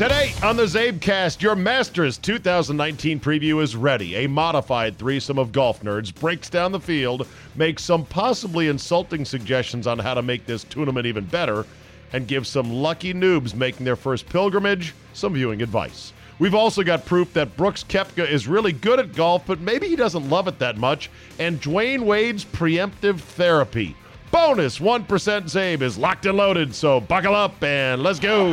Today 0.00 0.32
on 0.42 0.56
the 0.56 0.62
Czabecast, 0.62 1.42
your 1.42 1.54
Masters 1.54 2.16
2019 2.16 3.20
preview 3.20 3.62
is 3.62 3.76
ready. 3.76 4.14
A 4.16 4.26
modified 4.26 4.96
threesome 4.96 5.38
of 5.38 5.52
golf 5.52 5.82
nerds 5.82 6.14
breaks 6.14 6.48
down 6.48 6.72
the 6.72 6.80
field, 6.80 7.28
makes 7.54 7.84
some 7.84 8.06
possibly 8.06 8.68
insulting 8.68 9.26
suggestions 9.26 9.86
on 9.86 9.98
how 9.98 10.14
to 10.14 10.22
make 10.22 10.46
this 10.46 10.64
tournament 10.64 11.04
even 11.04 11.26
better, 11.26 11.66
and 12.14 12.26
gives 12.26 12.48
some 12.48 12.72
lucky 12.72 13.12
noobs 13.12 13.54
making 13.54 13.84
their 13.84 13.94
first 13.94 14.26
pilgrimage 14.26 14.94
some 15.12 15.34
viewing 15.34 15.60
advice. 15.60 16.14
We've 16.38 16.54
also 16.54 16.82
got 16.82 17.04
proof 17.04 17.34
that 17.34 17.58
Brooks 17.58 17.84
Koepka 17.84 18.26
is 18.26 18.48
really 18.48 18.72
good 18.72 19.00
at 19.00 19.14
golf, 19.14 19.42
but 19.46 19.60
maybe 19.60 19.86
he 19.86 19.96
doesn't 19.96 20.30
love 20.30 20.48
it 20.48 20.58
that 20.60 20.78
much, 20.78 21.10
and 21.38 21.60
Dwyane 21.60 22.06
Wade's 22.06 22.46
preemptive 22.46 23.18
therapy. 23.18 23.94
Bonus 24.30 24.78
1% 24.78 25.50
save 25.50 25.82
is 25.82 25.98
locked 25.98 26.24
and 26.24 26.36
loaded, 26.36 26.72
so 26.72 27.00
buckle 27.00 27.34
up 27.34 27.60
and 27.64 28.00
let's 28.00 28.20
go. 28.20 28.52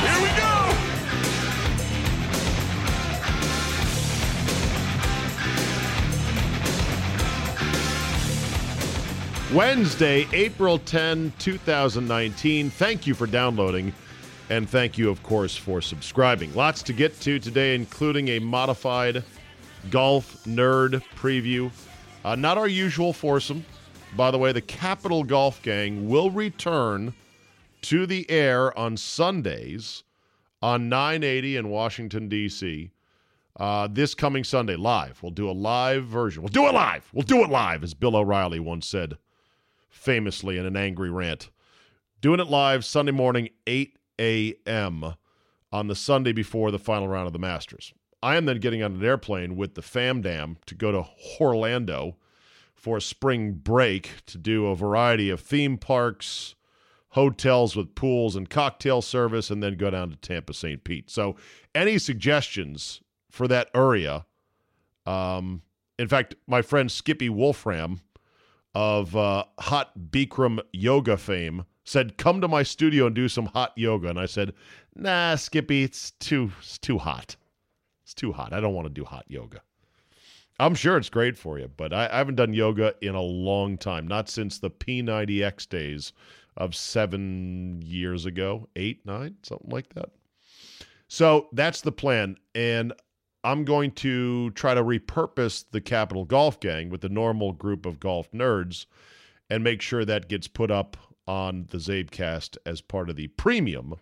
Here 0.00 0.22
we 0.22 0.28
go! 0.38 0.54
Wednesday, 9.54 10.26
April 10.32 10.78
10, 10.78 11.34
2019. 11.38 12.70
Thank 12.70 13.06
you 13.06 13.14
for 13.14 13.26
downloading, 13.26 13.92
and 14.48 14.68
thank 14.68 14.96
you, 14.96 15.10
of 15.10 15.22
course, 15.22 15.54
for 15.54 15.82
subscribing. 15.82 16.54
Lots 16.54 16.82
to 16.84 16.94
get 16.94 17.20
to 17.20 17.38
today, 17.38 17.74
including 17.74 18.28
a 18.28 18.38
modified 18.38 19.22
golf 19.90 20.42
nerd 20.44 21.02
preview. 21.14 21.70
Uh, 22.24 22.34
not 22.34 22.56
our 22.56 22.68
usual 22.68 23.12
foursome. 23.12 23.64
By 24.16 24.30
the 24.30 24.38
way, 24.38 24.52
the 24.52 24.62
Capital 24.62 25.24
Golf 25.24 25.60
Gang 25.62 26.08
will 26.08 26.30
return 26.30 27.12
to 27.82 28.06
the 28.06 28.28
air 28.30 28.76
on 28.78 28.96
Sundays 28.96 30.04
on 30.62 30.88
980 30.88 31.56
in 31.58 31.68
Washington, 31.68 32.28
D.C. 32.28 32.90
Uh, 33.56 33.88
this 33.90 34.14
coming 34.14 34.42
Sunday, 34.42 34.76
live. 34.76 35.22
We'll 35.22 35.32
do 35.32 35.50
a 35.50 35.52
live 35.52 36.06
version. 36.06 36.42
We'll 36.42 36.48
do 36.48 36.66
it 36.66 36.72
live. 36.72 37.08
We'll 37.12 37.22
do 37.22 37.44
it 37.44 37.50
live, 37.50 37.84
as 37.84 37.92
Bill 37.92 38.16
O'Reilly 38.16 38.58
once 38.58 38.88
said 38.88 39.18
famously 39.90 40.56
in 40.56 40.64
an 40.64 40.76
angry 40.76 41.10
rant. 41.10 41.50
Doing 42.22 42.40
it 42.40 42.48
live 42.48 42.84
Sunday 42.86 43.12
morning, 43.12 43.50
8 43.66 43.98
a.m. 44.18 45.14
on 45.70 45.88
the 45.88 45.94
Sunday 45.94 46.32
before 46.32 46.70
the 46.70 46.78
final 46.78 47.08
round 47.08 47.26
of 47.26 47.34
the 47.34 47.38
Masters. 47.38 47.92
I 48.24 48.36
am 48.36 48.46
then 48.46 48.58
getting 48.58 48.82
on 48.82 48.94
an 48.94 49.04
airplane 49.04 49.54
with 49.54 49.74
the 49.74 49.82
Fam 49.82 50.22
Dam 50.22 50.56
to 50.64 50.74
go 50.74 50.90
to 50.90 51.04
Orlando 51.38 52.16
for 52.74 52.98
spring 52.98 53.52
break 53.52 54.24
to 54.24 54.38
do 54.38 54.68
a 54.68 54.74
variety 54.74 55.28
of 55.28 55.40
theme 55.40 55.76
parks, 55.76 56.54
hotels 57.10 57.76
with 57.76 57.94
pools 57.94 58.34
and 58.34 58.48
cocktail 58.48 59.02
service, 59.02 59.50
and 59.50 59.62
then 59.62 59.76
go 59.76 59.90
down 59.90 60.08
to 60.08 60.16
Tampa 60.16 60.54
St. 60.54 60.82
Pete. 60.84 61.10
So, 61.10 61.36
any 61.74 61.98
suggestions 61.98 63.02
for 63.30 63.46
that 63.48 63.68
area? 63.74 64.24
Um, 65.04 65.60
in 65.98 66.08
fact, 66.08 66.34
my 66.46 66.62
friend 66.62 66.90
Skippy 66.90 67.28
Wolfram 67.28 68.00
of 68.74 69.14
uh, 69.14 69.44
Hot 69.58 69.92
Bikram 70.10 70.60
yoga 70.72 71.18
fame 71.18 71.66
said, 71.84 72.16
"Come 72.16 72.40
to 72.40 72.48
my 72.48 72.62
studio 72.62 73.04
and 73.04 73.14
do 73.14 73.28
some 73.28 73.46
hot 73.46 73.74
yoga." 73.76 74.08
And 74.08 74.18
I 74.18 74.24
said, 74.24 74.54
"Nah, 74.96 75.34
Skippy, 75.34 75.82
it's 75.82 76.12
too 76.12 76.52
it's 76.60 76.78
too 76.78 76.96
hot. 76.96 77.36
It's 78.14 78.20
too 78.20 78.32
hot. 78.32 78.52
I 78.52 78.60
don't 78.60 78.74
want 78.74 78.86
to 78.86 78.92
do 78.92 79.04
hot 79.04 79.24
yoga." 79.28 79.60
I'm 80.60 80.76
sure 80.76 80.96
it's 80.96 81.10
great 81.10 81.36
for 81.36 81.58
you, 81.58 81.68
but 81.76 81.92
I, 81.92 82.08
I 82.12 82.18
haven't 82.18 82.36
done 82.36 82.52
yoga 82.52 82.94
in 83.00 83.16
a 83.16 83.20
long 83.20 83.76
time, 83.76 84.06
not 84.06 84.28
since 84.28 84.58
the 84.58 84.70
P90X 84.70 85.68
days 85.68 86.12
of 86.56 86.76
seven 86.76 87.82
years 87.84 88.24
ago, 88.24 88.68
eight, 88.76 89.04
nine, 89.04 89.36
something 89.42 89.70
like 89.70 89.92
that. 89.94 90.10
So 91.08 91.48
that's 91.52 91.80
the 91.80 91.90
plan. 91.90 92.36
And 92.54 92.92
I'm 93.42 93.64
going 93.64 93.90
to 93.92 94.50
try 94.52 94.74
to 94.74 94.84
repurpose 94.84 95.64
the 95.72 95.80
Capital 95.80 96.24
Golf 96.24 96.60
Gang 96.60 96.88
with 96.88 97.00
the 97.00 97.08
normal 97.08 97.52
group 97.52 97.84
of 97.84 97.98
golf 97.98 98.30
nerds 98.30 98.86
and 99.50 99.64
make 99.64 99.82
sure 99.82 100.04
that 100.04 100.28
gets 100.28 100.46
put 100.46 100.70
up 100.70 100.96
on 101.26 101.66
the 101.70 101.78
Czabecast 101.78 102.58
as 102.64 102.80
part 102.80 103.10
of 103.10 103.16
the 103.16 103.26
premium 103.28 103.96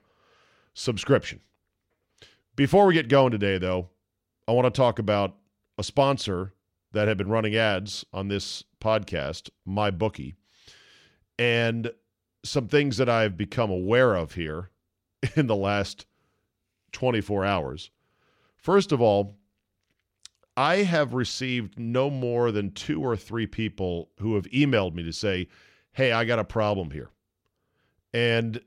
subscription. 0.74 1.40
Before 2.56 2.84
we 2.86 2.94
get 2.94 3.08
going 3.08 3.30
today, 3.30 3.56
though, 3.56 3.88
I 4.48 4.53
want 4.53 4.72
to 4.72 4.76
talk 4.76 4.98
about 4.98 5.36
a 5.78 5.84
sponsor 5.84 6.53
that 6.92 7.08
had 7.08 7.16
been 7.16 7.28
running 7.28 7.56
ads 7.56 8.04
on 8.12 8.28
this 8.28 8.64
podcast, 8.80 9.50
MyBookie, 9.66 10.34
and 11.38 11.91
some 12.44 12.69
things 12.69 12.97
that 12.97 13.08
I've 13.08 13.36
become 13.36 13.70
aware 13.70 14.14
of 14.14 14.32
here 14.32 14.70
in 15.36 15.47
the 15.47 15.56
last 15.56 16.06
24 16.92 17.44
hours. 17.44 17.91
First 18.56 18.92
of 18.92 19.00
all, 19.00 19.36
I 20.56 20.76
have 20.78 21.14
received 21.14 21.78
no 21.78 22.10
more 22.10 22.53
than 22.53 22.72
two 22.72 23.00
or 23.00 23.16
three 23.16 23.47
people 23.47 24.10
who 24.19 24.34
have 24.34 24.44
emailed 24.47 24.94
me 24.94 25.03
to 25.04 25.12
say, 25.12 25.48
hey, 25.92 26.12
I 26.12 26.24
got 26.24 26.38
a 26.38 26.44
problem 26.44 26.91
here. 26.91 27.10
And 28.12 28.60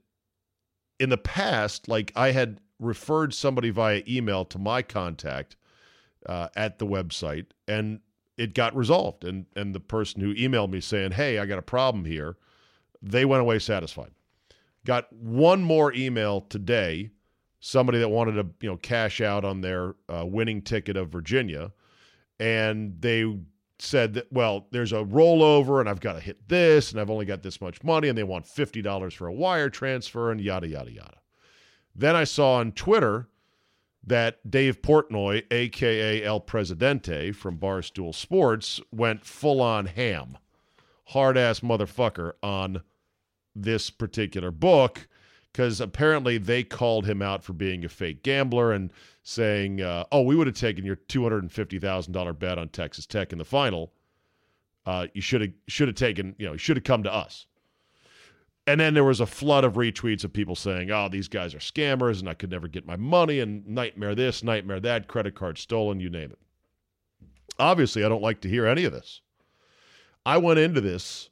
in 1.00 1.10
the 1.10 1.18
past, 1.18 1.88
like 1.88 2.12
I 2.16 2.32
had 2.32 2.60
referred 2.80 3.34
somebody 3.34 3.70
via 3.70 4.02
email 4.08 4.46
to 4.46 4.58
my 4.58 4.82
contact 4.82 5.56
uh, 6.26 6.50
at 6.56 6.80
the 6.80 6.86
website, 6.86 7.48
and 7.68 8.00
it 8.38 8.54
got 8.54 8.76
resolved. 8.76 9.24
And 9.24 9.46
and 9.56 9.74
the 9.74 9.80
person 9.80 10.22
who 10.22 10.34
emailed 10.36 10.72
me 10.72 10.82
saying, 10.82 11.12
"Hey, 11.12 11.40
I 11.40 11.46
got 11.46 11.60
a 11.60 11.64
problem 11.64 12.06
here," 12.06 12.38
they 13.02 13.26
went 13.26 13.42
away 13.42 13.60
satisfied. 13.60 14.12
Got 14.86 15.12
one 15.12 15.64
more 15.64 15.94
email 15.94 16.42
today. 16.42 17.10
Somebody 17.60 17.98
that 18.00 18.10
wanted 18.10 18.34
to 18.34 18.48
you 18.62 18.70
know 18.70 18.78
cash 18.78 19.22
out 19.22 19.44
on 19.44 19.62
their 19.62 19.96
uh, 20.10 20.26
winning 20.26 20.62
ticket 20.62 20.98
of 20.98 21.10
Virginia, 21.10 21.72
and 22.40 22.96
they 23.02 23.38
said 23.80 24.14
that 24.14 24.32
well, 24.32 24.68
there's 24.72 24.94
a 24.94 25.04
rollover, 25.04 25.80
and 25.80 25.90
I've 25.90 26.00
got 26.00 26.14
to 26.14 26.20
hit 26.20 26.48
this, 26.48 26.92
and 26.92 27.02
I've 27.02 27.10
only 27.10 27.26
got 27.26 27.44
this 27.44 27.60
much 27.60 27.84
money, 27.84 28.08
and 28.08 28.18
they 28.18 28.24
want 28.24 28.48
fifty 28.48 28.82
dollars 28.82 29.14
for 29.14 29.28
a 29.28 29.34
wire 29.34 29.70
transfer, 29.70 30.32
and 30.32 30.40
yada 30.40 30.68
yada 30.68 30.92
yada. 30.92 31.18
Then 31.96 32.16
I 32.16 32.26
saw 32.26 32.56
on 32.56 32.74
Twitter 32.74 33.30
that 34.06 34.50
Dave 34.50 34.82
Portnoy, 34.82 35.44
aka 35.52 36.24
El 36.24 36.40
Presidente 36.40 37.32
from 37.32 37.58
Barstool 37.58 38.14
Sports, 38.14 38.80
went 38.92 39.26
full 39.26 39.62
on 39.62 39.88
ham, 39.88 40.38
hard 41.06 41.38
ass 41.38 41.62
motherfucker 41.62 42.34
on 42.44 42.82
this 43.56 43.90
particular 43.90 44.52
book 44.52 45.08
because 45.52 45.80
apparently 45.80 46.38
they 46.38 46.64
called 46.64 47.06
him 47.06 47.22
out 47.22 47.42
for 47.42 47.54
being 47.54 47.86
a 47.86 47.90
fake 47.90 48.24
gambler 48.24 48.74
and 48.74 48.92
saying, 49.24 49.82
uh, 49.82 50.04
"Oh, 50.12 50.22
we 50.22 50.36
would 50.36 50.48
have 50.48 50.56
taken 50.58 50.86
your 50.86 50.98
two 50.98 51.24
hundred 51.24 51.44
and 51.44 51.52
fifty 51.52 51.80
thousand 51.80 52.14
dollar 52.14 52.34
bet 52.34 52.58
on 52.58 52.70
Texas 52.70 53.06
Tech 53.06 53.32
in 53.32 53.38
the 53.38 53.46
final. 53.46 53.94
Uh, 54.86 55.08
you 55.14 55.22
should 55.22 55.42
have 55.42 55.52
should 55.68 55.88
have 55.88 55.96
taken, 55.96 56.36
you 56.38 56.46
know, 56.46 56.52
you 56.52 56.58
should 56.58 56.78
have 56.78 56.84
come 56.84 57.04
to 57.04 57.14
us." 57.14 57.48
And 58.68 58.80
then 58.80 58.96
there 58.96 59.04
was 59.04 59.20
a 59.20 59.28
flood 59.28 59.64
of 59.64 59.74
retweets 59.74 60.24
of 60.24 60.34
people 60.34 60.56
saying, 60.56 60.90
oh, 60.90 61.08
these 61.08 61.28
guys 61.28 61.54
are 61.54 61.60
scammers 61.60 62.20
and 62.20 62.28
I 62.28 62.34
could 62.34 62.50
never 62.50 62.68
get 62.68 62.86
my 62.86 62.96
money 62.96 63.40
and 63.40 63.68
nightmare 63.68 64.16
this, 64.16 64.44
nightmare 64.44 64.80
that, 64.80 65.08
credit 65.08 65.36
card 65.36 65.58
stolen, 65.58 66.00
you 66.00 66.10
name 66.10 66.32
it. 66.32 66.40
Obviously, 67.60 68.04
I 68.04 68.10
don't 68.10 68.24
like 68.24 68.42
to 68.42 68.50
hear 68.50 68.66
any 68.66 68.84
of 68.86 68.92
this. 68.92 69.22
I 70.26 70.38
went 70.38 70.60
into 70.60 70.82
this 70.82 71.30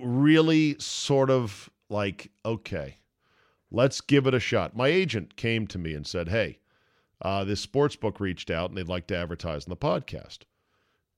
really 0.00 0.76
sort 0.78 1.28
of 1.28 1.68
like, 1.90 2.30
okay, 2.44 2.96
let's 3.70 4.00
give 4.00 4.26
it 4.26 4.34
a 4.34 4.40
shot. 4.40 4.74
My 4.74 4.88
agent 4.88 5.36
came 5.36 5.66
to 5.66 5.78
me 5.78 5.94
and 5.94 6.06
said, 6.06 6.28
hey, 6.28 6.58
uh, 7.20 7.44
this 7.44 7.60
sports 7.60 7.96
book 7.96 8.18
reached 8.18 8.50
out 8.50 8.70
and 8.70 8.78
they'd 8.78 8.88
like 8.88 9.06
to 9.08 9.16
advertise 9.16 9.66
in 9.66 9.70
the 9.70 9.76
podcast. 9.76 10.38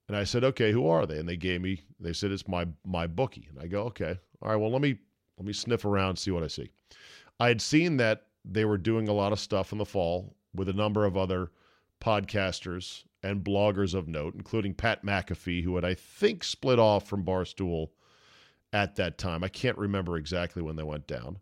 And 0.08 0.16
I 0.16 0.24
said, 0.24 0.44
okay, 0.44 0.70
who 0.72 0.88
are 0.88 1.04
they? 1.04 1.18
And 1.18 1.28
they 1.28 1.36
gave 1.36 1.60
me, 1.60 1.82
they 1.98 2.12
said, 2.12 2.30
it's 2.30 2.46
my 2.46 2.66
my 2.84 3.06
bookie. 3.06 3.48
And 3.50 3.58
I 3.58 3.66
go, 3.66 3.82
okay, 3.84 4.18
all 4.40 4.50
right, 4.50 4.56
well, 4.56 4.70
let 4.70 4.82
me 4.82 4.98
let 5.36 5.46
me 5.46 5.52
sniff 5.52 5.84
around, 5.84 6.16
see 6.16 6.30
what 6.30 6.44
I 6.44 6.48
see. 6.48 6.70
I 7.38 7.48
had 7.48 7.60
seen 7.60 7.96
that 7.98 8.26
they 8.44 8.64
were 8.64 8.78
doing 8.78 9.08
a 9.08 9.12
lot 9.12 9.32
of 9.32 9.40
stuff 9.40 9.72
in 9.72 9.78
the 9.78 9.84
fall 9.84 10.36
with 10.54 10.68
a 10.68 10.72
number 10.72 11.04
of 11.04 11.16
other 11.16 11.50
podcasters 12.00 13.04
and 13.22 13.44
bloggers 13.44 13.94
of 13.94 14.08
note, 14.08 14.34
including 14.34 14.74
Pat 14.74 15.04
McAfee, 15.04 15.64
who 15.64 15.74
had, 15.74 15.84
I 15.84 15.94
think, 15.94 16.44
split 16.44 16.78
off 16.78 17.08
from 17.08 17.24
Barstool 17.24 17.88
at 18.72 18.96
that 18.96 19.18
time. 19.18 19.42
I 19.42 19.48
can't 19.48 19.76
remember 19.76 20.16
exactly 20.16 20.62
when 20.62 20.76
they 20.76 20.82
went 20.82 21.06
down. 21.06 21.38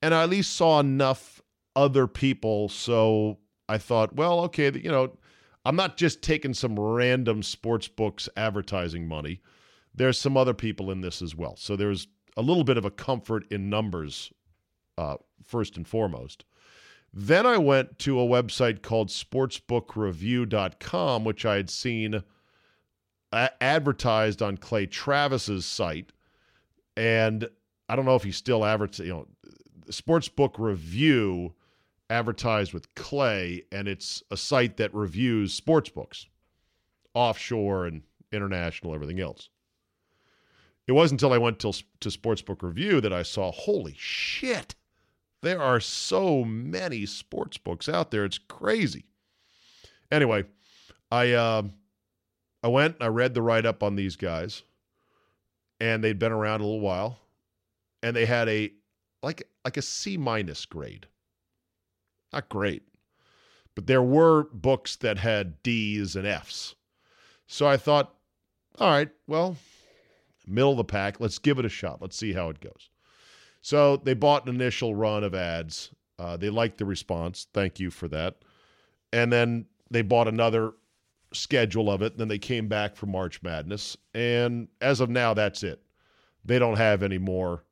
And 0.00 0.14
I 0.14 0.22
at 0.22 0.30
least 0.30 0.56
saw 0.56 0.80
enough 0.80 1.42
other 1.76 2.06
people. 2.06 2.68
So 2.68 3.38
I 3.68 3.78
thought, 3.78 4.14
well, 4.14 4.40
okay, 4.40 4.72
you 4.72 4.90
know, 4.90 5.16
I'm 5.64 5.76
not 5.76 5.96
just 5.96 6.20
taking 6.22 6.54
some 6.54 6.78
random 6.78 7.42
sports 7.42 7.88
books 7.88 8.28
advertising 8.36 9.08
money. 9.08 9.40
There's 9.94 10.18
some 10.18 10.36
other 10.36 10.52
people 10.54 10.90
in 10.90 11.00
this 11.00 11.22
as 11.22 11.34
well. 11.34 11.56
So 11.56 11.76
there's 11.76 12.06
a 12.36 12.42
little 12.42 12.64
bit 12.64 12.76
of 12.76 12.84
a 12.84 12.90
comfort 12.90 13.46
in 13.50 13.70
numbers, 13.70 14.30
uh, 14.98 15.16
first 15.42 15.76
and 15.76 15.88
foremost. 15.88 16.44
Then 17.12 17.46
I 17.46 17.58
went 17.58 18.00
to 18.00 18.20
a 18.20 18.26
website 18.26 18.82
called 18.82 19.08
sportsbookreview.com, 19.08 21.24
which 21.24 21.46
I 21.46 21.56
had 21.56 21.70
seen 21.70 22.24
a- 23.32 23.62
advertised 23.62 24.42
on 24.42 24.56
Clay 24.56 24.86
Travis's 24.86 25.64
site. 25.64 26.10
And 26.96 27.48
I 27.88 27.94
don't 27.94 28.04
know 28.04 28.16
if 28.16 28.24
he 28.24 28.32
still 28.32 28.64
advertises, 28.64 29.06
you 29.06 29.12
know, 29.12 29.28
Sportsbook 29.90 30.58
Review 30.58 31.54
advertised 32.10 32.72
with 32.72 32.94
Clay, 32.94 33.64
and 33.72 33.88
it's 33.88 34.22
a 34.30 34.36
site 34.36 34.76
that 34.76 34.94
reviews 34.94 35.54
sports 35.54 35.90
books, 35.90 36.26
offshore 37.14 37.86
and 37.86 38.02
international, 38.32 38.94
everything 38.94 39.20
else. 39.20 39.48
It 40.86 40.92
wasn't 40.92 41.22
until 41.22 41.32
I 41.32 41.38
went 41.38 41.60
to, 41.60 41.72
to 42.00 42.08
Sportsbook 42.10 42.62
Review 42.62 43.00
that 43.00 43.12
I 43.12 43.22
saw, 43.22 43.50
holy 43.52 43.94
shit, 43.96 44.74
there 45.40 45.62
are 45.62 45.80
so 45.80 46.44
many 46.44 47.06
sports 47.06 47.56
books 47.56 47.88
out 47.88 48.10
there. 48.10 48.24
It's 48.24 48.38
crazy. 48.38 49.04
Anyway, 50.10 50.44
I 51.10 51.32
uh, 51.32 51.62
I 52.62 52.68
went, 52.68 52.96
and 52.96 53.04
I 53.04 53.08
read 53.08 53.34
the 53.34 53.42
write 53.42 53.66
up 53.66 53.82
on 53.82 53.96
these 53.96 54.16
guys, 54.16 54.62
and 55.80 56.02
they'd 56.02 56.18
been 56.18 56.32
around 56.32 56.60
a 56.60 56.64
little 56.64 56.80
while, 56.80 57.18
and 58.02 58.14
they 58.14 58.26
had 58.26 58.48
a 58.48 58.72
like 59.22 59.48
like 59.64 59.76
a 59.76 59.82
C 59.82 60.16
minus 60.16 60.64
grade. 60.66 61.06
Not 62.34 62.48
great. 62.48 62.82
But 63.76 63.86
there 63.86 64.02
were 64.02 64.48
books 64.52 64.96
that 64.96 65.18
had 65.18 65.62
D's 65.62 66.16
and 66.16 66.26
F's. 66.26 66.74
So 67.46 67.66
I 67.66 67.76
thought, 67.76 68.12
all 68.78 68.90
right, 68.90 69.10
well, 69.28 69.56
middle 70.46 70.72
of 70.72 70.76
the 70.78 70.84
pack, 70.84 71.20
let's 71.20 71.38
give 71.38 71.60
it 71.60 71.64
a 71.64 71.68
shot. 71.68 72.02
Let's 72.02 72.16
see 72.16 72.32
how 72.32 72.48
it 72.50 72.60
goes. 72.60 72.90
So 73.62 73.96
they 73.98 74.14
bought 74.14 74.48
an 74.48 74.54
initial 74.54 74.96
run 74.96 75.22
of 75.22 75.34
ads. 75.34 75.90
Uh, 76.18 76.36
they 76.36 76.50
liked 76.50 76.78
the 76.78 76.84
response. 76.84 77.46
Thank 77.54 77.78
you 77.78 77.90
for 77.90 78.08
that. 78.08 78.36
And 79.12 79.32
then 79.32 79.66
they 79.90 80.02
bought 80.02 80.26
another 80.26 80.72
schedule 81.32 81.90
of 81.90 82.02
it. 82.02 82.18
Then 82.18 82.28
they 82.28 82.38
came 82.38 82.66
back 82.66 82.96
for 82.96 83.06
March 83.06 83.42
Madness. 83.42 83.96
And 84.12 84.68
as 84.80 85.00
of 85.00 85.08
now, 85.08 85.34
that's 85.34 85.62
it. 85.62 85.82
They 86.44 86.58
don't 86.58 86.76
have 86.78 87.04
any 87.04 87.18
more 87.18 87.64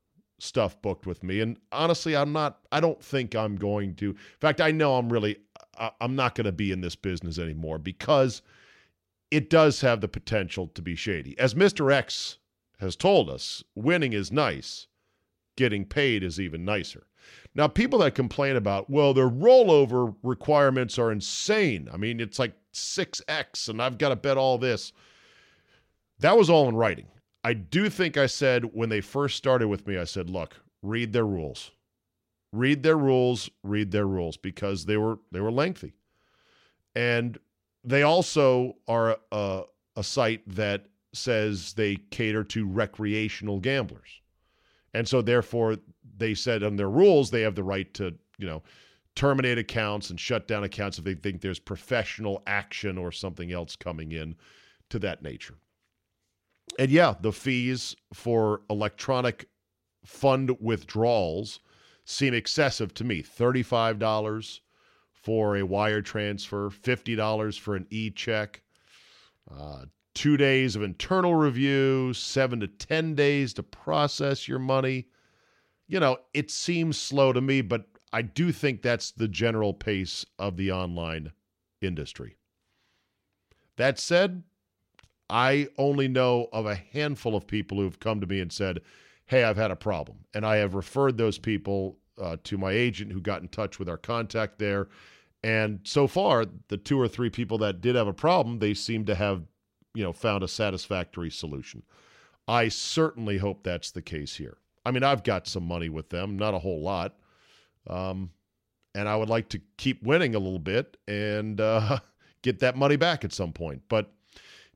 stuff 0.43 0.81
booked 0.83 1.07
with 1.07 1.23
me. 1.23 1.41
And 1.41 1.57
honestly, 1.71 2.17
I'm 2.17 2.33
not, 2.33 2.59
I 2.73 2.81
don't 2.81 3.03
think 3.03 3.35
I'm 3.35 3.57
going 3.57 3.95
to. 3.97 4.11
In 4.11 4.17
fact, 4.41 4.61
I 4.61 4.73
know 4.73 4.97
I'm 4.97 5.13
really, 5.13 5.37
I'm 6.01 6.17
not 6.17 6.35
going 6.35 6.47
to 6.47 6.53
be 6.53 6.73
in 6.73 6.81
this 6.81 6.97
business 6.97 7.39
anymore 7.39 7.79
because 7.79 8.43
it 9.31 9.49
does 9.49 9.81
have 9.81 10.01
the 10.01 10.09
potential 10.09 10.67
to 10.69 10.83
be 10.83 10.97
shady. 10.97 11.39
As 11.39 11.55
Mr. 11.55 11.93
X 11.93 12.39
has 12.81 12.97
told 12.97 13.31
us, 13.31 13.63
winning 13.75 14.13
is 14.13 14.33
nice, 14.33 14.89
getting 15.57 15.85
paid 15.85 16.23
is 16.25 16.41
even 16.41 16.65
nicer. 16.65 17.07
Now, 17.55 17.69
people 17.69 18.01
that 18.01 18.17
complain 18.17 18.57
about, 18.57 18.91
well, 18.91 19.15
their 19.15 19.31
rollover 19.31 20.15
requirements 20.25 20.99
are 20.99 21.13
insane. 21.13 21.89
I 21.93 21.97
mean, 21.97 22.19
it's 22.19 22.41
like 22.41 22.55
6x, 22.75 23.69
and 23.69 23.81
I've 23.81 23.99
got 23.99 24.09
to 24.09 24.17
bet 24.17 24.37
all 24.37 24.59
this. 24.59 24.93
That 26.19 26.37
was 26.37 26.51
all 26.51 26.69
in 26.69 26.75
writing. 26.75 27.07
I 27.45 27.55
do 27.55 27.89
think 27.89 28.17
I 28.17 28.27
said 28.27 28.73
when 28.73 28.89
they 28.89 29.01
first 29.01 29.37
started 29.37 29.69
with 29.69 29.87
me, 29.87 29.99
I 29.99 30.05
said, 30.05 30.31
look, 30.31 30.57
read 30.81 31.13
their 31.13 31.27
rules. 31.27 31.73
Read 32.53 32.83
their 32.83 32.99
rules, 32.99 33.51
read 33.63 33.91
their 33.91 34.07
rules 34.07 34.37
because 34.37 34.85
they 34.85 34.97
were 34.97 35.19
they 35.33 35.41
were 35.41 35.51
lengthy. 35.51 35.95
And 36.95 37.39
they 37.83 38.03
also 38.03 38.77
are 38.87 39.17
a, 39.33 39.63
a 39.97 40.05
site 40.05 40.43
that 40.47 40.87
says 41.15 41.73
they 41.73 41.97
cater 42.11 42.45
to 42.45 42.67
recreational 42.67 43.59
gamblers. 43.59 44.21
And 44.93 45.09
so 45.09 45.23
therefore 45.23 45.79
they 46.19 46.35
said 46.35 46.63
on 46.63 46.77
their 46.77 46.91
rules 46.91 47.31
they 47.31 47.41
have 47.41 47.55
the 47.55 47.65
right 47.65 47.93
to, 47.95 48.15
you 48.37 48.47
know, 48.47 48.63
terminate 49.17 49.59
accounts 49.59 50.11
and 50.11 50.21
shut 50.21 50.47
down 50.47 50.63
accounts 50.63 50.99
if 50.99 51.05
they 51.05 51.15
think 51.15 51.41
there's 51.41 51.59
professional 51.59 52.43
action 52.47 52.99
or 52.99 53.11
something 53.11 53.51
else 53.51 53.77
coming 53.77 54.13
in 54.13 54.37
to 54.91 54.99
that 54.99 55.23
nature 55.23 55.57
and 56.79 56.91
yeah, 56.91 57.15
the 57.21 57.33
fees 57.33 57.97
for 58.13 58.63
electronic 58.71 59.49
fund 60.05 60.57
withdrawals 60.61 61.61
seem 62.05 62.35
excessive 62.35 62.95
to 62.95 63.05
me. 63.05 63.23
$35 63.23 64.61
for 65.13 65.57
a 65.57 65.63
wire 65.65 66.03
transfer, 66.03 66.71
$50 66.71 67.59
for 67.59 67.77
an 67.77 67.87
e 67.91 68.11
check, 68.11 68.63
uh, 69.51 69.85
two 70.15 70.37
days 70.37 70.77
of 70.77 70.83
internal 70.83 71.35
review, 71.35 72.13
seven 72.13 72.61
to 72.61 72.67
10 72.67 73.15
days 73.15 73.55
to 73.55 73.63
process 73.63 74.49
your 74.49 74.59
money. 74.59 75.07
You 75.87 76.01
know, 76.01 76.19
it 76.35 76.51
seems 76.51 76.99
slow 76.99 77.33
to 77.33 77.41
me, 77.41 77.61
but 77.61 77.87
I 78.13 78.23
do 78.23 78.53
think 78.53 78.83
that's 78.83 79.11
the 79.11 79.29
general 79.29 79.75
pace 79.75 80.27
of 80.39 80.57
the 80.57 80.73
online 80.73 81.33
industry. 81.81 82.37
That 83.77 83.99
said, 83.99 84.43
I 85.31 85.69
only 85.79 86.09
know 86.09 86.49
of 86.53 86.67
a 86.67 86.75
handful 86.75 87.35
of 87.35 87.47
people 87.47 87.79
who've 87.79 87.99
come 87.99 88.21
to 88.21 88.27
me 88.27 88.41
and 88.41 88.53
said, 88.53 88.81
Hey, 89.27 89.45
I've 89.45 89.57
had 89.57 89.71
a 89.71 89.77
problem. 89.77 90.19
And 90.35 90.45
I 90.45 90.57
have 90.57 90.75
referred 90.75 91.17
those 91.17 91.39
people 91.39 91.99
uh, 92.21 92.37
to 92.45 92.59
my 92.59 92.73
agent 92.73 93.13
who 93.13 93.21
got 93.21 93.41
in 93.41 93.49
touch 93.49 93.79
with 93.79 93.89
our 93.89 93.97
contact 93.97 94.59
there. 94.59 94.89
And 95.43 95.81
so 95.85 96.07
far, 96.07 96.47
the 96.69 96.77
two 96.77 97.01
or 97.01 97.09
three 97.09 97.31
people 97.31 97.59
that 97.59 97.81
did 97.81 97.97
have 97.97 98.07
a 98.07 98.13
problem, 98.13 98.59
they 98.59 98.75
seem 98.75 99.05
to 99.07 99.15
have, 99.15 99.43
you 99.95 100.03
know, 100.03 100.13
found 100.13 100.45
a 100.45 100.49
satisfactory 100.49 101.31
solution. 101.31 101.83
I 102.47 102.69
certainly 102.69 103.39
hope 103.39 103.63
that's 103.63 103.91
the 103.91 104.03
case 104.03 104.37
here. 104.37 104.59
I 104.85 104.91
mean, 104.91 105.03
I've 105.03 105.25
got 105.25 105.47
some 105.47 105.65
money 105.65 105.89
with 105.89 106.11
them, 106.11 106.37
not 106.37 106.55
a 106.55 106.59
whole 106.59 106.83
lot. 106.83 107.17
Um, 107.87 108.31
and 108.95 109.09
I 109.09 109.17
would 109.17 109.29
like 109.29 109.49
to 109.51 109.61
keep 109.79 110.03
winning 110.03 110.35
a 110.35 110.39
little 110.39 110.59
bit 110.59 110.97
and 111.09 111.61
uh, 111.61 111.99
get 112.43 112.61
that 112.61 112.77
money 112.77 112.97
back 112.97 113.25
at 113.25 113.33
some 113.33 113.53
point. 113.53 113.83
But 113.89 114.13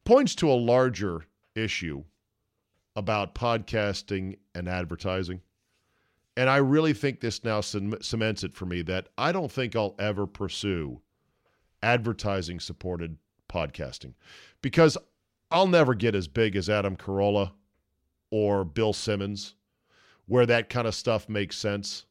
points 0.06 0.34
to 0.36 0.50
a 0.50 0.54
larger 0.54 1.26
issue 1.54 2.04
about 2.94 3.34
podcasting 3.34 4.38
and 4.54 4.68
advertising. 4.68 5.42
And 6.38 6.48
I 6.48 6.56
really 6.56 6.94
think 6.94 7.20
this 7.20 7.44
now 7.44 7.60
cements 7.60 8.44
it 8.44 8.54
for 8.54 8.64
me 8.64 8.82
that 8.82 9.08
I 9.18 9.32
don't 9.32 9.52
think 9.52 9.76
I'll 9.76 9.94
ever 9.98 10.26
pursue 10.26 11.02
advertising 11.82 12.60
supported 12.60 13.18
podcasting 13.50 14.14
because 14.62 14.96
I'll 15.50 15.66
never 15.66 15.94
get 15.94 16.14
as 16.14 16.28
big 16.28 16.56
as 16.56 16.70
Adam 16.70 16.96
Carolla 16.96 17.52
or 18.30 18.64
Bill 18.64 18.92
Simmons 18.92 19.54
where 20.26 20.46
that 20.46 20.68
kind 20.68 20.86
of 20.86 20.94
stuff 20.94 21.28
makes 21.28 21.56
sense. 21.56 22.06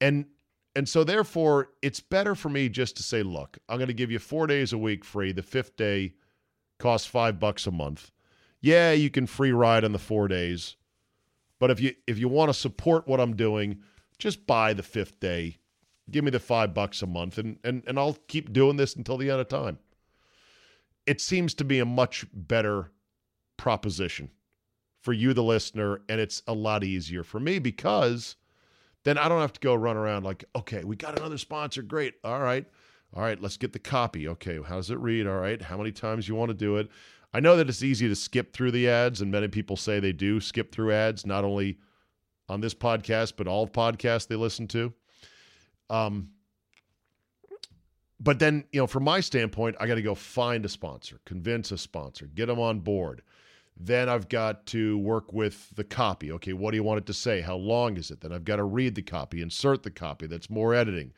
And 0.00 0.26
and 0.76 0.88
so 0.88 1.04
therefore 1.04 1.70
it's 1.82 2.00
better 2.00 2.34
for 2.34 2.48
me 2.48 2.68
just 2.68 2.96
to 2.96 3.02
say, 3.02 3.22
look, 3.22 3.58
I'm 3.68 3.78
going 3.78 3.88
to 3.88 3.94
give 3.94 4.10
you 4.10 4.18
4 4.18 4.46
days 4.46 4.72
a 4.72 4.78
week 4.78 5.04
free. 5.04 5.32
The 5.32 5.42
5th 5.42 5.76
day 5.76 6.14
costs 6.78 7.06
five 7.06 7.38
bucks 7.38 7.66
a 7.66 7.70
month. 7.70 8.10
Yeah, 8.60 8.92
you 8.92 9.10
can 9.10 9.26
free 9.26 9.52
ride 9.52 9.84
on 9.84 9.92
the 9.92 9.98
four 9.98 10.28
days, 10.28 10.76
but 11.58 11.70
if 11.70 11.80
you 11.80 11.94
if 12.06 12.18
you 12.18 12.28
want 12.28 12.48
to 12.48 12.54
support 12.54 13.06
what 13.06 13.20
I'm 13.20 13.36
doing, 13.36 13.80
just 14.18 14.46
buy 14.46 14.72
the 14.72 14.82
fifth 14.82 15.20
day. 15.20 15.58
Give 16.10 16.24
me 16.24 16.30
the 16.30 16.40
five 16.40 16.74
bucks 16.74 17.02
a 17.02 17.06
month, 17.06 17.38
and 17.38 17.58
and 17.64 17.82
and 17.86 17.98
I'll 17.98 18.18
keep 18.28 18.52
doing 18.52 18.76
this 18.76 18.96
until 18.96 19.16
the 19.16 19.30
end 19.30 19.40
of 19.40 19.48
time. 19.48 19.78
It 21.06 21.20
seems 21.20 21.52
to 21.54 21.64
be 21.64 21.78
a 21.78 21.84
much 21.84 22.26
better 22.32 22.90
proposition 23.56 24.30
for 25.02 25.12
you, 25.12 25.34
the 25.34 25.42
listener, 25.42 26.00
and 26.08 26.18
it's 26.18 26.42
a 26.46 26.54
lot 26.54 26.82
easier 26.82 27.22
for 27.22 27.38
me 27.38 27.58
because 27.58 28.36
then 29.04 29.18
I 29.18 29.28
don't 29.28 29.42
have 29.42 29.52
to 29.52 29.60
go 29.60 29.74
run 29.74 29.98
around 29.98 30.24
like, 30.24 30.44
okay, 30.56 30.82
we 30.82 30.96
got 30.96 31.18
another 31.18 31.36
sponsor, 31.36 31.82
great, 31.82 32.14
all 32.24 32.40
right. 32.40 32.64
All 33.14 33.22
right, 33.22 33.40
let's 33.40 33.56
get 33.56 33.72
the 33.72 33.78
copy. 33.78 34.26
Okay, 34.28 34.58
how 34.66 34.76
does 34.76 34.90
it 34.90 34.98
read? 34.98 35.26
All 35.26 35.38
right, 35.38 35.62
how 35.62 35.76
many 35.76 35.92
times 35.92 36.28
you 36.28 36.34
want 36.34 36.48
to 36.48 36.54
do 36.54 36.76
it? 36.76 36.90
I 37.32 37.40
know 37.40 37.56
that 37.56 37.68
it's 37.68 37.82
easy 37.82 38.08
to 38.08 38.16
skip 38.16 38.52
through 38.52 38.72
the 38.72 38.88
ads, 38.88 39.20
and 39.20 39.30
many 39.30 39.48
people 39.48 39.76
say 39.76 40.00
they 40.00 40.12
do 40.12 40.40
skip 40.40 40.72
through 40.72 40.92
ads, 40.92 41.24
not 41.24 41.44
only 41.44 41.78
on 42.48 42.60
this 42.60 42.74
podcast, 42.74 43.34
but 43.36 43.46
all 43.46 43.66
podcasts 43.66 44.26
they 44.26 44.36
listen 44.36 44.66
to. 44.68 44.92
Um, 45.90 46.30
but 48.20 48.38
then, 48.38 48.64
you 48.72 48.80
know, 48.80 48.86
from 48.86 49.04
my 49.04 49.20
standpoint, 49.20 49.76
I 49.78 49.86
got 49.86 49.96
to 49.96 50.02
go 50.02 50.14
find 50.14 50.64
a 50.64 50.68
sponsor, 50.68 51.20
convince 51.24 51.72
a 51.72 51.78
sponsor, 51.78 52.26
get 52.26 52.46
them 52.46 52.60
on 52.60 52.80
board. 52.80 53.22
Then 53.76 54.08
I've 54.08 54.28
got 54.28 54.66
to 54.66 54.98
work 54.98 55.32
with 55.32 55.70
the 55.74 55.82
copy. 55.82 56.30
Okay, 56.32 56.52
what 56.52 56.70
do 56.70 56.76
you 56.76 56.84
want 56.84 56.98
it 56.98 57.06
to 57.06 57.14
say? 57.14 57.40
How 57.40 57.56
long 57.56 57.96
is 57.96 58.10
it? 58.10 58.20
Then 58.20 58.32
I've 58.32 58.44
got 58.44 58.56
to 58.56 58.64
read 58.64 58.94
the 58.94 59.02
copy, 59.02 59.42
insert 59.42 59.82
the 59.82 59.90
copy. 59.90 60.26
That's 60.28 60.48
more 60.48 60.74
editing. 60.74 61.12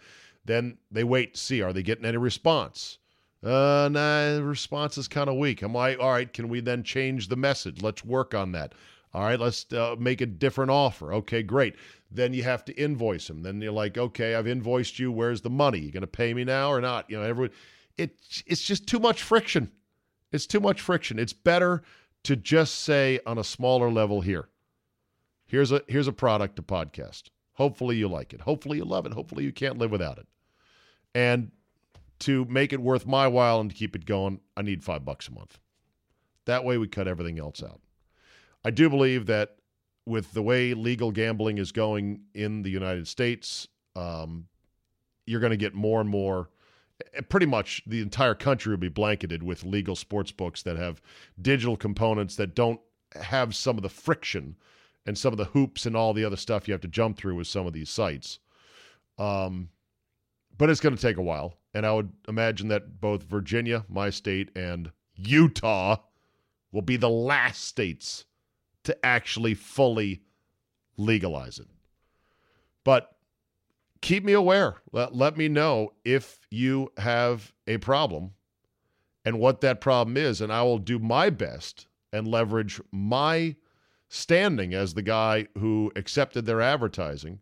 Then 0.47 0.79
they 0.91 1.05
wait 1.05 1.35
to 1.35 1.41
see 1.41 1.63
are 1.63 1.73
they 1.73 1.83
getting 1.83 2.05
any 2.05 2.17
response? 2.17 2.99
Uh, 3.45 3.89
nah, 3.93 4.39
response 4.39 4.99
is 4.99 5.09
kind 5.09 5.29
of 5.29 5.37
weak. 5.37 5.63
I'm 5.63 5.75
like, 5.75 6.01
all 6.01 6.11
right, 6.11 6.33
can 6.33 6.49
we 6.49 6.61
then 6.61 6.83
change 6.83 7.29
the 7.29 7.37
message? 7.37 7.83
Let's 7.83 8.05
work 8.05 8.35
on 8.35 8.53
that. 8.53 8.73
All 9.13 9.23
right, 9.23 9.39
let's 9.39 9.73
uh, 9.73 9.97
make 9.99 10.21
a 10.21 10.27
different 10.27 10.71
offer. 10.71 11.13
Okay, 11.15 11.43
great. 11.43 11.77
Then 12.11 12.35
you 12.35 12.43
have 12.43 12.65
to 12.67 12.75
invoice 12.75 13.29
them. 13.29 13.43
Then 13.43 13.61
you're 13.61 13.73
like, 13.73 13.97
okay, 13.97 14.35
I've 14.35 14.47
invoiced 14.47 14.99
you. 14.99 15.13
Where's 15.13 15.41
the 15.41 15.51
money? 15.51 15.79
You 15.79 15.91
going 15.91 16.01
to 16.03 16.07
pay 16.07 16.35
me 16.35 16.45
now 16.45 16.71
or 16.71 16.81
not? 16.81 17.09
You 17.11 17.19
know, 17.19 17.23
everyone. 17.23 17.53
It 17.97 18.19
it's 18.47 18.63
just 18.63 18.87
too 18.87 18.99
much 18.99 19.23
friction. 19.23 19.71
It's 20.33 20.47
too 20.47 20.61
much 20.61 20.81
friction. 20.81 21.19
It's 21.19 21.33
better 21.33 21.83
to 22.25 22.37
just 22.37 22.81
say 22.81 23.21
on 23.27 23.39
a 23.39 23.45
smaller 23.45 23.91
level 23.91 24.21
here. 24.21 24.49
Here's 25.47 25.73
a 25.73 25.83
here's 25.89 26.09
a 26.09 26.13
product, 26.13 26.59
a 26.59 26.63
podcast. 26.63 27.31
Hopefully 27.55 27.97
you 27.97 28.09
like 28.09 28.35
it. 28.35 28.43
Hopefully 28.43 28.79
you 28.79 28.85
love 28.85 29.07
it. 29.07 29.15
Hopefully 29.15 29.45
you 29.45 29.53
can't 29.53 29.79
live 29.79 29.91
without 29.91 30.19
it. 30.19 30.27
And 31.17 31.51
to 32.19 32.45
make 32.45 32.75
it 32.75 32.83
worth 32.83 33.07
my 33.07 33.27
while 33.27 33.59
and 33.59 33.71
to 33.71 33.77
keep 33.77 33.97
it 33.97 34.05
going, 34.05 34.39
I 34.55 34.61
need 34.61 34.85
five 34.85 35.03
bucks 35.03 35.29
a 35.29 35.33
month. 35.33 35.59
That 36.45 36.63
way 36.63 36.77
we 36.77 36.89
cut 36.89 37.09
everything 37.09 37.39
else 37.39 37.63
out. 37.63 37.81
I 38.63 38.71
do 38.71 38.91
believe 38.91 39.25
that 39.25 39.57
with 40.05 40.35
the 40.35 40.43
way 40.43 40.75
legal 40.75 41.11
gambling 41.11 41.57
is 41.57 41.73
going 41.73 42.21
in 42.35 42.61
the 42.61 42.69
United 42.69 43.09
States, 43.09 43.67
um, 43.95 44.49
you're 45.25 45.41
going 45.41 45.53
to 45.53 45.57
get 45.57 45.75
more 45.75 46.03
and 46.03 46.11
more. 46.11 46.51
Eh, 47.15 47.23
pretty 47.23 47.47
much 47.47 47.83
the 47.87 48.03
entire 48.03 48.35
country 48.35 48.71
will 48.71 48.77
be 48.77 48.91
blanketed 48.91 49.43
with 49.43 49.65
legal 49.65 49.97
sports 49.97 50.33
books 50.33 50.63
that 50.65 50.77
have 50.77 51.01
digital 51.41 51.79
components 51.79 52.37
that 52.37 52.55
don't 52.55 52.81
have 53.23 53.55
some 53.55 53.79
of 53.79 53.83
the 53.83 53.89
friction 53.89 54.55
and 55.07 55.17
some 55.17 55.33
of 55.33 55.39
the 55.39 55.47
hoops 55.47 55.87
and 55.87 55.97
all 55.97 56.13
the 56.13 56.27
other 56.27 56.37
stuff 56.37 56.69
you 56.69 56.73
have 56.73 56.83
to 56.83 56.89
jump 56.89 57.17
through 57.17 57.37
with 57.37 57.47
some 57.47 57.67
of 57.67 57.73
these 57.73 57.89
sites. 57.89 58.39
Um, 59.19 59.71
but 60.59 60.71
it's 60.71 60.81
going 60.81 60.95
to 60.97 61.01
take 61.01 61.17
a 61.17 61.23
while. 61.23 61.59
And 61.75 61.85
I 61.85 61.93
would 61.93 62.11
imagine 62.29 62.69
that 62.69 63.01
both 63.01 63.23
Virginia, 63.25 63.85
my 63.89 64.11
state, 64.11 64.51
and 64.57 64.91
Utah 65.15 65.97
will 66.73 66.83
be 66.83 66.97
the 66.97 67.11
last 67.11 67.65
states 67.65 68.25
to 68.85 69.05
actually 69.05 69.55
fully 69.55 70.23
legalize 70.97 71.59
it. 71.59 71.69
But 72.85 73.17
keep 74.01 74.25
me 74.25 74.33
aware. 74.33 74.77
Let, 74.93 75.15
let 75.15 75.37
me 75.37 75.49
know 75.49 75.93
if 76.05 76.39
you 76.51 76.93
have 76.97 77.53
a 77.67 77.79
problem 77.79 78.33
and 79.25 79.39
what 79.39 79.61
that 79.63 79.81
problem 79.81 80.17
is. 80.17 80.41
And 80.41 80.53
I 80.53 80.63
will 80.63 80.79
do 80.79 80.99
my 80.99 81.31
best 81.31 81.89
and 82.13 82.29
leverage 82.29 82.81
my 82.93 83.57
standing 84.09 84.73
as 84.73 84.95
the 84.95 85.03
guy 85.03 85.49
who 85.59 85.91
accepted 85.97 86.47
their 86.47 86.61
advertising 86.61 87.41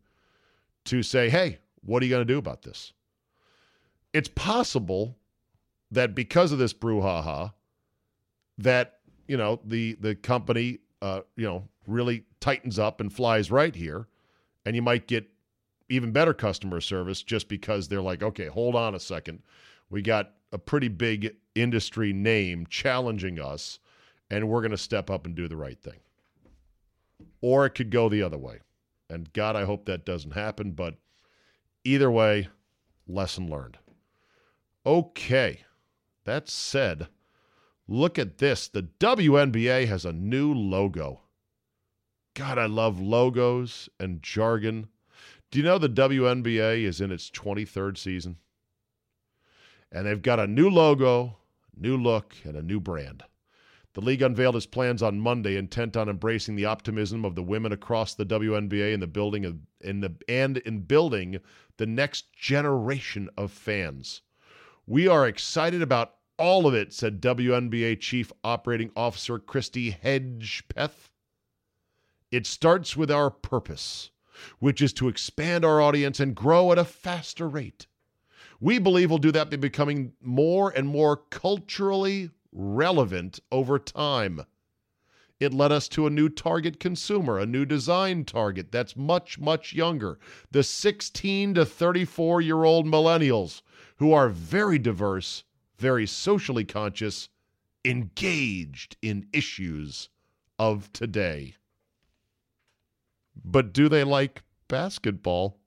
to 0.86 1.02
say, 1.02 1.28
hey, 1.28 1.58
what 1.82 2.02
are 2.02 2.06
you 2.06 2.10
going 2.10 2.26
to 2.26 2.32
do 2.32 2.38
about 2.38 2.62
this? 2.62 2.92
It's 4.14 4.28
possible 4.28 5.18
that 5.90 6.14
because 6.14 6.52
of 6.52 6.58
this 6.58 6.72
brouhaha, 6.72 7.52
that 8.56 9.00
you 9.28 9.36
know 9.36 9.60
the 9.64 9.94
the 10.00 10.14
company 10.14 10.78
uh, 11.02 11.20
you 11.36 11.44
know 11.44 11.68
really 11.86 12.24
tightens 12.40 12.78
up 12.78 13.00
and 13.02 13.12
flies 13.12 13.50
right 13.50 13.74
here, 13.74 14.08
and 14.64 14.74
you 14.74 14.80
might 14.80 15.06
get 15.06 15.28
even 15.90 16.12
better 16.12 16.32
customer 16.32 16.80
service 16.80 17.22
just 17.22 17.48
because 17.48 17.88
they're 17.88 18.00
like, 18.00 18.22
okay, 18.22 18.46
hold 18.46 18.74
on 18.74 18.94
a 18.94 19.00
second, 19.00 19.42
we 19.90 20.00
got 20.00 20.32
a 20.52 20.58
pretty 20.58 20.88
big 20.88 21.36
industry 21.54 22.14
name 22.14 22.66
challenging 22.70 23.38
us, 23.38 23.78
and 24.30 24.48
we're 24.48 24.62
going 24.62 24.70
to 24.70 24.78
step 24.78 25.10
up 25.10 25.26
and 25.26 25.34
do 25.34 25.46
the 25.46 25.56
right 25.56 25.82
thing 25.82 25.98
or 27.44 27.66
it 27.66 27.74
could 27.74 27.90
go 27.90 28.08
the 28.08 28.22
other 28.22 28.38
way. 28.38 28.58
And 29.10 29.30
God, 29.34 29.54
I 29.54 29.66
hope 29.66 29.84
that 29.84 30.06
doesn't 30.06 30.30
happen. 30.30 30.70
But 30.70 30.94
either 31.84 32.10
way, 32.10 32.48
lesson 33.06 33.50
learned. 33.50 33.76
Okay. 34.86 35.60
That 36.24 36.48
said, 36.48 37.08
look 37.86 38.18
at 38.18 38.38
this. 38.38 38.68
The 38.68 38.82
WNBA 38.82 39.86
has 39.88 40.04
a 40.04 40.12
new 40.12 40.52
logo. 40.52 41.20
God, 42.34 42.58
I 42.58 42.66
love 42.66 43.00
logos 43.00 43.88
and 44.00 44.22
jargon. 44.22 44.88
Do 45.50 45.58
you 45.58 45.64
know 45.64 45.78
the 45.78 45.88
WNBA 45.88 46.82
is 46.82 47.00
in 47.00 47.12
its 47.12 47.30
23rd 47.30 47.96
season? 47.96 48.36
And 49.92 50.06
they've 50.06 50.20
got 50.20 50.40
a 50.40 50.46
new 50.46 50.68
logo, 50.68 51.36
new 51.76 51.96
look, 51.96 52.34
and 52.44 52.56
a 52.56 52.62
new 52.62 52.80
brand. 52.80 53.22
The 53.92 54.00
league 54.00 54.22
unveiled 54.22 54.56
its 54.56 54.66
plans 54.66 55.02
on 55.02 55.20
Monday, 55.20 55.56
intent 55.56 55.96
on 55.96 56.08
embracing 56.08 56.56
the 56.56 56.64
optimism 56.64 57.24
of 57.24 57.36
the 57.36 57.44
women 57.44 57.70
across 57.70 58.14
the 58.14 58.26
WNBA 58.26 58.92
in 58.92 58.98
the 58.98 59.06
building 59.06 59.44
of, 59.44 59.58
in 59.80 60.00
the 60.00 60.16
and 60.28 60.56
in 60.58 60.80
building 60.80 61.38
the 61.76 61.86
next 61.86 62.32
generation 62.32 63.30
of 63.36 63.52
fans. 63.52 64.22
We 64.86 65.08
are 65.08 65.26
excited 65.26 65.80
about 65.80 66.16
all 66.38 66.66
of 66.66 66.74
it, 66.74 66.92
said 66.92 67.22
WNBA 67.22 68.00
Chief 68.00 68.30
Operating 68.44 68.90
Officer 68.94 69.38
Christy 69.38 69.92
Hedgpeth. 69.92 71.08
It 72.30 72.46
starts 72.46 72.94
with 72.94 73.10
our 73.10 73.30
purpose, 73.30 74.10
which 74.58 74.82
is 74.82 74.92
to 74.94 75.08
expand 75.08 75.64
our 75.64 75.80
audience 75.80 76.20
and 76.20 76.34
grow 76.34 76.70
at 76.70 76.76
a 76.76 76.84
faster 76.84 77.48
rate. 77.48 77.86
We 78.60 78.78
believe 78.78 79.08
we'll 79.08 79.20
do 79.20 79.32
that 79.32 79.50
by 79.50 79.56
becoming 79.56 80.12
more 80.20 80.68
and 80.68 80.86
more 80.86 81.16
culturally 81.16 82.28
relevant 82.52 83.40
over 83.50 83.78
time. 83.78 84.42
It 85.40 85.54
led 85.54 85.72
us 85.72 85.88
to 85.88 86.06
a 86.06 86.10
new 86.10 86.28
target 86.28 86.78
consumer, 86.78 87.38
a 87.38 87.46
new 87.46 87.64
design 87.64 88.26
target 88.26 88.70
that's 88.70 88.96
much, 88.96 89.38
much 89.38 89.72
younger. 89.72 90.18
The 90.50 90.62
16 90.62 91.54
to 91.54 91.64
34 91.64 92.42
year 92.42 92.64
old 92.64 92.84
millennials 92.86 93.62
who 93.96 94.12
are 94.12 94.28
very 94.28 94.78
diverse, 94.78 95.44
very 95.78 96.06
socially 96.06 96.64
conscious, 96.64 97.28
engaged 97.84 98.96
in 99.02 99.26
issues 99.32 100.08
of 100.58 100.92
today. 100.92 101.54
But 103.44 103.72
do 103.72 103.88
they 103.88 104.04
like 104.04 104.42
basketball? 104.68 105.58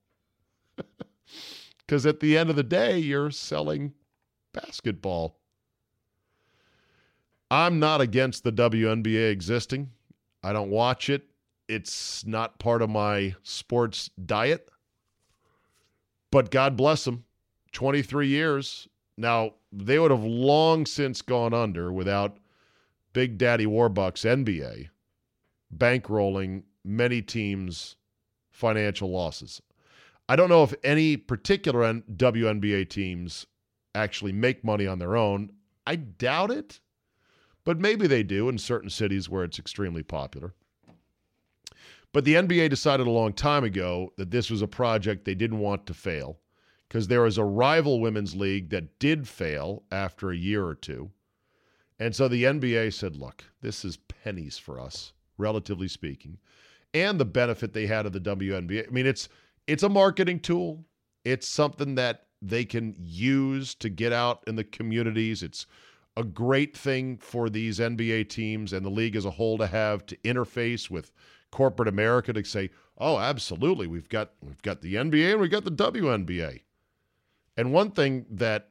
Because 1.88 2.06
at 2.06 2.20
the 2.20 2.38
end 2.38 2.50
of 2.50 2.58
the 2.58 2.64
day, 2.64 2.98
you're 2.98 3.32
selling 3.32 3.94
basketball. 4.54 5.40
I'm 7.50 7.80
not 7.80 8.02
against 8.02 8.44
the 8.44 8.52
WNBA 8.52 9.32
existing. 9.32 9.92
I 10.44 10.52
don't 10.52 10.70
watch 10.70 11.10
it. 11.10 11.24
It's 11.70 12.26
not 12.26 12.60
part 12.60 12.82
of 12.82 12.90
my 12.90 13.36
sports 13.44 14.10
diet. 14.26 14.70
But 16.30 16.52
God 16.52 16.76
bless 16.76 17.06
them. 17.06 17.24
23 17.78 18.28
years. 18.28 18.88
Now, 19.20 19.54
they 19.72 20.00
would 20.00 20.10
have 20.10 20.24
long 20.24 20.88
since 20.88 21.22
gone 21.22 21.54
under 21.54 21.94
without 21.94 22.38
Big 23.14 23.38
Daddy 23.38 23.68
Warbucks 23.68 24.26
NBA 24.26 24.90
bankrolling 25.76 26.64
many 26.84 27.22
teams' 27.22 27.96
financial 28.50 29.12
losses. 29.12 29.62
I 30.28 30.36
don't 30.36 30.50
know 30.50 30.64
if 30.64 30.74
any 30.84 31.18
particular 31.18 31.94
WNBA 31.94 32.90
teams 32.90 33.46
actually 33.94 34.32
make 34.32 34.64
money 34.64 34.88
on 34.88 34.98
their 34.98 35.16
own. 35.16 35.52
I 35.86 35.98
doubt 35.98 36.50
it 36.50 36.80
but 37.64 37.82
maybe 37.82 38.08
they 38.08 38.24
do 38.24 38.48
in 38.48 38.58
certain 38.58 38.90
cities 38.90 39.30
where 39.30 39.44
it's 39.44 39.60
extremely 39.60 40.02
popular. 40.02 40.54
But 42.14 42.24
the 42.24 42.36
NBA 42.36 42.70
decided 42.70 43.06
a 43.06 43.12
long 43.12 43.34
time 43.34 43.66
ago 43.66 44.14
that 44.16 44.32
this 44.32 44.50
was 44.50 44.62
a 44.62 44.68
project 44.68 45.26
they 45.26 45.36
didn't 45.36 45.60
want 45.60 45.86
to 45.88 45.94
fail 45.94 46.40
because 46.88 47.08
there 47.08 47.22
was 47.22 47.38
a 47.38 47.44
rival 47.44 48.00
women's 48.00 48.36
league 48.36 48.70
that 48.70 49.00
did 49.00 49.28
fail 49.28 49.84
after 49.92 50.32
a 50.32 50.38
year 50.38 50.66
or 50.66 50.76
two. 50.76 51.12
And 52.00 52.16
so 52.16 52.28
the 52.28 52.44
NBA 52.44 52.94
said, 52.94 53.16
look, 53.16 53.44
this 53.62 53.84
is 53.84 53.98
pennies 53.98 54.58
for 54.58 54.80
us, 54.80 55.14
relatively 55.38 55.88
speaking. 55.88 56.38
And 56.94 57.20
the 57.20 57.26
benefit 57.26 57.74
they 57.74 57.88
had 57.88 58.06
of 58.06 58.14
the 58.14 58.22
WNBA. 58.22 58.88
I 58.88 58.92
mean, 58.92 59.06
it's 59.06 59.28
it's 59.66 59.84
a 59.84 59.90
marketing 59.90 60.40
tool. 60.40 60.86
It's 61.26 61.48
something 61.48 61.96
that 61.96 62.28
they 62.42 62.64
can 62.64 62.96
use 62.98 63.76
to 63.76 63.90
get 63.90 64.14
out 64.14 64.44
in 64.48 64.56
the 64.56 64.64
communities. 64.64 65.44
It's 65.44 65.66
a 66.16 66.24
great 66.24 66.76
thing 66.76 67.18
for 67.18 67.50
these 67.50 67.80
NBA 67.80 68.30
teams 68.30 68.72
and 68.72 68.86
the 68.86 68.90
league 68.90 69.16
as 69.16 69.26
a 69.26 69.32
whole 69.32 69.58
to 69.58 69.68
have 69.68 70.06
to 70.06 70.16
interface 70.18 70.90
with 70.90 71.12
corporate 71.52 71.90
America 71.90 72.32
to 72.34 72.44
say, 72.44 72.70
"Oh, 72.98 73.20
absolutely, 73.20 73.88
we've 73.88 74.10
got 74.10 74.32
we've 74.42 74.62
got 74.62 74.82
the 74.82 74.96
NBA 74.96 75.34
and 75.34 75.42
we've 75.42 75.52
got 75.52 75.66
the 75.66 75.72
WNBA." 75.72 76.62
And 77.58 77.74
one 77.74 77.92
thing 77.92 78.26
that 78.30 78.70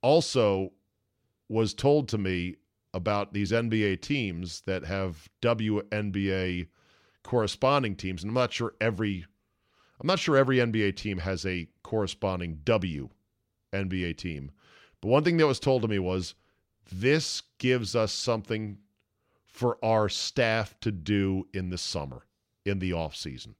also 0.00 0.72
was 1.48 1.74
told 1.74 2.08
to 2.08 2.18
me 2.18 2.56
about 2.94 3.32
these 3.32 3.52
NBA 3.52 4.00
teams 4.00 4.62
that 4.62 4.84
have 4.84 5.28
WNBA 5.42 6.68
corresponding 7.22 7.96
teams, 7.96 8.22
and 8.22 8.30
I'm 8.30 8.34
not 8.34 8.52
sure 8.52 8.74
every 8.80 9.26
I'm 10.00 10.06
not 10.06 10.20
sure 10.20 10.36
every 10.36 10.58
NBA 10.58 10.94
team 10.94 11.18
has 11.18 11.44
a 11.44 11.68
corresponding 11.82 12.60
W 12.64 13.08
NBA 13.72 14.16
team. 14.16 14.52
But 15.00 15.08
one 15.08 15.24
thing 15.24 15.36
that 15.38 15.46
was 15.46 15.58
told 15.58 15.82
to 15.82 15.88
me 15.88 15.98
was 15.98 16.34
this 16.90 17.42
gives 17.58 17.96
us 17.96 18.12
something 18.12 18.78
for 19.46 19.76
our 19.84 20.08
staff 20.08 20.78
to 20.80 20.92
do 20.92 21.48
in 21.52 21.70
the 21.70 21.78
summer, 21.78 22.26
in 22.64 22.78
the 22.78 22.92
off 22.92 23.16
season. 23.16 23.56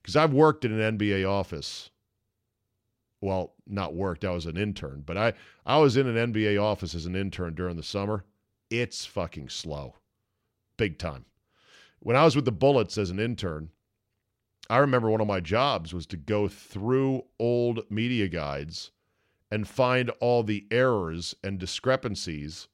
Because 0.00 0.16
I've 0.16 0.32
worked 0.32 0.64
in 0.64 0.78
an 0.78 0.98
NBA 0.98 1.28
office. 1.28 1.90
Well, 3.20 3.54
not 3.66 3.94
worked, 3.94 4.24
I 4.24 4.30
was 4.30 4.46
an 4.46 4.56
intern, 4.56 5.02
but 5.04 5.16
I, 5.16 5.34
I 5.66 5.78
was 5.78 5.96
in 5.96 6.06
an 6.06 6.32
NBA 6.32 6.62
office 6.62 6.94
as 6.94 7.06
an 7.06 7.16
intern 7.16 7.54
during 7.54 7.76
the 7.76 7.82
summer. 7.82 8.24
It's 8.70 9.04
fucking 9.04 9.50
slow. 9.50 9.96
Big 10.76 10.98
time. 10.98 11.26
When 11.98 12.16
I 12.16 12.24
was 12.24 12.34
with 12.34 12.46
the 12.46 12.52
Bullets 12.52 12.96
as 12.96 13.10
an 13.10 13.18
intern, 13.18 13.70
I 14.70 14.78
remember 14.78 15.10
one 15.10 15.20
of 15.20 15.26
my 15.26 15.40
jobs 15.40 15.92
was 15.92 16.06
to 16.06 16.16
go 16.16 16.48
through 16.48 17.24
old 17.38 17.90
media 17.90 18.28
guides 18.28 18.92
and 19.50 19.68
find 19.68 20.10
all 20.20 20.42
the 20.42 20.66
errors 20.70 21.34
and 21.42 21.58
discrepancies 21.58 22.68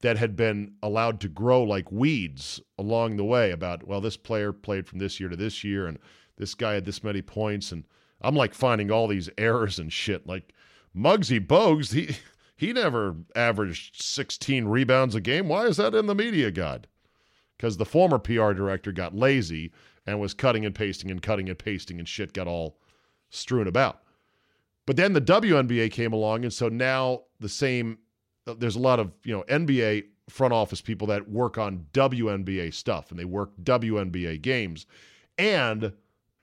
that 0.00 0.16
had 0.16 0.36
been 0.36 0.74
allowed 0.82 1.20
to 1.20 1.28
grow 1.28 1.62
like 1.62 1.90
weeds 1.90 2.60
along 2.78 3.16
the 3.16 3.24
way 3.24 3.50
about, 3.50 3.86
well, 3.86 4.00
this 4.00 4.16
player 4.16 4.52
played 4.52 4.86
from 4.86 4.98
this 4.98 5.18
year 5.18 5.28
to 5.28 5.36
this 5.36 5.64
year 5.64 5.86
and 5.86 5.98
this 6.36 6.54
guy 6.54 6.74
had 6.74 6.84
this 6.84 7.02
many 7.02 7.20
points. 7.22 7.72
And 7.72 7.84
I'm 8.24 8.34
like 8.34 8.54
finding 8.54 8.90
all 8.90 9.06
these 9.06 9.30
errors 9.38 9.78
and 9.78 9.92
shit. 9.92 10.26
Like 10.26 10.52
Muggsy 10.96 11.44
Bogues, 11.44 11.92
he 11.92 12.16
he 12.56 12.72
never 12.72 13.16
averaged 13.34 14.02
16 14.02 14.66
rebounds 14.66 15.14
a 15.14 15.20
game. 15.20 15.48
Why 15.48 15.66
is 15.66 15.76
that 15.76 15.94
in 15.94 16.06
the 16.06 16.14
media 16.14 16.50
guide? 16.50 16.86
Because 17.56 17.76
the 17.76 17.84
former 17.84 18.18
PR 18.18 18.52
director 18.52 18.92
got 18.92 19.14
lazy 19.14 19.72
and 20.06 20.20
was 20.20 20.34
cutting 20.34 20.64
and 20.64 20.74
pasting 20.74 21.10
and 21.10 21.22
cutting 21.22 21.48
and 21.48 21.58
pasting 21.58 21.98
and 21.98 22.08
shit 22.08 22.32
got 22.32 22.46
all 22.46 22.78
strewn 23.30 23.66
about. 23.66 24.00
But 24.86 24.96
then 24.96 25.12
the 25.12 25.20
WNBA 25.20 25.90
came 25.90 26.12
along, 26.12 26.44
and 26.44 26.52
so 26.52 26.68
now 26.68 27.22
the 27.40 27.48
same. 27.48 27.98
Uh, 28.46 28.54
there's 28.58 28.76
a 28.76 28.80
lot 28.80 29.00
of 29.00 29.12
you 29.24 29.34
know 29.34 29.44
NBA 29.44 30.04
front 30.28 30.52
office 30.52 30.80
people 30.80 31.06
that 31.08 31.28
work 31.28 31.58
on 31.58 31.86
WNBA 31.92 32.72
stuff, 32.74 33.10
and 33.10 33.18
they 33.18 33.24
work 33.24 33.50
WNBA 33.62 34.42
games, 34.42 34.86
and 35.38 35.92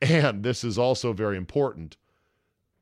and 0.01 0.43
this 0.43 0.63
is 0.63 0.77
also 0.77 1.13
very 1.13 1.37
important. 1.37 1.97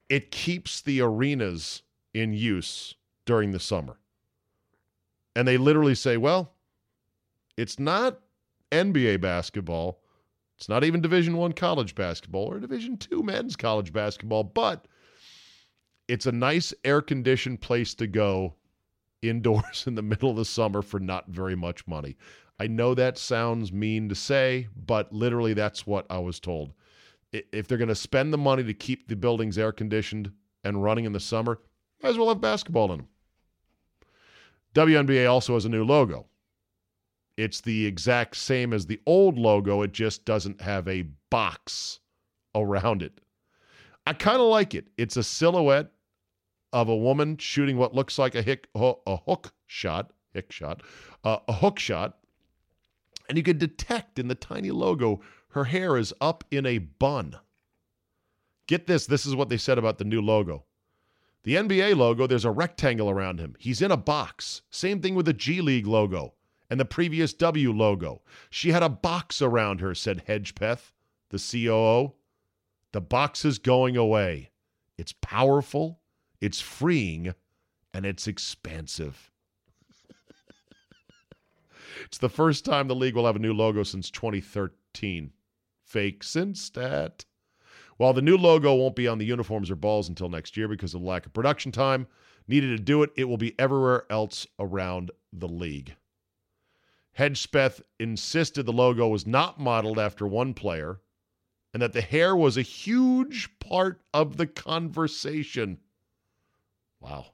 It 0.07 0.31
keeps 0.31 0.81
the 0.81 1.01
arenas 1.01 1.83
in 2.13 2.33
use 2.33 2.95
during 3.25 3.51
the 3.51 3.59
summer, 3.59 3.97
and 5.35 5.47
they 5.47 5.57
literally 5.57 5.95
say, 5.95 6.17
well, 6.17 6.53
it's 7.57 7.77
not 7.77 8.19
NBA 8.71 9.21
basketball. 9.21 10.01
It's 10.57 10.69
not 10.69 10.83
even 10.83 11.01
Division 11.01 11.37
1 11.37 11.53
college 11.53 11.95
basketball 11.95 12.45
or 12.45 12.59
Division 12.59 12.97
2 12.97 13.23
men's 13.23 13.55
college 13.55 13.93
basketball, 13.93 14.43
but 14.43 14.87
it's 16.07 16.25
a 16.25 16.31
nice 16.31 16.73
air 16.83 17.01
conditioned 17.01 17.61
place 17.61 17.93
to 17.95 18.07
go 18.07 18.55
indoors 19.21 19.83
in 19.87 19.95
the 19.95 20.01
middle 20.01 20.31
of 20.31 20.37
the 20.37 20.45
summer 20.45 20.81
for 20.81 20.99
not 20.99 21.27
very 21.27 21.55
much 21.55 21.87
money. 21.87 22.17
I 22.59 22.67
know 22.67 22.93
that 22.95 23.17
sounds 23.17 23.71
mean 23.71 24.09
to 24.09 24.15
say, 24.15 24.67
but 24.85 25.13
literally 25.13 25.53
that's 25.53 25.87
what 25.87 26.05
I 26.09 26.19
was 26.19 26.39
told. 26.39 26.73
If 27.31 27.67
they're 27.67 27.77
going 27.77 27.89
to 27.89 27.95
spend 27.95 28.33
the 28.33 28.37
money 28.37 28.63
to 28.63 28.73
keep 28.73 29.07
the 29.07 29.15
buildings 29.15 29.57
air 29.57 29.71
conditioned 29.71 30.31
and 30.63 30.83
running 30.83 31.05
in 31.05 31.13
the 31.13 31.19
summer, 31.19 31.59
might 32.01 32.09
as 32.09 32.17
well 32.17 32.29
have 32.29 32.41
basketball 32.41 32.91
in 32.91 32.99
them. 32.99 33.07
WNBA 34.73 35.29
also 35.29 35.53
has 35.53 35.65
a 35.65 35.69
new 35.69 35.83
logo. 35.83 36.25
It's 37.37 37.61
the 37.61 37.85
exact 37.85 38.35
same 38.35 38.73
as 38.73 38.85
the 38.85 38.99
old 39.05 39.37
logo, 39.37 39.81
it 39.81 39.93
just 39.93 40.25
doesn't 40.25 40.61
have 40.61 40.87
a 40.87 41.05
box 41.29 41.99
around 42.53 43.01
it. 43.01 43.21
I 44.05 44.13
kind 44.13 44.41
of 44.41 44.47
like 44.47 44.73
it. 44.75 44.87
It's 44.97 45.17
a 45.17 45.23
silhouette 45.23 45.91
of 46.73 46.89
a 46.89 46.95
woman 46.95 47.37
shooting 47.37 47.77
what 47.77 47.95
looks 47.95 48.17
like 48.19 48.35
a, 48.35 48.41
hick, 48.41 48.67
a 48.75 49.17
hook 49.17 49.53
shot, 49.67 50.11
hick 50.33 50.51
shot, 50.51 50.83
uh, 51.23 51.39
a 51.47 51.53
hook 51.53 51.79
shot, 51.79 52.17
and 53.27 53.37
you 53.37 53.43
can 53.43 53.57
detect 53.57 54.19
in 54.19 54.27
the 54.27 54.35
tiny 54.35 54.71
logo 54.71 55.21
her 55.49 55.65
hair 55.65 55.97
is 55.97 56.13
up 56.21 56.43
in 56.51 56.65
a 56.65 56.77
bun. 56.77 57.37
Get 58.67 58.87
this, 58.87 59.05
this 59.05 59.25
is 59.25 59.35
what 59.35 59.49
they 59.49 59.57
said 59.57 59.77
about 59.77 59.97
the 59.97 60.03
new 60.03 60.21
logo. 60.21 60.65
The 61.43 61.55
NBA 61.55 61.95
logo, 61.95 62.27
there's 62.27 62.45
a 62.45 62.51
rectangle 62.51 63.09
around 63.09 63.39
him. 63.39 63.55
He's 63.57 63.81
in 63.81 63.91
a 63.91 63.97
box. 63.97 64.61
Same 64.69 65.01
thing 65.01 65.15
with 65.15 65.25
the 65.25 65.33
G 65.33 65.61
League 65.61 65.87
logo 65.87 66.33
and 66.69 66.79
the 66.79 66.85
previous 66.85 67.33
W 67.33 67.71
logo. 67.71 68.21
She 68.49 68.71
had 68.71 68.83
a 68.83 68.89
box 68.89 69.41
around 69.41 69.81
her, 69.81 69.95
said 69.95 70.23
Hedgpeth, 70.27 70.91
the 71.29 71.39
COO. 71.39 72.13
The 72.91 73.01
box 73.01 73.45
is 73.45 73.57
going 73.57 73.97
away. 73.97 74.51
It's 74.97 75.13
powerful, 75.13 75.99
it's 76.41 76.59
freeing, 76.59 77.33
and 77.93 78.05
it's 78.05 78.27
expansive. 78.27 79.31
it's 82.05 82.17
the 82.17 82.29
first 82.29 82.65
time 82.65 82.87
the 82.87 82.95
league 82.95 83.15
will 83.15 83.25
have 83.25 83.35
a 83.35 83.39
new 83.39 83.53
logo 83.53 83.83
since 83.83 84.11
2013. 84.11 85.31
Fake 85.89 86.21
stat. 86.21 87.25
While 87.97 88.13
the 88.13 88.21
new 88.21 88.37
logo 88.37 88.75
won't 88.75 88.95
be 88.95 89.07
on 89.07 89.17
the 89.17 89.25
uniforms 89.25 89.71
or 89.71 89.75
balls 89.75 90.07
until 90.07 90.29
next 90.29 90.55
year 90.55 90.67
because 90.67 90.93
of 90.93 91.01
the 91.01 91.07
lack 91.07 91.25
of 91.25 91.33
production 91.33 91.71
time 91.71 92.05
needed 92.47 92.77
to 92.77 92.83
do 92.83 93.01
it, 93.01 93.09
it 93.15 93.23
will 93.23 93.37
be 93.37 93.59
everywhere 93.59 94.05
else 94.07 94.45
around 94.59 95.09
the 95.33 95.47
league. 95.47 95.95
Hedgpeth 97.17 97.81
insisted 97.99 98.67
the 98.67 98.71
logo 98.71 99.07
was 99.07 99.25
not 99.25 99.59
modeled 99.59 99.97
after 99.97 100.27
one 100.27 100.53
player 100.53 101.01
and 101.73 101.81
that 101.81 101.93
the 101.93 102.01
hair 102.01 102.35
was 102.35 102.55
a 102.55 102.61
huge 102.61 103.57
part 103.57 104.03
of 104.13 104.37
the 104.37 104.45
conversation. 104.45 105.79
Wow. 106.99 107.31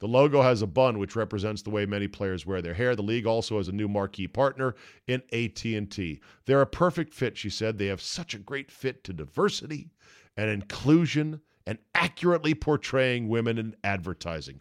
The 0.00 0.08
logo 0.08 0.40
has 0.40 0.62
a 0.62 0.66
bun 0.66 0.98
which 0.98 1.14
represents 1.14 1.60
the 1.62 1.70
way 1.70 1.84
many 1.84 2.08
players 2.08 2.46
wear 2.46 2.62
their 2.62 2.74
hair. 2.74 2.96
The 2.96 3.02
league 3.02 3.26
also 3.26 3.58
has 3.58 3.68
a 3.68 3.72
new 3.72 3.86
marquee 3.86 4.26
partner 4.26 4.74
in 5.06 5.22
AT&T. 5.30 6.20
They're 6.46 6.62
a 6.62 6.66
perfect 6.66 7.12
fit, 7.12 7.36
she 7.36 7.50
said. 7.50 7.76
They 7.76 7.86
have 7.86 8.00
such 8.00 8.34
a 8.34 8.38
great 8.38 8.70
fit 8.70 9.04
to 9.04 9.12
diversity 9.12 9.90
and 10.38 10.50
inclusion 10.50 11.42
and 11.66 11.78
accurately 11.94 12.54
portraying 12.54 13.28
women 13.28 13.58
in 13.58 13.76
advertising. 13.84 14.60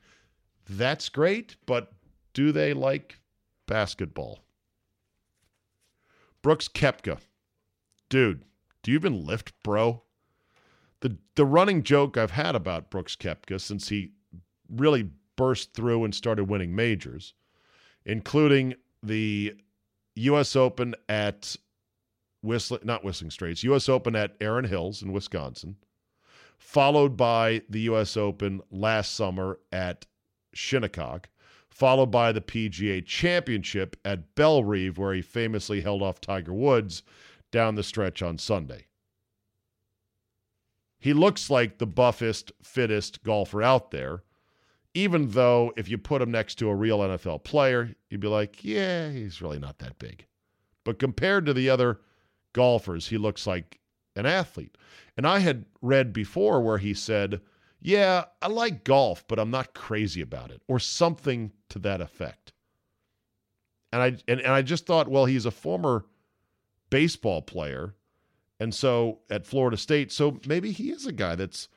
That's 0.69 1.07
great, 1.07 1.55
but 1.65 1.93
do 2.33 2.51
they 2.51 2.73
like 2.73 3.19
basketball? 3.65 4.43
Brooks 6.41 6.67
Koepka. 6.67 7.19
Dude, 8.09 8.43
do 8.83 8.91
you 8.91 8.97
even 8.97 9.25
lift, 9.25 9.53
bro? 9.63 10.03
The 10.99 11.17
the 11.35 11.45
running 11.45 11.83
joke 11.83 12.17
I've 12.17 12.31
had 12.31 12.55
about 12.55 12.89
Brooks 12.89 13.15
Koepka 13.15 13.61
since 13.61 13.87
he 13.87 14.11
really 14.69 15.11
burst 15.39 15.73
through 15.73 16.03
and 16.03 16.13
started 16.13 16.43
winning 16.49 16.75
majors, 16.75 17.33
including 18.03 18.75
the 19.01 19.55
U.S. 20.15 20.53
Open 20.53 20.93
at 21.07 21.55
Whistling, 22.41 22.81
not 22.83 23.05
Whistling 23.05 23.31
Straits, 23.31 23.63
U.S. 23.63 23.87
Open 23.87 24.17
at 24.17 24.35
Erin 24.41 24.65
Hills 24.65 25.01
in 25.01 25.13
Wisconsin, 25.13 25.77
followed 26.57 27.15
by 27.15 27.61
the 27.69 27.79
U.S. 27.81 28.17
Open 28.17 28.59
last 28.69 29.15
summer 29.15 29.59
at 29.71 30.05
Shinnecock, 30.53 31.29
followed 31.69 32.11
by 32.11 32.33
the 32.33 32.41
PGA 32.41 33.05
Championship 33.05 33.95
at 34.03 34.35
Bellerive, 34.35 34.97
where 34.97 35.13
he 35.13 35.21
famously 35.21 35.79
held 35.79 36.01
off 36.01 36.19
Tiger 36.19 36.53
Woods 36.53 37.01
down 37.49 37.75
the 37.75 37.83
stretch 37.83 38.21
on 38.21 38.37
Sunday. 38.37 38.87
He 40.99 41.13
looks 41.13 41.49
like 41.49 41.77
the 41.77 41.87
buffest, 41.87 42.51
fittest 42.61 43.23
golfer 43.23 43.63
out 43.63 43.91
there 43.91 44.23
even 44.99 45.29
though 45.29 45.71
if 45.77 45.89
you 45.89 45.97
put 45.97 46.21
him 46.21 46.29
next 46.29 46.55
to 46.55 46.67
a 46.67 46.75
real 46.75 46.99
NFL 46.99 47.45
player, 47.45 47.95
you'd 48.09 48.19
be 48.19 48.27
like, 48.27 48.63
yeah, 48.65 49.09
he's 49.09 49.41
really 49.41 49.57
not 49.57 49.79
that 49.79 49.97
big. 49.97 50.25
But 50.83 50.99
compared 50.99 51.45
to 51.45 51.53
the 51.53 51.69
other 51.69 52.01
golfers, 52.51 53.07
he 53.07 53.17
looks 53.17 53.47
like 53.47 53.79
an 54.17 54.25
athlete. 54.25 54.77
And 55.15 55.25
I 55.25 55.39
had 55.39 55.65
read 55.81 56.11
before 56.11 56.61
where 56.61 56.79
he 56.79 56.93
said, 56.93 57.39
yeah, 57.79 58.25
I 58.41 58.47
like 58.49 58.83
golf, 58.83 59.25
but 59.27 59.39
I'm 59.39 59.51
not 59.51 59.73
crazy 59.73 60.19
about 60.19 60.51
it, 60.51 60.61
or 60.67 60.79
something 60.79 61.53
to 61.69 61.79
that 61.79 62.01
effect. 62.01 62.51
And 63.93 64.01
I 64.01 64.07
and, 64.27 64.41
and 64.41 64.51
I 64.51 64.61
just 64.61 64.85
thought, 64.85 65.07
well, 65.07 65.25
he's 65.25 65.45
a 65.45 65.51
former 65.51 66.05
baseball 66.89 67.41
player. 67.41 67.95
And 68.59 68.75
so 68.75 69.19
at 69.29 69.47
Florida 69.47 69.77
State, 69.77 70.11
so 70.11 70.41
maybe 70.45 70.73
he 70.73 70.91
is 70.91 71.05
a 71.05 71.13
guy 71.13 71.35
that's 71.35 71.69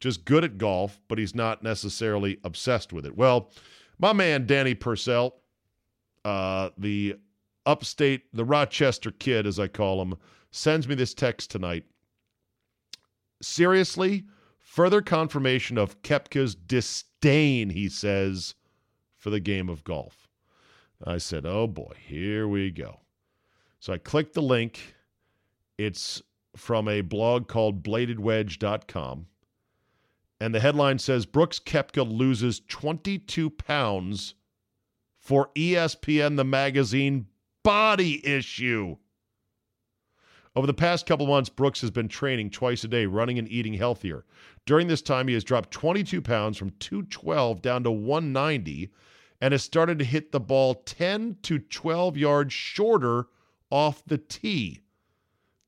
just 0.00 0.24
good 0.24 0.44
at 0.44 0.58
golf, 0.58 0.98
but 1.08 1.18
he's 1.18 1.34
not 1.34 1.62
necessarily 1.62 2.38
obsessed 2.42 2.92
with 2.92 3.06
it. 3.06 3.16
Well, 3.16 3.50
my 3.98 4.12
man 4.12 4.46
Danny 4.46 4.74
Purcell, 4.74 5.36
uh, 6.24 6.70
the 6.76 7.16
upstate, 7.66 8.34
the 8.34 8.44
Rochester 8.44 9.10
kid, 9.10 9.46
as 9.46 9.60
I 9.60 9.68
call 9.68 10.00
him, 10.02 10.16
sends 10.50 10.88
me 10.88 10.94
this 10.94 11.14
text 11.14 11.50
tonight. 11.50 11.84
Seriously, 13.42 14.24
further 14.58 15.02
confirmation 15.02 15.78
of 15.78 16.02
Koepka's 16.02 16.54
disdain, 16.54 17.70
he 17.70 17.88
says, 17.88 18.54
for 19.16 19.30
the 19.30 19.40
game 19.40 19.68
of 19.68 19.84
golf. 19.84 20.28
I 21.04 21.18
said, 21.18 21.46
oh 21.46 21.66
boy, 21.66 21.92
here 22.06 22.48
we 22.48 22.70
go. 22.70 23.00
So 23.78 23.92
I 23.92 23.98
clicked 23.98 24.34
the 24.34 24.42
link. 24.42 24.94
It's 25.78 26.22
from 26.56 26.88
a 26.88 27.00
blog 27.00 27.48
called 27.48 27.82
bladedwedge.com. 27.82 29.26
And 30.40 30.54
the 30.54 30.60
headline 30.60 30.98
says 30.98 31.26
Brooks 31.26 31.60
Koepka 31.60 32.10
loses 32.10 32.60
22 32.68 33.50
pounds 33.50 34.34
for 35.18 35.50
ESPN 35.54 36.36
the 36.36 36.44
magazine 36.44 37.26
body 37.62 38.26
issue. 38.26 38.96
Over 40.56 40.66
the 40.66 40.74
past 40.74 41.06
couple 41.06 41.26
months, 41.26 41.48
Brooks 41.48 41.80
has 41.82 41.90
been 41.90 42.08
training 42.08 42.50
twice 42.50 42.82
a 42.82 42.88
day, 42.88 43.06
running 43.06 43.38
and 43.38 43.48
eating 43.48 43.74
healthier. 43.74 44.24
During 44.66 44.88
this 44.88 45.02
time, 45.02 45.28
he 45.28 45.34
has 45.34 45.44
dropped 45.44 45.70
22 45.70 46.20
pounds 46.22 46.56
from 46.56 46.70
212 46.80 47.62
down 47.62 47.84
to 47.84 47.90
190 47.90 48.90
and 49.40 49.52
has 49.52 49.62
started 49.62 49.98
to 49.98 50.04
hit 50.04 50.32
the 50.32 50.40
ball 50.40 50.74
10 50.74 51.36
to 51.42 51.58
12 51.58 52.16
yards 52.16 52.52
shorter 52.52 53.26
off 53.70 54.02
the 54.06 54.18
tee. 54.18 54.80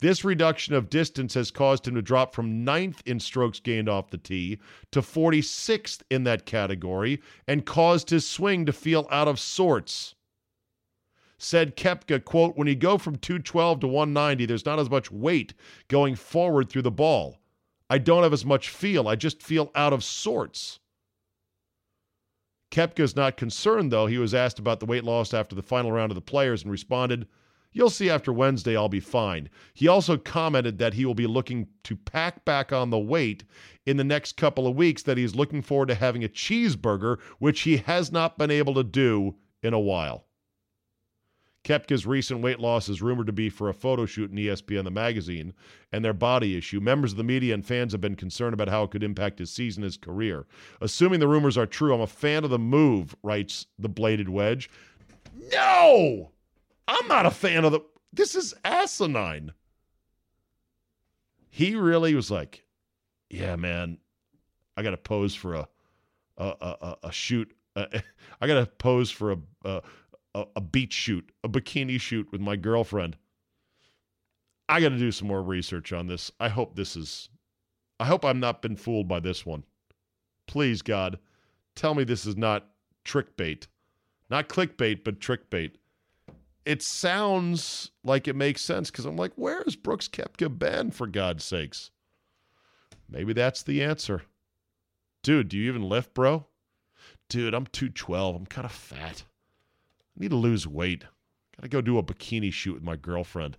This 0.03 0.25
reduction 0.25 0.75
of 0.75 0.91
distance 0.91 1.35
has 1.35 1.53
caused 1.53 1.87
him 1.87 1.95
to 1.95 2.03
drop 2.03 2.35
from 2.35 2.65
ninth 2.65 3.05
in 3.07 3.21
strokes 3.21 3.61
gained 3.61 3.89
off 3.89 4.11
the 4.11 4.19
tee 4.19 4.59
to 4.91 5.01
46th 5.01 6.03
in 6.11 6.25
that 6.25 6.45
category 6.45 7.23
and 7.47 7.65
caused 7.65 8.11
his 8.11 8.29
swing 8.29 8.67
to 8.67 8.73
feel 8.73 9.07
out 9.13 9.29
of 9.29 9.39
sorts. 9.39 10.17
Said 11.39 11.77
Koepka, 11.77 12.25
quote, 12.25 12.57
when 12.57 12.67
you 12.67 12.75
go 12.75 12.99
from 12.99 13.15
212 13.15 13.79
to 13.79 13.87
190, 13.87 14.45
there's 14.45 14.67
not 14.67 14.81
as 14.81 14.91
much 14.91 15.13
weight 15.13 15.55
going 15.87 16.17
forward 16.17 16.69
through 16.69 16.83
the 16.83 16.91
ball. 16.91 17.39
I 17.89 17.99
don't 17.99 18.25
have 18.25 18.33
as 18.33 18.45
much 18.45 18.71
feel. 18.71 19.07
I 19.07 19.15
just 19.15 19.41
feel 19.41 19.71
out 19.77 19.93
of 19.93 20.03
sorts. 20.03 20.81
Koepka's 22.73 23.15
not 23.15 23.37
concerned, 23.37 23.93
though. 23.93 24.07
He 24.07 24.19
was 24.19 24.35
asked 24.35 24.59
about 24.59 24.81
the 24.81 24.87
weight 24.87 25.05
loss 25.05 25.33
after 25.33 25.55
the 25.55 25.63
final 25.63 25.93
round 25.93 26.11
of 26.11 26.17
the 26.17 26.21
players 26.21 26.65
and 26.65 26.73
responded, 26.73 27.29
You'll 27.73 27.91
see 27.91 28.11
after 28.11 28.33
Wednesday, 28.33 28.77
I'll 28.77 28.89
be 28.89 29.01
fine. 29.01 29.49
He 29.73 29.89
also 29.89 30.17
commented 30.17 30.79
that 30.79 30.95
he 30.95 31.05
will 31.07 31.15
be 31.15 31.27
looking 31.27 31.69
to 31.85 31.97
pack 31.97 32.45
back 32.45 32.73
on 32.73 32.91
the 32.91 32.99
weight 32.99 33.45
in 33.87 33.97
the 33.97 34.05
next 34.05 34.37
couple 34.37 34.67
of 34.67 34.77
weeks, 34.77 35.03
that 35.03 35.19
he's 35.19 35.35
looking 35.35 35.63
forward 35.63 35.89
to 35.89 35.95
having 35.95 36.23
a 36.23 36.29
cheeseburger, 36.29 37.19
which 37.39 37.63
he 37.63 37.79
has 37.79 38.13
not 38.13 38.39
been 38.39 38.51
able 38.51 38.75
to 38.75 38.85
do 38.85 39.35
in 39.63 39.73
a 39.73 39.81
while. 39.81 40.27
Koepka's 41.65 42.07
recent 42.07 42.41
weight 42.41 42.59
loss 42.59 42.89
is 42.89 43.01
rumored 43.01 43.29
to 43.29 43.33
be 43.33 43.49
for 43.49 43.69
a 43.69 43.75
photo 43.75 44.05
shoot 44.05 44.31
in 44.31 44.37
ESPN, 44.37 44.83
the 44.83 44.91
magazine, 44.91 45.55
and 45.93 46.05
their 46.05 46.13
body 46.13 46.57
issue. 46.57 46.81
Members 46.81 47.13
of 47.13 47.19
the 47.19 47.25
media 47.25 47.55
and 47.55 47.65
fans 47.65 47.93
have 47.93 48.01
been 48.01 48.17
concerned 48.17 48.53
about 48.53 48.69
how 48.69 48.83
it 48.83 48.91
could 48.91 49.05
impact 49.05 49.39
his 49.39 49.53
season, 49.53 49.85
his 49.85 49.97
career. 49.97 50.45
Assuming 50.81 51.21
the 51.21 51.29
rumors 51.29 51.57
are 51.57 51.67
true, 51.67 51.95
I'm 51.95 52.01
a 52.01 52.07
fan 52.09 52.43
of 52.43 52.51
the 52.51 52.59
move, 52.59 53.15
writes 53.23 53.67
the 53.79 53.89
bladed 53.89 54.29
wedge. 54.29 54.69
No! 55.53 56.32
I'm 56.93 57.09
not 57.09 57.25
a 57.25 57.31
fan 57.31 57.65
of 57.65 57.73
the. 57.73 57.81
This 58.13 58.35
is 58.35 58.53
asinine. 58.65 59.53
He 61.49 61.75
really 61.75 62.15
was 62.15 62.31
like, 62.31 62.65
yeah, 63.31 63.57
man, 63.57 63.97
I 64.77 64.83
got 64.83 64.91
to 64.91 64.99
pose 64.99 65.35
for 65.35 65.55
a 65.55 65.69
a 66.37 66.45
a, 66.61 66.97
a 67.05 67.13
shoot. 67.13 67.55
Uh, 67.75 67.87
I 68.41 68.47
got 68.47 68.61
to 68.61 68.67
pose 68.67 69.11
for 69.11 69.33
a, 69.33 69.39
a 69.65 69.83
a 70.55 70.61
beach 70.61 70.93
shoot, 70.93 71.31
a 71.43 71.49
bikini 71.49 71.99
shoot 71.99 72.31
with 72.31 72.43
my 72.43 72.57
girlfriend. 72.57 73.17
I 74.69 74.81
got 74.81 74.91
to 74.91 74.99
do 74.99 75.13
some 75.13 75.29
more 75.29 75.43
research 75.43 75.93
on 75.95 76.07
this. 76.07 76.31
I 76.41 76.49
hope 76.49 76.77
this 76.77 76.95
is. 76.95 77.31
I 78.01 78.05
hope 78.05 78.25
I'm 78.25 78.41
not 78.41 78.61
been 78.61 78.77
fooled 78.77 79.09
by 79.09 79.21
this 79.21 79.47
one. 79.47 79.65
Please, 80.47 80.83
God, 80.83 81.19
tell 81.75 81.95
me 81.95 82.05
this 82.05 82.27
is 82.27 82.37
not 82.37 82.67
trick 83.05 83.37
bait, 83.39 83.67
not 84.29 84.49
clickbait, 84.49 85.05
but 85.05 85.21
trick 85.21 85.49
bait 85.49 85.79
it 86.65 86.83
sounds 86.83 87.91
like 88.05 88.29
it 88.29 88.37
makes 88.37 88.63
sense 88.63 88.91
because 88.91 89.05
I'm 89.05 89.17
like, 89.17 89.33
where 89.37 89.63
is 89.63 89.77
Brooks 89.77 90.09
Koepka 90.09 90.59
been, 90.59 90.91
for 90.91 91.07
God's 91.07 91.45
sakes? 91.45 91.91
Maybe 93.09 93.33
that's 93.33 93.63
the 93.63 93.83
answer. 93.83 94.23
Dude, 95.23 95.49
do 95.49 95.59
you 95.59 95.69
even 95.69 95.83
lift, 95.83 96.15
bro? 96.15 96.47
Dude, 97.29 97.55
I'm 97.55 97.67
212. 97.67 98.37
I'm 98.37 98.47
kind 98.47 98.65
of 98.65 98.73
fat. 98.73 99.25
I 100.17 100.21
need 100.21 100.31
to 100.31 100.37
lose 100.37 100.67
weight. 100.67 101.05
Got 101.57 101.63
to 101.63 101.69
go 101.69 101.81
do 101.81 101.99
a 101.99 102.03
bikini 102.03 102.53
shoot 102.53 102.75
with 102.75 102.83
my 102.83 102.97
girlfriend. 102.97 103.57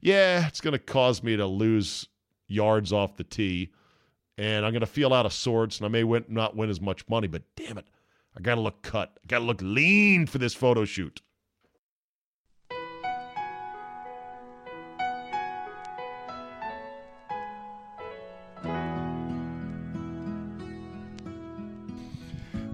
Yeah, 0.00 0.46
it's 0.46 0.60
to 0.72 0.78
cause 0.78 1.22
me 1.22 1.36
to 1.36 1.46
lose 1.46 2.08
yards 2.46 2.92
off 2.92 3.16
the 3.16 3.24
tee, 3.24 3.70
and 4.38 4.64
I'm 4.64 4.72
to 4.80 4.86
feel 4.86 5.12
out 5.12 5.26
of 5.26 5.32
sorts, 5.32 5.78
and 5.78 5.86
I 5.86 5.88
may 5.88 6.04
win, 6.04 6.24
not 6.28 6.56
win 6.56 6.70
as 6.70 6.80
much 6.80 7.08
money, 7.08 7.28
but 7.28 7.42
damn 7.56 7.78
it, 7.78 7.86
I 8.36 8.40
got 8.40 8.56
to 8.56 8.60
look 8.60 8.82
cut. 8.82 9.18
I 9.22 9.26
got 9.26 9.40
to 9.40 9.44
look 9.44 9.60
lean 9.62 10.26
for 10.26 10.38
this 10.38 10.54
photo 10.54 10.84
shoot. 10.84 11.20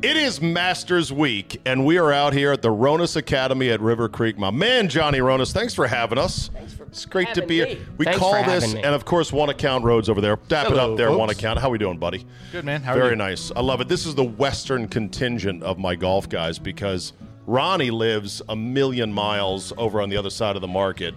It 0.02 0.16
is 0.16 0.40
Masters 0.40 1.12
Week, 1.12 1.60
and 1.66 1.84
we 1.84 1.98
are 1.98 2.10
out 2.10 2.32
here 2.32 2.52
at 2.52 2.62
the 2.62 2.70
Ronis 2.70 3.16
Academy 3.16 3.68
at 3.68 3.82
River 3.82 4.08
Creek. 4.08 4.38
My 4.38 4.50
man, 4.50 4.88
Johnny 4.88 5.18
Ronis, 5.18 5.52
thanks 5.52 5.74
for 5.74 5.86
having 5.86 6.16
us. 6.16 6.48
Thanks 6.48 6.72
for 6.72 6.84
it's 6.84 7.04
great 7.04 7.28
to 7.34 7.42
having 7.42 7.48
be 7.48 7.60
me. 7.62 7.68
here. 7.74 7.86
We 7.98 8.04
Thanks 8.06 8.18
call 8.18 8.42
for 8.42 8.48
this, 8.50 8.64
having 8.64 8.78
me. 8.78 8.82
and 8.82 8.94
of 8.94 9.04
course, 9.04 9.30
One 9.30 9.50
Account 9.50 9.84
Rhodes 9.84 10.08
over 10.08 10.22
there. 10.22 10.36
Dap 10.48 10.66
it 10.66 10.70
Hello, 10.70 10.92
up 10.92 10.96
there, 10.96 11.12
One. 11.12 11.28
Account. 11.28 11.58
How 11.58 11.68
we 11.68 11.76
doing, 11.76 11.98
buddy? 11.98 12.24
Good 12.50 12.64
man. 12.64 12.80
How 12.82 12.92
are 12.92 12.96
you? 12.96 13.02
Very 13.02 13.12
you? 13.12 13.16
nice. 13.16 13.52
I 13.54 13.60
love 13.60 13.82
it. 13.82 13.88
This 13.88 14.06
is 14.06 14.14
the 14.14 14.24
Western 14.24 14.88
contingent 14.88 15.62
of 15.62 15.78
my 15.78 15.94
golf 15.96 16.30
guys 16.30 16.58
because 16.58 17.12
Ronnie 17.46 17.90
lives 17.90 18.40
a 18.48 18.56
million 18.56 19.12
miles 19.12 19.70
over 19.76 20.00
on 20.00 20.08
the 20.08 20.16
other 20.16 20.30
side 20.30 20.56
of 20.56 20.62
the 20.62 20.68
market. 20.68 21.14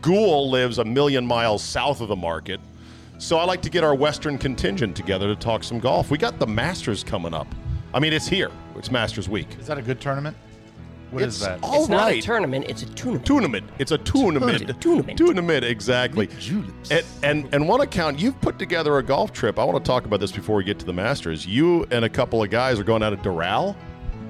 Ghoul 0.00 0.48
lives 0.50 0.78
a 0.78 0.84
million 0.86 1.26
miles 1.26 1.62
south 1.62 2.00
of 2.00 2.08
the 2.08 2.16
market. 2.16 2.60
So 3.18 3.36
I 3.36 3.44
like 3.44 3.60
to 3.60 3.70
get 3.70 3.84
our 3.84 3.94
Western 3.94 4.38
contingent 4.38 4.96
together 4.96 5.26
to 5.28 5.36
talk 5.36 5.62
some 5.64 5.78
golf. 5.80 6.10
We 6.10 6.16
got 6.16 6.38
the 6.38 6.46
Masters 6.46 7.04
coming 7.04 7.34
up. 7.34 7.46
I 7.94 8.00
mean, 8.00 8.12
it's 8.12 8.26
here. 8.28 8.50
It's 8.76 8.90
Masters 8.90 9.28
Week. 9.28 9.48
Is 9.60 9.66
that 9.66 9.78
a 9.78 9.82
good 9.82 10.00
tournament? 10.00 10.36
What 11.10 11.22
is 11.24 11.36
It's 11.36 11.44
that? 11.46 11.58
all 11.62 11.80
it's 11.80 11.88
not 11.90 12.10
a 12.10 12.20
tournament, 12.22 12.64
it's 12.70 12.82
a 12.82 12.86
tournament. 12.86 13.26
Tournament. 13.26 13.70
It's 13.78 13.92
a 13.92 13.98
tournament. 13.98 14.80
Tournament. 14.80 15.18
Tournament, 15.18 15.62
exactly. 15.64 16.26
Juleps. 16.38 16.90
And, 16.90 17.04
and 17.22 17.54
and 17.54 17.68
one 17.68 17.82
account, 17.82 18.18
you've 18.18 18.40
put 18.40 18.58
together 18.58 18.96
a 18.96 19.02
golf 19.02 19.30
trip. 19.30 19.58
I 19.58 19.64
want 19.64 19.84
to 19.84 19.86
talk 19.86 20.06
about 20.06 20.20
this 20.20 20.32
before 20.32 20.56
we 20.56 20.64
get 20.64 20.78
to 20.78 20.86
the 20.86 20.92
Masters. 20.94 21.46
You 21.46 21.84
and 21.90 22.06
a 22.06 22.08
couple 22.08 22.42
of 22.42 22.48
guys 22.48 22.78
are 22.80 22.84
going 22.84 23.02
out 23.02 23.12
of 23.12 23.18
Doral. 23.20 23.76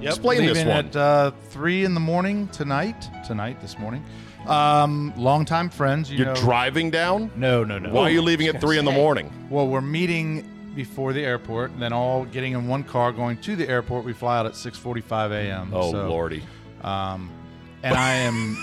Yep, 0.01 0.11
Explain 0.11 0.41
this 0.45 0.57
leaving 0.59 0.69
one. 0.69 0.87
at 0.87 0.97
uh, 0.97 1.31
three 1.51 1.85
in 1.85 1.95
the 1.95 2.01
morning 2.01 2.49
tonight. 2.49 3.09
Tonight, 3.25 3.61
this 3.61 3.79
morning. 3.79 4.05
Um, 4.49 5.13
longtime 5.17 5.71
friends. 5.71 6.11
You 6.11 6.17
You're 6.19 6.27
know. 6.27 6.35
driving 6.35 6.91
down. 6.91 7.31
No, 7.37 7.63
no, 7.63 7.79
no. 7.79 7.93
Why 7.93 8.03
are 8.03 8.11
you 8.11 8.23
leaving 8.23 8.49
at 8.49 8.61
three 8.61 8.79
in 8.79 8.85
the 8.85 8.91
morning? 8.91 9.33
Well, 9.51 9.69
we're 9.69 9.81
meeting 9.81 10.52
before 10.75 11.13
the 11.13 11.25
airport, 11.25 11.71
and 11.73 11.83
then 11.83 11.93
all 11.93 12.25
getting 12.25 12.53
in 12.53 12.69
one 12.69 12.85
car 12.85 13.13
going 13.13 13.37
to 13.39 13.57
the 13.57 13.69
airport. 13.69 14.05
We 14.05 14.13
fly 14.13 14.39
out 14.39 14.47
at 14.47 14.53
6:45 14.53 15.31
a.m. 15.33 15.71
Oh 15.73 15.93
so, 15.93 16.09
lordy! 16.09 16.43
Um, 16.83 17.31
and 17.83 17.95
I 17.95 18.15
am 18.15 18.57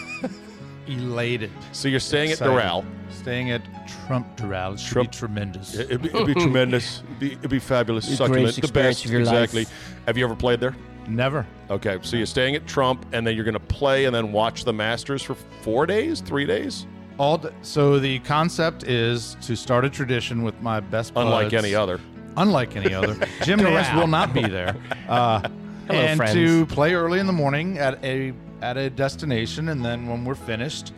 elated. 0.87 1.51
So 1.71 1.87
you're 1.87 1.99
staying 1.99 2.31
Excited. 2.31 2.51
at 2.53 2.63
Doral. 2.63 2.85
Staying 3.11 3.51
at 3.51 3.61
Trump 4.07 4.37
Doral. 4.37 4.75
It 4.75 4.85
Trump- 4.85 5.11
be 5.11 5.17
tremendous. 5.17 5.75
It'd 5.75 6.01
be, 6.01 6.09
it'd 6.09 6.27
be 6.27 6.33
tremendous. 6.41 7.01
It'd 7.03 7.19
be, 7.19 7.31
it'd 7.33 7.49
be 7.49 7.59
fabulous. 7.59 8.07
The 8.07 8.15
Succulent. 8.15 8.61
The 8.61 8.67
best. 8.67 9.05
of 9.05 9.11
your 9.11 9.21
exactly. 9.21 9.65
life. 9.65 9.97
Have 10.05 10.17
you 10.17 10.25
ever 10.25 10.35
played 10.35 10.59
there? 10.59 10.75
Never. 11.07 11.45
Okay, 11.69 11.97
so 12.01 12.17
you're 12.17 12.25
staying 12.27 12.55
at 12.55 12.67
Trump, 12.67 13.05
and 13.13 13.25
then 13.25 13.35
you're 13.35 13.45
going 13.45 13.53
to 13.53 13.59
play 13.59 14.05
and 14.05 14.13
then 14.13 14.31
watch 14.31 14.63
the 14.63 14.73
Masters 14.73 15.23
for 15.23 15.35
four 15.61 15.85
days, 15.87 16.21
three 16.21 16.45
days, 16.45 16.85
All 17.19 17.37
d- 17.37 17.49
so 17.61 17.99
the 17.99 18.19
concept 18.19 18.83
is 18.83 19.35
to 19.41 19.55
start 19.55 19.83
a 19.85 19.89
tradition 19.89 20.41
with 20.41 20.59
my 20.61 20.79
best 20.79 21.13
buds. 21.13 21.25
unlike 21.25 21.53
any 21.53 21.75
other. 21.75 21.99
Unlike 22.37 22.75
any 22.77 22.93
other. 22.93 23.13
Jim 23.43 23.59
Nantz 23.59 23.93
will 23.95 24.07
not 24.07 24.33
be 24.33 24.47
there. 24.47 24.75
Uh, 25.09 25.41
Hello, 25.87 25.99
and 26.01 26.17
friends. 26.17 26.33
to 26.33 26.67
play 26.67 26.93
early 26.93 27.17
in 27.19 27.25
the 27.25 27.33
morning 27.33 27.79
at 27.79 28.03
a 28.05 28.31
at 28.61 28.77
a 28.77 28.91
destination, 28.91 29.69
and 29.69 29.83
then 29.83 30.07
when 30.07 30.23
we're 30.23 30.35
finished, 30.35 30.93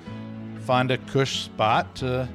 find 0.66 0.92
a 0.92 0.98
cush 0.98 1.44
spot 1.46 1.96
to 1.96 2.28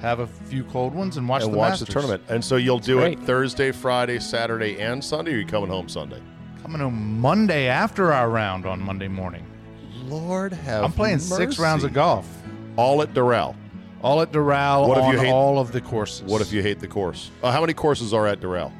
have 0.00 0.20
a 0.20 0.26
few 0.26 0.64
cold 0.64 0.94
ones 0.94 1.18
and 1.18 1.28
watch 1.28 1.42
and 1.42 1.52
the 1.52 1.58
watch 1.58 1.72
Masters. 1.72 1.88
the 1.88 1.92
tournament. 1.92 2.22
And 2.30 2.42
so 2.42 2.56
you'll 2.56 2.78
do 2.78 3.00
it. 3.00 3.20
Thursday, 3.20 3.72
Friday, 3.72 4.18
Saturday, 4.20 4.80
and 4.80 5.04
Sunday. 5.04 5.32
Or 5.32 5.34
are 5.34 5.38
you 5.40 5.46
coming 5.46 5.68
home 5.68 5.86
Sunday? 5.86 6.22
Coming 6.62 6.80
home 6.80 7.20
Monday 7.20 7.66
after 7.66 8.10
our 8.10 8.30
round 8.30 8.64
on 8.64 8.80
Monday 8.80 9.08
morning. 9.08 9.44
Lord 10.06 10.54
have 10.54 10.84
I'm 10.84 10.92
playing 10.92 11.18
six 11.18 11.58
rounds 11.58 11.84
of 11.84 11.92
golf, 11.92 12.26
all 12.78 13.02
at 13.02 13.12
Doral. 13.12 13.54
all 14.02 14.22
at 14.22 14.30
Doral 14.32 14.88
What 14.88 14.98
if 14.98 15.04
on 15.04 15.12
you 15.12 15.18
hate- 15.18 15.30
all 15.32 15.58
of 15.58 15.72
the 15.72 15.80
courses. 15.80 16.22
What 16.22 16.40
if 16.40 16.52
you 16.52 16.62
hate 16.62 16.78
the 16.80 16.86
course? 16.88 17.30
Uh, 17.42 17.50
how 17.50 17.60
many 17.60 17.74
courses 17.74 18.14
are 18.14 18.26
at 18.26 18.40
Doral? 18.40 18.72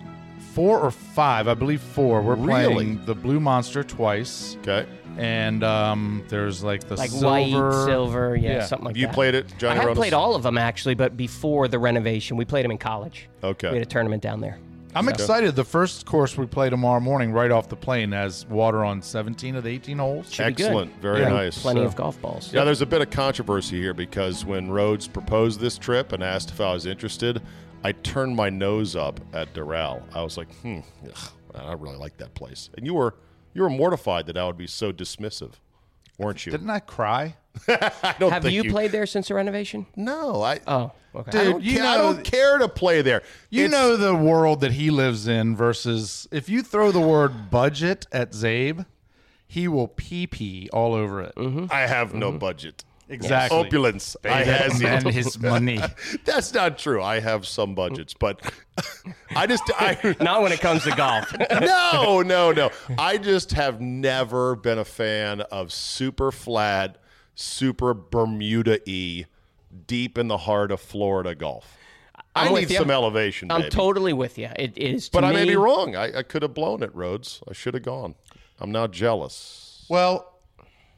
four 0.55 0.81
or 0.81 0.91
five? 0.91 1.47
I 1.49 1.55
believe 1.55 1.81
four. 1.81 2.21
We're 2.23 2.35
Really? 2.35 2.75
playing 2.75 3.05
the 3.05 3.15
Blue 3.15 3.39
Monster 3.41 3.85
twice. 3.85 4.57
Okay, 4.63 4.87
and 5.17 5.63
um, 5.65 6.25
there's 6.29 6.63
like 6.65 6.85
the 6.89 6.97
like 6.97 7.11
silver. 7.11 7.69
white, 7.71 7.85
silver, 7.87 8.37
yeah, 8.37 8.51
Yeah. 8.59 8.65
something 8.67 8.87
like 8.87 8.95
that. 8.95 9.01
you 9.01 9.07
that. 9.07 9.15
played 9.15 9.35
it, 9.35 9.47
I 9.55 9.59
Johnny. 9.59 9.81
haven't 9.81 9.95
played 9.97 10.15
all 10.15 10.35
of 10.35 10.43
them 10.43 10.59
actually, 10.59 10.95
but 10.95 11.17
before 11.17 11.69
the 11.69 11.79
renovation, 11.79 12.37
we 12.37 12.45
played 12.45 12.65
them 12.65 12.71
in 12.73 12.79
college. 12.79 13.29
Okay. 13.45 13.69
We 13.71 13.77
had 13.79 13.87
a 13.87 13.91
tournament 13.91 14.23
down 14.23 14.41
there. 14.41 14.59
I'm 14.99 15.09
excited. 15.09 15.55
The 15.55 15.65
first 15.65 16.05
course 16.07 16.37
we 16.37 16.47
play 16.47 16.71
tomorrow 16.71 17.01
morning, 17.01 17.33
right 17.33 17.51
off 17.51 17.69
the 17.69 17.77
plane, 17.77 18.13
has 18.13 18.47
water 18.47 18.85
on 18.85 19.01
17 19.01 19.55
of 19.57 19.65
the 19.65 19.71
18 19.71 19.99
holes. 19.99 20.33
Should. 20.33 20.47
Excellent, 20.47 20.93
very 21.01 21.21
Yeah. 21.21 21.29
nice. 21.29 21.61
Plenty 21.63 21.81
So- 21.83 21.87
of 21.87 21.97
golf 21.97 22.21
balls. 22.21 22.53
Yeah, 22.53 22.65
there's 22.65 22.83
a 22.83 22.87
bit 22.87 23.01
of 23.01 23.11
controversy 23.11 23.79
here 23.81 23.95
because 23.95 24.45
when 24.45 24.71
Rhodes 24.71 25.07
proposed 25.07 25.61
this 25.61 25.79
trip 25.79 26.13
and 26.13 26.23
asked 26.23 26.51
if 26.51 26.61
I 26.61 26.73
was 26.73 26.85
interested, 26.87 27.41
I 27.85 27.93
turned 27.93 28.35
my 28.35 28.51
nose 28.51 28.97
up 28.97 29.21
at 29.33 29.55
Doral. 29.55 30.03
I 30.15 30.23
was 30.23 30.37
like, 30.37 30.53
hmm, 30.63 30.81
ugh, 31.07 31.33
I 31.55 31.61
don't 31.71 31.81
really 31.81 31.97
like 31.97 32.17
that 32.19 32.35
place. 32.35 32.71
And 32.77 32.85
you 32.85 32.95
were 32.95 33.15
you 33.55 33.63
were 33.63 33.71
mortified 33.71 34.27
that 34.27 34.37
I 34.37 34.45
would 34.47 34.59
be 34.59 34.67
so 34.67 34.93
dismissive, 34.93 35.53
weren't 36.19 36.45
you? 36.47 36.53
Didn't 36.53 36.71
I 36.71 36.81
cry? 36.81 37.37
I 37.69 38.15
don't 38.19 38.31
Have 38.33 38.43
think 38.43 38.65
you, 38.65 38.71
played 38.71 38.93
there 38.93 39.07
since 39.07 39.29
the 39.29 39.35
renovation? 39.35 39.87
No, 39.97 40.43
I. 40.43 40.61
Oh, 40.67 40.93
okay. 41.15 41.39
I 41.39 41.45
Dude, 41.45 41.53
don't, 41.53 41.63
you 41.63 41.79
ca- 41.79 41.87
I 41.87 41.97
don't 41.97 42.25
care 42.25 42.59
to 42.59 42.69
play 42.69 43.03
there. 43.03 43.23
You 43.51 43.67
It's- 43.67 43.73
know 43.73 43.97
the 43.97 44.15
world 44.15 44.61
that 44.61 44.73
he 44.73 44.91
lives 44.91 45.27
in 45.27 45.57
versus 45.57 46.29
if 46.31 46.49
you 46.49 46.63
throw 46.63 46.93
the 46.93 47.01
word 47.01 47.51
budget 47.51 48.07
at 48.13 48.33
Czabe, 48.33 48.87
he 49.47 49.67
will 49.69 49.89
pee 49.89 50.27
pee 50.27 50.69
all 50.73 50.95
over 50.95 51.23
it. 51.23 51.35
Mm-hmm. 51.37 51.67
I 51.71 51.81
have 51.81 52.15
no 52.15 52.31
mm-hmm. 52.31 52.39
budget. 52.39 52.85
Exactly. 53.11 53.59
Opulence. 53.59 54.17
I 54.23 54.29
Pay 54.29 54.45
that 54.45 54.61
has 54.71 54.83
man 54.83 55.07
it. 55.07 55.15
his 55.15 55.39
money. 55.39 55.81
That's 56.25 56.53
not 56.53 56.79
true. 56.79 57.03
I 57.03 57.21
have 57.21 57.47
some 57.47 57.75
budgets, 57.75 58.13
but 58.13 58.53
I 59.35 59.47
just 59.47 59.63
I 59.75 60.15
Not 60.21 60.43
when 60.43 60.53
it 60.53 60.61
comes 60.61 60.85
to 60.85 60.95
golf. 60.95 61.35
no, 61.61 62.21
no, 62.21 62.53
no. 62.53 62.71
I 62.99 63.17
just 63.17 63.53
have 63.53 63.81
never 63.81 64.57
been 64.57 64.79
a 64.79 64.85
fan 64.85 65.41
of 65.41 65.73
super 65.73 66.31
flat, 66.31 66.99
super 67.39 67.95
Bermuda 67.95 68.81
y, 68.87 69.27
deep 69.87 70.19
in 70.19 70.29
the 70.29 70.39
heart 70.39 70.73
of 70.73 70.81
Florida 70.81 71.35
golf. 71.35 71.77
I 72.35 72.47
I'm 72.47 72.53
with 72.53 72.69
need 72.69 72.77
some 72.77 72.91
elevation, 72.91 73.51
I'm 73.51 73.63
baby. 73.63 73.71
totally 73.71 74.13
with 74.13 74.39
you. 74.39 74.49
It 74.57 74.77
is, 74.77 75.07
to 75.09 75.13
but 75.13 75.25
I 75.25 75.33
may 75.33 75.43
me- 75.45 75.51
be 75.51 75.57
wrong. 75.57 75.97
I, 75.97 76.19
I 76.19 76.23
could 76.23 76.43
have 76.43 76.55
blown 76.55 76.83
it, 76.83 76.95
Rhodes. 76.95 77.41
I 77.49 77.53
should 77.53 77.75
have 77.75 77.83
gone. 77.83 78.15
I'm 78.61 78.73
now 78.73 78.87
jealous. 78.87 79.87
Well, 79.89 80.35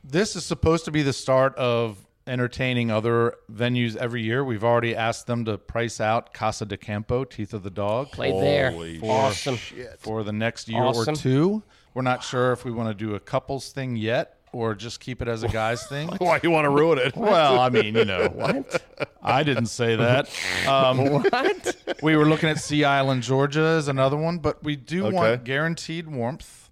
this 0.02 0.34
is 0.34 0.44
supposed 0.44 0.84
to 0.86 0.90
be 0.90 1.02
the 1.02 1.12
start 1.12 1.54
of 1.56 2.06
entertaining 2.26 2.90
other 2.90 3.34
venues 3.52 3.96
every 3.96 4.22
year. 4.22 4.44
We've 4.44 4.64
already 4.64 4.94
asked 4.96 5.26
them 5.26 5.44
to 5.46 5.58
price 5.58 6.00
out 6.00 6.32
Casa 6.32 6.64
de 6.64 6.76
Campo, 6.76 7.24
Teeth 7.24 7.52
of 7.54 7.62
the 7.62 7.70
Dog, 7.70 8.10
Played 8.12 8.34
there. 8.42 8.70
Holy 8.70 9.00
Awesome. 9.02 9.58
for 9.98 10.22
the 10.24 10.32
next 10.32 10.68
year 10.68 10.82
Awesome. 10.82 11.14
or 11.14 11.16
two. 11.16 11.62
We're 11.94 12.02
not 12.02 12.22
sure 12.22 12.52
if 12.52 12.64
we 12.64 12.70
want 12.70 12.88
to 12.88 12.94
do 12.94 13.14
a 13.14 13.20
couples 13.20 13.72
thing 13.72 13.96
yet 13.96 14.38
or 14.52 14.74
just 14.74 15.00
keep 15.00 15.22
it 15.22 15.28
as 15.28 15.42
a 15.42 15.48
guys 15.48 15.86
thing. 15.86 16.08
Why 16.18 16.40
you 16.42 16.50
want 16.50 16.64
to 16.64 16.70
ruin 16.70 16.98
it? 16.98 17.16
Well, 17.16 17.58
I 17.58 17.68
mean, 17.68 17.94
you 17.94 18.04
know, 18.04 18.28
what? 18.28 18.82
I 19.22 19.42
didn't 19.42 19.66
say 19.66 19.96
that. 19.96 20.28
Um, 20.66 20.98
What? 21.22 21.76
we 22.02 22.16
were 22.16 22.26
looking 22.26 22.48
at 22.48 22.58
Sea 22.58 22.84
Island, 22.84 23.22
Georgia, 23.22 23.60
as 23.78 23.88
another 23.88 24.16
one, 24.16 24.38
but 24.38 24.62
we 24.62 24.76
do 24.76 25.06
Okay. 25.06 25.14
want 25.16 25.44
guaranteed 25.44 26.08
warmth. 26.08 26.68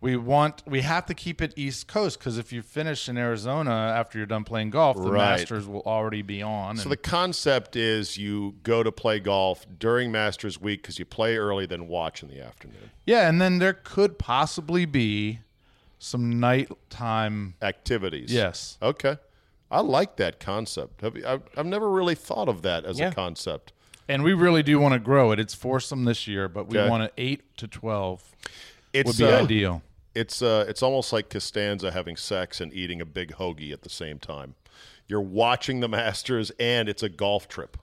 We 0.00 0.16
want 0.16 0.62
we 0.64 0.82
have 0.82 1.06
to 1.06 1.14
keep 1.14 1.42
it 1.42 1.52
East 1.56 1.88
Coast 1.88 2.20
because 2.20 2.38
if 2.38 2.52
you 2.52 2.62
finish 2.62 3.08
in 3.08 3.18
Arizona 3.18 3.72
after 3.72 4.16
you're 4.16 4.28
done 4.28 4.44
playing 4.44 4.70
golf, 4.70 4.96
the 4.96 5.10
Right. 5.10 5.40
Masters 5.40 5.66
will 5.66 5.80
already 5.80 6.22
be 6.22 6.40
on. 6.40 6.76
So 6.76 6.88
the 6.88 6.96
concept 6.96 7.74
is 7.74 8.16
you 8.16 8.54
go 8.62 8.84
to 8.84 8.92
play 8.92 9.18
golf 9.18 9.66
during 9.76 10.12
Masters 10.12 10.60
Week 10.60 10.82
because 10.82 11.00
you 11.00 11.04
play 11.04 11.36
early, 11.36 11.66
then 11.66 11.88
watch 11.88 12.22
in 12.22 12.28
the 12.28 12.40
afternoon. 12.40 12.90
yeah, 13.06 13.28
and 13.28 13.40
then 13.40 13.58
there 13.58 13.72
could 13.72 14.20
possibly 14.20 14.84
be 14.84 15.40
some 15.98 16.38
nighttime. 16.40 17.54
Activities. 17.62 18.32
Yes, 18.32 18.78
Okay. 18.82 19.16
I 19.70 19.80
like 19.80 20.16
that 20.16 20.40
concept. 20.40 21.02
Have 21.02 21.14
you, 21.16 21.26
I've, 21.26 21.42
I've 21.56 21.66
never 21.66 21.90
really 21.90 22.14
thought 22.14 22.48
of 22.48 22.62
that 22.62 22.86
as 22.86 22.98
Yeah. 22.98 23.08
a 23.08 23.12
concept. 23.14 23.72
and 24.08 24.22
we 24.24 24.32
really 24.32 24.62
do 24.62 24.78
want 24.80 24.94
to 24.94 24.98
grow 24.98 25.32
it. 25.32 25.38
It's 25.38 25.52
foursome 25.54 26.04
this 26.06 26.26
year, 26.26 26.48
but 26.48 26.68
we 26.68 26.78
Okay. 26.78 26.88
want 26.88 27.02
it 27.02 27.12
eight 27.18 27.42
to 27.58 27.68
twelve 27.68 28.22
It's 28.94 29.06
would 29.06 29.18
be 29.18 29.30
uh, 29.30 29.42
ideal. 29.44 29.82
It's 30.14 30.40
uh, 30.40 30.64
it's 30.66 30.82
almost 30.82 31.12
like 31.12 31.28
Costanza 31.28 31.90
having 31.90 32.16
sex 32.16 32.60
and 32.62 32.72
eating 32.72 33.02
a 33.02 33.04
big 33.04 33.32
hoagie 33.34 33.72
at 33.72 33.82
the 33.82 33.90
same 33.90 34.18
time. 34.18 34.54
You're 35.06 35.20
watching 35.20 35.80
the 35.80 35.88
Masters, 35.88 36.50
and 36.58 36.88
it's 36.88 37.02
a 37.02 37.08
golf 37.10 37.46
trip. 37.48 37.76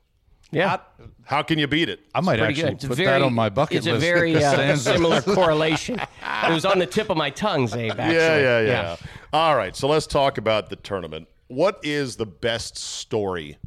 Yeah. 0.52 0.78
How 1.24 1.42
can 1.42 1.60
you 1.60 1.68
beat 1.68 1.90
it? 1.90 2.02
I 2.14 2.22
might 2.22 2.40
actually 2.40 2.76
good. 2.76 2.88
Put 2.88 2.98
very, 2.98 3.10
that 3.10 3.22
on 3.22 3.34
my 3.34 3.50
bucket 3.50 3.78
it's 3.78 3.88
list. 3.88 3.98
It's 3.98 4.06
a 4.06 4.14
very 4.14 4.36
uh, 4.44 4.76
similar 4.76 5.22
correlation. 5.22 6.00
It 6.00 6.52
was 6.52 6.66
on 6.66 6.80
the 6.80 6.86
tip 6.86 7.10
of 7.10 7.18
my 7.18 7.30
tongue, 7.30 7.68
Czabe, 7.68 7.92
actually. 7.92 8.16
Yeah, 8.16 8.38
yeah, 8.38 8.60
yeah, 8.62 8.96
All 9.34 9.56
right, 9.56 9.76
so 9.76 9.88
let's 9.88 10.08
talk 10.08 10.38
about 10.38 10.70
the 10.70 10.76
tournament. 10.76 11.28
What 11.48 11.80
is 11.84 12.16
the 12.16 12.26
best 12.26 12.78
story 12.78 13.58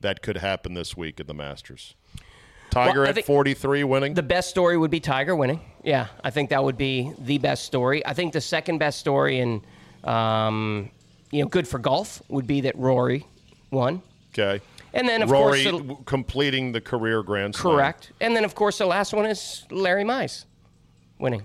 that 0.00 0.22
could 0.22 0.38
happen 0.38 0.74
this 0.74 0.96
week 0.96 1.20
at 1.20 1.26
the 1.26 1.34
Masters? 1.34 1.94
Tiger 2.70 3.00
Well, 3.02 3.10
at 3.10 3.24
43 3.24 3.84
winning? 3.84 4.14
The 4.14 4.22
best 4.22 4.48
story 4.48 4.76
would 4.76 4.90
be 4.90 5.00
Tiger 5.00 5.34
winning. 5.34 5.60
Yeah, 5.82 6.06
I 6.22 6.30
think 6.30 6.50
that 6.50 6.62
would 6.62 6.76
be 6.78 7.12
the 7.18 7.38
best 7.38 7.64
story. 7.64 8.04
I 8.06 8.14
think 8.14 8.32
the 8.32 8.40
second 8.40 8.78
best 8.78 9.00
story, 9.00 9.40
and 9.40 9.62
um, 10.04 10.90
you 11.32 11.42
know, 11.42 11.48
good 11.48 11.66
for 11.66 11.78
golf, 11.78 12.22
would 12.28 12.46
be 12.46 12.62
that 12.62 12.76
Rory 12.78 13.26
won. 13.70 14.02
okay. 14.32 14.62
And 14.92 15.08
then, 15.08 15.22
of 15.22 15.30
Rory 15.30 15.62
course, 15.64 15.76
w- 15.82 15.98
completing 16.04 16.72
the 16.72 16.80
career 16.80 17.22
Grand 17.22 17.54
Slam. 17.54 17.74
correct. 17.76 18.12
And 18.20 18.34
then, 18.34 18.44
of 18.44 18.54
course, 18.54 18.78
the 18.78 18.86
last 18.86 19.12
one 19.12 19.26
is 19.26 19.64
Larry 19.70 20.04
Mize 20.04 20.44
winning. 21.18 21.44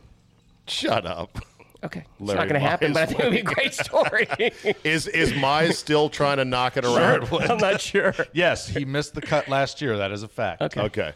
Shut 0.67 1.05
up. 1.05 1.37
Okay, 1.83 1.99
Larry 1.99 2.05
it's 2.19 2.21
Larry 2.27 2.39
not 2.39 2.47
going 2.49 2.61
to 2.61 2.67
happen, 2.67 2.93
but 2.93 3.03
I 3.03 3.05
think 3.05 3.19
it 3.19 3.23
would 3.25 3.31
be 3.31 3.39
a 3.39 3.43
great 3.43 3.73
story. 3.73 4.27
Is 4.83 5.05
is 5.07 5.33
Mize 5.33 5.73
still 5.73 6.09
trying 6.09 6.37
to 6.37 6.45
knock 6.45 6.77
it 6.77 6.85
around? 6.85 7.27
Sure. 7.27 7.41
I'm 7.43 7.57
not 7.59 7.79
sure. 7.79 8.15
Yes, 8.33 8.67
he 8.67 8.85
missed 8.85 9.13
the 9.13 9.21
cut 9.21 9.47
last 9.49 9.81
year. 9.81 9.95
That 9.97 10.11
is 10.11 10.23
a 10.23 10.27
fact. 10.27 10.63
Okay. 10.63 10.81
Okay. 10.81 11.13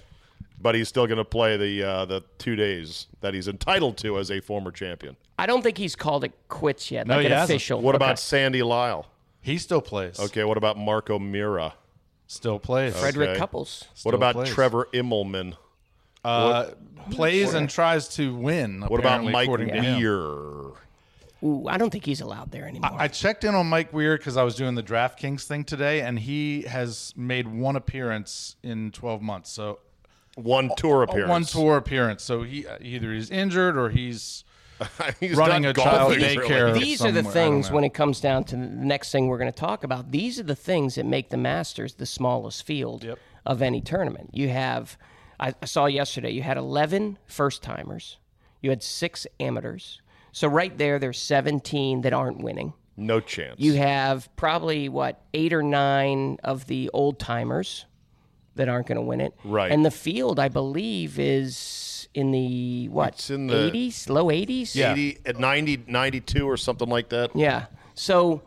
But 0.62 0.76
he's 0.76 0.88
still 0.88 1.08
going 1.08 1.18
to 1.18 1.26
play 1.26 1.58
the 1.58 1.84
uh, 1.84 2.06
the 2.06 2.24
two 2.38 2.56
days 2.56 3.08
that 3.22 3.34
he's 3.34 3.48
entitled 3.48 3.98
to 4.00 4.20
as 4.20 4.30
a 4.30 4.42
former 4.42 4.70
champion. 4.72 5.16
I 5.40 5.48
don't 5.48 5.64
think 5.64 5.80
he's 5.80 5.96
called 5.96 6.24
it 6.24 6.34
quits 6.50 6.92
yet, 6.92 7.08
No, 7.08 7.16
like 7.16 7.22
he 7.22 7.26
an 7.28 7.32
hasn't. 7.32 7.56
official. 7.56 7.82
What 7.82 7.96
Okay. 7.96 8.04
about 8.06 8.20
Sandy 8.20 8.62
Lyle? 8.62 9.08
He 9.42 9.58
still 9.58 9.82
plays. 9.82 10.20
Okay. 10.20 10.44
What 10.44 10.58
about 10.58 10.78
Mark 10.78 11.10
O'Meara? 11.10 11.74
Still 12.30 12.60
plays. 12.60 12.96
Frederick 12.96 13.30
Okay. 13.32 13.40
Couples? 13.40 13.86
What 14.04 14.14
about 14.14 14.36
plays. 14.36 14.50
Trevor 14.50 14.88
Immelman? 14.94 15.56
Uh, 16.24 16.68
plays 17.10 17.56
and 17.56 17.68
tries 17.68 18.08
to 18.10 18.36
win. 18.36 18.82
What 18.82 19.00
about 19.00 19.22
apparently, 19.22 19.34
Mike 19.34 19.46
according 19.46 19.68
to 19.70 19.82
him. 19.82 19.98
Weir? 19.98 20.74
Ooh, 21.42 21.68
I 21.68 21.78
don't 21.80 21.90
think 21.90 22.06
he's 22.06 22.22
allowed 22.22 22.52
there 22.52 22.68
anymore. 22.68 22.92
I 22.94 23.08
checked 23.08 23.46
in 23.46 23.56
on 23.56 23.66
Mike 23.68 23.92
Weir 23.94 24.16
because 24.16 24.38
I 24.38 24.44
was 24.44 24.54
doing 24.56 24.76
the 24.76 24.84
DraftKings 24.84 25.46
thing 25.48 25.64
today, 25.64 26.02
and 26.02 26.20
he 26.20 26.62
has 26.64 27.14
made 27.18 27.48
one 27.48 27.76
appearance 27.76 28.58
in 28.62 28.92
12 28.92 29.24
months. 29.24 29.50
So 29.50 29.80
One 30.36 30.70
tour 30.78 31.02
appearance. 31.02 31.30
one 31.30 31.44
tour 31.46 31.78
appearance. 31.78 32.22
So 32.24 32.44
he 32.44 32.64
either 32.80 33.12
he's 33.12 33.32
injured 33.32 33.76
or 33.76 33.90
he's 33.90 33.98
He's 34.00 34.44
running 35.34 35.66
a 35.66 35.74
child 35.74 36.14
golfing, 36.14 36.20
really. 36.22 36.38
daycare. 36.38 36.74
these 36.80 37.02
are 37.04 37.12
the 37.12 37.24
somewhere, 37.24 37.32
I 37.44 37.46
don't 37.48 37.54
things 37.54 37.72
when 37.72 37.84
it 37.84 37.94
comes 37.94 38.20
down 38.22 38.44
to 38.46 38.56
the 38.56 38.62
next 38.66 39.12
thing 39.12 39.28
we're 39.28 39.38
going 39.38 39.52
to 39.52 39.60
talk 39.60 39.84
about. 39.84 40.12
These 40.12 40.40
are 40.40 40.44
the 40.44 40.56
things 40.56 40.96
that 40.96 41.06
make 41.06 41.30
the 41.30 41.38
Masters 41.38 41.96
the 41.96 42.06
smallest 42.06 42.66
field 42.66 43.04
Yep. 43.04 43.20
of 43.46 43.62
any 43.62 43.82
tournament. 43.82 44.30
You 44.34 44.50
have, 44.50 44.98
I, 45.40 45.54
I 45.62 45.66
saw 45.66 45.86
yesterday, 45.86 46.32
you 46.32 46.42
had 46.42 46.58
11 46.58 47.18
first 47.28 47.62
timers, 47.64 48.18
you 48.62 48.70
had 48.70 48.84
six 48.84 49.26
amateurs. 49.40 50.02
So 50.32 50.48
right 50.48 50.78
there, 50.78 51.00
there's 51.00 51.20
17 51.22 52.02
that 52.02 52.14
aren't 52.14 52.42
winning. 52.42 52.74
No 52.96 53.20
chance. 53.20 53.56
You 53.60 53.74
have 53.74 54.30
probably 54.36 54.90
what 54.90 55.22
eight 55.34 55.54
or 55.54 55.64
nine 55.64 56.38
of 56.44 56.68
the 56.68 56.90
old 56.94 57.18
timers 57.18 57.86
that 58.56 58.68
aren't 58.68 58.88
going 58.88 58.98
to 58.98 59.02
win 59.02 59.22
it. 59.22 59.34
Right. 59.46 59.72
And 59.72 59.86
the 59.86 59.92
field, 59.92 60.38
I 60.38 60.50
believe, 60.50 61.18
is 61.18 61.58
in 62.14 62.32
the 62.32 62.90
what? 62.90 63.14
It's 63.14 63.30
in 63.30 63.48
the- 63.48 63.72
80s, 63.72 64.10
low 64.10 64.26
80s. 64.26 64.76
80 64.76 65.20
at 65.26 65.40
90, 65.40 65.86
92 65.88 66.48
or 66.48 66.58
something 66.58 66.90
like 66.90 67.10
that. 67.10 67.36
Yeah. 67.36 67.66
So 67.96 68.42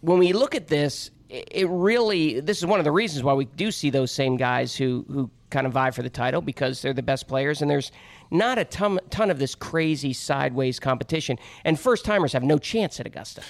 when 0.00 0.18
we 0.18 0.32
look 0.32 0.54
at 0.54 0.68
this, 0.68 1.10
it 1.28 1.48
it 1.50 1.68
really 1.68 2.40
this 2.40 2.58
is 2.58 2.66
one 2.66 2.78
of 2.78 2.84
the 2.84 2.92
reasons 2.92 3.22
why 3.24 3.34
we 3.34 3.44
do 3.44 3.70
see 3.70 3.90
those 3.90 4.10
same 4.10 4.36
guys 4.36 4.76
who 4.76 5.04
who 5.08 5.30
kind 5.50 5.66
of 5.66 5.72
vie 5.72 5.90
for 5.90 6.02
the 6.02 6.10
title 6.10 6.40
because 6.40 6.82
they're 6.82 6.92
the 6.92 7.02
best 7.02 7.28
players 7.28 7.62
and 7.62 7.70
there's 7.70 7.92
not 8.32 8.58
a 8.58 8.64
ton, 8.64 8.98
ton 9.10 9.30
of 9.30 9.38
this 9.38 9.54
crazy 9.54 10.12
sideways 10.12 10.80
competition 10.80 11.38
and 11.64 11.78
first 11.78 12.04
timers 12.04 12.32
have 12.32 12.42
no 12.42 12.58
chance 12.58 12.98
at 12.98 13.06
Augusta. 13.06 13.42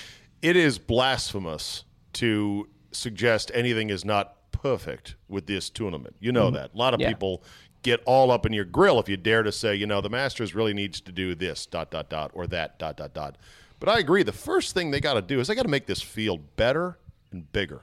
It 0.43 0.55
is 0.55 0.79
blasphemous 0.79 1.85
to 2.15 2.69
suggest 2.93 3.51
anything 3.55 3.89
is 3.89 4.05
not 4.05 4.53
perfect 4.53 5.17
with 5.29 5.47
this 5.47 5.71
tournament. 5.71 6.17
You 6.21 6.33
know 6.33 6.47
mm-hmm. 6.47 6.57
that. 6.57 6.75
A 6.75 6.77
lot 6.77 6.95
of 6.95 7.01
Yeah. 7.01 7.09
people 7.09 7.43
get 7.85 8.03
all 8.05 8.33
up 8.33 8.45
in 8.45 8.53
your 8.53 8.65
grill 8.65 8.99
if 8.99 9.09
you 9.09 9.17
dare 9.17 9.45
to 9.45 9.53
say, 9.53 9.77
you 9.77 9.87
know, 9.87 10.01
the 10.01 10.11
Masters 10.11 10.55
really 10.55 10.75
needs 10.75 11.01
to 11.03 11.13
do 11.13 11.37
this, 11.37 11.67
dot, 11.67 11.93
dot, 11.93 12.11
dot, 12.11 12.33
or 12.35 12.49
that, 12.49 12.79
dot, 12.79 12.97
dot, 12.97 13.15
dot. 13.15 13.37
But 13.79 13.89
I 13.89 13.99
agree. 14.01 14.25
The 14.25 14.33
first 14.33 14.75
thing 14.75 14.91
they 14.91 15.01
got 15.01 15.15
to 15.15 15.23
do 15.23 15.39
is 15.39 15.47
they 15.47 15.55
got 15.55 15.63
to 15.63 15.69
make 15.69 15.87
this 15.87 16.03
field 16.03 16.57
better 16.57 16.99
and 17.31 17.51
bigger. 17.53 17.83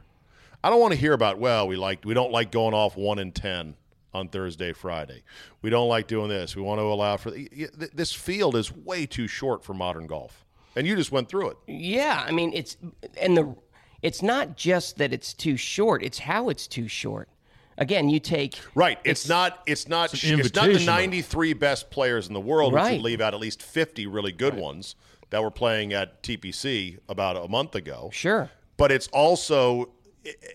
I 0.64 0.70
don't 0.70 0.80
want 0.80 0.94
to 0.94 1.00
hear 1.00 1.14
about, 1.14 1.40
well, 1.40 1.68
we 1.68 1.78
like 1.78 2.04
we 2.04 2.14
don't 2.14 2.32
like 2.32 2.52
going 2.52 2.74
off 2.74 2.98
1 2.98 3.20
in 3.20 3.32
10 3.32 3.76
on 4.14 4.28
Thursday, 4.28 4.74
Friday. 4.74 5.24
We 5.62 5.70
don't 5.70 5.88
like 5.88 6.08
doing 6.08 6.30
this. 6.30 6.56
We 6.56 6.62
want 6.62 6.80
to 6.80 6.84
allow 6.84 7.18
for 7.18 7.32
this 7.32 8.12
field 8.12 8.56
is 8.56 8.72
way 8.72 9.06
too 9.06 9.28
short 9.28 9.64
for 9.64 9.74
modern 9.74 10.08
golf. 10.08 10.46
And 10.76 10.88
you 10.88 10.96
just 10.96 11.12
went 11.12 11.30
through 11.30 11.50
it. 11.50 11.58
Yeah, 11.68 12.24
I 12.26 12.32
mean 12.32 12.52
it's 12.54 12.78
and 13.20 13.38
the 13.38 13.56
it's 14.02 14.22
not 14.22 14.58
just 14.58 14.98
that 14.98 15.14
it's 15.14 15.34
too 15.34 15.58
short; 15.58 16.04
it's 16.04 16.20
how 16.20 16.50
it's 16.50 16.68
too 16.68 16.88
short. 16.88 17.30
Again, 17.82 18.10
you 18.10 18.20
take 18.20 18.60
Right. 18.76 19.00
It's, 19.04 19.28
not. 19.28 19.64
It's 19.66 19.88
not. 19.88 20.14
It's 20.14 20.24
It's, 20.24 20.54
not 20.56 20.68
the 20.72 20.86
93 20.86 21.54
best 21.54 21.90
players 21.90 22.28
in 22.28 22.34
the 22.36 22.40
world, 22.40 22.74
which 22.74 22.82
Right. 22.84 22.92
would 22.94 23.02
leave 23.02 23.22
out 23.22 23.34
at 23.34 23.40
least 23.40 23.64
50 23.64 24.06
really 24.06 24.32
good 24.32 24.54
ones 24.54 24.96
that 25.32 25.42
were 25.42 25.50
playing 25.50 25.92
at 25.92 26.22
TPC 26.22 27.00
about 27.10 27.38
a 27.44 27.48
month 27.48 27.74
ago. 27.74 28.10
sure. 28.14 28.52
But 28.78 28.92
it's 28.92 29.08
also, 29.08 29.90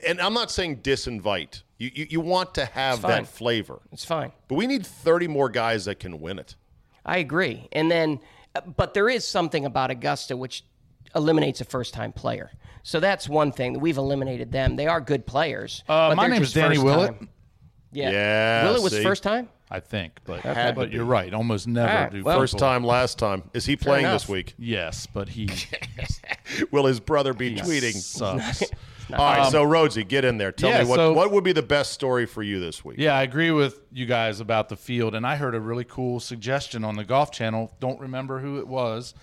and 0.06 0.20
I'm 0.20 0.34
not 0.34 0.52
saying 0.52 0.82
disinvite. 0.82 1.62
You 1.78 1.90
you, 1.94 2.06
you 2.10 2.20
want 2.20 2.54
to 2.54 2.64
have 2.64 3.02
that 3.02 3.26
flavor, 3.26 3.80
It's 3.92 4.04
fine. 4.04 4.30
but 4.46 4.54
we 4.54 4.68
need 4.68 4.86
30 4.86 5.26
more 5.26 5.48
guys 5.48 5.84
that 5.86 5.98
can 5.98 6.20
win 6.20 6.38
it. 6.38 6.54
I 7.04 7.18
agree. 7.18 7.68
And 7.72 7.90
then, 7.90 8.20
uh, 8.54 8.60
but 8.62 8.94
there 8.94 9.08
is 9.08 9.26
something 9.26 9.64
about 9.64 9.90
Augusta 9.90 10.36
which 10.36 10.64
eliminates 11.14 11.60
a 11.60 11.64
first-time 11.64 12.12
player. 12.12 12.50
So 12.82 13.00
that's 13.00 13.28
one 13.28 13.52
thing. 13.52 13.72
That 13.74 13.78
we've 13.80 13.96
eliminated 13.96 14.52
them. 14.52 14.76
They 14.76 14.86
are 14.86 15.00
good 15.00 15.26
players. 15.26 15.82
Uh, 15.88 16.10
but 16.10 16.16
my 16.16 16.24
they're 16.28 16.34
name's 16.36 16.52
Danny 16.52 16.78
Willett. 16.78 17.18
time. 17.18 17.28
Yeah. 17.92 18.10
Yeah, 18.10 18.64
Willett 18.66 18.82
was 18.82 18.92
see? 18.92 19.02
first 19.02 19.22
time. 19.22 19.48
I 19.68 19.80
think, 19.80 20.20
but 20.24 20.40
Had 20.42 20.76
to 20.76 20.80
but 20.80 20.92
you're 20.92 21.04
right. 21.04 21.34
Almost 21.34 21.66
never 21.66 21.88
All 21.90 21.94
right, 22.04 22.12
do. 22.12 22.22
well- 22.22 22.38
First 22.38 22.56
time, 22.56 22.84
last 22.84 23.18
time. 23.18 23.50
Is 23.52 23.66
he 23.66 23.74
playing 23.74 24.04
this 24.04 24.28
week? 24.28 24.54
Yes, 24.58 25.06
but 25.12 25.28
he 25.30 25.48
Will 26.70 26.86
his 26.86 27.00
brother 27.00 27.32
be 27.34 27.56
tweeting? 27.56 27.94
sucks. 27.94 28.62
Not 29.08 29.20
All 29.20 29.26
right, 29.36 29.50
so 29.52 29.64
Rhodesy, 29.64 30.02
get 30.06 30.24
in 30.24 30.36
there. 30.38 30.50
Tell 30.50 30.68
yeah, 30.70 30.82
me 30.82 30.88
what 30.88 30.96
so- 30.96 31.12
what 31.12 31.30
would 31.32 31.42
be 31.44 31.52
the 31.52 31.62
best 31.62 31.92
story 31.92 32.26
for 32.26 32.42
you 32.42 32.58
this 32.60 32.84
week? 32.84 32.98
Yeah, 32.98 33.16
I 33.16 33.22
agree 33.22 33.50
with 33.52 33.80
you 33.92 34.04
guys 34.06 34.40
about 34.40 34.68
the 34.68 34.76
field, 34.76 35.14
and 35.14 35.26
I 35.26 35.36
heard 35.36 35.54
a 35.54 35.60
really 35.60 35.84
cool 35.84 36.18
suggestion 36.20 36.84
on 36.84 36.96
the 36.96 37.04
Golf 37.04 37.30
Channel. 37.32 37.72
Don't 37.80 37.98
remember 38.00 38.40
who 38.40 38.58
it 38.58 38.66
was, 38.68 39.14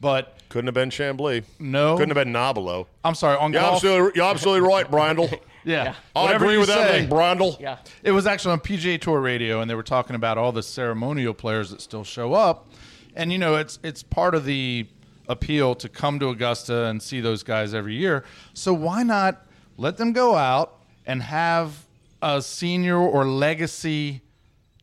but 0.00 0.38
Couldn't 0.48 0.66
have 0.66 0.74
been 0.74 0.90
Chamblee. 0.90 1.44
no, 1.58 1.96
Couldn't 1.96 2.14
have 2.16 2.24
been 2.24 2.32
Nobilo. 2.32 2.86
I'm 3.04 3.14
sorry. 3.14 3.36
On 3.38 3.52
You're 3.52 3.62
golf, 3.62 3.74
absolutely, 3.76 4.12
you're 4.20 4.30
absolutely 4.30 4.68
right, 4.68 4.90
Brandel. 4.90 5.30
yeah, 5.32 5.38
yeah. 5.84 5.94
I 6.14 6.22
Whatever 6.24 6.44
agree 6.44 6.58
with 6.58 6.68
say. 6.68 6.80
everything, 6.82 7.08
Brandel. 7.10 7.58
yeah. 7.60 7.78
It 8.02 8.12
was 8.12 8.26
actually 8.26 8.52
on 8.52 8.60
PGA 8.60 9.00
Tour 9.00 9.20
radio, 9.20 9.60
and 9.60 9.70
they 9.70 9.74
were 9.74 9.82
talking 9.82 10.14
about 10.16 10.38
all 10.38 10.52
the 10.52 10.62
ceremonial 10.62 11.34
players 11.34 11.70
that 11.70 11.80
still 11.80 12.04
show 12.04 12.34
up, 12.34 12.68
and 13.14 13.32
you 13.32 13.38
know, 13.38 13.56
it's 13.56 13.78
it's 13.82 14.02
part 14.02 14.34
of 14.34 14.44
the 14.44 14.86
appeal 15.28 15.74
to 15.74 15.88
come 15.88 16.20
to 16.20 16.28
Augusta 16.28 16.84
and 16.84 17.02
see 17.02 17.20
those 17.20 17.42
guys 17.42 17.74
every 17.74 17.96
year. 17.96 18.22
So 18.54 18.72
why 18.72 19.02
not 19.02 19.44
let 19.76 19.96
them 19.96 20.12
go 20.12 20.36
out 20.36 20.78
and 21.04 21.20
have 21.22 21.84
a 22.22 22.40
senior 22.40 22.96
or 22.98 23.24
legacy 23.26 24.20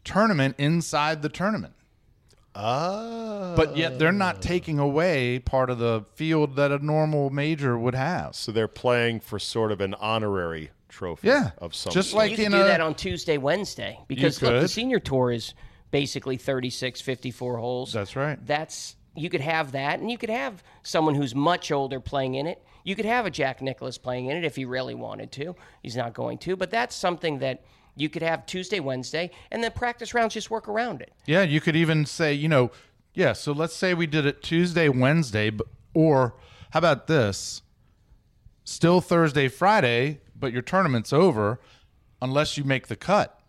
tournament 0.04 0.56
inside 0.58 1.22
the 1.22 1.30
tournament? 1.30 1.74
Ah. 2.56 3.54
But 3.56 3.78
yet 3.78 4.00
they're 4.00 4.12
not 4.12 4.42
taking 4.42 4.80
away 4.80 5.40
part 5.40 5.70
of 5.70 5.80
the 5.80 6.06
field 6.16 6.56
that 6.56 6.72
a 6.72 6.84
normal 6.84 7.30
major 7.30 7.78
would 7.78 7.96
have. 7.96 8.36
So 8.36 8.52
they're 8.52 8.68
playing 8.68 9.20
for 9.22 9.40
sort 9.40 9.72
of 9.72 9.82
an 9.82 9.94
honorary 9.96 10.72
trophy 10.90 11.28
Yeah, 11.28 11.52
of 11.58 11.74
some 11.74 11.92
just 11.92 12.12
sort. 12.12 12.20
like 12.24 12.32
you 12.32 12.38
could 12.38 12.46
in 12.48 12.52
do 12.52 12.62
a- 12.62 12.66
that 12.66 12.82
on 12.82 12.94
Tuesday, 12.96 13.38
Wednesday 13.38 14.00
because 14.08 14.42
look, 14.42 14.62
the 14.62 14.68
senior 14.68 15.00
tour 15.00 15.32
is 15.32 15.54
basically 15.92 16.38
36, 16.38 17.02
54 17.02 17.58
holes. 17.58 17.94
That's 17.94 18.16
right. 18.16 18.44
That's 18.46 18.96
you 19.16 19.30
could 19.30 19.42
have 19.42 19.74
that, 19.74 20.00
and 20.00 20.10
you 20.10 20.18
could 20.18 20.30
have 20.32 20.64
someone 20.82 21.14
who's 21.14 21.36
much 21.36 21.72
older 21.72 22.00
playing 22.00 22.34
in 22.36 22.48
it. 22.48 22.64
You 22.84 22.96
could 22.96 23.06
have 23.06 23.26
a 23.28 23.30
Jack 23.30 23.62
Nicklaus 23.62 23.98
playing 24.00 24.26
in 24.26 24.38
it 24.38 24.44
if 24.44 24.56
he 24.56 24.66
really 24.66 24.96
wanted 24.96 25.32
to. 25.34 25.56
He's 25.84 25.96
not 25.96 26.14
going 26.14 26.40
to, 26.40 26.56
but 26.56 26.72
that's 26.72 26.96
something 26.96 27.40
that 27.40 27.64
you 27.96 28.10
could 28.10 28.22
have 28.22 28.46
Tuesday, 28.46 28.80
Wednesday, 28.80 29.32
and 29.52 29.64
then 29.64 29.72
practice 29.72 30.14
rounds 30.14 30.34
just 30.34 30.50
work 30.50 30.68
around 30.68 31.02
it. 31.02 31.14
Yeah, 31.26 31.44
you 31.44 31.62
could 31.62 31.76
even 31.76 32.06
say, 32.06 32.34
you 32.34 32.48
know, 32.48 32.72
yeah, 33.14 33.34
so 33.34 33.52
let's 33.52 33.76
say 33.76 33.94
we 33.94 34.08
did 34.08 34.26
it 34.26 34.42
Tuesday, 34.42 34.90
Wednesday, 34.90 35.52
or 35.94 36.36
how 36.72 36.80
about 36.80 37.08
this? 37.08 37.62
Still 38.64 39.02
Thursday, 39.02 39.48
Friday, 39.48 40.22
but 40.36 40.52
your 40.52 40.62
tournament's 40.62 41.14
over 41.14 41.60
unless 42.22 42.58
you 42.58 42.64
make 42.64 42.88
the 42.88 42.96
cut. 42.96 43.40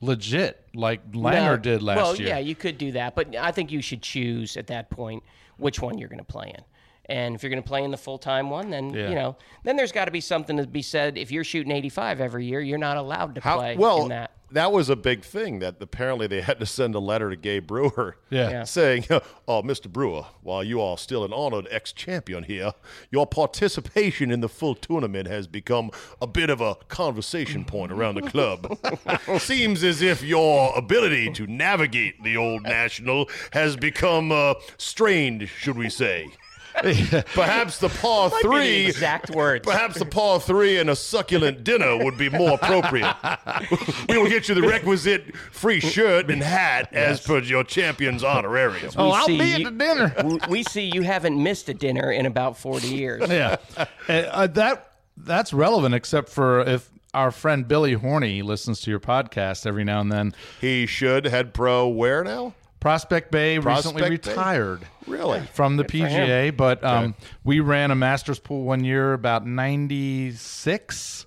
Legit, 0.00 0.66
like 0.74 1.12
Langer 1.12 1.52
No. 1.52 1.56
did 1.56 1.82
last 1.82 1.96
well, 1.96 2.16
year. 2.16 2.28
Well, 2.28 2.38
yeah, 2.38 2.44
you 2.44 2.54
could 2.54 2.76
do 2.76 2.92
that, 2.92 3.14
but 3.14 3.34
I 3.36 3.52
think 3.52 3.72
you 3.72 3.80
should 3.80 4.02
choose 4.02 4.56
at 4.56 4.66
that 4.66 4.90
point 4.90 5.22
which 5.56 5.80
one 5.80 5.96
you're 5.96 6.08
going 6.08 6.18
to 6.18 6.24
play 6.24 6.52
in. 6.54 6.64
And 7.06 7.34
if 7.34 7.42
you're 7.42 7.50
going 7.50 7.62
to 7.62 7.68
play 7.68 7.84
in 7.84 7.90
the 7.90 7.96
full 7.98 8.18
time 8.18 8.48
one, 8.50 8.70
then 8.70 8.90
Yeah. 8.94 9.08
you 9.10 9.14
know, 9.14 9.36
then 9.62 9.76
there's 9.76 9.92
got 9.92 10.06
to 10.06 10.10
be 10.10 10.20
something 10.22 10.56
to 10.56 10.66
be 10.66 10.82
said. 10.82 11.18
If 11.18 11.30
you're 11.30 11.44
shooting 11.44 11.72
85 11.72 12.20
every 12.20 12.46
year, 12.46 12.60
you're 12.60 12.78
not 12.78 12.96
allowed 12.96 13.34
to 13.34 13.40
How, 13.42 13.58
play 13.58 13.76
well, 13.76 14.02
in 14.04 14.08
that. 14.08 14.30
was 14.72 14.88
a 14.88 14.96
big 14.96 15.22
thing 15.22 15.58
that 15.58 15.76
apparently 15.80 16.26
they 16.28 16.40
had 16.40 16.58
to 16.60 16.66
send 16.66 16.94
a 16.94 16.98
letter 16.98 17.28
to 17.28 17.36
Gay 17.36 17.58
Brewer 17.58 18.16
Yeah. 18.30 18.50
Yeah. 18.50 18.64
saying, 18.64 19.04
Oh, 19.48 19.62
Mr. 19.62 19.92
Brewer, 19.92 20.24
while 20.42 20.64
you 20.64 20.80
are 20.80 20.96
still 20.96 21.24
an 21.24 21.32
honored 21.34 21.68
ex 21.70 21.92
champion 21.92 22.44
here, 22.44 22.72
your 23.10 23.26
participation 23.26 24.30
in 24.30 24.40
the 24.40 24.48
full 24.48 24.74
tournament 24.74 25.28
has 25.28 25.46
become 25.46 25.90
a 26.22 26.26
bit 26.26 26.48
of 26.48 26.62
a 26.62 26.76
conversation 26.88 27.66
point 27.66 27.92
around 27.92 28.14
the 28.14 28.22
club. 28.22 28.78
Seems 29.40 29.84
as 29.84 30.00
if 30.00 30.22
your 30.22 30.72
ability 30.76 31.32
to 31.34 31.46
navigate 31.46 32.22
the 32.24 32.36
old 32.38 32.62
national 32.62 33.28
has 33.52 33.76
become 33.76 34.32
uh, 34.32 34.54
strained, 34.78 35.48
should 35.48 35.76
we 35.76 35.90
say. 35.90 36.28
Perhaps 37.34 37.78
the 37.78 37.88
paw 37.88 38.28
Might 38.28 38.42
be 38.42 38.48
the 38.48 38.54
three 38.54 38.86
exact 38.86 39.30
words. 39.30 39.64
Perhaps 39.66 39.98
the 39.98 40.04
par 40.06 40.40
three 40.40 40.78
and 40.78 40.90
a 40.90 40.96
succulent 40.96 41.62
dinner 41.64 41.96
would 42.02 42.18
be 42.18 42.28
more 42.28 42.52
appropriate. 42.60 43.14
we 44.08 44.18
will 44.18 44.28
get 44.28 44.48
you 44.48 44.54
the 44.54 44.62
requisite 44.66 45.36
free 45.52 45.80
shirt 45.80 46.30
and 46.30 46.42
hat 46.42 46.92
as 46.92 47.20
per 47.20 47.38
your 47.38 47.64
champion's 47.64 48.24
honorarium. 48.24 48.90
oh, 48.96 49.06
we 49.06 49.12
I'll 49.12 49.26
see 49.26 49.38
be 49.38 49.52
at 49.52 49.58
you- 49.60 49.70
the 49.70 49.76
dinner. 49.76 50.08
W- 50.16 50.38
we 50.48 50.62
see 50.64 50.90
you 50.92 51.02
haven't 51.02 51.40
missed 51.42 51.68
a 51.68 51.74
dinner 51.74 52.10
in 52.10 52.26
about 52.26 52.56
40 52.58 52.88
years. 52.88 53.28
yeah, 53.30 53.56
Uh, 53.76 53.84
uh, 54.12 54.46
that 54.48 54.90
that's 55.16 55.52
relevant, 55.52 55.94
except 55.94 56.28
for 56.28 56.60
if 56.62 56.90
our 57.14 57.30
friend 57.30 57.68
Billy 57.68 57.92
Horny 57.92 58.42
listens 58.42 58.80
to 58.80 58.90
your 58.90 58.98
podcast 58.98 59.64
every 59.66 59.84
now 59.84 60.00
and 60.00 60.10
then. 60.10 60.34
He 60.60 60.86
should 60.86 61.26
head 61.26 61.54
pro 61.54 61.86
where 61.86 62.24
now? 62.24 62.54
Prospect 62.84 63.30
Bay 63.30 63.56
recently 63.56 64.02
Prospect 64.02 64.24
Bay? 64.26 64.30
retired. 64.32 64.86
Really? 65.06 65.40
from 65.54 65.78
the 65.78 65.84
for 65.84 65.96
him. 65.96 66.28
PGA, 66.28 66.54
but 66.54 66.84
um, 66.84 67.14
we 67.42 67.60
ran 67.60 67.90
a 67.90 67.94
Masters 67.94 68.38
pool 68.38 68.64
one 68.64 68.84
year 68.84 69.14
about 69.14 69.46
'96, 69.46 71.24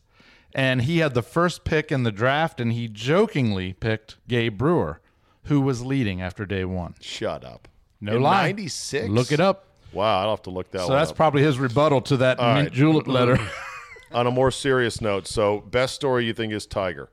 and 0.54 0.84
he 0.84 1.00
had 1.00 1.16
the 1.16 1.24
first 1.24 1.64
pick 1.64 1.92
in 1.92 2.04
the 2.04 2.12
draft, 2.12 2.62
and 2.62 2.74
he 2.74 2.88
jokingly 2.88 3.74
picked 3.74 4.18
Gay 4.28 4.50
Brewer, 4.50 5.02
who 5.46 5.60
was 5.60 5.84
leading 5.84 6.22
after 6.22 6.46
day 6.46 6.64
one. 6.64 6.94
Shut 7.02 7.44
up. 7.44 7.68
No 8.00 8.18
In 8.18 8.22
lie. 8.22 8.44
96? 8.44 9.10
Look 9.10 9.32
it 9.32 9.40
up. 9.40 9.66
Wow, 9.94 10.22
I'll 10.22 10.30
have 10.30 10.44
to 10.44 10.52
look 10.52 10.70
that 10.70 10.82
up. 10.82 10.88
So 10.88 10.94
that's 10.94 11.10
up. 11.10 11.18
probably 11.18 11.42
his 11.42 11.58
rebuttal 11.58 12.02
to 12.02 12.18
that 12.18 12.38
mint 12.38 12.70
right. 12.70 12.72
julep 12.72 13.08
letter. 13.08 13.40
On 14.12 14.28
a 14.28 14.32
more 14.32 14.52
serious 14.52 15.02
note, 15.02 15.26
so 15.26 15.62
best 15.62 15.96
story 15.96 16.26
you 16.26 16.34
think 16.34 16.54
is 16.54 16.68
Tiger. 16.68 17.10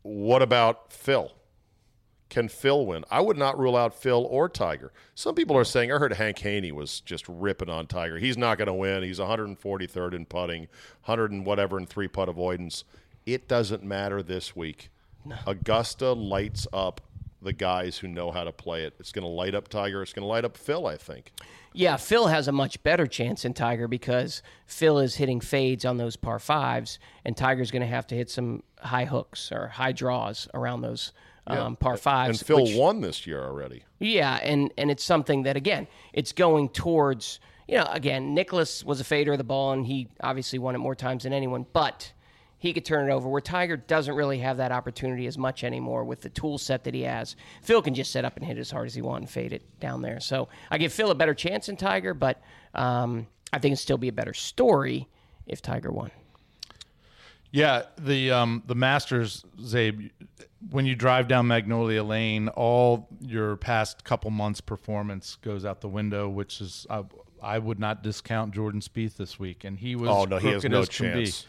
What 0.00 0.40
about 0.40 0.94
Phil? 0.94 1.35
Can 2.28 2.48
Phil 2.48 2.84
win? 2.84 3.04
I 3.10 3.20
would 3.20 3.36
not 3.36 3.58
rule 3.58 3.76
out 3.76 3.94
Phil 3.94 4.26
or 4.28 4.48
Tiger. 4.48 4.92
Some 5.14 5.34
people 5.34 5.56
are 5.56 5.64
saying, 5.64 5.92
I 5.92 5.98
heard 5.98 6.12
Hank 6.12 6.38
Haney 6.40 6.72
was 6.72 7.00
just 7.00 7.24
ripping 7.28 7.70
on 7.70 7.86
Tiger. 7.86 8.18
He's 8.18 8.36
not 8.36 8.58
going 8.58 8.66
to 8.66 8.74
win. 8.74 9.04
He's 9.04 9.20
143rd 9.20 10.12
in 10.12 10.26
putting, 10.26 10.62
100 11.04 11.30
and 11.30 11.46
whatever 11.46 11.78
in 11.78 11.86
three 11.86 12.08
putt 12.08 12.28
avoidance. 12.28 12.84
It 13.24 13.48
doesn't 13.48 13.84
matter 13.84 14.22
this 14.22 14.56
week. 14.56 14.90
Augusta 15.46 16.12
lights 16.12 16.66
up 16.72 17.00
the 17.42 17.52
guys 17.52 17.98
who 17.98 18.08
know 18.08 18.30
how 18.30 18.44
to 18.44 18.52
play 18.52 18.84
it. 18.84 18.94
It's 18.98 19.12
going 19.12 19.24
to 19.24 19.30
light 19.30 19.54
up 19.54 19.68
Tiger. 19.68 20.02
It's 20.02 20.12
going 20.12 20.22
to 20.22 20.28
light 20.28 20.44
up 20.44 20.56
Phil, 20.56 20.86
I 20.86 20.96
think. 20.96 21.32
Yeah, 21.72 21.96
Phil 21.96 22.26
has 22.28 22.48
a 22.48 22.52
much 22.52 22.82
better 22.82 23.06
chance 23.06 23.42
than 23.42 23.52
Tiger 23.52 23.86
because 23.86 24.42
Phil 24.66 24.98
is 24.98 25.16
hitting 25.16 25.40
fades 25.40 25.84
on 25.84 25.98
those 25.98 26.16
par 26.16 26.38
fives, 26.38 26.98
and 27.24 27.36
Tiger's 27.36 27.70
going 27.70 27.82
to 27.82 27.86
have 27.86 28.06
to 28.08 28.14
hit 28.14 28.30
some 28.30 28.62
high 28.80 29.04
hooks 29.04 29.52
or 29.52 29.68
high 29.68 29.92
draws 29.92 30.48
around 30.54 30.80
those 30.80 31.12
um, 31.46 31.76
par 31.76 31.96
fives. 31.96 32.40
And 32.40 32.46
Phil 32.46 32.64
which- 32.64 32.76
won 32.76 33.00
this 33.00 33.26
year 33.26 33.42
already. 33.42 33.84
Yeah, 33.98 34.34
and 34.42 34.72
and 34.76 34.90
it's 34.90 35.04
something 35.04 35.44
that 35.44 35.56
again, 35.56 35.86
it's 36.12 36.32
going 36.32 36.68
towards 36.70 37.40
you 37.68 37.76
know 37.76 37.86
again, 37.90 38.34
Nicklaus 38.34 38.84
was 38.84 39.00
a 39.00 39.04
fader 39.04 39.32
of 39.32 39.38
the 39.38 39.44
ball, 39.44 39.72
and 39.72 39.86
he 39.86 40.08
obviously 40.20 40.58
won 40.58 40.74
it 40.74 40.78
more 40.78 40.94
times 40.94 41.22
than 41.24 41.32
anyone, 41.32 41.66
but 41.72 42.12
he 42.58 42.72
could 42.72 42.84
turn 42.84 43.08
it 43.08 43.12
over. 43.12 43.28
Where 43.28 43.40
Tiger 43.40 43.76
doesn't 43.76 44.14
really 44.14 44.38
have 44.38 44.56
that 44.56 44.72
opportunity 44.72 45.26
as 45.26 45.36
much 45.38 45.62
anymore 45.62 46.04
with 46.04 46.22
the 46.22 46.30
tool 46.30 46.58
set 46.58 46.84
that 46.84 46.94
he 46.94 47.02
has. 47.02 47.36
Phil 47.62 47.82
can 47.82 47.94
just 47.94 48.10
set 48.10 48.24
up 48.24 48.36
and 48.36 48.44
hit 48.44 48.58
as 48.58 48.70
hard 48.70 48.86
as 48.86 48.94
he 48.94 49.02
wants 49.02 49.22
and 49.22 49.30
fade 49.30 49.52
it 49.52 49.62
down 49.78 50.02
there. 50.02 50.20
So 50.20 50.48
I 50.70 50.78
give 50.78 50.92
Phil 50.92 51.10
a 51.10 51.14
better 51.14 51.34
chance 51.34 51.66
than 51.66 51.76
Tiger, 51.76 52.14
but 52.14 52.40
um, 52.74 53.26
I 53.52 53.58
think 53.58 53.72
it'd 53.72 53.82
still 53.82 53.98
be 53.98 54.08
a 54.08 54.12
better 54.12 54.34
story 54.34 55.08
if 55.46 55.62
Tiger 55.62 55.90
won. 55.90 56.10
Yeah, 57.56 57.84
the 57.96 58.32
um, 58.32 58.62
the 58.66 58.74
Masters, 58.74 59.42
Czabe. 59.58 60.10
When 60.70 60.84
you 60.84 60.94
drive 60.94 61.26
down 61.26 61.46
Magnolia 61.46 62.02
Lane, 62.04 62.48
all 62.48 63.08
your 63.20 63.56
past 63.56 64.04
couple 64.04 64.30
months' 64.30 64.60
performance 64.60 65.36
goes 65.36 65.64
out 65.64 65.80
the 65.80 65.88
window. 65.88 66.28
Which 66.28 66.60
is, 66.60 66.86
I, 66.90 67.04
I 67.42 67.58
would 67.58 67.78
not 67.78 68.02
discount 68.02 68.52
Jordan 68.52 68.80
Spieth 68.82 69.16
this 69.16 69.38
week, 69.38 69.64
and 69.64 69.78
he 69.78 69.96
was. 69.96 70.10
Oh, 70.10 70.24
no, 70.24 70.36
he 70.36 70.48
has 70.48 70.64
no 70.64 70.80
as 70.80 70.88
be. 70.88 70.92
chance. 70.94 71.46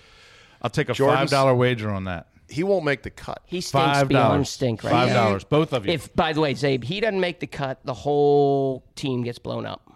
I'll 0.62 0.70
take 0.70 0.88
a 0.88 0.94
Jordan's- 0.94 1.20
five 1.20 1.30
dollar 1.30 1.54
wager 1.56 1.90
on 1.90 2.06
that. 2.06 2.28
He 2.50 2.64
won't 2.64 2.86
make 2.86 3.04
the 3.04 3.10
cut. 3.10 3.42
He 3.44 3.60
stinks 3.60 3.72
Five 3.98 4.08
beyond 4.08 4.30
dollars. 4.36 4.50
stink 4.50 4.82
right 4.86 4.92
Five 4.92 5.08
now. 5.10 5.26
dollars, 5.26 5.44
both 5.44 5.74
of 5.74 5.86
you. 5.86 5.92
If 5.92 6.16
by 6.16 6.32
the 6.32 6.40
way, 6.40 6.54
Czabe, 6.54 6.86
he 6.86 7.02
doesn't 7.02 7.20
make 7.20 7.42
the 7.42 7.48
cut, 7.48 7.82
the 7.84 7.94
whole 7.94 8.86
team 8.96 9.24
gets 9.24 9.38
blown 9.38 9.66
up. 9.66 9.92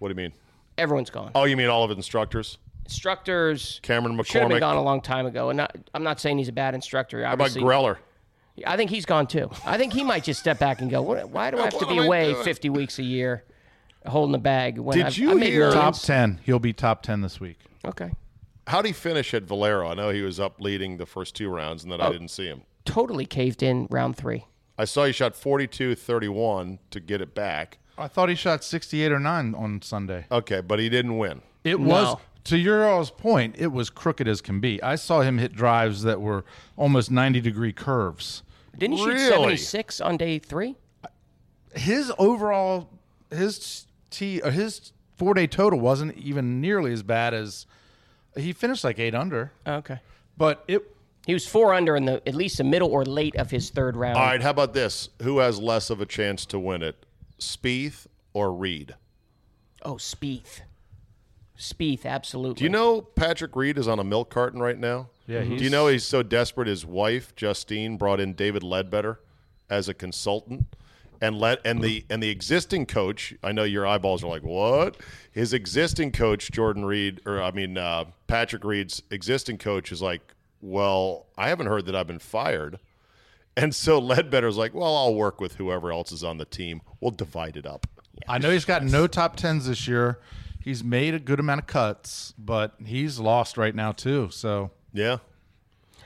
What 0.00 0.08
do 0.08 0.12
you 0.12 0.16
mean? 0.16 0.32
Everyone's 0.76 1.10
gone. 1.10 1.30
Oh, 1.36 1.44
you 1.44 1.56
mean 1.56 1.68
all 1.68 1.84
of 1.84 1.90
the 1.90 1.94
instructors? 1.94 2.58
Instructors 2.84 3.80
Cameron 3.82 4.22
should 4.24 4.40
have 4.42 4.48
been 4.50 4.60
gone 4.60 4.76
a 4.76 4.82
long 4.82 5.00
time 5.00 5.26
ago. 5.26 5.50
And 5.50 5.56
not, 5.58 5.76
I'm 5.94 6.02
not 6.02 6.20
saying 6.20 6.38
he's 6.38 6.48
a 6.48 6.52
bad 6.52 6.74
instructor. 6.74 7.24
How 7.24 7.32
about 7.34 7.50
Greller? 7.50 7.98
I 8.66 8.76
think 8.76 8.90
he's 8.90 9.06
gone 9.06 9.26
too. 9.26 9.50
I 9.64 9.78
think 9.78 9.92
he 9.92 10.04
might 10.04 10.24
just 10.24 10.38
step 10.40 10.58
back 10.58 10.80
and 10.82 10.90
go, 10.90 11.00
"Why 11.00 11.50
do 11.50 11.58
I 11.58 11.62
have 11.64 11.78
to 11.78 11.86
be 11.86 11.98
away 11.98 12.34
50 12.34 12.68
weeks 12.68 12.98
a 12.98 13.02
year, 13.02 13.44
holding 14.06 14.32
the 14.32 14.38
bag?" 14.38 14.78
When 14.78 14.96
Did 14.96 15.06
I've, 15.06 15.16
you 15.16 15.30
I 15.30 15.34
made 15.34 15.52
hear- 15.52 15.70
top 15.72 15.94
ten, 15.98 16.38
he'll 16.44 16.58
be 16.58 16.72
top 16.74 17.02
ten 17.02 17.22
this 17.22 17.40
week. 17.40 17.58
Okay, 17.84 18.10
How'd 18.66 18.84
he 18.84 18.92
finish 18.92 19.32
at 19.34 19.44
Valero? 19.44 19.88
I 19.88 19.94
know 19.94 20.10
he 20.10 20.20
was 20.22 20.38
up 20.38 20.60
leading 20.60 20.98
the 20.98 21.06
first 21.06 21.34
two 21.34 21.48
rounds, 21.48 21.82
and 21.82 21.90
then 21.90 22.00
I 22.00 22.08
Oh. 22.08 22.12
didn't 22.12 22.28
see 22.28 22.46
him. 22.46 22.62
totally 22.84 23.24
caved 23.24 23.62
in 23.62 23.86
round 23.90 24.16
three. 24.16 24.44
I 24.78 24.84
saw 24.84 25.04
he 25.04 25.12
shot 25.12 25.34
42-31 25.34 26.78
to 26.90 27.00
get 27.00 27.20
it 27.20 27.34
back. 27.34 27.78
I 27.96 28.08
thought 28.08 28.28
he 28.28 28.34
shot 28.34 28.64
sixty 28.64 29.02
eight 29.02 29.12
or 29.12 29.18
nine 29.20 29.54
on 29.54 29.80
Sunday. 29.82 30.26
Okay, 30.30 30.60
but 30.60 30.78
he 30.78 30.88
didn't 30.88 31.16
win. 31.18 31.42
It 31.64 31.78
No. 31.80 31.86
was 31.88 32.16
to 32.44 32.56
your 32.58 32.88
all's 32.88 33.10
point. 33.10 33.54
It 33.58 33.68
was 33.72 33.90
crooked 33.90 34.26
as 34.28 34.40
can 34.40 34.60
be. 34.60 34.82
I 34.82 34.94
saw 34.96 35.20
him 35.20 35.38
hit 35.38 35.52
drives 35.52 36.02
that 36.02 36.20
were 36.20 36.44
almost 36.76 37.10
ninety 37.10 37.40
degree 37.40 37.72
curves. 37.72 38.42
Didn't 38.76 38.96
he 38.96 39.04
Really? 39.06 39.18
shoot 39.56 39.66
76 39.66 40.00
on 40.00 40.16
day 40.16 40.38
three? 40.38 40.76
His 41.74 42.12
overall, 42.18 42.88
his 43.30 43.86
t, 44.10 44.40
uh, 44.42 44.50
his 44.50 44.92
four 45.16 45.34
day 45.34 45.46
total 45.46 45.78
wasn't 45.78 46.16
even 46.16 46.60
nearly 46.60 46.92
as 46.92 47.02
bad 47.02 47.34
as 47.34 47.66
He 48.36 48.52
finished 48.54 48.82
like 48.82 48.98
eight 48.98 49.14
under, 49.14 49.52
Okay. 49.66 50.00
but 50.38 50.64
it 50.66 50.82
He 51.26 51.34
was 51.34 51.46
four 51.46 51.72
under 51.74 51.96
in 51.96 52.06
the 52.06 52.26
at 52.26 52.34
least 52.34 52.56
the 52.58 52.64
middle 52.64 52.88
or 52.90 53.04
late 53.04 53.36
of 53.36 53.50
his 53.50 53.68
third 53.70 53.94
round. 53.96 54.16
All 54.16 54.24
right, 54.24 54.42
how 54.42 54.50
about 54.50 54.72
this? 54.74 55.10
Who 55.22 55.38
has 55.38 55.58
less 55.60 55.90
of 55.90 56.00
a 56.00 56.06
chance 56.06 56.44
to 56.46 56.58
win 56.58 56.82
it, 56.82 57.04
Spieth 57.38 58.06
or 58.32 58.52
Reed? 58.54 58.94
Oh, 59.82 59.94
Spieth. 59.96 60.62
Spieth, 61.58 62.04
absolutely. 62.06 62.54
Do 62.58 62.64
you 62.64 62.70
know 62.70 63.02
Patrick 63.02 63.54
Reed 63.54 63.78
is 63.78 63.86
on 63.86 63.98
a 63.98 64.04
milk 64.04 64.30
carton 64.30 64.60
right 64.60 64.78
now? 64.78 65.08
Yeah, 65.26 65.42
Do 65.42 65.54
you 65.56 65.70
know 65.70 65.86
he's 65.86 66.04
so 66.04 66.22
desperate? 66.22 66.66
His 66.66 66.84
wife 66.84 67.34
Justine 67.36 67.96
brought 67.96 68.20
in 68.20 68.34
David 68.34 68.62
Leadbetter 68.62 69.18
as 69.70 69.88
a 69.88 69.94
consultant, 69.94 70.66
and 71.20 71.38
let 71.38 71.60
and 71.64 71.80
the 71.80 72.04
and 72.10 72.22
the 72.22 72.30
existing 72.30 72.86
coach. 72.86 73.34
I 73.42 73.52
know 73.52 73.64
your 73.64 73.86
eyeballs 73.86 74.24
are 74.24 74.28
like 74.28 74.42
what? 74.42 74.96
His 75.30 75.52
existing 75.52 76.12
coach 76.12 76.50
Jordan 76.50 76.84
Reed, 76.84 77.20
or 77.24 77.40
I 77.40 77.52
mean 77.52 77.78
uh, 77.78 78.06
Patrick 78.26 78.64
Reed's 78.64 79.02
existing 79.10 79.58
coach 79.58 79.92
is 79.92 80.02
like, 80.02 80.34
well, 80.60 81.26
I 81.38 81.48
haven't 81.48 81.66
heard 81.66 81.86
that 81.86 81.94
I've 81.94 82.06
been 82.08 82.18
fired. 82.18 82.78
And 83.56 83.74
so 83.74 84.00
Leadbetter's 84.00 84.56
like, 84.56 84.74
well, 84.74 84.96
I'll 84.96 85.14
work 85.14 85.40
with 85.40 85.56
whoever 85.56 85.92
else 85.92 86.10
is 86.10 86.24
on 86.24 86.38
the 86.38 86.44
team. 86.44 86.80
We'll 87.00 87.10
divide 87.10 87.56
it 87.56 87.66
up. 87.66 87.86
I 88.26 88.38
know 88.38 88.50
he's 88.50 88.64
got 88.64 88.82
no 88.82 89.06
top 89.06 89.36
tens 89.36 89.66
this 89.66 89.86
year. 89.86 90.18
He's 90.62 90.84
made 90.84 91.14
a 91.14 91.18
good 91.18 91.40
amount 91.40 91.60
of 91.60 91.66
cuts, 91.66 92.34
but 92.38 92.74
he's 92.84 93.18
lost 93.18 93.56
right 93.56 93.74
now 93.74 93.92
too. 93.92 94.28
So 94.30 94.70
Yeah. 94.92 95.18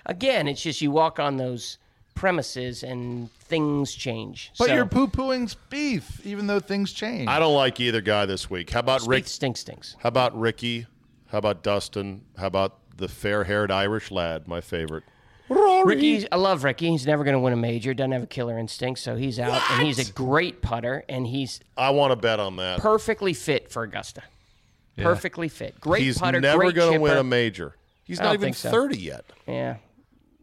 Again, 0.07 0.47
it's 0.49 0.63
just 0.63 0.81
you 0.81 0.91
walk 0.93 1.19
on 1.19 1.37
those 1.37 1.79
premises 2.15 2.83
and 2.83 3.31
things 3.33 3.93
change. 3.93 4.53
But 4.59 4.69
so, 4.69 4.75
you're 4.75 4.87
poo 4.87 5.09
pooing 5.09 5.53
Spieth, 5.55 6.25
even 6.25 6.47
though 6.47 6.61
things 6.61 6.93
change. 6.93 7.29
I 7.29 7.39
don't 7.39 7.55
like 7.55 7.81
either 7.81 8.01
guy 8.01 8.25
this 8.25 8.49
week. 8.49 8.71
How 8.71 8.81
about 8.81 9.07
Rick? 9.07 9.27
Stinks, 9.27 9.61
stinks. 9.61 9.97
How 9.99 10.09
about 10.09 10.39
Ricky? 10.39 10.87
How 11.29 11.39
about 11.39 11.63
Dustin? 11.63 12.23
How 12.39 12.47
about 12.47 12.79
the 12.97 13.09
fair-haired 13.09 13.71
Irish 13.71 14.11
lad, 14.11 14.47
my 14.49 14.61
favorite? 14.61 15.05
Ricky, 15.49 16.31
I 16.33 16.37
love 16.37 16.65
Ricky. 16.65 16.91
He's 16.91 17.07
never 17.07 17.23
going 17.23 17.35
to 17.35 17.41
win 17.41 17.53
a 17.53 17.57
major. 17.57 17.95
Doesn't 17.95 18.13
have 18.13 18.23
a 18.25 18.27
killer 18.29 18.59
instinct, 18.59 19.01
so 19.01 19.17
he's 19.17 19.39
out. 19.39 19.61
And 19.73 19.87
he's 19.87 19.99
a 19.99 20.13
great 20.13 20.63
putter, 20.63 21.05
and 21.09 21.27
he's 21.27 21.61
I 21.77 21.91
want 21.91 22.13
to 22.13 22.17
bet 22.17 22.41
on 22.41 22.57
that. 22.57 22.81
perfectly 22.81 23.33
fit 23.33 23.71
for 23.71 23.83
Augusta. 23.83 24.23
Perfectly 25.05 25.49
fit. 25.49 25.81
Great 25.81 26.03
He's 26.03 26.19
putter. 26.19 26.41
never 26.41 26.73
going 26.73 26.95
to 26.95 26.99
win 27.01 27.17
a 27.17 27.25
major. 27.25 27.75
He's 28.05 28.21
I 28.21 28.25
not 28.25 28.29
don't 28.29 28.35
even 28.37 28.47
think 28.47 28.57
so. 28.57 28.71
30 28.71 28.99
yet. 28.99 29.25
Yeah, 29.47 29.77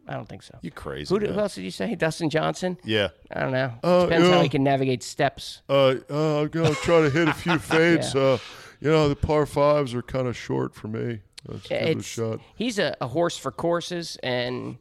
I 0.08 0.14
don't 0.14 0.28
think 0.28 0.44
so. 0.44 0.58
You 0.62 0.70
crazy. 0.72 1.14
Who, 1.14 1.20
did, 1.20 1.28
man. 1.30 1.36
who 1.36 1.42
else 1.42 1.56
did 1.56 1.64
you 1.64 1.72
say? 1.72 1.96
Dustin 1.96 2.30
Johnson. 2.30 2.78
Yeah. 2.84 3.10
I 3.32 3.40
don't 3.42 3.52
know. 3.54 3.74
Uh, 3.82 4.04
Depends 4.04 4.28
how 4.30 4.36
yeah. 4.38 4.44
he 4.44 4.50
can 4.50 4.64
navigate 4.64 5.02
steps. 5.02 5.62
Uh, 5.70 5.96
uh, 6.10 6.42
I'm 6.42 6.50
going 6.50 6.74
to 6.74 6.82
try 6.82 7.02
to 7.02 7.10
hit 7.10 7.28
a 7.30 7.34
few 7.34 7.58
fades. 7.60 8.14
Yeah. 8.14 8.22
uh, 8.22 8.38
you 8.82 8.90
know, 8.92 9.08
the 9.08 9.16
par 9.16 9.46
fives 9.46 9.94
are 9.94 10.02
kind 10.02 10.28
of 10.28 10.36
short 10.36 10.76
for 10.76 10.90
me. 10.90 11.22
Let's 11.48 11.68
give 11.68 11.78
it 11.82 11.88
a 11.88 11.92
It's, 12.00 12.06
shot. 12.06 12.40
he's 12.56 12.80
a, 12.80 12.96
a 13.02 13.08
horse 13.08 13.38
for 13.38 13.52
courses, 13.52 14.18
and 14.24 14.78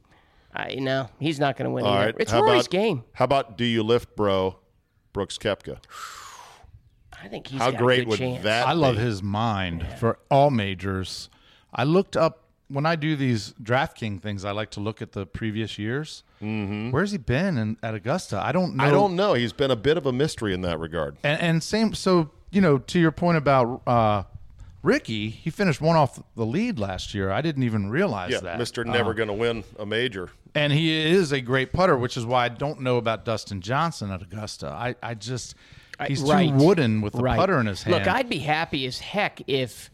I 0.55 0.71
you 0.71 0.81
know 0.81 1.09
he's 1.21 1.39
not 1.41 1.57
going 1.57 1.67
to 1.67 1.71
win. 1.73 1.85
All 1.85 1.93
either. 1.93 2.07
right. 2.07 2.15
It's 2.19 2.31
how 2.33 2.41
Rory's 2.43 2.67
about, 2.67 2.71
game. 2.71 3.05
How 3.13 3.25
about 3.25 3.57
do 3.57 3.65
you 3.65 3.83
lift, 3.85 4.15
bro? 4.17 4.59
Brooks 5.13 5.39
Koepka. 5.39 5.79
I 7.23 7.29
think 7.29 7.47
he's 7.47 7.61
How 7.61 7.71
got 7.71 7.79
great 7.79 8.01
a 8.01 8.03
good 8.05 8.09
would 8.11 8.19
chance. 8.19 8.45
that 8.45 8.67
I 8.67 8.73
love 8.73 8.97
be? 8.97 9.03
his 9.03 9.23
mind 9.23 9.87
for 9.99 10.19
all 10.31 10.51
majors. 10.51 11.29
I 11.73 11.85
looked 11.85 12.17
up 12.17 12.41
when 12.69 12.85
I 12.87 12.97
do 12.97 13.17
these 13.17 13.53
DraftKings 13.63 14.21
things. 14.21 14.45
I 14.45 14.51
like 14.51 14.71
to 14.73 14.81
look 14.81 15.01
at 15.03 15.13
the 15.13 15.27
previous 15.27 15.79
years. 15.79 16.25
Mm-hmm. 16.43 16.91
Where's 16.91 17.13
he 17.13 17.19
been 17.19 17.59
in, 17.59 17.77
at 17.83 17.95
Augusta? 17.95 18.41
I 18.45 18.51
don't 18.53 18.77
know. 18.77 18.85
I 18.85 18.91
don't 18.91 19.15
know. 19.15 19.35
He's 19.35 19.53
been 19.53 19.71
a 19.71 19.77
bit 19.77 19.97
of 19.97 20.07
a 20.07 20.13
mystery 20.13 20.53
in 20.55 20.63
that 20.63 20.79
regard. 20.81 21.17
And, 21.23 21.41
and 21.41 21.63
same. 21.63 21.95
So 21.95 22.31
you 22.51 22.61
know, 22.61 22.79
to 22.79 22.99
your 22.99 23.13
point 23.13 23.39
about 23.39 23.83
uh, 23.87 24.25
Ricky, 24.83 25.31
he 25.31 25.49
finished 25.51 25.81
one 25.81 25.97
off 25.97 26.21
the 26.37 26.45
lead 26.45 26.79
last 26.79 27.15
year. 27.15 27.31
I 27.31 27.41
didn't 27.41 27.63
even 27.63 27.89
realize 27.91 28.31
Yeah, 28.33 28.41
that. 28.41 28.59
Mr. 28.59 28.87
Uh, 28.87 28.93
Never 28.93 29.15
going 29.15 29.29
to 29.29 29.35
win 29.35 29.65
a 29.79 29.87
major. 29.87 30.31
and 30.55 30.73
he 30.73 30.91
is 30.93 31.31
a 31.33 31.41
great 31.41 31.73
putter, 31.73 31.97
which 31.97 32.17
is 32.17 32.27
why 32.27 32.45
I 32.47 32.49
don't 32.49 32.81
know 32.81 32.97
about 32.99 33.25
Dustin 33.25 33.61
Johnson 33.61 34.11
at 34.11 34.21
Augusta. 34.23 34.69
I, 34.69 34.97
I 35.03 35.15
just 35.15 35.55
he's 36.07 36.23
right. 36.23 36.49
too 36.51 36.55
wooden 36.65 37.01
with 37.01 37.13
the 37.15 37.23
Right. 37.23 37.39
putter 37.39 37.59
in 37.61 37.67
his 37.67 37.83
hand. 37.83 37.97
Look, 37.97 38.09
I'd 38.09 38.29
be 38.29 38.39
happy 38.39 38.87
as 38.87 38.99
heck 38.99 39.41
if 39.47 39.91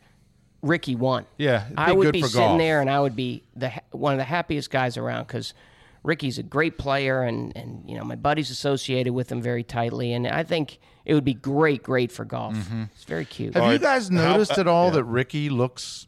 Ricky 0.63 0.95
won. 0.95 1.27
Yeah, 1.37 1.65
it'd 1.65 1.77
be 1.77 1.83
I 1.83 1.93
would 1.93 2.05
good 2.07 2.13
be 2.13 2.23
for 2.23 2.29
sitting 2.29 2.47
golf. 2.47 2.59
there 2.59 2.81
and 2.81 2.91
I 2.91 3.01
would 3.01 3.15
be 3.17 3.45
the 3.55 3.73
one 3.93 4.13
of 4.13 4.19
the 4.19 4.25
happiest 4.25 4.71
guys 4.71 4.97
around 4.97 5.27
because 5.27 5.55
Ricky's 6.03 6.39
a 6.39 6.43
great 6.43 6.79
player 6.79 7.23
and 7.23 7.57
and 7.57 7.89
you 7.89 7.97
know 7.97 8.05
my 8.05 8.17
buddy's 8.17 8.51
associated 8.51 9.13
with 9.13 9.31
him 9.31 9.41
very 9.43 9.63
tightly 9.63 10.13
and 10.13 10.27
I 10.27 10.43
think 10.43 10.79
it 11.05 11.15
would 11.15 11.25
be 11.25 11.35
great, 11.35 11.83
great 11.83 12.13
for 12.13 12.25
golf. 12.25 12.55
Mm-hmm. 12.55 12.83
It's 12.95 13.05
very 13.05 13.25
cute. 13.25 13.55
Have 13.55 13.63
you 13.65 13.71
right, 13.71 13.81
guys 13.81 14.09
how- 14.09 14.15
noticed 14.33 14.59
uh, 14.59 14.61
at 14.63 14.69
all 14.69 14.87
yeah. 14.89 14.95
that 14.95 15.05
Ricky 15.05 15.49
looks 15.49 16.07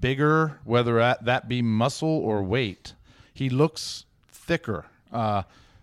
bigger, 0.00 0.58
whether 0.64 0.96
that, 0.96 1.24
that 1.26 1.48
be 1.48 1.62
muscle 1.62 2.08
or 2.08 2.42
weight? 2.42 2.94
He 3.32 3.48
looks 3.48 4.04
thicker. 4.30 4.86
Uh, 5.12 5.42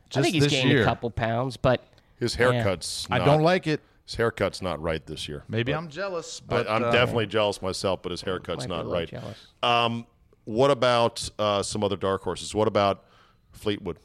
just 0.10 0.20
I 0.20 0.22
think 0.24 0.34
he's 0.34 0.44
this 0.44 0.52
gained 0.52 0.70
year. 0.72 0.82
a 0.82 0.86
couple 0.86 1.10
pounds, 1.10 1.56
but 1.56 1.84
His 2.20 2.36
haircut's. 2.36 3.08
I 3.10 3.18
not- 3.20 3.26
don't 3.26 3.42
like 3.42 3.68
it. 3.68 3.82
His 4.06 4.16
haircut's 4.16 4.62
not 4.62 4.82
right 4.82 5.06
this 5.06 5.28
year. 5.30 5.44
Maybe 5.48 5.72
I'm 5.72 5.88
jealous, 5.88 6.40
but 6.40 6.68
I, 6.68 6.76
I'm 6.76 6.84
uh, 6.86 6.92
definitely 6.92 7.28
jealous 7.28 7.62
myself, 7.62 8.02
but 8.02 8.12
his 8.12 8.22
haircut's 8.22 8.68
might 8.68 8.76
be 8.76 8.82
a 8.82 8.84
not 8.84 8.92
right. 8.92 9.14
Um, 9.62 10.08
what 10.46 10.72
about 10.72 11.30
uh, 11.38 11.62
some 11.62 11.84
other 11.84 11.96
dark 11.96 12.24
horses? 12.24 12.56
What 12.56 12.68
about 12.68 13.04
Fleetwood? 13.52 13.98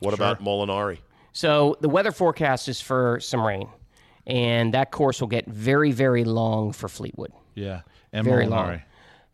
What 0.00 0.12
about 0.12 0.40
Molinari? 0.42 0.98
So 1.32 1.76
the 1.80 1.88
weather 1.88 2.12
forecast 2.12 2.68
is 2.68 2.82
for 2.82 3.18
some 3.20 3.40
rain, 3.46 3.68
and 4.26 4.74
that 4.74 4.90
course 4.90 5.20
will 5.22 5.28
get 5.28 5.46
very, 5.46 5.90
very 5.90 6.24
long 6.24 6.72
for 6.72 6.88
Fleetwood. 6.88 7.32
yeah, 7.54 7.80
and 8.12 8.24
Very 8.26 8.44
Molinari. 8.44 8.50
long. 8.50 8.82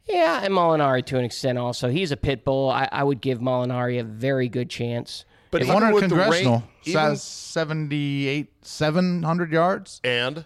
Yeah, 0.06 0.40
and 0.44 0.54
Molinari 0.54 1.04
to 1.06 1.18
an 1.18 1.24
extent 1.24 1.58
also. 1.58 1.88
He's 1.88 2.12
a 2.12 2.16
pit 2.16 2.44
bull. 2.44 2.70
I, 2.70 2.88
I 2.92 3.02
would 3.02 3.20
give 3.20 3.40
Molinari 3.40 3.98
a 3.98 4.04
very 4.04 4.48
good 4.48 4.70
chance. 4.70 5.24
But 5.54 5.62
He 5.62 5.68
even 5.68 5.74
won 5.74 5.84
at 5.84 5.94
with 5.94 6.02
the 6.02 6.16
congressional. 6.16 6.64
even- 6.84 6.92
Says 7.00 7.22
78, 7.22 8.66
700 8.66 9.52
yards. 9.52 10.00
and 10.02 10.44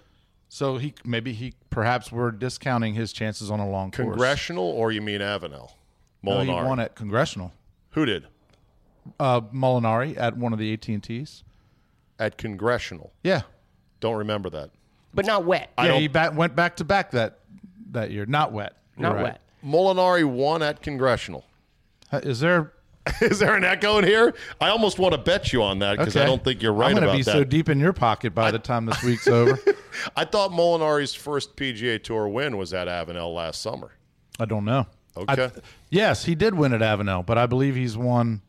So 0.50 0.76
he 0.76 0.92
maybe 1.02 1.32
he 1.32 1.54
perhaps 1.70 2.12
we're 2.12 2.30
discounting 2.30 2.92
his 2.92 3.10
chances 3.14 3.50
on 3.50 3.58
a 3.58 3.66
long 3.66 3.90
course. 3.90 4.06
congressional, 4.06 4.64
or 4.64 4.92
you 4.92 5.00
mean 5.00 5.22
Avenel? 5.22 5.70
No, 6.22 6.32
Molinari. 6.32 6.44
he 6.44 6.50
won 6.66 6.78
at 6.80 6.94
congressional. 6.94 7.52
Who 7.92 8.04
did 8.04 8.26
Uh, 9.18 9.40
Molinari 9.40 10.14
at 10.18 10.36
one 10.36 10.52
of 10.52 10.58
the 10.58 10.70
AT 10.74 10.92
and 10.92 11.02
T's. 11.02 11.42
at 12.18 12.36
congressional? 12.36 13.10
Yeah, 13.22 13.42
Don't 14.00 14.16
remember 14.16 14.50
that. 14.50 14.68
But 15.14 15.24
not 15.24 15.44
wet. 15.46 15.70
I 15.78 15.86
yeah. 15.86 15.92
don't- 15.92 16.00
He 16.02 16.08
back, 16.08 16.34
went 16.36 16.54
back 16.54 16.76
to 16.76 16.84
back 16.84 17.12
that 17.12 17.38
that 17.92 18.10
year. 18.10 18.26
Not 18.26 18.52
wet. 18.52 18.76
You're 18.98 19.08
not 19.08 19.14
right. 19.14 19.22
wet. 19.24 19.40
Molinari 19.64 20.24
won 20.26 20.62
at 20.62 20.82
congressional. 20.82 21.46
Is 22.12 22.40
there? 22.40 22.74
Is 23.20 23.38
there 23.38 23.54
an 23.54 23.64
echo 23.64 23.98
in 23.98 24.04
here? 24.04 24.34
I 24.60 24.68
almost 24.70 24.98
want 24.98 25.12
to 25.12 25.18
bet 25.18 25.52
you 25.52 25.62
on 25.62 25.78
that 25.80 25.98
because 25.98 26.16
I 26.16 26.24
don't 26.26 26.42
think 26.42 26.62
you're 26.62 26.72
right 26.72 26.88
I'm 26.90 26.94
gonna 26.94 27.06
about 27.06 27.16
be 27.16 27.22
that. 27.22 27.32
so 27.32 27.44
deep 27.44 27.68
in 27.68 27.78
your 27.80 27.92
pocket 27.92 28.34
by 28.34 28.50
the 28.50 28.58
time 28.58 28.86
this 28.86 29.02
week's 29.04 29.28
over. 29.28 29.58
I 30.16 30.24
thought 30.24 30.50
Molinari's 30.50 31.14
first 31.14 31.56
PGA 31.56 32.02
Tour 32.02 32.28
win 32.28 32.56
was 32.56 32.72
at 32.74 32.88
Avenel 32.88 33.34
last 33.34 33.60
summer. 33.62 33.92
I 34.40 34.44
don't 34.44 34.64
know. 34.64 34.86
Okay. 35.16 35.44
I- 35.46 35.50
yes, 35.90 36.24
he 36.24 36.34
did 36.34 36.54
win 36.54 36.72
at 36.72 36.80
Avenel, 36.80 37.24
but 37.26 37.38
I 37.38 37.46
believe 37.46 37.74
he's 37.74 37.96
won. 37.96 38.42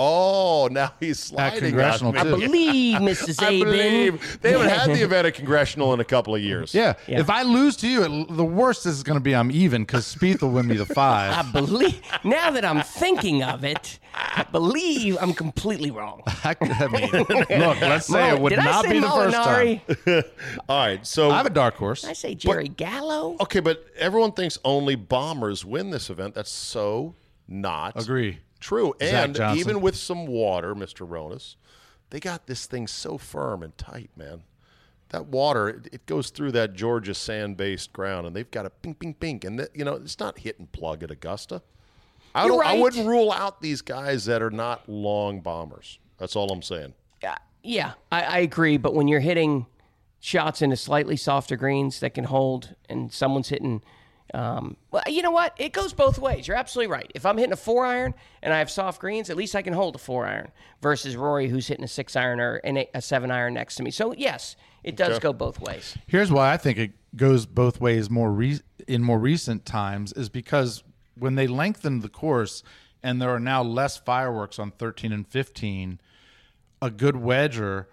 Oh, 0.00 0.68
now 0.70 0.92
he's 1.00 1.18
sliding 1.18 1.58
congressional, 1.58 2.12
me. 2.12 2.20
I 2.20 2.22
too. 2.22 2.30
believe, 2.36 2.98
Mrs. 2.98 3.42
I 3.42 3.58
believe 3.58 4.40
they 4.40 4.52
haven't 4.52 4.68
had 4.68 4.90
the 4.90 5.02
event 5.02 5.26
at 5.26 5.34
congressional 5.34 5.92
in 5.92 5.98
a 5.98 6.04
couple 6.04 6.36
of 6.36 6.40
years. 6.40 6.72
Yeah. 6.72 6.94
If 7.08 7.28
I 7.28 7.42
lose 7.42 7.76
to 7.78 7.88
you, 7.88 8.04
it, 8.04 8.36
the 8.36 8.44
worst 8.44 8.86
is 8.86 9.02
going 9.02 9.18
to 9.18 9.22
be 9.22 9.34
I'm 9.34 9.50
even 9.50 9.82
because 9.82 10.14
Spieth 10.14 10.40
will 10.40 10.50
win 10.50 10.68
me 10.68 10.76
the 10.76 10.86
five. 10.86 11.44
I 11.44 11.50
believe. 11.50 12.00
Now 12.22 12.52
that 12.52 12.64
I'm 12.64 12.82
thinking 12.82 13.42
of 13.42 13.64
it, 13.64 13.98
I 14.14 14.44
believe 14.52 15.18
I'm 15.20 15.34
completely 15.34 15.90
wrong. 15.90 16.22
I, 16.26 16.54
I 16.60 16.86
mean, 16.86 17.10
look, 17.60 17.80
let's 17.80 18.06
say 18.06 18.30
it 18.30 18.40
would 18.40 18.56
not 18.56 18.84
be 18.84 19.00
the 19.00 19.08
first 19.08 19.34
time. 19.36 19.80
Molinari? 19.88 20.24
All 20.68 20.78
right. 20.86 21.04
So 21.04 21.32
I 21.32 21.38
have 21.38 21.46
a 21.46 21.50
dark 21.50 21.74
horse. 21.74 22.04
I 22.04 22.12
say 22.12 22.36
Jerry 22.36 22.68
Gallo? 22.68 23.36
okay, 23.40 23.58
but 23.58 23.84
everyone 23.96 24.30
thinks 24.30 24.58
only 24.64 24.94
bombers 24.94 25.64
win 25.64 25.90
this 25.90 26.08
event. 26.08 26.34
That's 26.34 26.52
so 26.52 27.16
not 27.48 28.00
Agree. 28.00 28.38
True. 28.60 28.94
Zach 29.00 29.24
and 29.26 29.34
Johnson. 29.34 29.58
even 29.58 29.80
with 29.80 29.96
some 29.96 30.26
water, 30.26 30.74
Mr. 30.74 31.08
Ronis, 31.08 31.56
they 32.10 32.20
got 32.20 32.46
this 32.46 32.66
thing 32.66 32.86
so 32.86 33.18
firm 33.18 33.62
and 33.62 33.76
tight, 33.78 34.10
man. 34.16 34.42
That 35.10 35.26
water, 35.26 35.68
it, 35.68 35.88
it 35.92 36.06
goes 36.06 36.30
through 36.30 36.52
that 36.52 36.74
Georgia 36.74 37.14
sand-based 37.14 37.92
ground, 37.92 38.26
and 38.26 38.36
they've 38.36 38.50
got 38.50 38.66
a 38.66 38.70
ping, 38.70 38.94
ping, 38.94 39.14
ping, 39.14 39.40
and 39.44 39.58
that, 39.58 39.74
you 39.74 39.84
know 39.84 39.94
it's 39.94 40.18
not 40.18 40.38
hit 40.38 40.58
and 40.58 40.70
plug 40.70 41.02
at 41.02 41.10
Augusta. 41.10 41.62
I 42.34 42.46
You're 42.46 42.62
don't. 42.62 42.66
I 42.66 42.78
wouldn't 42.78 43.06
rule 43.06 43.32
out 43.32 43.62
these 43.62 43.80
guys 43.80 44.26
that 44.26 44.42
are 44.42 44.50
not 44.50 44.88
long 44.88 45.40
bombers. 45.40 45.98
That's 46.18 46.36
all 46.36 46.50
I'm 46.50 46.62
saying. 46.62 46.94
Uh, 47.26 47.34
yeah, 47.62 47.92
I, 48.12 48.22
I 48.22 48.38
agree. 48.38 48.76
But 48.76 48.94
when 48.94 49.08
you're 49.08 49.20
hitting 49.20 49.66
shots 50.20 50.62
into 50.62 50.76
slightly 50.76 51.16
softer 51.16 51.56
greens 51.56 52.00
that 52.00 52.14
can 52.14 52.24
hold, 52.24 52.74
and 52.88 53.12
someone's 53.12 53.48
hitting, 53.48 53.82
Um, 54.34 54.76
well, 54.90 55.02
you 55.06 55.22
know 55.22 55.30
what? 55.30 55.54
It 55.58 55.72
goes 55.72 55.92
both 55.92 56.18
ways. 56.18 56.46
You're 56.46 56.56
absolutely 56.56 56.92
right. 56.92 57.10
If 57.14 57.24
I'm 57.24 57.38
hitting 57.38 57.52
a 57.52 57.56
four 57.56 57.84
iron 57.86 58.14
and 58.42 58.52
I 58.52 58.58
have 58.58 58.70
soft 58.70 59.00
greens, 59.00 59.30
at 59.30 59.36
least 59.36 59.54
I 59.56 59.62
can 59.62 59.72
hold 59.72 59.94
a 59.94 59.98
four 59.98 60.26
iron 60.26 60.50
versus 60.82 61.16
Rory, 61.16 61.48
who's 61.48 61.66
hitting 61.66 61.84
a 61.84 61.88
six 61.88 62.14
iron 62.14 62.38
or 62.40 62.56
an 62.56 62.76
eight, 62.76 62.90
a 62.94 63.00
seven 63.00 63.30
iron 63.30 63.54
next 63.54 63.76
to 63.76 63.82
me. 63.82 63.90
So 63.90 64.12
yes, 64.14 64.56
it 64.84 64.96
does 64.96 65.12
Okay. 65.16 65.20
go 65.20 65.32
both 65.32 65.60
ways. 65.60 65.96
Here's 66.06 66.30
why 66.30 66.52
I 66.52 66.56
think 66.58 66.76
it 66.78 66.92
goes 67.16 67.46
both 67.46 67.80
ways 67.80 68.10
more 68.10 68.30
re- 68.30 68.60
in 68.86 69.02
more 69.02 69.18
recent 69.18 69.64
times 69.64 70.12
is 70.12 70.28
because 70.28 70.84
when 71.14 71.34
they 71.34 71.46
lengthened 71.46 72.02
the 72.02 72.08
course 72.10 72.62
and 73.02 73.22
there 73.22 73.30
are 73.30 73.40
now 73.40 73.62
less 73.62 73.96
fireworks 73.96 74.58
on 74.58 74.72
13 74.72 75.10
and 75.12 75.26
15, 75.26 76.00
a 76.82 76.90
good 76.90 77.14
wedger 77.14 77.86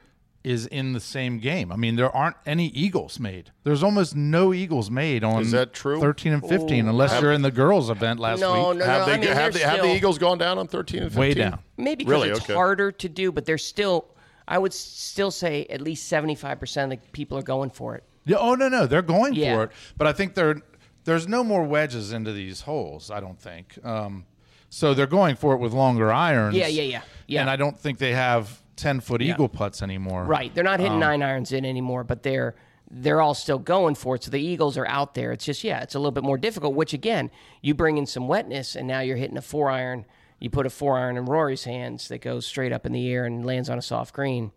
is 0.45 0.67
in 0.67 0.93
the 0.93 0.99
same 0.99 1.39
game. 1.39 1.71
I 1.71 1.75
mean, 1.75 1.95
there 1.95 2.15
aren't 2.15 2.35
any 2.45 2.67
eagles 2.67 3.19
made. 3.19 3.51
There's 3.63 3.81
almost 3.81 4.15
no 4.15 4.53
eagles 4.53 4.91
made 4.91 5.23
on 5.23 5.41
Is 5.41 5.51
that 5.51 5.73
true? 5.73 5.99
13 5.99 6.33
and 6.33 6.47
15 6.47 6.87
unless 6.87 7.19
you're 7.19 7.31
in 7.33 7.41
the 7.41 7.51
girls 7.51 7.89
event 7.89 8.19
last 8.19 8.39
No, 8.39 8.69
week. 8.69 8.79
no, 8.79 8.85
have 8.85 9.01
no. 9.01 9.05
they 9.07 9.13
I 9.13 9.17
mean, 9.17 9.27
have, 9.29 9.35
they're 9.53 9.63
the, 9.63 9.67
have 9.67 9.81
the 9.81 9.95
Eagles 9.95 10.17
gone 10.19 10.37
down 10.37 10.57
on 10.59 10.67
13 10.67 11.01
and 11.03 11.11
15? 11.11 11.19
Way 11.19 11.33
down. 11.33 11.59
Maybe 11.77 12.03
because 12.03 12.11
Really? 12.11 12.29
it's 12.29 12.41
Okay. 12.43 12.53
harder 12.53 12.91
to 12.91 13.09
do, 13.09 13.31
but 13.31 13.45
there's 13.45 13.65
still, 13.65 14.05
I 14.47 14.57
would 14.59 14.71
still 14.73 15.31
say 15.31 15.65
at 15.69 15.81
least 15.81 16.11
75% 16.11 16.83
of 16.83 16.89
the 16.91 16.97
people 17.11 17.37
are 17.39 17.43
going 17.43 17.71
for 17.71 17.95
it. 17.95 18.03
Yeah, 18.25 18.37
oh 18.39 18.53
no, 18.55 18.69
no, 18.69 18.85
they're 18.85 19.01
going 19.01 19.33
Yeah. 19.33 19.55
for 19.55 19.63
it. 19.63 19.71
But 19.97 20.07
I 20.07 20.13
think 20.13 20.35
there 20.35 20.61
there's 21.05 21.27
no 21.27 21.43
more 21.43 21.63
wedges 21.63 22.11
into 22.11 22.31
these 22.33 22.61
holes. 22.61 23.09
I 23.11 23.19
don't 23.19 23.39
think. 23.39 23.77
Um, 23.83 24.25
so 24.69 24.93
they're 24.93 25.05
going 25.07 25.35
for 25.35 25.53
it 25.53 25.57
with 25.59 25.73
longer 25.73 26.11
irons. 26.11 26.55
Yeah, 26.55 26.67
yeah, 26.67 26.81
yeah. 26.83 27.01
Yeah. 27.27 27.41
And 27.41 27.49
I 27.49 27.55
don't 27.55 27.77
think 27.79 27.97
they 27.99 28.13
have 28.13 28.61
ten 28.75 28.99
foot 28.99 29.21
eagle 29.21 29.49
putts 29.49 29.81
anymore. 29.81 30.23
Right. 30.25 30.53
They're 30.53 30.63
not 30.63 30.79
Um, 30.79 30.85
hitting 30.85 30.99
nine 30.99 31.21
irons 31.23 31.51
in 31.51 31.65
anymore, 31.65 32.03
but 32.03 32.23
they're 32.23 32.55
they're 32.91 33.19
all 33.21 33.33
still 33.33 33.57
going 33.57 33.95
for 33.95 34.15
it. 34.15 34.23
So 34.23 34.31
the 34.31 34.39
Eagles 34.39 34.77
are 34.77 34.85
out 34.87 35.15
there. 35.15 35.31
It's 35.31 35.43
just 35.45 35.63
yeah, 35.63 35.81
it's 35.81 35.95
a 35.95 35.99
little 35.99 36.11
bit 36.11 36.23
more 36.23 36.37
difficult. 36.37 36.75
Which 36.75 36.93
again, 36.93 37.31
you 37.61 37.73
bring 37.73 37.97
in 37.97 38.05
some 38.05 38.27
wetness, 38.27 38.75
and 38.75 38.87
now 38.87 38.99
you're 38.99 39.17
hitting 39.17 39.37
a 39.37 39.41
four 39.41 39.69
iron. 39.71 40.05
You 40.39 40.49
put 40.49 40.65
a 40.65 40.69
four 40.69 40.97
iron 40.97 41.17
in 41.17 41.25
Rory's 41.25 41.63
hands 41.63 42.09
that 42.09 42.19
goes 42.19 42.45
straight 42.45 42.71
up 42.71 42.85
in 42.85 42.91
the 42.91 43.09
air 43.11 43.25
and 43.25 43.45
lands 43.45 43.69
on 43.69 43.77
a 43.77 43.81
soft 43.81 44.13
green. 44.13 44.51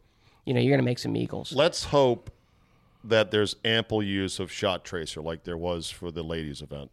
You 0.45 0.53
know, 0.55 0.61
you're 0.61 0.73
going 0.73 0.81
to 0.81 0.85
make 0.85 0.99
some 0.99 1.17
eagles. 1.17 1.53
Let's 1.53 1.85
hope 1.85 2.31
that 3.05 3.31
there's 3.31 3.55
ample 3.65 4.03
use 4.03 4.41
of 4.41 4.51
shot 4.51 4.85
tracer 4.85 5.23
like 5.23 5.45
there 5.45 5.57
was 5.57 5.89
for 5.89 6.11
the 6.11 6.23
ladies 6.25 6.61
event. 6.63 6.91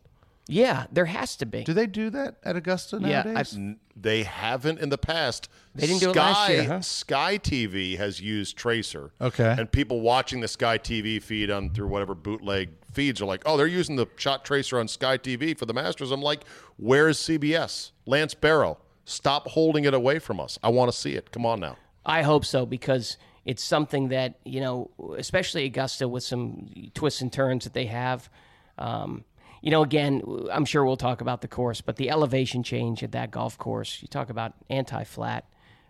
Yeah, 0.48 0.86
there 0.92 1.06
has 1.06 1.36
to 1.38 1.46
be. 1.46 1.64
Do 1.64 1.74
they 1.74 1.88
do 1.88 2.10
that 2.12 2.36
at 2.44 2.56
Augusta 2.56 3.00
Yeah, 3.02 3.24
nowadays? 3.24 3.58
I- 3.58 3.76
They 3.96 4.24
haven't 4.24 4.80
in 4.80 4.90
the 4.90 4.98
past. 4.98 5.50
They 5.74 5.88
didn't 5.88 6.02
do 6.02 6.10
it 6.10 6.14
Sky, 6.14 6.22
last 6.32 6.50
year, 6.52 6.64
huh? 6.66 6.82
Sky 6.82 7.38
TV 7.38 7.98
has 7.98 8.20
used 8.22 8.56
Tracer. 8.58 9.12
Okay. 9.20 9.56
And 9.58 9.72
people 9.72 10.02
watching 10.02 10.42
the 10.42 10.48
Sky 10.48 10.78
TV 10.78 11.22
feed 11.22 11.50
on 11.50 11.70
through 11.72 11.88
whatever 11.88 12.14
bootleg 12.14 12.70
feeds 12.92 13.22
are 13.22 13.26
like, 13.26 13.42
oh, 13.46 13.58
they're 13.58 13.66
using 13.68 13.96
the 13.96 14.06
shot 14.18 14.46
tracer 14.46 14.80
on 14.80 14.88
Sky 14.88 15.18
TV 15.18 15.58
for 15.58 15.66
the 15.66 15.74
Masters. 15.74 16.12
I'm 16.12 16.22
like, 16.22 16.44
where's 16.78 17.18
CBS? 17.18 17.92
Lance 18.06 18.34
Barrow, 18.36 18.78
stop 19.06 19.48
holding 19.50 19.86
it 19.86 19.94
away 19.94 20.20
from 20.20 20.40
us. 20.40 20.60
I 20.62 20.70
want 20.70 20.92
to 20.92 20.98
see 20.98 21.14
it. 21.14 21.32
Come 21.32 21.46
on 21.46 21.60
now. 21.60 21.78
I 22.06 22.22
hope 22.22 22.46
so 22.46 22.66
because 22.66 23.18
it's 23.46 23.64
something 23.64 24.10
that 24.10 24.40
you 24.46 24.60
know, 24.62 24.92
especially 25.18 25.66
Augusta 25.66 26.08
with 26.08 26.24
some 26.24 26.70
twists 26.94 27.22
and 27.22 27.32
turns 27.34 27.64
that 27.64 27.74
they 27.74 27.86
have. 27.86 28.30
Um, 28.78 29.24
you 29.66 29.72
know, 29.72 29.82
again, 29.84 30.22
I'm 30.52 30.64
sure 30.64 30.86
we'll 30.86 30.96
talk 30.96 31.20
about 31.22 31.42
the 31.42 31.48
course, 31.50 31.82
but 31.82 31.96
the 31.98 32.10
elevation 32.12 32.62
change 32.64 33.02
at 33.04 33.12
that 33.14 33.32
golf 33.32 33.58
course. 33.58 34.00
You 34.02 34.08
talk 34.08 34.30
about 34.30 34.54
anti-flat. 34.70 35.44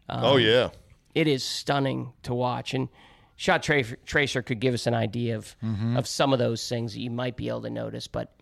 oh 0.09 0.37
yeah. 0.37 0.69
It 1.13 1.27
is 1.27 1.43
stunning 1.43 2.13
to 2.23 2.33
watch, 2.33 2.73
and 2.73 2.89
Shot 3.35 3.63
Tra- 3.63 3.83
Tracer 4.05 4.41
could 4.41 4.59
give 4.61 4.73
us 4.73 4.87
an 4.87 4.93
idea 4.93 5.35
of 5.37 5.55
of 5.95 6.07
some 6.07 6.33
of 6.33 6.39
those 6.39 6.67
things 6.67 6.93
that 6.93 7.01
you 7.01 7.11
might 7.11 7.35
be 7.37 7.49
able 7.49 7.61
to 7.63 7.69
notice. 7.69 8.07
But 8.07 8.33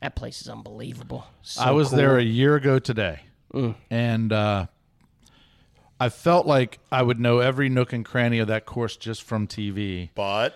that 0.00 0.16
place 0.16 0.40
is 0.42 0.48
unbelievable. 0.48 1.24
So 1.42 1.62
I 1.62 1.70
was 1.70 1.88
cool. 1.90 1.98
there 1.98 2.16
a 2.18 2.22
year 2.22 2.56
ago 2.56 2.78
today, 2.78 3.20
Mm. 3.54 3.74
and 3.90 4.32
uh, 4.32 4.66
I 6.00 6.08
felt 6.08 6.46
like 6.46 6.78
I 6.90 7.02
would 7.02 7.20
know 7.20 7.38
every 7.40 7.68
nook 7.68 7.92
and 7.92 8.04
cranny 8.04 8.38
of 8.40 8.48
that 8.48 8.64
course 8.66 8.96
just 8.96 9.22
from 9.22 9.46
TV. 9.46 10.08
But 10.14 10.54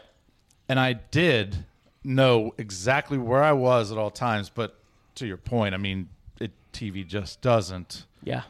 and 0.68 0.80
I 0.80 0.94
did 0.94 1.64
know 2.06 2.54
exactly 2.58 3.18
where 3.18 3.42
I 3.42 3.52
was 3.52 3.92
at 3.92 3.98
all 3.98 4.10
times. 4.10 4.48
But 4.48 4.78
to 5.16 5.26
your 5.26 5.36
point, 5.36 5.74
I 5.74 5.78
mean, 5.78 6.08
it, 6.40 6.52
TV 6.72 7.06
just 7.06 7.40
doesn't 7.42 8.06
Yeah. 8.22 8.42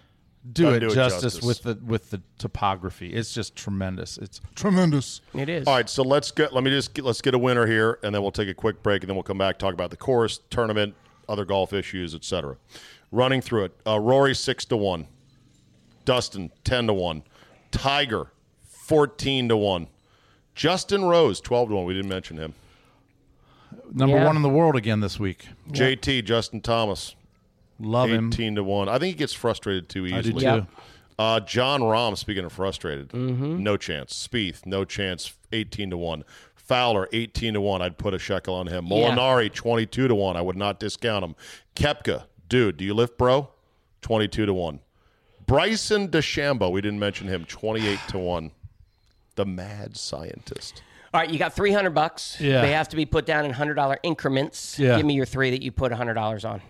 do 0.53 0.65
Doesn't 0.65 0.77
it 0.77 0.81
do 0.81 0.87
it 0.93 0.95
justice, 0.95 1.23
justice. 1.35 1.43
with 1.45 1.63
the 1.63 1.85
with 1.85 2.11
the 2.11 2.21
topography. 2.39 3.13
It's 3.13 3.33
just 3.35 3.57
tremendous. 3.57 4.19
It's 4.19 4.41
tremendous. 4.55 5.21
It 5.35 5.49
is. 5.49 5.67
All 5.67 5.75
right, 5.75 5.89
so 5.89 6.03
let's 6.03 6.31
get 6.31 6.53
let 6.53 6.63
me 6.65 6.71
just 6.71 6.95
get, 6.95 7.05
let's 7.05 7.21
get 7.21 7.35
a 7.35 7.39
winner 7.39 7.67
here, 7.67 7.99
and 8.03 8.15
then 8.15 8.23
we'll 8.23 8.31
take 8.33 8.49
a 8.49 8.55
quick 8.55 8.83
break, 8.83 9.03
and 9.03 9.09
then 9.09 9.17
we'll 9.17 9.23
come 9.25 9.39
back 9.39 9.59
talk 9.59 9.75
about 9.75 9.91
the 9.91 9.97
course, 9.97 10.41
tournament, 10.51 10.95
other 11.29 11.45
golf 11.45 11.73
issues, 11.73 12.15
etc. 12.15 12.57
Running 13.13 13.41
through 13.41 13.65
it, 13.65 13.73
uh, 13.87 13.99
Rory 13.99 14.35
six 14.35 14.65
to 14.67 14.77
one, 14.77 15.07
Dustin 16.05 16.51
ten 16.65 16.87
to 16.87 16.93
one, 16.95 17.23
Tiger 17.71 18.33
fourteen 18.63 19.49
to 19.49 19.57
one, 19.57 19.89
Justin 20.55 21.05
Rose 21.05 21.41
twelve 21.41 21.69
to 21.71 21.75
one. 21.77 21.85
We 21.85 21.95
didn't 21.95 22.09
mention 22.11 22.37
him. 22.37 22.55
Number 23.93 24.17
Yeah. 24.17 24.25
one 24.27 24.37
in 24.37 24.43
the 24.43 24.49
world 24.49 24.77
again 24.77 25.01
this 25.01 25.19
week. 25.19 25.47
JT 25.71 26.23
Justin 26.25 26.61
Thomas 26.61 27.15
Love 27.79 28.11
him. 28.11 28.29
eighteen 28.29 28.55
to 28.57 28.65
one. 28.65 28.89
I 28.89 28.99
think 28.99 29.15
he 29.15 29.19
gets 29.19 29.33
frustrated 29.33 29.89
too 29.89 30.05
I 30.07 30.21
do 30.21 30.31
easily. 30.31 30.41
too. 30.43 30.67
Uh, 31.19 31.41
Jon 31.41 31.81
Rahm, 31.81 32.17
speaking 32.19 32.45
of 32.45 32.53
frustrated, 32.53 33.15
no 33.15 33.77
chance. 33.79 34.13
Spieth, 34.29 34.67
no 34.67 34.85
chance, 34.85 35.33
18 35.51 35.89
to 35.89 35.97
1. 35.97 36.25
Fowler, 36.55 37.09
18 37.11 37.55
to 37.55 37.61
1. 37.63 37.81
I'd 37.81 37.97
put 37.97 38.13
a 38.13 38.19
shekel 38.19 38.55
on 38.55 38.67
him. 38.67 38.87
Yeah. 38.89 39.15
Molinari, 39.17 39.51
22 39.51 40.09
to 40.09 40.15
1. 40.15 40.37
I 40.37 40.43
would 40.43 40.57
not 40.57 40.79
discount 40.79 41.25
him. 41.25 41.35
Koepka, 41.75 42.25
dude, 42.51 42.77
do 42.77 42.85
you 42.85 42.93
lift, 42.93 43.17
bro? 43.17 43.49
22 44.03 44.45
to 44.45 44.53
1. 44.53 44.79
Bryson 45.47 46.09
DeChambeau, 46.09 46.71
we 46.71 46.83
didn't 46.83 46.99
mention 46.99 47.29
him, 47.29 47.47
28 47.47 47.99
to 48.09 48.19
1. 48.19 48.51
The 49.37 49.47
mad 49.47 49.97
scientist. 49.97 50.83
All 51.17 51.23
right, 51.23 51.31
you 51.31 51.39
got 51.39 51.55
300 51.55 51.95
bucks. 51.95 52.39
Yeah. 52.39 52.61
They 52.61 52.73
have 52.73 52.91
to 52.91 52.97
be 52.97 53.07
put 53.07 53.25
down 53.25 53.47
in 53.47 53.51
$100 53.53 53.97
increments. 54.03 54.79
Yeah. 54.79 54.99
Give 54.99 55.07
me 55.07 55.15
your 55.15 55.25
three 55.25 55.51
that 55.53 55.63
you 55.63 55.73
put 55.73 55.91
$100 55.91 56.45
on. 56.45 56.61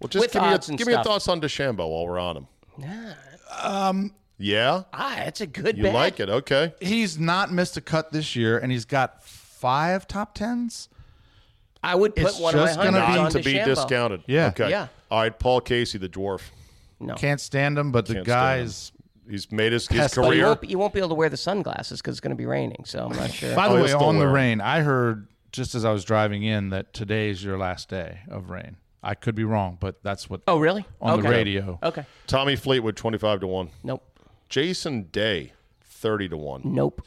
Well, 0.00 0.08
just 0.08 0.20
With 0.20 0.32
give, 0.32 0.42
me, 0.42 0.48
your, 0.48 0.54
odds 0.56 0.68
and 0.70 0.76
give 0.76 0.88
me 0.88 0.92
your 0.92 1.02
stuff. 1.04 1.12
thoughts 1.12 1.28
on 1.28 1.40
DeChambeau 1.40 1.88
while 1.88 2.04
we're 2.04 2.18
on 2.18 2.38
him. 2.38 2.46
yeah? 4.38 4.82
Ah, 4.92 5.14
that's 5.18 5.40
a 5.40 5.46
good 5.46 5.76
You 5.76 5.84
bet. 5.84 5.94
like 5.94 6.18
it? 6.18 6.28
Okay. 6.28 6.74
He's 6.80 7.16
not 7.16 7.52
missed 7.52 7.76
a 7.76 7.80
cut 7.80 8.10
this 8.10 8.34
year, 8.34 8.58
and 8.58 8.72
he's 8.72 8.84
got 8.86 9.22
five 9.22 10.08
top 10.08 10.34
tens. 10.34 10.88
I 11.80 11.94
would 11.94 12.16
put 12.16 12.24
It's 12.26 12.40
one 12.40 12.54
of 12.56 12.60
my 12.62 12.66
just 12.66 12.78
gonna 12.80 13.00
hundreds 13.00 13.14
be- 13.14 13.18
on 13.18 13.22
Not 13.24 13.32
to 13.32 13.38
be 13.38 13.54
DeChambeau. 13.54 13.64
discounted. 13.66 14.22
Yeah. 14.26 14.46
Okay. 14.48 14.70
Yeah. 14.70 14.88
All 15.12 15.20
right, 15.20 15.38
Paul 15.38 15.60
Casey, 15.60 15.96
the 15.98 16.08
dwarf. 16.08 16.40
No. 16.98 17.14
Can't 17.14 17.40
stand 17.40 17.78
him, 17.78 17.92
but 17.92 18.06
the 18.06 18.14
Can't 18.14 18.26
stand 18.26 18.58
him. 18.60 18.64
guys. 18.64 18.92
He's 19.30 19.50
made 19.52 19.72
his, 19.72 19.86
his 19.88 19.98
Pest- 20.00 20.16
But 20.16 20.22
you 20.24 20.28
career. 20.30 20.46
won't, 20.46 20.70
you 20.70 20.78
won't 20.78 20.92
be 20.92 20.98
able 21.00 21.10
to 21.10 21.14
wear 21.14 21.28
the 21.28 21.36
sunglasses 21.36 22.00
because 22.00 22.12
it's 22.14 22.20
going 22.20 22.30
to 22.30 22.36
be 22.36 22.46
raining. 22.46 22.84
So 22.84 23.06
I'm 23.06 23.16
not 23.16 23.30
sure. 23.30 23.54
By 23.54 23.66
Oh, 23.66 23.70
the 23.70 23.74
he'll 23.76 23.82
way, 23.84 23.88
still 23.88 24.04
on 24.04 24.14
the 24.16 24.20
wear 24.20 24.28
'em. 24.28 24.34
rain, 24.34 24.60
I 24.60 24.80
heard 24.80 25.28
just 25.52 25.74
as 25.74 25.84
I 25.84 25.92
was 25.92 26.04
driving 26.04 26.42
in 26.42 26.70
that 26.70 26.92
today's 26.92 27.42
your 27.44 27.56
last 27.58 27.88
day 27.88 28.20
of 28.28 28.50
rain. 28.50 28.76
I 29.02 29.14
could 29.14 29.34
be 29.34 29.44
wrong, 29.44 29.78
but 29.80 30.02
that's 30.02 30.28
what. 30.28 30.42
oh, 30.46 30.58
really? 30.58 30.84
On 31.00 31.20
the 31.20 31.26
Okay. 31.28 31.36
radio. 31.38 31.78
Okay. 31.82 32.04
Tommy 32.26 32.54
Fleetwood, 32.56 32.96
25 32.96 33.40
to 33.40 33.46
1. 33.46 33.70
Nope. 33.82 34.02
Jason 34.50 35.04
Day, 35.12 35.52
30 35.84 36.28
to 36.30 36.36
1. 36.36 36.62
Nope. 36.64 37.02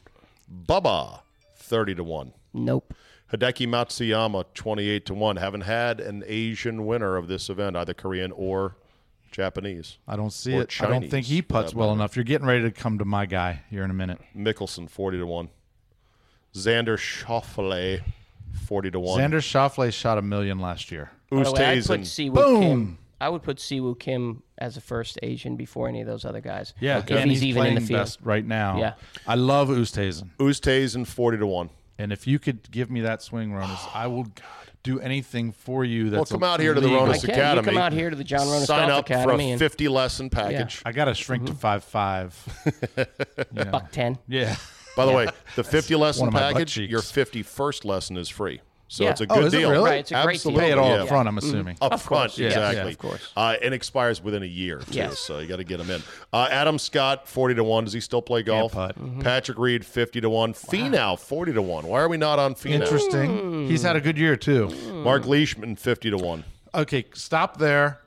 Bubba, 0.51 1.21
30 1.57 1.95
to 1.95 2.03
1. 2.03 2.33
Nope. 2.53 2.93
Hideki 3.31 3.67
Matsuyama, 3.67 4.45
28 4.53 5.05
to 5.07 5.13
1. 5.13 5.37
Haven't 5.37 5.61
had 5.61 5.99
an 5.99 6.23
Asian 6.27 6.85
winner 6.85 7.15
of 7.17 7.27
this 7.27 7.49
event, 7.49 7.75
either 7.75 7.93
Korean 7.93 8.31
or 8.31 8.75
Japanese. 9.33 9.97
I 10.07 10.15
don't 10.15 10.31
see 10.31 10.53
Or 10.55 10.61
it. 10.61 10.81
I 10.81 10.87
don't 10.87 11.09
think 11.09 11.25
he 11.25 11.41
for 11.41 11.47
puts 11.47 11.73
uh, 11.73 11.77
well 11.77 11.89
matter. 11.89 11.99
enough. 11.99 12.15
You're 12.15 12.23
getting 12.25 12.47
ready 12.47 12.61
to 12.63 12.71
come 12.71 12.97
to 12.99 13.05
my 13.05 13.25
guy 13.25 13.63
here 13.69 13.83
in 13.83 13.89
a 13.91 13.93
minute. 13.93 14.19
Mickelson, 14.37 14.89
40 14.89 15.17
to 15.17 15.25
1. 15.25 15.49
Xander 16.55 16.97
Schauffele, 16.97 18.01
40 18.65 18.91
to 18.91 18.99
1. 18.99 19.19
Xander 19.19 19.39
Schauffele 19.41 19.91
shot 19.91 20.17
a 20.17 20.21
million 20.21 20.59
last 20.59 20.91
year. 20.91 21.11
By 21.29 21.43
the 21.43 21.51
way, 21.51 21.65
I'd 21.65 21.85
put 21.85 22.01
Oosthuizen, 22.01 22.31
Siwoo 22.31 22.33
Boom. 22.35 22.61
Kim. 22.61 22.97
I 23.19 23.29
would 23.29 23.41
put 23.41 23.57
Siwoo 23.57 23.97
Kim 23.97 24.43
as 24.57 24.77
a 24.77 24.81
first 24.81 25.17
Asian 25.23 25.55
before 25.55 25.87
any 25.87 26.01
of 26.01 26.07
those 26.07 26.25
other 26.25 26.41
guys. 26.41 26.73
Yeah, 26.79 26.99
if 26.99 27.09
and 27.09 27.29
he's, 27.31 27.43
even 27.43 27.61
in 27.61 27.63
playing 27.63 27.75
the 27.75 27.81
field. 27.81 27.99
best 28.01 28.19
right 28.21 28.45
now. 28.45 28.77
Yeah. 28.77 28.93
I 29.25 29.35
love 29.35 29.69
Oosthuizen. 29.69 30.29
Oosthuizen, 30.37 31.07
40 31.07 31.37
to 31.39 31.47
1. 31.47 31.69
And 31.97 32.11
if 32.11 32.27
you 32.27 32.37
could 32.37 32.69
give 32.69 32.91
me 32.91 33.01
that 33.01 33.21
swing, 33.21 33.51
Ronis, 33.51 33.79
I 33.95 34.07
will 34.07 34.27
do 34.83 34.99
anything 34.99 35.51
for 35.51 35.83
you. 35.85 36.11
Well, 36.11 36.19
That's 36.19 36.31
come 36.31 36.43
out 36.43 36.59
here 36.59 36.73
to 36.73 36.81
the 36.81 36.87
illegal. 36.87 37.07
Ronis 37.07 37.21
can. 37.21 37.29
You 37.29 37.35
Academy. 37.35 37.65
come 37.65 37.77
out 37.77 37.93
here 37.93 38.09
to 38.09 38.15
the 38.15 38.23
John 38.23 38.41
Ronis 38.47 38.65
Sign 38.65 38.89
Golf 38.89 38.99
up 38.99 39.05
Academy 39.05 39.43
for 39.45 39.49
a 39.49 39.51
and- 39.51 39.59
50 39.59 39.87
lesson 39.87 40.29
package. 40.29 40.81
I 40.85 40.91
got 40.91 41.05
to 41.05 41.13
shrink 41.15 41.43
Mm-hmm. 41.43 41.53
to 41.53 41.59
five 41.59 41.83
five. 41.83 42.35
Buck 43.71 43.91
ten. 43.91 44.17
Yeah. 44.27 44.55
By 44.95 45.05
the 45.07 45.11
way, 45.11 45.27
the 45.55 45.63
50 45.63 45.95
lesson 45.95 46.19
one 46.21 46.27
of 46.27 46.33
my 46.35 46.39
butt 46.41 46.53
package, 46.53 46.73
cheeks. 46.73 46.91
your 46.91 47.01
51st 47.01 47.83
lesson 47.85 48.15
is 48.17 48.29
free. 48.29 48.61
So 48.89 49.05
Yeah. 49.05 49.09
it's 49.11 49.21
a 49.21 49.25
Oh, 49.27 49.35
good 49.35 49.45
is 49.45 49.53
it 49.53 49.57
deal. 49.59 49.71
really? 49.71 49.89
Right, 49.89 49.99
it's 50.01 50.11
a 50.11 50.13
great 50.15 50.23
deal. 50.23 50.29
Absolutely. 50.33 50.61
Pay 50.65 50.71
it 50.71 50.77
all 50.77 50.89
yeah. 50.89 51.01
up 51.03 51.07
front, 51.07 51.27
I'm 51.27 51.37
assuming. 51.39 51.77
Up 51.81 51.93
Of 51.93 52.01
front, 52.03 52.31
course, 52.33 52.39
exactly. 52.39 52.77
Yeah, 52.83 52.87
of 52.89 52.97
course. 52.99 53.31
Uh, 53.35 53.55
and 53.63 53.73
expires 53.73 54.21
within 54.21 54.43
a 54.43 54.47
year 54.47 54.79
too, 54.79 54.91
Yes. 54.93 55.17
so 55.19 55.39
you 55.39 55.47
got 55.47 55.55
to 55.55 55.63
get 55.63 55.79
him 55.79 55.89
in. 55.89 56.03
Uh, 56.31 56.47
Adam 56.51 56.77
Scott, 56.77 57.27
forty 57.27 57.55
to 57.55 57.63
one. 57.63 57.85
Does 57.85 57.93
he 57.93 57.99
still 58.01 58.21
play 58.21 58.43
golf? 58.43 58.73
putt. 58.73 58.99
Mm-hmm. 58.99 59.21
Patrick 59.21 59.57
Reed, 59.57 59.83
fifty 59.85 60.21
to 60.21 60.29
one. 60.29 60.53
Finau, 60.53 61.17
forty 61.17 61.53
to 61.53 61.61
one. 61.61 61.87
Why 61.87 62.01
are 62.01 62.09
we 62.09 62.17
not 62.17 62.37
on 62.37 62.53
Finau? 62.53 62.81
Interesting. 62.81 63.67
He's 63.67 63.81
had 63.81 63.95
a 63.95 64.01
good 64.01 64.17
year 64.17 64.35
too. 64.35 64.67
Mark 65.03 65.25
Leishman, 65.25 65.75
fifty 65.75 66.11
to 66.11 66.17
one. 66.17 66.43
Okay, 66.75 67.05
stop 67.13 67.57
there. 67.57 67.99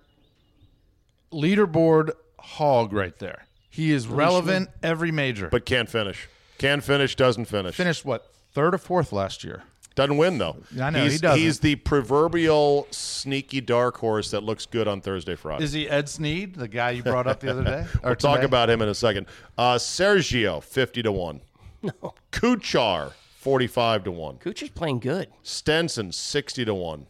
Leaderboard 1.33 2.11
hog 2.39 2.93
right 2.93 3.19
there. 3.19 3.47
He 3.71 3.91
is 3.93 4.07
relevant 4.07 4.71
every 4.83 5.11
major. 5.11 5.49
But 5.49 5.67
can't 5.67 5.89
finish. 5.89 6.29
Can 6.59 6.81
finish, 6.81 7.15
doesn't 7.17 7.47
finish. 7.47 7.75
finished 7.75 8.05
what 8.05 8.31
third 8.53 8.75
or 8.75 8.79
fourth 8.79 9.13
last 9.13 9.45
year. 9.45 9.65
Doesn't 9.97 10.17
win 10.19 10.39
though. 10.39 10.59
I 10.81 10.91
know, 10.91 11.03
he's, 11.03 11.15
he 11.15 11.19
doesn't. 11.19 11.41
He's 11.41 11.59
the 11.61 11.75
proverbial 11.77 12.87
sneaky 12.91 13.61
dark 13.61 13.97
horse 13.97 14.31
that 14.31 14.43
looks 14.45 14.65
good 14.67 14.87
on 14.87 15.01
Thursday, 15.01 15.35
Friday. 15.35 15.65
Is 15.65 15.73
he 15.73 15.89
Ed 15.89 16.09
Sneed, 16.09 16.55
the 16.55 16.69
guy 16.69 16.91
you 16.91 17.03
brought 17.03 17.27
up 17.27 17.41
the 17.41 17.51
other 17.51 17.65
day? 17.65 17.85
Or 18.05 18.11
We'll 18.11 18.17
talk 18.17 18.37
today? 18.37 18.45
about 18.47 18.71
him 18.71 18.83
in 18.83 18.89
a 18.89 18.95
second. 18.95 19.27
Uh, 19.59 19.77
Sergio, 19.77 20.63
fifty 20.63 21.03
to 21.03 21.11
one. 21.11 21.41
No. 21.83 22.15
Kuchar, 22.31 23.13
forty-five 23.39 24.05
to 24.05 24.13
one. 24.13 24.37
Kuchar's 24.37 24.71
playing 24.71 25.01
good. 25.01 25.29
Stenson, 25.43 26.13
60 26.13 26.65
to 26.67 26.75
1. 26.75 27.07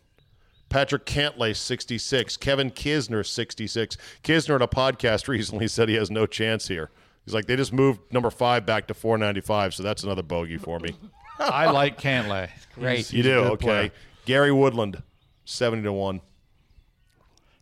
Patrick 0.68 1.07
Cantlay, 1.07 1.55
66. 1.57 2.37
Kevin 2.37 2.70
Kisner, 2.70 3.24
66. 3.26 3.97
Kisner 4.22 4.57
in 4.57 4.62
a 4.62 4.68
podcast 4.68 5.28
recently 5.28 5.68
said 5.68 5.89
he 5.89 5.95
has 5.97 6.11
no 6.11 6.26
chance 6.26 6.68
here. 6.68 6.91
He's 7.24 7.34
like, 7.34 7.47
they 7.47 7.57
just 7.57 7.72
moved 7.72 8.01
number 8.12 8.30
five 8.30 8.64
back 8.66 8.87
to 8.89 8.95
495, 8.95 9.74
so 9.74 9.82
that's 9.82 10.05
another 10.05 10.22
bogey 10.22 10.59
for 10.59 10.78
me. 10.78 10.97
I 11.39 11.70
like 11.70 12.01
Cantlay. 12.01 12.49
Great. 12.74 12.97
He's- 12.97 13.12
you 13.12 13.18
he's 13.22 13.32
do? 13.32 13.39
Okay. 13.41 13.64
player. 13.64 13.91
Gary 14.26 14.53
Woodland, 14.53 15.03
70 15.45 15.82
to 15.84 15.93
1. 15.93 16.20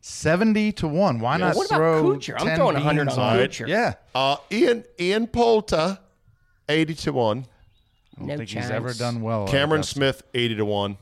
Seventy 0.00 0.70
to 0.72 0.86
one. 0.88 1.18
Why 1.18 1.38
not 1.38 1.56
What 1.56 1.66
about 1.68 1.76
throw? 1.78 2.02
Kuchar? 2.16 2.34
I'm 2.38 2.46
10 2.46 2.56
throwing 2.56 2.74
100 2.74 3.06
beans 3.06 3.18
on 3.18 3.38
it? 3.40 3.50
Kuchar. 3.52 3.68
Yeah, 3.68 3.94
Uh, 4.14 4.36
Ian 4.52 4.84
Ian 5.00 5.26
Poulter, 5.26 5.98
80 6.68 6.94
to 6.94 7.12
1. 7.14 7.38
I 7.38 8.18
don't 8.18 8.26
No 8.28 8.36
think 8.36 8.48
chance. 8.50 8.66
he's 8.66 8.70
ever 8.70 8.92
done 8.92 9.22
well. 9.22 9.46
Cameron 9.48 9.82
Smith, 9.82 10.22
80 10.34 10.56
to 10.56 10.64
1. 10.66 10.98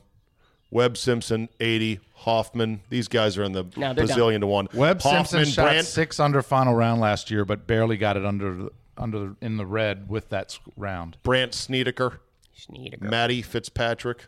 Webb 0.71 0.97
Simpson, 0.97 1.49
80. 1.59 1.99
Hoffman, 2.13 2.79
these 2.89 3.09
guys 3.09 3.37
are 3.37 3.43
in 3.43 3.51
the 3.51 3.65
No, 3.75 3.93
they're 3.93 4.05
done. 4.05 4.17
bazillion 4.17 4.39
to 4.39 4.47
1. 4.47 4.69
Webb 4.73 5.01
Hoffman, 5.01 5.25
Simpson 5.25 5.53
shot 5.53 5.63
Brandt, 5.71 5.85
six 5.85 6.17
under 6.21 6.41
final 6.41 6.73
round 6.73 7.01
last 7.01 7.29
year, 7.29 7.43
but 7.43 7.67
barely 7.67 7.97
got 7.97 8.15
it 8.15 8.23
under 8.25 8.69
under 8.97 9.35
in 9.41 9.57
the 9.57 9.65
red 9.65 10.07
with 10.07 10.29
that 10.29 10.57
round. 10.77 11.17
Brandt 11.23 11.53
Snedeker. 11.53 12.21
Snedeker. 12.55 13.05
Matty 13.07 13.41
Fitzpatrick, 13.41 14.25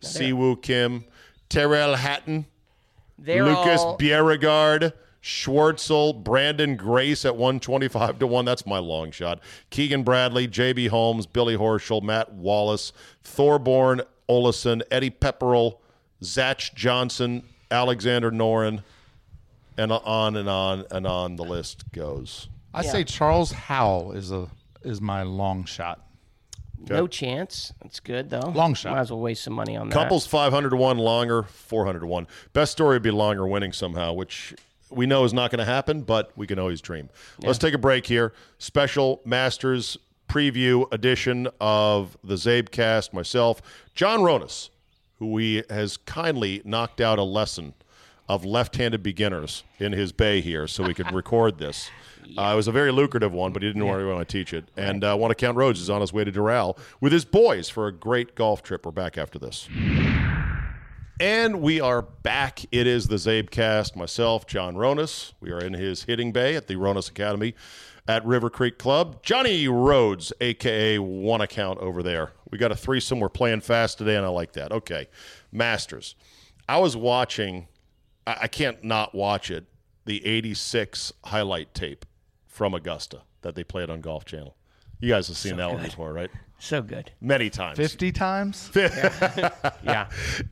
Siwoo 0.00 0.60
Kim, 0.60 1.04
Tyrrell 1.48 1.96
Hatton, 1.96 2.46
They're 3.18 3.44
Lucas 3.44 3.80
all, 3.80 3.98
Bjerregaard, 3.98 4.92
Schwartzel, 5.22 6.22
Branden 6.22 6.76
Grace 6.76 7.24
at 7.24 7.36
125 7.36 8.18
to 8.20 8.26
1. 8.26 8.44
That's 8.44 8.66
my 8.66 8.78
long 8.78 9.10
shot. 9.10 9.40
Keegan 9.70 10.02
Bradley, 10.02 10.48
JB 10.48 10.88
Holmes, 10.88 11.26
Billy 11.26 11.56
Horschel, 11.56 12.02
Matt 12.02 12.32
Wallace, 12.32 12.92
Thorbjorn 13.24 14.04
Olesen, 14.28 14.82
Eddie 14.90 15.10
Pepperell, 15.10 15.78
Zach 16.22 16.58
Johnson, 16.74 17.42
Alexander 17.70 18.30
Noren, 18.30 18.82
and 19.76 19.92
on 19.92 20.36
and 20.36 20.48
on 20.48 20.84
and 20.90 21.06
on 21.06 21.36
the 21.36 21.44
list 21.44 21.90
goes. 21.92 22.48
I 22.72 22.82
Yeah. 22.82 22.90
say 22.92 23.04
Charles 23.04 23.52
Howell 23.52 24.12
is 24.12 24.30
a 24.32 24.48
is 24.82 25.00
my 25.00 25.22
long 25.22 25.64
shot. 25.64 26.00
No 26.88 27.06
chance. 27.06 27.72
That's 27.82 28.00
good 28.00 28.30
though. 28.30 28.52
Long 28.54 28.74
shot. 28.74 28.92
Might 28.92 29.00
as 29.00 29.10
well 29.10 29.20
waste 29.20 29.44
some 29.44 29.52
money 29.52 29.76
on 29.76 29.88
that. 29.88 29.94
Couples 29.94 30.26
500 30.26 30.70
to 30.70 30.76
1, 30.76 30.98
Langer 30.98 31.46
400 31.46 32.00
to 32.00 32.06
1. 32.06 32.26
Best 32.52 32.72
story 32.72 32.96
would 32.96 33.02
be 33.02 33.10
Langer 33.10 33.48
winning 33.48 33.72
somehow, 33.72 34.12
which 34.12 34.54
we 34.90 35.06
know 35.06 35.24
is 35.24 35.32
not 35.32 35.50
going 35.50 35.58
to 35.58 35.64
happen, 35.64 36.02
but 36.02 36.36
we 36.36 36.46
can 36.46 36.58
always 36.58 36.80
dream. 36.80 37.10
Let's 37.42 37.58
take 37.58 37.74
a 37.74 37.78
break 37.78 38.06
here. 38.06 38.32
Special 38.58 39.20
Masters 39.24 39.96
preview 40.28 40.90
edition 40.92 41.48
of 41.60 42.16
the 42.24 42.34
Czabecast. 42.34 43.12
Myself, 43.12 43.60
John 43.94 44.20
Ronis, 44.20 44.70
who 45.18 45.36
he 45.38 45.62
has 45.68 45.96
kindly 45.96 46.62
knocked 46.64 47.00
out 47.00 47.18
a 47.18 47.22
lesson 47.24 47.74
of 48.30 48.44
left-handed 48.44 49.02
beginners 49.02 49.64
in 49.80 49.90
his 49.90 50.12
bay 50.12 50.40
here, 50.40 50.68
so 50.68 50.84
we 50.84 50.94
could 50.94 51.10
record 51.12 51.58
this. 51.58 51.90
Uh, 52.38 52.50
it 52.52 52.54
was 52.54 52.68
a 52.68 52.72
very 52.72 52.92
lucrative 52.92 53.32
one, 53.32 53.52
but 53.52 53.60
he 53.60 53.68
didn't 53.68 53.84
want 53.84 54.28
to 54.28 54.32
teach 54.32 54.54
it. 54.54 54.68
And 54.76 55.02
uh, 55.02 55.16
Want 55.18 55.32
to 55.32 55.34
Count 55.34 55.56
Rhodes 55.56 55.80
is 55.80 55.90
on 55.90 56.00
his 56.00 56.12
way 56.12 56.22
to 56.22 56.30
Doral 56.30 56.78
with 57.00 57.12
his 57.12 57.24
boys 57.24 57.68
for 57.68 57.88
a 57.88 57.92
great 57.92 58.36
golf 58.36 58.62
trip. 58.62 58.86
We're 58.86 58.92
back 58.92 59.18
after 59.18 59.36
this. 59.40 59.68
And 61.18 61.60
we 61.60 61.80
are 61.80 62.02
back. 62.02 62.64
It 62.70 62.86
is 62.86 63.08
the 63.08 63.16
Czabecast. 63.16 63.96
Myself, 63.96 64.46
John 64.46 64.76
Ronis. 64.76 65.32
We 65.40 65.50
are 65.50 65.58
in 65.58 65.74
his 65.74 66.04
hitting 66.04 66.30
bay 66.30 66.54
at 66.54 66.68
the 66.68 66.76
Ronis 66.76 67.10
Academy 67.10 67.56
at 68.06 68.24
River 68.24 68.48
Creek 68.48 68.78
Club. 68.78 69.24
Johnny 69.24 69.66
Rhodes, 69.66 70.32
aka 70.40 70.98
One 70.98 71.40
Account, 71.40 71.80
over 71.80 72.00
there. 72.00 72.30
We 72.48 72.58
got 72.58 72.70
a 72.70 72.76
threesome. 72.76 73.18
We're 73.18 73.28
playing 73.28 73.62
fast 73.62 73.98
today, 73.98 74.14
and 74.14 74.24
I 74.24 74.28
like 74.28 74.52
that. 74.52 74.70
Okay, 74.70 75.08
Masters. 75.50 76.14
I 76.68 76.78
was 76.78 76.96
watching. 76.96 77.66
I, 78.26 78.38
I 78.42 78.48
can't 78.48 78.82
not 78.84 79.14
watch 79.14 79.50
it. 79.50 79.64
The 80.04 80.24
'86 80.26 81.12
highlight 81.24 81.74
tape 81.74 82.04
from 82.46 82.74
Augusta 82.74 83.22
that 83.42 83.54
they 83.54 83.64
played 83.64 83.90
on 83.90 84.00
Golf 84.00 84.24
Channel. 84.24 84.56
You 85.00 85.08
guys 85.08 85.28
have 85.28 85.36
seen 85.36 85.56
that 85.56 85.72
one 85.72 85.82
before, 85.82 86.12
right? 86.12 86.30
So 86.58 86.82
good. 86.82 87.10
Many 87.20 87.48
times. 87.48 87.78
Fifty 87.78 88.12
times. 88.12 88.70
Yeah. 89.82 90.10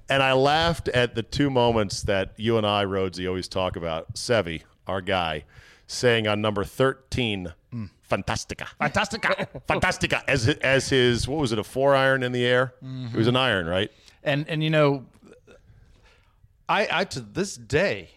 And 0.08 0.22
I 0.22 0.32
laughed 0.32 0.88
at 0.88 1.14
the 1.14 1.22
two 1.22 1.50
moments 1.50 2.02
that 2.02 2.32
you 2.36 2.56
and 2.56 2.66
I, 2.66 2.84
Rhodesy, 2.84 3.28
always 3.28 3.46
talk 3.46 3.76
about. 3.76 4.14
Seve, 4.14 4.62
our 4.86 5.02
guy, 5.02 5.44
saying 5.86 6.26
on 6.26 6.40
number 6.40 6.64
13, 6.64 7.52
hmm. 7.70 7.84
Fantastica. 8.10 8.68
Fantastica. 8.80 9.48
Fantastica. 9.68 10.22
As, 10.26 10.48
as 10.48 10.88
his, 10.88 11.28
what 11.28 11.40
was 11.40 11.52
it, 11.52 11.58
a 11.58 11.64
four 11.64 11.94
iron 11.94 12.22
in 12.22 12.32
the 12.32 12.44
air? 12.44 12.74
Mm-hmm. 12.82 13.14
It 13.14 13.18
was 13.18 13.26
an 13.26 13.36
iron, 13.36 13.66
right? 13.66 13.90
and 14.28 14.48
and 14.48 14.62
you 14.62 14.70
know, 14.70 15.04
I 16.68 16.88
I 16.90 17.04
to 17.04 17.20
this 17.20 17.56
day, 17.56 18.10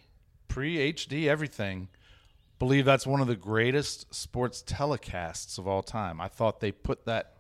pre 0.48 0.94
HD 0.94 1.28
everything, 1.28 1.88
believe 2.60 2.86
that's 2.86 3.08
one 3.08 3.22
of 3.22 3.28
the 3.28 3.36
greatest 3.36 4.14
sports 4.14 4.64
telecasts 4.66 5.58
of 5.58 5.68
all 5.68 5.82
time. 5.84 6.20
I 6.22 6.28
thought 6.28 6.60
they 6.60 6.72
put 6.72 7.06
that. 7.06 7.34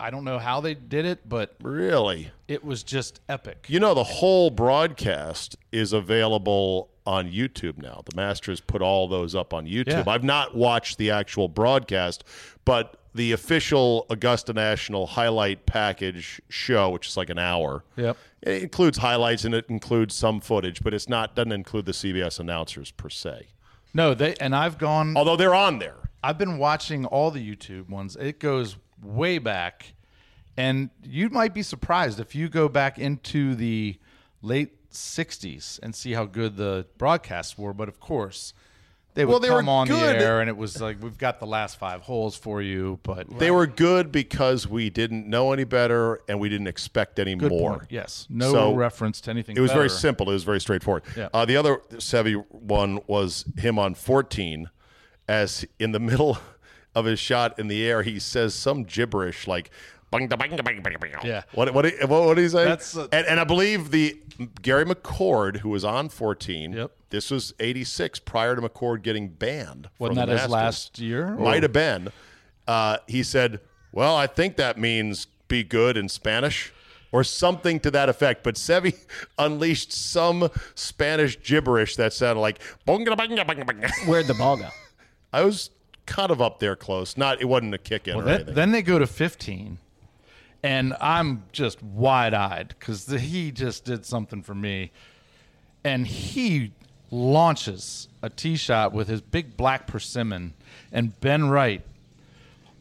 I 0.00 0.10
don't 0.10 0.24
know 0.24 0.40
how 0.40 0.60
they 0.60 0.74
did 0.74 1.04
it, 1.06 1.28
but 1.28 1.54
Really? 1.62 2.32
it 2.48 2.64
was 2.64 2.82
just 2.82 3.20
epic. 3.28 3.66
You 3.68 3.78
know, 3.78 3.94
the 3.94 4.02
whole 4.02 4.50
broadcast 4.50 5.54
is 5.70 5.92
available 5.92 6.90
on 7.06 7.30
YouTube 7.30 7.78
now. 7.78 8.02
The 8.04 8.16
Masters 8.16 8.60
put 8.60 8.82
all 8.82 9.06
those 9.06 9.36
up 9.36 9.54
on 9.54 9.64
YouTube. 9.66 9.86
Yeah. 9.86 10.04
I've 10.08 10.24
not 10.24 10.56
watched 10.56 10.98
the 10.98 11.12
actual 11.12 11.46
broadcast, 11.46 12.24
but 12.64 12.96
the 13.16 13.32
official 13.32 14.06
Augusta 14.10 14.52
National 14.52 15.06
highlight 15.06 15.66
package 15.66 16.40
show, 16.48 16.90
which 16.90 17.08
is 17.08 17.16
like 17.16 17.30
an 17.30 17.38
hour, 17.38 17.84
Yep. 17.96 18.16
it 18.42 18.62
includes 18.62 18.98
highlights 18.98 19.44
and 19.44 19.54
it 19.54 19.66
includes 19.68 20.14
some 20.14 20.40
footage, 20.40 20.82
but 20.82 20.94
it's 20.94 21.08
not 21.08 21.34
doesn't 21.34 21.52
include 21.52 21.86
the 21.86 21.92
CBS 21.92 22.38
announcers 22.38 22.90
per 22.90 23.08
se. 23.08 23.48
No, 23.94 24.14
they 24.14 24.34
and 24.36 24.54
I've 24.54 24.78
gone. 24.78 25.16
Although 25.16 25.36
they're 25.36 25.54
on 25.54 25.78
there. 25.78 25.96
I've 26.22 26.38
been 26.38 26.58
watching 26.58 27.04
all 27.06 27.30
the 27.30 27.40
YouTube 27.56 27.88
ones. 27.88 28.16
It 28.16 28.38
goes 28.40 28.76
way 29.02 29.38
back. 29.38 29.94
And 30.56 30.90
you 31.02 31.28
might 31.28 31.52
be 31.54 31.62
surprised 31.62 32.18
if 32.18 32.34
you 32.34 32.48
go 32.48 32.68
back 32.68 32.98
into 32.98 33.54
the 33.54 33.98
late 34.42 34.90
60s 34.90 35.78
and 35.82 35.94
see 35.94 36.12
how 36.12 36.24
good 36.24 36.56
the 36.56 36.86
broadcasts 36.98 37.56
were. 37.58 37.72
But 37.74 37.88
of 37.88 38.00
course, 38.00 38.54
they 39.16 39.24
would 39.24 39.30
Well, 39.32 39.40
they 39.40 39.50
were 39.50 39.68
on 39.68 39.88
good. 39.88 39.98
the 40.16 40.22
air 40.24 40.40
and 40.40 40.48
it 40.48 40.56
was 40.56 40.80
like, 40.80 41.02
we've 41.02 41.18
got 41.18 41.40
the 41.40 41.46
last 41.46 41.78
five 41.78 42.02
holes 42.02 42.36
for 42.36 42.62
you. 42.62 43.00
But 43.02 43.38
They 43.38 43.50
were 43.50 43.66
good 43.66 44.12
because 44.12 44.68
we 44.68 44.90
didn't 44.90 45.26
know 45.26 45.52
any 45.52 45.64
better 45.64 46.20
and 46.28 46.38
we 46.38 46.48
didn't 46.48 46.68
expect 46.68 47.18
any 47.18 47.34
good 47.34 47.50
more. 47.50 47.78
point. 47.78 47.90
Yes. 47.90 48.26
No 48.30 48.52
So, 48.52 48.74
reference 48.74 49.20
to 49.22 49.30
anything 49.30 49.56
It 49.56 49.60
was 49.60 49.72
very 49.72 49.90
simple. 49.90 50.30
It 50.30 50.34
was 50.34 50.44
very 50.44 50.60
straightforward. 50.60 51.02
Yeah. 51.16 51.30
Uh, 51.34 51.44
the 51.44 51.56
other 51.56 51.78
Seve 51.94 52.44
one 52.50 53.00
was 53.08 53.44
him 53.56 53.78
on 53.78 53.94
14, 53.94 54.68
as 55.26 55.64
in 55.78 55.92
the 55.92 56.00
middle 56.10 56.38
of 56.94 57.06
his 57.06 57.18
shot 57.18 57.58
in 57.58 57.68
the 57.68 57.84
air, 57.84 58.02
he 58.02 58.18
says 58.20 58.54
some 58.54 58.84
gibberish 58.84 59.48
like. 59.48 59.70
"Bang, 60.10 60.28
da, 60.28 60.36
bang, 60.36 60.50
da, 60.56 60.62
bang, 60.62 60.80
bang, 60.82 60.96
bang." 61.00 61.12
Yeah. 61.24 61.42
What 61.52 61.72
what 61.74 61.84
what, 62.02 62.08
what 62.08 62.34
did 62.34 62.42
he 62.42 62.48
say? 62.48 62.64
That's, 62.64 62.96
uh, 62.96 63.08
and, 63.12 63.26
and 63.26 63.40
I 63.40 63.44
believe 63.44 63.90
the 63.90 64.20
Gary 64.62 64.84
McCord 64.84 65.58
who 65.58 65.68
was 65.70 65.84
on 65.84 66.08
14. 66.08 66.72
Yep. 66.72 66.92
This 67.10 67.30
was 67.30 67.54
86 67.60 68.18
prior 68.20 68.56
to 68.56 68.62
McCord 68.62 69.02
getting 69.02 69.28
banned. 69.28 69.88
Wasn't 69.98 70.16
from 70.18 70.26
the 70.28 70.34
that 70.34 70.42
his 70.42 70.50
Masters. 70.50 70.50
last 70.50 70.98
year? 70.98 71.34
Might 71.36 71.62
have 71.62 71.72
been. 71.72 72.08
Uh, 72.66 72.98
he 73.06 73.22
said, 73.22 73.60
"Well, 73.92 74.16
I 74.16 74.26
think 74.26 74.56
that 74.56 74.78
means 74.78 75.26
be 75.48 75.62
good 75.64 75.96
in 75.96 76.08
Spanish." 76.08 76.72
Or 77.12 77.22
something 77.24 77.78
to 77.80 77.90
that 77.92 78.08
effect, 78.10 78.42
but 78.42 78.56
Seve 78.56 78.94
unleashed 79.38 79.92
some 79.92 80.50
Spanish 80.74 81.40
gibberish 81.40 81.96
that 81.96 82.12
sounded 82.12 82.40
like. 82.40 82.60
Where'd 84.06 84.26
the 84.26 84.34
ball 84.34 84.56
go? 84.58 84.68
I 85.32 85.42
was 85.42 85.70
kind 86.04 86.30
of 86.30 86.42
up 86.42 86.58
there 86.58 86.76
close. 86.76 87.16
Not 87.16 87.40
it 87.40 87.46
wasn't 87.46 87.74
a 87.74 87.78
kick 87.78 88.08
in 88.08 88.16
or 88.16 88.22
Then, 88.22 88.34
anything. 88.34 88.54
then 88.54 88.72
they 88.72 88.82
go 88.82 88.98
to 88.98 89.06
15. 89.06 89.78
And 90.62 90.94
I'm 91.00 91.44
just 91.52 91.82
wide 91.82 92.34
eyed 92.34 92.74
because 92.78 93.06
he 93.06 93.50
just 93.52 93.84
did 93.84 94.04
something 94.06 94.42
for 94.42 94.54
me, 94.54 94.90
and 95.84 96.06
he 96.06 96.72
launches 97.10 98.08
a 98.22 98.28
tee 98.30 98.56
shot 98.56 98.92
with 98.92 99.08
his 99.08 99.20
big 99.20 99.56
black 99.56 99.86
persimmon, 99.86 100.54
and 100.92 101.18
Ben 101.20 101.48
Wright. 101.48 101.82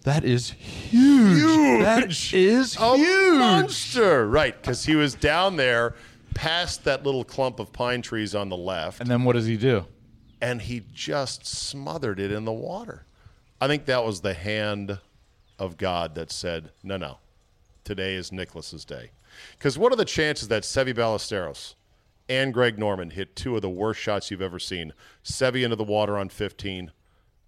That 0.04 0.24
is 0.24 0.52
huge. 0.52 1.38
huge. 1.40 1.82
That 1.84 2.34
is 2.34 2.76
A 2.80 2.96
huge. 2.96 3.40
monster, 3.40 4.28
right? 4.28 4.56
Because 4.60 4.86
he 4.86 4.96
was 4.96 5.16
down 5.16 5.56
there, 5.56 5.96
past 6.36 6.84
that 6.84 7.04
little 7.04 7.24
clump 7.24 7.60
of 7.60 7.74
pine 7.74 8.04
trees 8.04 8.36
on 8.36 8.50
the 8.50 8.58
left, 8.58 9.00
And 9.02 9.10
then 9.10 9.24
what 9.24 9.34
does 9.34 9.48
he 9.48 9.58
do? 9.58 9.86
and 10.42 10.62
he 10.62 10.84
just 10.94 11.46
smothered 11.48 12.20
it 12.20 12.32
in 12.32 12.46
the 12.46 12.52
water. 12.54 13.06
I 13.60 13.68
think 13.68 13.86
that 13.86 14.04
was 14.06 14.22
the 14.22 14.34
hand 14.36 15.00
of 15.58 15.78
God 15.78 16.14
that 16.16 16.30
said, 16.32 16.70
"No, 16.84 16.98
no, 16.98 17.18
today 17.86 18.16
is 18.16 18.32
Nicklaus's 18.32 18.84
day." 18.84 19.12
Because 19.58 19.78
what 19.78 19.94
are 19.94 19.98
the 19.98 20.06
chances 20.06 20.48
that 20.50 20.64
Seve 20.64 20.94
Ballesteros 20.96 21.76
and 22.28 22.54
Greg 22.54 22.78
Norman 22.80 23.12
hit 23.12 23.36
two 23.36 23.56
of 23.56 23.62
the 23.62 23.70
worst 23.70 24.00
shots 24.02 24.30
you've 24.32 24.42
ever 24.42 24.60
seen? 24.60 24.94
Seve 25.24 25.64
into 25.64 25.76
the 25.78 25.84
water 25.84 26.18
on 26.18 26.28
15, 26.30 26.92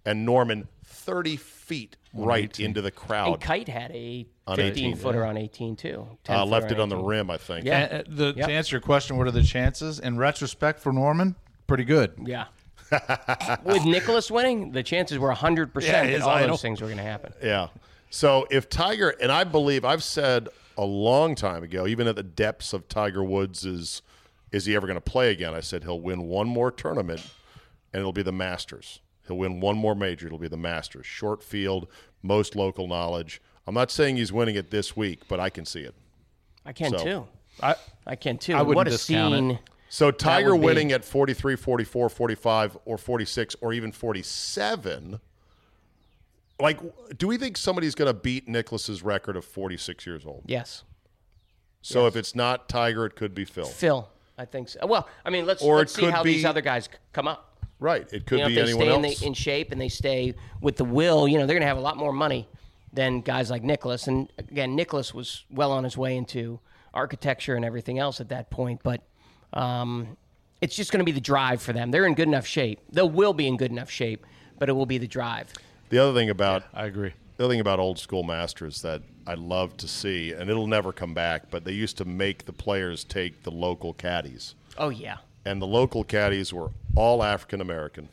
and 0.06 0.24
Norman 0.24 0.68
30 0.84 1.36
feet 1.36 1.96
right 2.14 2.58
into 2.58 2.80
the 2.80 2.90
crowd. 2.90 3.26
And 3.32 3.40
crowd. 3.40 3.46
Kite 3.46 3.68
had 3.68 3.90
a 3.92 4.26
15 4.54 4.96
footer 4.96 5.24
on 5.24 5.36
18 5.36 5.76
too. 5.76 6.06
10 6.24 6.36
Uh, 6.36 6.44
left 6.46 6.68
footer 6.68 6.80
it 6.80 6.82
on 6.82 6.88
the 6.88 6.96
rim, 6.96 7.30
I 7.30 7.36
think. 7.36 7.66
Yeah. 7.66 7.78
And, 7.80 7.92
uh, 7.92 8.04
the, 8.08 8.34
Yep. 8.36 8.46
To 8.46 8.52
answer 8.52 8.74
your 8.76 8.80
question, 8.80 9.16
what 9.18 9.26
are 9.26 9.30
the 9.32 9.42
chances? 9.42 9.98
In 9.98 10.16
retrospect, 10.16 10.80
for 10.80 10.92
Norman, 10.92 11.36
pretty 11.66 11.84
good. 11.84 12.12
Yeah. 12.24 12.46
With 13.64 13.84
Nicklaus 13.84 14.30
winning, 14.30 14.72
the 14.72 14.82
chances 14.82 15.18
were 15.18 15.30
100% 15.32 15.82
Yeah, 15.82 16.04
that 16.06 16.22
all 16.22 16.30
idol. 16.30 16.48
those 16.50 16.62
things 16.62 16.80
were 16.80 16.86
going 16.86 16.96
to 16.98 17.02
happen. 17.04 17.32
Yeah. 17.42 17.68
So 18.10 18.46
if 18.50 18.68
Tiger 18.68 19.10
and 19.20 19.30
I 19.30 19.44
believe 19.44 19.84
I've 19.84 20.02
said 20.02 20.48
a 20.76 20.84
long 20.84 21.34
time 21.34 21.62
ago, 21.62 21.86
even 21.86 22.06
at 22.06 22.16
the 22.16 22.22
depths 22.22 22.72
of 22.72 22.88
Tiger 22.88 23.22
Woods 23.22 23.64
is 23.64 24.02
is 24.50 24.64
he 24.64 24.74
ever 24.74 24.86
going 24.86 24.96
to 24.96 25.00
play 25.00 25.30
again? 25.30 25.52
I 25.52 25.60
said 25.60 25.84
he'll 25.84 26.00
win 26.00 26.22
one 26.22 26.48
more 26.48 26.70
tournament 26.70 27.20
and 27.92 28.00
it'll 28.00 28.12
be 28.14 28.22
the 28.22 28.32
Masters. 28.32 29.00
He'll 29.26 29.36
win 29.36 29.60
one 29.60 29.76
more 29.76 29.94
major, 29.94 30.26
it'll 30.26 30.38
be 30.38 30.48
the 30.48 30.56
Masters. 30.56 31.04
Short 31.04 31.42
field, 31.42 31.86
most 32.22 32.56
local 32.56 32.86
knowledge. 32.88 33.42
I'm 33.66 33.74
not 33.74 33.90
saying 33.90 34.16
he's 34.16 34.32
winning 34.32 34.54
it 34.54 34.70
this 34.70 34.96
week, 34.96 35.28
but 35.28 35.38
I 35.38 35.50
can 35.50 35.66
see 35.66 35.80
it. 35.82 35.94
I 36.64 36.72
can 36.72 36.92
So- 36.96 37.04
too. 37.04 37.26
I, 37.60 37.74
I 38.06 38.14
can 38.14 38.38
too. 38.38 38.54
I 38.54 38.62
wouldn't 38.62 38.76
what 38.76 38.86
a 38.86 38.90
discount 38.90 39.34
it. 39.34 39.38
scene. 39.38 39.58
So 39.90 40.10
Tiger 40.10 40.52
would 40.54 40.60
be- 40.60 40.66
winning 40.66 40.92
at 40.92 41.04
43, 41.04 41.56
44, 41.56 42.08
45 42.08 42.78
or 42.84 42.96
46 42.96 43.56
or 43.60 43.72
even 43.72 43.90
47 43.92 45.20
like 46.60 46.80
do 47.16 47.28
we 47.28 47.36
think 47.36 47.56
somebody's 47.56 47.94
going 47.94 48.08
to 48.08 48.18
beat 48.18 48.48
Nicklaus's 48.48 49.02
record 49.02 49.36
of 49.36 49.44
46 49.44 50.06
years 50.06 50.26
old? 50.26 50.44
Yes. 50.46 50.84
So 51.80 52.06
if 52.06 52.16
it's 52.16 52.34
not 52.34 52.68
Tiger, 52.68 53.06
it 53.06 53.16
could 53.16 53.34
be 53.34 53.44
Phil. 53.44 53.64
Phil, 53.64 54.08
I 54.36 54.44
think 54.44 54.68
so. 54.68 54.86
Well, 54.86 55.08
I 55.24 55.30
mean, 55.30 55.46
let's, 55.46 55.62
Or 55.62 55.76
let's 55.78 55.94
see 55.94 56.02
could 56.02 56.12
how 56.12 56.22
these 56.22 56.44
other 56.44 56.60
guys 56.60 56.88
come 57.12 57.28
up. 57.28 57.56
Right. 57.80 58.12
It 58.12 58.26
could 58.26 58.38
you 58.38 58.44
know, 58.44 58.48
be 58.48 58.58
if 58.58 58.66
they 58.66 58.72
anyone 58.72 58.86
stay 58.86 58.94
in, 58.94 59.02
the, 59.02 59.26
in 59.26 59.34
shape 59.34 59.72
and 59.72 59.80
they 59.80 59.88
stay 59.88 60.34
with 60.60 60.76
the 60.76 60.84
will, 60.84 61.28
you 61.28 61.38
know, 61.38 61.46
they're 61.46 61.54
going 61.54 61.62
to 61.62 61.68
have 61.68 61.76
a 61.76 61.82
lot 61.82 61.96
more 61.96 62.12
money 62.12 62.48
than 62.92 63.20
guys 63.20 63.50
like 63.50 63.62
Nicklaus. 63.62 64.08
And 64.08 64.32
again, 64.38 64.74
Nicklaus 64.74 65.14
was 65.14 65.44
well 65.50 65.70
on 65.70 65.84
his 65.84 65.96
way 65.96 66.16
into 66.16 66.58
architecture 66.92 67.54
and 67.54 67.64
everything 67.64 67.98
else 67.98 68.20
at 68.20 68.30
that 68.30 68.50
point. 68.50 68.80
But 68.82 69.02
um, 69.52 70.16
it's 70.60 70.74
just 70.74 70.90
going 70.90 70.98
to 70.98 71.04
be 71.04 71.12
the 71.12 71.20
drive 71.20 71.62
for 71.62 71.72
them. 71.72 71.90
They're 71.90 72.06
in 72.06 72.14
good 72.14 72.28
enough 72.28 72.46
shape. 72.46 72.80
They 72.90 73.02
will 73.02 73.32
be 73.32 73.46
in 73.46 73.56
good 73.56 73.70
enough 73.70 73.90
shape, 73.90 74.26
but 74.58 74.68
it 74.68 74.72
will 74.72 74.86
be 74.86 74.98
the 74.98 75.06
drive. 75.06 75.52
The 75.90 75.98
other 75.98 76.12
thing 76.18 76.30
about 76.30 76.64
I 76.72 76.86
agree. 76.86 77.12
the 77.36 77.44
other 77.44 77.52
thing 77.52 77.60
about 77.60 77.78
old 77.78 77.98
school 77.98 78.22
masters 78.22 78.82
that 78.82 79.02
I 79.26 79.34
love 79.34 79.76
to 79.78 79.88
see, 79.88 80.32
and 80.32 80.48
it'll 80.48 80.66
never 80.66 80.92
come 80.92 81.14
back, 81.14 81.50
but 81.50 81.64
they 81.64 81.72
used 81.72 81.98
to 81.98 82.04
make 82.04 82.46
the 82.46 82.52
players 82.52 83.04
take 83.04 83.42
the 83.42 83.50
local 83.50 83.92
caddies. 83.92 84.54
Oh, 84.78 84.88
yeah. 84.88 85.18
And 85.44 85.60
the 85.60 85.66
local 85.66 86.02
caddies 86.04 86.52
were 86.52 86.70
all 86.96 87.22
African 87.22 87.60
American. 87.60 88.08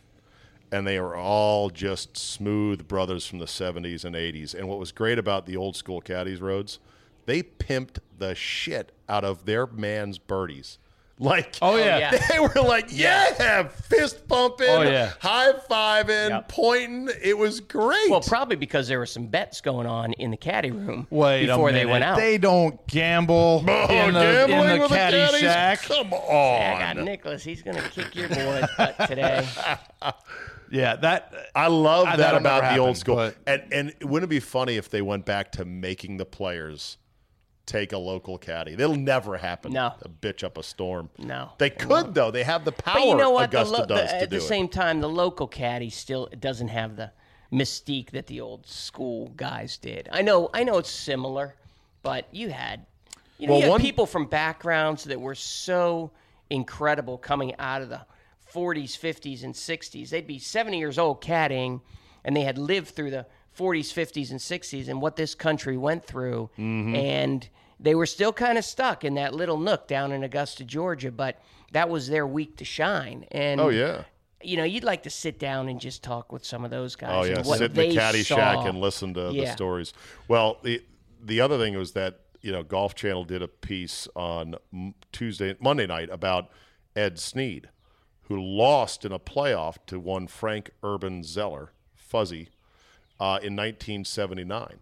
And 0.72 0.86
they 0.86 1.00
were 1.00 1.16
all 1.16 1.70
just 1.70 2.18
smooth 2.18 2.88
brothers 2.88 3.26
from 3.26 3.40
the 3.40 3.46
70s 3.46 4.04
and 4.04 4.16
80s. 4.16 4.54
And 4.54 4.68
what 4.68 4.80
was 4.80 4.92
great 4.92 5.18
about 5.18 5.46
the 5.46 5.56
old 5.56 5.76
school 5.76 6.02
caddies 6.02 6.42
roads, 6.42 6.80
they 7.28 7.44
pimped 7.44 8.00
the 8.18 8.36
shit 8.36 8.92
out 9.08 9.24
of 9.24 9.46
their 9.46 9.68
man's 9.68 10.18
birdies. 10.18 10.80
Like, 11.20 11.55
Oh, 11.61 11.78
yeah. 11.78 11.97
yeah. 11.97 12.28
they 12.30 12.39
were 12.41 12.61
like, 12.61 12.88
yeah, 12.89 13.63
fist 13.70 14.28
pumping, 14.28 14.68
Oh, 14.70 14.82
yeah. 14.82 15.13
high 15.22 15.53
fiving, 15.53 16.28
Yep. 16.30 16.49
pointing. 16.49 17.09
It 17.24 17.38
was 17.38 17.61
great. 17.61 18.09
Well, 18.09 18.20
probably 18.20 18.57
because 18.57 18.89
there 18.89 18.99
were 18.99 19.05
some 19.05 19.28
bets 19.28 19.61
going 19.61 19.88
on 19.88 20.11
in 20.13 20.32
the 20.32 20.36
caddy 20.38 20.72
room 20.72 21.07
Wait 21.09 21.45
before 21.45 21.72
they 21.72 21.86
went 21.86 22.03
out. 22.03 22.18
They 22.18 22.38
don't 22.38 22.86
gamble 22.88 23.63
Oh, 23.68 23.88
in 23.89 24.13
the, 24.13 24.43
in 24.43 24.49
the 24.49 24.57
with 24.57 24.82
the 24.82 24.88
caddy 24.95 25.18
caddies? 25.18 25.39
shack. 25.39 25.82
Come 25.84 26.11
on, 26.11 26.61
I 26.61 26.93
got 26.93 26.97
Nicklaus. 26.97 27.43
He's 27.43 27.61
going 27.61 27.78
to 27.78 27.89
kick 27.91 28.13
your 28.13 28.28
boy's 28.28 28.66
butt 28.78 28.97
today. 29.07 29.47
Yeah, 30.72 30.95
that. 30.97 31.34
I 31.55 31.68
love 31.68 32.07
Uh, 32.07 32.11
that 32.11 32.18
that'll 32.18 32.39
about 32.39 32.63
never 32.63 32.76
the 32.76 32.82
old 32.82 32.97
school. 32.97 33.16
but- 33.16 33.36
And 33.47 33.63
and 33.72 33.93
wouldn't 34.09 34.30
it 34.30 34.34
be 34.34 34.39
funny 34.39 34.76
if 34.78 34.89
they 34.89 35.01
went 35.01 35.26
back 35.26 35.51
to 35.53 35.63
making 35.66 36.18
the 36.18 36.26
players 36.26 36.97
take 37.66 37.93
a 37.93 37.97
local 37.97 38.38
caddy? 38.38 38.74
It'll 38.74 38.95
never 38.95 39.38
happen. 39.38 39.74
No. 39.74 39.93
A 40.01 40.09
bitch 40.09 40.43
up 40.43 40.57
a 40.57 40.63
storm. 40.63 41.09
No, 41.18 41.51
They 41.57 41.68
it 41.68 41.80
could 41.80 42.13
though. 42.13 42.32
They 42.32 42.43
have 42.43 42.66
the 42.66 42.72
power 42.72 42.95
But 42.95 43.07
you 43.07 43.16
know 43.16 43.32
what? 43.32 43.51
The 43.51 43.57
Augusta 43.59 43.78
lo- 43.78 43.86
the- 43.86 43.95
does 43.95 44.09
to 44.11 44.16
at 44.22 44.30
the 44.30 44.38
it. 44.38 44.41
same 44.41 44.68
time, 44.68 45.01
the 45.01 45.09
local 45.09 45.47
caddy 45.47 45.89
still 45.89 46.28
doesn't 46.39 46.70
have 46.70 46.95
the 46.95 47.11
mystique 47.51 48.11
that 48.11 48.28
the 48.28 48.41
old 48.41 48.68
school 48.68 49.30
guys 49.36 49.78
did. 49.78 50.09
I 50.11 50.22
know, 50.22 50.49
I 50.53 50.63
know 50.63 50.78
it's 50.78 50.89
similar, 50.89 51.55
but 52.03 52.28
you 52.32 52.49
had, 52.49 52.86
you 53.38 53.47
know, 53.47 53.53
Well, 53.53 53.59
you 53.59 53.66
had 53.66 53.72
one- 53.72 53.82
people 53.82 54.05
from 54.05 54.26
backgrounds 54.26 55.03
that 55.05 55.20
were 55.22 55.36
so 55.36 56.11
incredible 56.49 57.18
coming 57.18 57.55
out 57.59 57.82
of 57.82 57.89
the 57.89 58.01
40s, 58.53 58.95
50s, 58.97 59.43
and 59.43 59.53
60s. 59.55 60.09
They'd 60.09 60.28
be 60.28 60.39
70 60.39 60.78
years 60.80 60.97
old 60.97 61.22
caddying, 61.22 61.82
and 62.24 62.36
they 62.36 62.43
had 62.43 62.57
lived 62.57 62.89
through 62.89 63.11
the 63.11 63.26
40s, 63.58 63.93
50s, 63.93 64.32
and 64.32 64.39
60s 64.39 64.88
and 64.89 65.01
what 65.01 65.16
this 65.16 65.36
country 65.36 65.78
went 65.78 66.06
through, 66.06 66.49
Mm-hmm. 66.58 66.95
and 66.95 67.49
they 67.80 67.93
were 67.95 68.06
still 68.06 68.32
kind 68.34 68.58
of 68.58 68.64
stuck 68.66 69.03
in 69.03 69.16
that 69.16 69.34
little 69.36 69.58
nook 69.58 69.88
down 69.88 70.12
in 70.14 70.24
Augusta, 70.24 70.64
Georgia, 70.64 71.12
but 71.12 71.41
that 71.74 71.89
was 71.89 72.08
their 72.08 72.26
week 72.26 72.56
to 72.58 72.66
shine. 72.66 73.26
And 73.32 73.60
Oh 73.60 73.68
yeah. 73.70 74.03
you 74.41 74.56
know, 74.58 74.64
you'd 74.64 74.84
like 74.86 75.03
to 75.03 75.10
sit 75.10 75.39
down 75.39 75.68
and 75.68 75.80
just 75.82 76.01
talk 76.03 76.32
with 76.32 76.45
some 76.45 76.64
of 76.64 76.72
those 76.72 76.95
guys. 76.95 77.12
Oh 77.14 77.24
yeah. 77.24 77.41
what 77.45 77.58
Sit 77.58 77.78
in 77.78 77.89
the 77.89 77.95
caddy 77.95 78.24
saw. 78.24 78.36
shack 78.38 78.66
and 78.66 78.80
listen 78.80 79.14
to 79.16 79.32
the 79.32 79.47
stories. 79.47 79.91
Well, 80.30 80.58
the 80.64 80.82
the 81.22 81.41
other 81.41 81.58
thing 81.58 81.78
was 81.78 81.91
that 81.93 82.22
you 82.41 82.51
know 82.51 82.64
Golf 82.64 82.95
Channel 82.95 83.26
did 83.26 83.41
a 83.41 83.47
piece 83.49 84.08
on 84.16 84.56
Tuesday, 85.12 85.56
Monday 85.60 85.86
night 85.88 86.10
about 86.10 86.49
Ed 86.95 87.20
Sneed, 87.20 87.70
who 88.24 88.39
lost 88.41 89.03
in 89.03 89.12
a 89.12 89.20
playoff 89.20 89.78
to 89.88 89.99
one 89.99 90.28
Frank 90.28 90.70
Urban 90.82 91.24
Zoeller, 91.24 91.72
Fuzzy, 91.93 92.49
uh, 93.20 93.39
in 93.41 93.55
1979. 93.55 94.80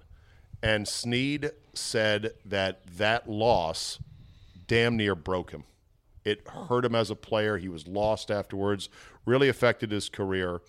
And 0.62 0.88
Sneed 0.88 1.52
said 1.74 2.34
that 2.46 2.82
that 2.98 3.30
loss 3.30 4.00
damn 4.68 4.96
near 4.96 5.16
broke 5.16 5.52
him. 5.52 5.66
It 6.24 6.48
hurt 6.48 6.86
him 6.86 6.96
as 6.96 7.10
a 7.10 7.16
player. 7.16 7.58
He 7.58 7.68
was 7.68 7.88
lost 7.88 8.32
afterwards, 8.32 8.90
really 9.26 9.50
affected 9.50 9.92
his 9.92 10.10
career. 10.10 10.62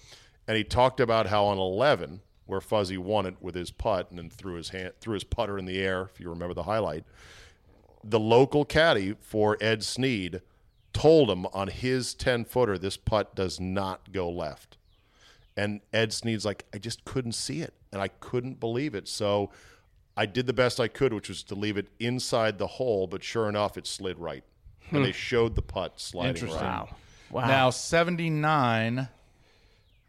And 0.48 0.56
he 0.56 0.64
talked 0.64 1.00
about 1.00 1.28
how 1.28 1.44
on 1.44 1.58
11, 1.58 2.20
where 2.46 2.60
Fuzzy 2.60 2.98
won 2.98 3.24
it 3.24 3.36
with 3.40 3.54
his 3.54 3.70
putt 3.70 4.10
and 4.10 4.18
then 4.18 4.30
threw 4.30 4.54
his 4.54 4.70
hand, 4.70 4.92
threw 5.00 5.14
his 5.14 5.24
putter 5.24 5.58
in 5.58 5.64
the 5.64 5.78
air, 5.78 6.10
if 6.12 6.20
you 6.20 6.28
remember 6.28 6.54
the 6.54 6.64
highlight, 6.64 7.04
the 8.02 8.20
local 8.20 8.64
caddy 8.64 9.14
for 9.20 9.56
Ed 9.60 9.82
Sneed 9.82 10.42
told 10.92 11.30
him 11.30 11.46
on 11.46 11.68
his 11.68 12.14
10 12.14 12.44
footer, 12.44 12.76
this 12.76 12.96
putt 12.96 13.34
does 13.34 13.58
not 13.58 14.12
go 14.12 14.28
left. 14.28 14.76
And 15.57 15.80
Ed 15.92 16.12
Sneed's 16.12 16.44
like, 16.44 16.64
I 16.74 16.78
just 16.78 17.05
couldn't 17.05 17.32
see 17.32 17.61
it. 17.61 17.74
And 17.92 18.02
I 18.02 18.09
couldn't 18.09 18.59
believe 18.59 18.94
it. 18.94 19.07
So 19.07 19.50
I 20.16 20.26
did 20.26 20.46
the 20.46 20.52
best 20.52 20.80
I 20.80 20.88
could, 20.88 21.12
which 21.12 21.28
was 21.28 21.42
to 21.44 21.55
leave 21.55 21.76
it 21.76 21.88
inside 22.00 22.59
the 22.59 22.66
hole. 22.66 23.07
But 23.07 23.22
sure 23.22 23.48
enough, 23.48 23.76
it 23.76 23.86
slid 23.86 24.18
right. 24.18 24.44
And 24.90 24.98
hmm. 24.98 25.05
they 25.05 25.12
showed 25.12 25.55
the 25.55 25.62
putt 25.62 26.00
sliding 26.00 26.30
Interesting. 26.30 26.61
right. 26.61 26.88
Wow. 26.90 26.96
Wow. 27.30 27.46
Now 27.46 27.70
seventy 27.70 28.30
nine. 28.30 29.09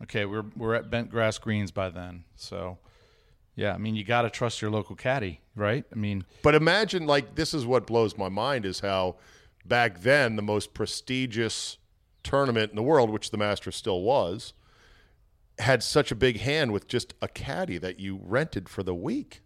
Okay, 0.03 0.25
we're 0.25 0.45
we're 0.55 0.75
at 0.75 0.91
bent 0.91 1.09
grass 1.09 1.37
greens 1.37 1.71
by 1.71 1.89
then. 1.89 2.25
So, 2.35 2.77
yeah, 3.55 3.73
I 3.73 3.77
mean 3.77 3.95
you 3.95 4.03
got 4.03 4.23
to 4.23 4.29
trust 4.29 4.61
your 4.61 4.69
local 4.69 4.95
caddy, 4.95 5.39
right? 5.55 5.85
I 5.91 5.95
mean, 5.95 6.25
But 6.43 6.53
imagine, 6.53 7.07
like, 7.07 7.35
this 7.35 7.53
is 7.53 7.65
what 7.65 7.87
blows 7.87 8.17
my 8.17 8.29
mind 8.29 8.65
is 8.65 8.81
how 8.81 9.15
back 9.65 10.01
then 10.01 10.35
the 10.35 10.41
most 10.41 10.73
prestigious 10.73 11.77
tournament 12.21 12.69
in 12.71 12.75
the 12.75 12.83
world, 12.83 13.09
which 13.09 13.31
the 13.31 13.37
Masters 13.37 13.75
still 13.75 14.01
was, 14.01 14.53
had 15.59 15.83
such 15.83 16.11
a 16.11 16.15
big 16.15 16.39
hand 16.41 16.71
with 16.73 16.87
just 16.87 17.13
a 17.21 17.27
caddy 17.27 17.77
that 17.77 17.99
you 17.99 18.19
rented 18.23 18.67
for 18.69 18.83
the 18.83 18.93
week. 18.95 19.41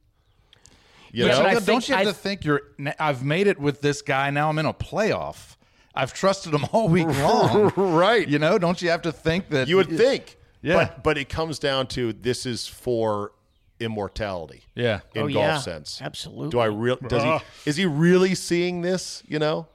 You 1.12 1.26
Yeah, 1.26 1.32
know? 1.32 1.38
but 1.44 1.46
I 1.48 1.60
don't 1.60 1.88
you 1.90 1.96
have 1.96 2.08
I- 2.08 2.10
to 2.12 2.14
think 2.14 2.46
you're? 2.46 2.62
I've 3.00 3.24
made 3.24 3.48
it 3.48 3.60
with 3.60 3.82
this 3.82 4.02
guy. 4.02 4.30
Now 4.30 4.50
I'm 4.50 4.60
in 4.60 4.66
a 4.66 4.74
playoff. 4.74 5.56
I've 5.96 6.14
trusted 6.14 6.54
him 6.54 6.66
all 6.72 6.88
week 6.90 7.08
long. 7.20 7.72
right. 7.76 8.28
You 8.28 8.40
know, 8.40 8.58
don't 8.58 8.82
you 8.82 8.90
have 8.90 9.02
to 9.04 9.12
think 9.12 9.50
that 9.50 9.68
You 9.68 9.76
would 9.78 9.90
think. 9.90 10.38
Yeah. 10.62 10.74
But 10.76 11.04
but 11.04 11.18
it 11.18 11.30
comes 11.30 11.58
down 11.58 11.88
to 11.88 12.14
this 12.14 12.46
is 12.46 12.68
for 12.68 13.32
immortality. 13.80 14.64
Yeah. 14.76 15.00
in 15.16 15.24
Oh, 15.24 15.28
golf 15.28 15.36
yeah. 15.36 15.58
sense. 15.58 16.02
Absolutely. 16.02 16.50
Do 16.50 16.60
I 16.60 16.66
real? 16.66 16.98
Does 17.08 17.24
he? 17.24 17.70
Is 17.70 17.76
he 17.78 17.86
really 17.86 18.36
seeing 18.36 18.82
this? 18.82 19.24
You 19.28 19.40
know, 19.40 19.68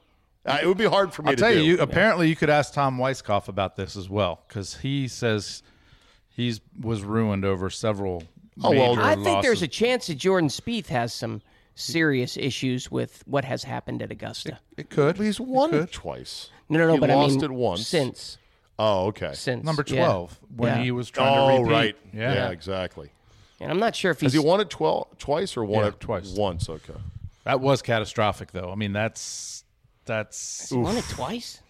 uh, 0.45 0.59
it 0.61 0.67
would 0.67 0.77
be 0.77 0.85
hard 0.85 1.13
for 1.13 1.23
me 1.23 1.29
I'll 1.31 1.35
to 1.35 1.41
tell 1.41 1.51
do. 1.51 1.57
you, 1.63 1.73
you 1.75 1.79
apparently 1.79 2.29
you 2.29 2.35
could 2.35 2.49
ask 2.49 2.73
Tom 2.73 2.97
Weiskopf 2.97 3.47
about 3.47 3.75
this 3.75 3.95
as 3.97 4.09
well 4.09 4.43
because 4.47 4.77
he 4.77 5.07
says 5.07 5.63
he's 6.35 6.61
was 6.79 7.01
ruined 7.03 7.45
over 7.45 7.69
several. 7.69 8.23
Oh, 8.63 8.69
well, 8.71 8.95
major 8.95 9.01
I 9.07 9.15
think 9.15 9.41
there's 9.41 9.61
a 9.61 9.67
chance 9.67 10.07
that 10.07 10.15
Jordan 10.15 10.49
Spieth 10.49 10.87
has 10.87 11.13
some 11.13 11.41
serious 11.75 12.37
issues 12.37 12.89
with 12.89 13.21
what 13.25 13.43
has 13.43 13.63
happened 13.63 14.01
at 14.01 14.11
Augusta. 14.11 14.59
It 14.77 14.89
could. 14.89 15.17
He's 15.17 15.39
It 15.39 15.45
won 15.45 15.71
could. 15.71 15.91
twice. 15.91 16.49
No, 16.69 16.79
no, 16.79 16.87
no. 16.87 16.93
He 16.93 16.99
but 16.99 17.09
lost 17.09 17.31
I 17.31 17.35
mean, 17.35 17.43
it 17.43 17.51
once. 17.51 17.87
since 17.87 18.37
Oh, 18.79 19.07
okay. 19.07 19.31
since 19.33 19.63
Number 19.65 19.83
yeah. 19.87 20.05
twelve 20.05 20.39
when 20.55 20.77
Yeah. 20.77 20.83
he 20.83 20.91
was 20.91 21.09
trying 21.09 21.33
to 21.33 21.39
Oh, 21.41 21.61
repeat. 21.63 21.71
right. 21.73 21.95
Yeah. 22.13 22.33
Yeah. 22.33 22.49
exactly. 22.49 23.09
And 23.59 23.71
I'm 23.71 23.79
not 23.79 23.95
sure 23.95 24.11
if 24.11 24.19
he's... 24.19 24.27
Has 24.27 24.33
he's 24.33 24.41
he 24.41 24.47
won 24.47 24.59
it 24.61 24.69
twelve 24.69 25.07
twice 25.17 25.55
or 25.57 25.63
won 25.65 25.83
Yeah, 25.83 25.87
it 25.89 25.99
twice. 25.99 26.33
Once. 26.35 26.69
Okay. 26.69 26.93
That 27.45 27.59
was 27.61 27.81
catastrophic, 27.81 28.51
though. 28.51 28.71
I 28.71 28.75
mean, 28.75 28.91
that's 28.93 29.63
that's. 30.05 30.69
he 30.69 30.77
won 30.77 30.97
it 30.97 31.05
twice. 31.09 31.61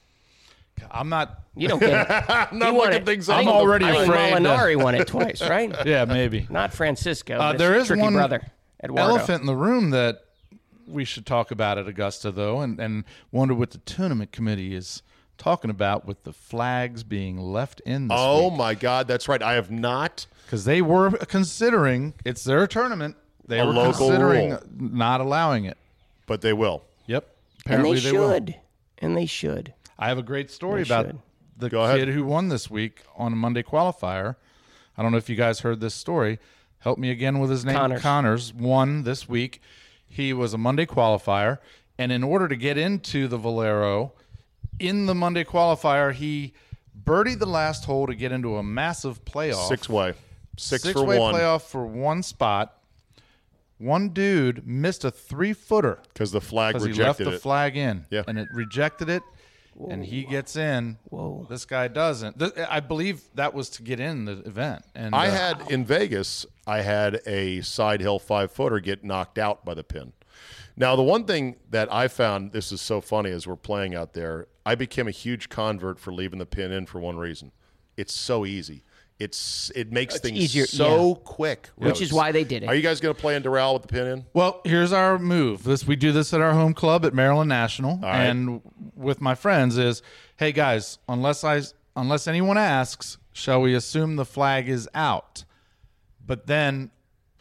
I'm 0.92 1.10
not. 1.10 1.42
You 1.56 1.68
don't 1.70 1.80
get 1.80 2.10
it. 2.10 2.26
I'm 2.30 2.60
not 2.60 2.72
He 2.72 2.78
won 2.78 2.88
looking 2.88 3.02
it. 3.02 3.06
things 3.06 3.30
I 3.30 3.34
up. 3.34 3.40
think- 3.40 3.50
I'm 3.50 3.56
already 3.56 3.86
I 3.86 3.92
think 3.94 4.08
afraid 4.08 4.30
to- 4.32 4.36
Molinari 4.40 4.76
won 4.84 4.96
it 4.96 5.08
twice, 5.08 5.42
right? 5.42 5.74
Yeah, 5.86 6.06
maybe. 6.06 6.48
Not 6.50 6.74
Francisco. 6.74 7.38
Uh, 7.38 7.52
this 7.54 7.60
there 7.60 7.76
is 7.76 7.88
tricky 7.88 8.02
one 8.02 8.14
brother, 8.14 8.42
Eduardo. 8.84 9.04
elephant 9.16 9.42
in 9.42 9.48
the 9.48 9.56
room 9.56 9.92
that 9.92 10.22
we 10.88 11.06
should 11.06 11.26
talk 11.26 11.52
about 11.52 11.78
at 11.78 11.88
Augusta, 11.88 12.32
though, 12.32 12.62
and, 12.62 12.80
and 12.80 13.04
wonder 13.32 13.54
what 13.54 13.72
the 13.72 13.78
tournament 13.80 14.32
committee 14.32 14.76
is 14.76 15.02
talking 15.38 15.70
about 15.72 16.06
with 16.06 16.24
the 16.24 16.32
flags 16.34 17.04
being 17.04 17.38
left 17.40 17.80
in 17.82 18.08
this 18.08 18.18
Oh 18.20 18.50
my 18.50 18.74
God, 18.76 19.08
that's 19.08 19.28
right. 19.28 19.42
I 19.42 19.54
have 19.54 19.72
not. 19.72 20.28
Because 20.46 20.66
they 20.66 20.82
were 20.82 21.12
considering, 21.12 22.14
it's 22.24 22.44
their 22.44 22.68
tournament, 22.68 23.16
they 23.48 23.66
were 23.66 23.74
considering 23.74 24.52
rule. 24.52 24.62
not 24.78 25.22
allowing 25.22 25.66
it. 25.66 25.78
But 26.28 26.42
they 26.42 26.54
will. 26.54 26.84
Yep. 27.08 27.24
and 27.26 27.62
Apparently 27.66 28.00
they 28.00 28.12
will. 28.12 28.30
should. 28.32 28.56
And 29.00 29.18
they 29.18 29.26
should. 29.26 29.74
I 29.98 30.08
have 30.10 30.18
a 30.18 30.24
great 30.24 30.52
story 30.52 30.84
They 30.84 30.88
about 30.90 31.06
should. 31.08 31.20
the 31.58 31.70
Go 31.70 31.84
ahead. 31.84 32.00
kid 32.00 32.10
who 32.10 32.26
won 32.26 32.50
this 32.50 32.70
week 32.70 33.02
on 33.18 33.34
a 33.34 33.36
Monday 33.36 33.64
qualifier. 33.64 34.36
I 34.98 35.02
don't 35.04 35.12
know 35.12 35.18
if 35.18 35.30
you 35.30 35.36
guys 35.36 35.60
heard 35.62 35.80
this 35.80 35.94
story. 35.94 36.40
Help 36.80 36.98
me 37.00 37.10
again 37.10 37.40
with 37.40 37.50
his 37.50 37.66
name. 37.66 37.76
Conners. 37.76 38.02
Conners 38.02 38.54
won 38.54 39.04
this 39.04 39.28
week. 39.28 39.62
He 40.08 40.34
was 40.34 40.54
a 40.54 40.58
Monday 40.58 40.86
qualifier, 40.86 41.60
and 41.98 42.12
in 42.12 42.24
order 42.24 42.48
to 42.48 42.56
get 42.56 42.78
into 42.78 43.28
the 43.28 43.38
Valero, 43.38 44.14
in 44.80 45.06
the 45.06 45.16
Monday 45.16 45.44
qualifier, 45.44 46.14
he 46.14 46.54
birdied 47.04 47.40
the 47.40 47.46
last 47.48 47.86
hole 47.86 48.08
to 48.08 48.16
get 48.16 48.32
into 48.32 48.56
a 48.58 48.64
massive 48.64 49.26
playoff. 49.26 49.68
Six 49.68 49.90
way. 49.90 50.14
Six, 50.58 50.84
for 50.84 50.90
Six-way 50.90 51.20
one. 51.20 51.34
playoff 51.34 51.64
for 51.64 51.86
one 51.86 52.24
spot. 52.24 52.78
One 53.78 54.10
dude 54.10 54.66
missed 54.66 55.04
a 55.04 55.12
three 55.12 55.52
footer 55.52 56.00
Because 56.14 56.32
the 56.32 56.40
flag 56.40 56.76
because 56.76 56.88
he 56.88 56.94
left 57.04 57.20
the 57.20 57.34
it. 57.34 57.42
flag 57.42 57.76
in, 57.76 58.06
Yeah. 58.10 58.24
and 58.26 58.40
it 58.40 58.48
rejected 58.54 59.10
it, 59.10 59.22
and 59.90 60.06
he 60.06 60.24
gets 60.24 60.56
in. 60.56 60.98
Whoa. 61.10 61.46
This 61.50 61.66
guy 61.66 61.88
doesn't. 61.88 62.40
Th- 62.40 62.54
I 62.70 62.80
believe 62.80 63.24
that 63.36 63.54
was 63.54 63.70
to 63.72 63.84
get 63.84 64.00
in 64.00 64.26
the 64.26 64.40
event. 64.40 64.84
And 64.96 65.14
I 65.14 65.28
uh, 65.28 65.32
had 65.32 65.72
in 65.72 65.86
Vegas, 65.86 66.46
I 66.66 66.82
had 66.82 67.22
a 67.26 67.62
side 67.62 68.02
hill 68.02 68.20
five 68.20 68.52
footer 68.52 68.80
get 68.80 69.04
knocked 69.04 69.38
out 69.38 69.66
by 69.66 69.74
the 69.74 69.84
pin. 69.84 70.14
Now, 70.78 70.96
the 70.96 71.04
one 71.04 71.24
thing 71.24 71.56
that 71.70 71.92
I 71.92 72.08
found 72.08 72.52
this 72.52 72.72
is 72.72 72.82
so 72.82 73.00
funny 73.00 73.32
as 73.32 73.48
we're 73.48 73.56
playing 73.56 73.96
out 73.96 74.14
there, 74.14 74.48
I 74.66 74.76
became 74.76 75.08
a 75.08 75.12
huge 75.12 75.48
convert 75.48 76.00
for 76.00 76.12
leaving 76.12 76.40
the 76.40 76.46
pin 76.46 76.72
in 76.72 76.86
for 76.86 77.00
one 77.00 77.18
reason. 77.18 77.52
It's 77.96 78.14
so 78.14 78.46
easy. 78.46 78.84
It's 79.18 79.72
it 79.74 79.94
makes 79.94 80.20
things 80.20 80.38
easier, 80.38 80.66
so 80.66 81.16
quick. 81.16 81.70
Which 81.78 82.02
is 82.02 82.12
why 82.12 82.34
they 82.34 82.44
did 82.44 82.64
it. 82.64 82.66
Are 82.68 82.76
you 82.76 82.82
guys 82.82 83.00
going 83.00 83.16
to 83.16 83.22
play 83.22 83.36
in 83.38 83.44
Doral 83.44 83.74
with 83.74 83.84
the 83.84 83.88
pin 83.88 84.08
in? 84.08 84.26
Well, 84.34 84.60
here's 84.66 84.92
our 84.92 85.18
move. 85.18 85.64
This 85.64 85.88
we 85.88 85.96
do 85.96 86.12
this 86.12 86.34
at 86.34 86.42
our 86.42 86.52
home 86.52 86.74
club 86.74 87.06
at 87.06 87.14
Maryland 87.14 87.48
National, 87.48 87.98
right. 88.00 88.24
and 88.24 88.62
with 88.94 89.22
my 89.22 89.34
friends 89.34 89.78
is, 89.78 90.02
hey 90.36 90.52
guys, 90.52 90.98
unless 91.08 91.46
I 91.46 91.62
unless 91.96 92.28
anyone 92.28 92.58
asks, 92.58 93.18
shall 93.32 93.62
we 93.62 93.74
assume 93.74 94.18
the 94.18 94.26
flag 94.26 94.68
is 94.68 94.90
out? 94.94 95.46
But 96.26 96.48
then 96.48 96.92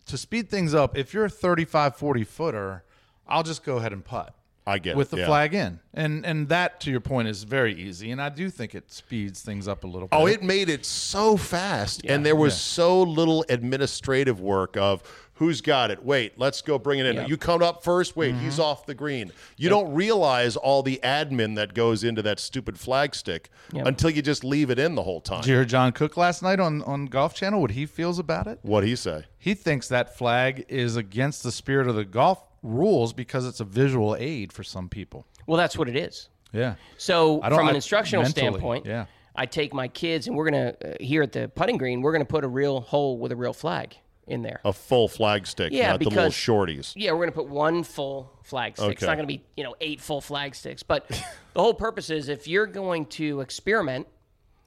to 0.06 0.16
speed 0.16 0.48
things 0.48 0.74
up, 0.74 0.96
if 0.96 1.12
you're 1.12 1.24
a 1.24 1.30
35 1.30 1.96
40 1.96 2.24
footer, 2.24 2.84
I'll 3.26 3.42
just 3.42 3.64
go 3.64 3.78
ahead 3.78 3.92
and 3.92 4.04
putt. 4.04 4.34
I 4.66 4.78
get 4.78 4.92
it. 4.92 4.96
with 4.96 5.08
it, 5.08 5.16
the 5.16 5.22
yeah. 5.22 5.26
flag 5.26 5.54
in, 5.54 5.78
and 5.92 6.24
and 6.24 6.48
that 6.48 6.80
to 6.80 6.90
your 6.90 7.00
point 7.00 7.28
is 7.28 7.44
very 7.44 7.74
easy, 7.74 8.10
and 8.10 8.20
I 8.22 8.30
do 8.30 8.48
think 8.48 8.74
it 8.74 8.90
speeds 8.90 9.42
things 9.42 9.68
up 9.68 9.84
a 9.84 9.86
little 9.86 10.08
bit. 10.08 10.16
Oh, 10.16 10.26
it 10.26 10.42
made 10.42 10.70
it 10.70 10.86
so 10.86 11.36
fast, 11.36 12.02
and 12.06 12.24
there 12.24 12.34
was 12.36 12.58
so 12.58 13.02
little 13.02 13.44
administrative 13.50 14.40
work 14.40 14.76
of 14.78 15.02
who's 15.34 15.60
got 15.60 15.90
it. 15.90 16.02
Wait, 16.04 16.38
let's 16.38 16.62
go 16.62 16.78
bring 16.78 17.00
it 17.00 17.06
in. 17.06 17.16
Yeah. 17.16 17.26
You 17.26 17.36
come 17.36 17.60
up 17.62 17.82
first. 17.84 18.16
Wait, 18.16 18.34
Mm-hmm. 18.34 18.44
he's 18.44 18.58
off 18.60 18.86
the 18.86 18.94
green. 18.94 19.32
You 19.56 19.68
don't 19.68 19.92
realize 19.92 20.56
all 20.56 20.82
the 20.84 21.00
admin 21.02 21.56
that 21.56 21.74
goes 21.74 22.04
into 22.04 22.22
that 22.22 22.38
stupid 22.38 22.78
flag 22.78 23.14
stick 23.16 23.50
Yep. 23.72 23.86
until 23.86 24.10
you 24.10 24.22
just 24.22 24.44
leave 24.44 24.70
it 24.70 24.78
in 24.78 24.94
the 24.94 25.02
whole 25.02 25.20
time. 25.20 25.40
Did 25.42 25.48
you 25.48 25.54
hear 25.56 25.64
John 25.64 25.90
Cook 25.92 26.16
last 26.16 26.40
night 26.42 26.60
on 26.60 26.82
on 26.82 27.06
Golf 27.06 27.34
Channel? 27.34 27.60
What 27.60 27.72
he 27.72 27.84
feels 27.84 28.18
about 28.18 28.46
it? 28.46 28.60
What 28.62 28.84
he 28.84 28.94
say? 28.96 29.24
He 29.38 29.52
thinks 29.54 29.88
that 29.88 30.16
flag 30.16 30.64
is 30.68 30.96
against 30.96 31.42
the 31.42 31.52
spirit 31.52 31.86
of 31.88 31.96
the 31.96 32.04
golf 32.04 32.40
rules 32.64 33.12
because 33.12 33.46
it's 33.46 33.60
a 33.60 33.64
visual 33.64 34.16
aid 34.18 34.52
for 34.52 34.64
some 34.64 34.88
people. 34.88 35.26
Well, 35.46 35.56
that's 35.58 35.76
what 35.78 35.88
it 35.88 35.96
is. 35.96 36.28
Yeah. 36.52 36.74
So, 36.96 37.40
I 37.42 37.48
don't- 37.50 37.58
from 37.58 37.68
an 37.68 37.74
I- 37.74 37.76
instructional 37.76 38.22
mentally, 38.24 38.48
standpoint, 38.48 38.86
yeah. 38.86 39.06
I 39.36 39.46
take 39.46 39.74
my 39.74 39.88
kids 39.88 40.26
and 40.26 40.36
we're 40.36 40.48
going 40.50 40.72
to, 40.72 40.92
uh, 40.92 40.96
here 41.00 41.22
at 41.22 41.32
the 41.32 41.48
putting 41.48 41.76
green, 41.76 42.00
we're 42.02 42.12
going 42.12 42.22
to 42.24 42.30
put 42.32 42.44
a 42.44 42.48
real 42.48 42.80
hole 42.80 43.18
with 43.18 43.32
a 43.32 43.36
real 43.36 43.52
flag 43.52 43.96
in 44.26 44.42
there. 44.42 44.60
A 44.64 44.72
full 44.72 45.08
flag 45.08 45.46
stick, 45.46 45.72
Yeah, 45.72 45.90
not 45.90 46.00
the 46.00 46.08
little 46.08 46.30
shorties. 46.30 46.92
Yeah, 46.96 47.10
we're 47.10 47.18
going 47.18 47.30
to 47.30 47.34
put 47.34 47.48
one 47.48 47.82
full 47.82 48.32
flag 48.44 48.76
stick. 48.76 48.92
It's 48.92 49.02
not 49.02 49.16
going 49.16 49.26
to 49.28 49.32
be, 49.34 49.42
you 49.56 49.64
know, 49.64 49.74
eight 49.80 50.00
full 50.00 50.20
flag 50.20 50.54
sticks. 50.54 50.82
But 50.82 51.08
the 51.54 51.60
whole 51.60 51.74
purpose 51.74 52.08
is 52.08 52.28
if 52.28 52.46
you're 52.48 52.66
going 52.66 53.06
to 53.06 53.40
experiment 53.40 54.06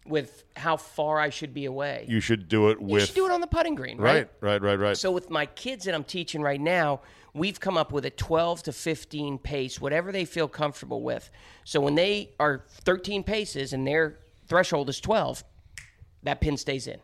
with 0.06 0.44
how 0.56 0.78
far 0.78 1.20
I 1.20 1.30
should 1.30 1.54
be 1.54 1.66
away, 1.66 2.06
you, 2.08 2.16
You 2.16 2.20
should 2.22 2.48
do 2.50 2.70
it 2.70 2.82
with 2.82 3.02
You 3.02 3.06
should 3.08 3.16
do 3.16 3.26
it 3.26 3.32
on 3.32 3.42
the 3.42 3.48
putting 3.48 3.76
green, 3.76 3.98
right? 3.98 4.30
right, 4.42 4.62
right, 4.62 4.62
right, 4.62 4.80
right. 4.80 4.98
So 4.98 5.12
with 5.12 5.30
my 5.30 5.46
kids 5.46 5.86
that 5.86 5.96
I'm 5.96 6.04
teaching 6.04 6.42
right 6.42 6.62
now, 6.62 7.02
we've 7.38 7.60
come 7.60 7.78
up 7.78 7.92
with 7.92 8.06
a 8.06 8.10
12 8.10 8.64
to 8.64 8.72
15 8.74 9.38
pace, 9.38 9.80
whatever 9.80 10.12
they 10.12 10.26
feel 10.26 10.48
comfortable 10.48 11.02
with. 11.02 11.30
So 11.64 11.80
when 11.80 11.96
they 11.96 12.32
are 12.40 12.64
13 12.70 13.24
paces 13.24 13.74
and 13.74 13.86
their 13.86 14.18
threshold 14.48 14.90
is 14.90 15.00
12, 15.00 15.44
that 16.24 16.42
pin 16.42 16.58
stays 16.58 16.88
in. 16.88 17.00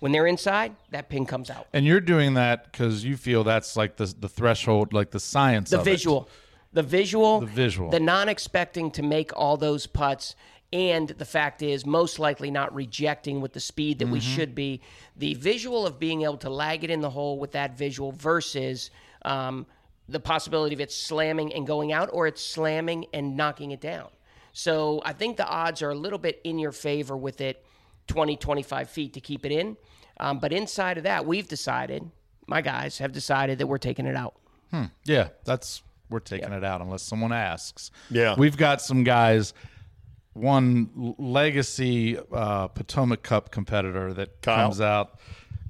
When 0.00 0.12
they're 0.12 0.26
inside, 0.28 0.76
that 0.90 1.08
pin 1.08 1.26
comes 1.26 1.50
out. 1.50 1.66
And 1.72 1.84
you're 1.84 2.00
doing 2.00 2.34
that 2.34 2.70
because 2.70 3.04
you 3.04 3.16
feel 3.16 3.42
that's 3.44 3.76
like 3.76 3.96
the 3.96 4.06
the 4.18 4.28
threshold, 4.28 4.92
like 4.92 5.10
the 5.10 5.18
science 5.18 5.70
The 5.70 5.80
of 5.80 5.88
it. 5.88 5.90
visual, 5.90 6.28
the 6.72 6.84
visual, 6.84 7.40
the 7.40 7.46
visual. 7.46 7.90
the 7.90 7.98
non-expecting 7.98 8.92
to 8.92 9.02
make 9.02 9.36
all 9.36 9.56
those 9.56 9.88
putts, 9.88 10.36
and 10.72 11.08
the 11.08 11.24
fact 11.24 11.62
is 11.62 11.84
most 11.84 12.20
likely 12.20 12.48
not 12.52 12.72
rejecting 12.72 13.40
with 13.40 13.54
the 13.54 13.60
speed 13.60 13.98
that 13.98 14.06
we 14.06 14.20
Mm-hmm. 14.20 14.36
should 14.36 14.54
be. 14.54 14.80
The 15.16 15.34
visual 15.34 15.84
of 15.84 15.98
being 15.98 16.22
able 16.22 16.36
to 16.38 16.50
lag 16.50 16.84
it 16.84 16.90
in 16.90 17.00
the 17.00 17.10
hole 17.10 17.36
with 17.40 17.50
that 17.52 17.76
visual 17.76 18.12
versus 18.12 18.90
um, 19.24 19.66
the 20.08 20.20
possibility 20.20 20.74
of 20.74 20.80
it 20.80 20.90
slamming 20.90 21.52
and 21.52 21.66
going 21.66 21.92
out, 21.92 22.08
or 22.12 22.26
it's 22.26 22.42
slamming 22.42 23.06
and 23.12 23.36
knocking 23.36 23.70
it 23.72 23.80
down. 23.80 24.08
So 24.52 25.02
I 25.04 25.12
think 25.12 25.36
the 25.36 25.46
odds 25.46 25.82
are 25.82 25.90
a 25.90 25.94
little 25.94 26.18
bit 26.18 26.40
in 26.44 26.58
your 26.58 26.72
favor 26.72 27.16
with 27.16 27.40
it, 27.40 27.64
20, 28.08 28.36
25 28.36 28.88
feet 28.90 29.12
to 29.14 29.20
keep 29.20 29.44
it 29.44 29.52
in. 29.52 29.76
Um, 30.18 30.38
but 30.38 30.52
inside 30.52 30.96
of 30.98 31.04
that, 31.04 31.26
we've 31.26 31.46
decided, 31.46 32.02
my 32.46 32.60
guys 32.60 32.98
have 32.98 33.12
decided 33.12 33.58
that 33.58 33.66
we're 33.66 33.78
taking 33.78 34.06
it 34.06 34.16
out. 34.16 34.34
Yeah, 35.04 35.28
that's 35.44 35.82
we're 36.10 36.20
taking 36.20 36.52
it 36.52 36.64
out 36.64 36.80
unless 36.80 37.02
someone 37.02 37.32
asks. 37.32 37.90
Yeah. 38.10 38.34
we've 38.36 38.56
got 38.56 38.80
some 38.82 39.04
guys. 39.04 39.52
One 40.34 41.14
legacy 41.18 42.18
uh, 42.32 42.68
Potomac 42.68 43.22
Cup 43.22 43.50
competitor 43.50 44.12
that 44.14 44.40
Kyle? 44.42 44.66
comes 44.68 44.80
out 44.80 45.18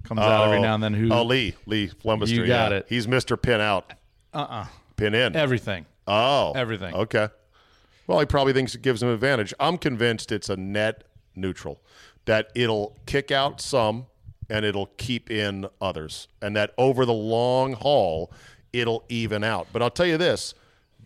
comes 0.05 0.21
out 0.21 0.47
every 0.47 0.61
now 0.61 0.75
and 0.75 0.83
then. 0.83 0.95
Who 0.95 1.13
Oh, 1.13 1.23
Lee, 1.23 1.55
Lee 1.67 1.89
Flemister. 1.89 2.29
You 2.29 2.47
got 2.47 2.73
yeah. 2.73 2.79
it. 2.79 2.87
He's 2.89 3.07
Mr. 3.07 3.41
Pin 3.41 3.61
out. 3.61 3.93
Uh-uh. 4.33 4.67
Pin 4.97 5.15
in. 5.15 5.37
everything. 5.37 5.87
Oh, 6.07 6.53
Everything. 6.57 6.95
Okay. 6.95 7.29
Well, 8.07 8.19
he 8.21 8.27
probably 8.27 8.53
thinks 8.55 8.75
it 8.75 8.83
gives 8.83 9.03
him 9.03 9.11
advantage. 9.11 9.53
I'm 9.61 9.77
convinced 9.77 10.33
it's 10.33 10.49
a 10.49 10.57
net 10.57 11.05
neutral, 11.37 11.81
that 12.25 12.51
it'll 12.55 12.97
kick 13.07 13.31
out 13.31 13.61
some 13.61 14.07
and 14.51 14.65
it'll 14.65 14.91
keep 14.97 15.31
in 15.31 15.67
others, 15.81 16.27
and 16.41 16.57
that 16.57 16.73
over 16.79 17.05
the 17.05 17.13
long 17.13 17.75
haul, 17.75 18.33
it'll 18.73 19.05
even 19.11 19.45
out. 19.45 19.67
But 19.73 19.83
I'll 19.83 19.91
tell 19.91 20.07
you 20.07 20.17
this 20.17 20.55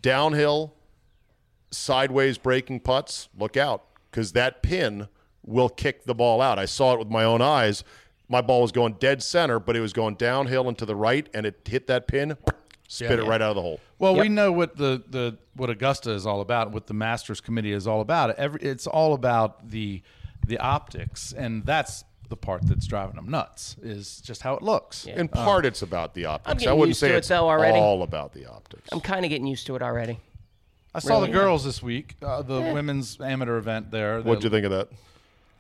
downhill, 0.00 0.74
sideways 1.72 2.38
breaking 2.38 2.80
putts, 2.80 3.28
look 3.36 3.56
out, 3.56 3.84
because 4.10 4.32
that 4.32 4.62
pin 4.62 5.08
will 5.44 5.68
kick 5.68 6.04
the 6.04 6.14
ball 6.14 6.40
out. 6.40 6.58
I 6.58 6.66
saw 6.66 6.92
it 6.92 7.00
with 7.00 7.08
my 7.08 7.24
own 7.24 7.42
eyes. 7.42 7.82
My 8.28 8.40
ball 8.40 8.62
was 8.62 8.70
going 8.70 8.94
dead 9.00 9.22
center, 9.22 9.58
but 9.58 9.74
it 9.76 9.80
was 9.80 9.92
going 9.92 10.14
downhill 10.14 10.68
and 10.68 10.78
to 10.78 10.86
the 10.86 10.94
right, 10.96 11.28
and 11.34 11.44
it 11.44 11.60
hit 11.68 11.88
that 11.88 12.06
pin, 12.06 12.36
spit 12.92 13.18
it 13.18 13.24
right 13.24 13.40
out 13.40 13.50
of 13.50 13.56
the 13.56 13.62
hole. 13.62 13.80
Well, 13.98 14.16
we 14.16 14.28
know 14.28 14.52
what 14.52 14.76
the, 14.76 15.02
the 15.08 15.36
what 15.54 15.70
Augusta 15.70 16.10
is 16.10 16.26
all 16.26 16.40
about, 16.40 16.72
what 16.72 16.86
the 16.86 16.94
Masters 16.94 17.40
Committee 17.40 17.72
is 17.72 17.86
all 17.86 18.00
about. 18.00 18.36
Every 18.36 18.60
it's 18.60 18.86
all 18.86 19.14
about 19.14 19.70
the 19.70 20.02
the 20.46 20.58
optics, 20.58 21.32
and 21.32 21.64
that's 21.64 22.04
the 22.28 22.36
part 22.36 22.62
that's 22.66 22.86
driving 22.86 23.16
them 23.16 23.30
nuts 23.30 23.76
is 23.82 24.20
just 24.22 24.42
how 24.42 24.54
it 24.54 24.62
looks. 24.62 25.06
In 25.06 25.28
part, 25.28 25.66
it's 25.66 25.82
about 25.82 26.14
the 26.14 26.24
optics. 26.26 26.66
I 26.66 26.72
wouldn't 26.72 26.96
say 26.96 27.08
to 27.08 27.14
it, 27.14 27.18
it's 27.18 27.30
already. 27.30 27.78
all 27.78 28.02
about 28.02 28.32
the 28.32 28.46
optics. 28.46 28.88
I'm 28.90 29.00
kind 29.00 29.24
of 29.24 29.28
getting 29.28 29.46
used 29.46 29.66
to 29.66 29.76
it 29.76 29.82
already. 29.82 30.18
I 30.94 30.98
saw 30.98 31.14
Really? 31.16 31.28
the 31.28 31.32
girls 31.32 31.64
this 31.64 31.82
week, 31.82 32.16
uh, 32.22 32.42
the 32.42 32.60
women's 32.60 33.18
amateur 33.20 33.56
event 33.56 33.90
there. 33.90 34.20
What'd 34.20 34.40
The- 34.42 34.44
you 34.46 34.50
think 34.50 34.64
of 34.66 34.70
that? 34.72 34.88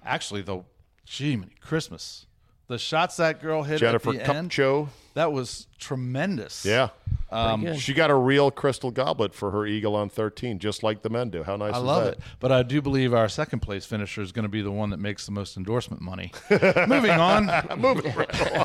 Actually, 0.04 0.42
the 0.42 0.60
gee, 1.06 1.36
many 1.36 1.52
Christmas. 1.60 2.26
The 2.68 2.78
shots 2.78 3.16
that 3.16 3.40
girl 3.42 3.62
hit 3.64 3.78
Jennifer 3.78 4.10
at 4.10 4.16
the 4.24 4.34
end, 4.34 4.50
Kupcho. 4.50 4.88
that 5.14 5.30
was 5.32 5.66
tremendous. 5.78 6.64
Yeah. 6.64 6.88
Pretty 7.32 7.46
um, 7.46 7.64
good. 7.64 7.80
She 7.80 7.94
got 7.94 8.10
a 8.10 8.14
real 8.14 8.50
crystal 8.50 8.90
goblet 8.90 9.32
for 9.34 9.50
her 9.52 9.64
Eagle 9.66 9.96
on 9.96 10.10
13, 10.10 10.58
just 10.58 10.82
like 10.82 11.00
the 11.00 11.08
men 11.08 11.30
do. 11.30 11.42
How 11.42 11.56
nice 11.56 11.74
I 11.74 11.78
is 11.78 11.82
love 11.82 12.04
that? 12.04 12.12
it. 12.14 12.20
But 12.40 12.52
I 12.52 12.62
do 12.62 12.82
believe 12.82 13.14
our 13.14 13.28
second 13.28 13.60
place 13.60 13.86
finisher 13.86 14.20
is 14.20 14.32
going 14.32 14.42
to 14.42 14.50
be 14.50 14.60
the 14.60 14.70
one 14.70 14.90
that 14.90 14.98
makes 14.98 15.24
the 15.24 15.32
most 15.32 15.56
endorsement 15.56 16.02
money. 16.02 16.30
Moving 16.50 17.12
on. 17.12 17.50
Moving 17.78 18.14
right 18.14 18.56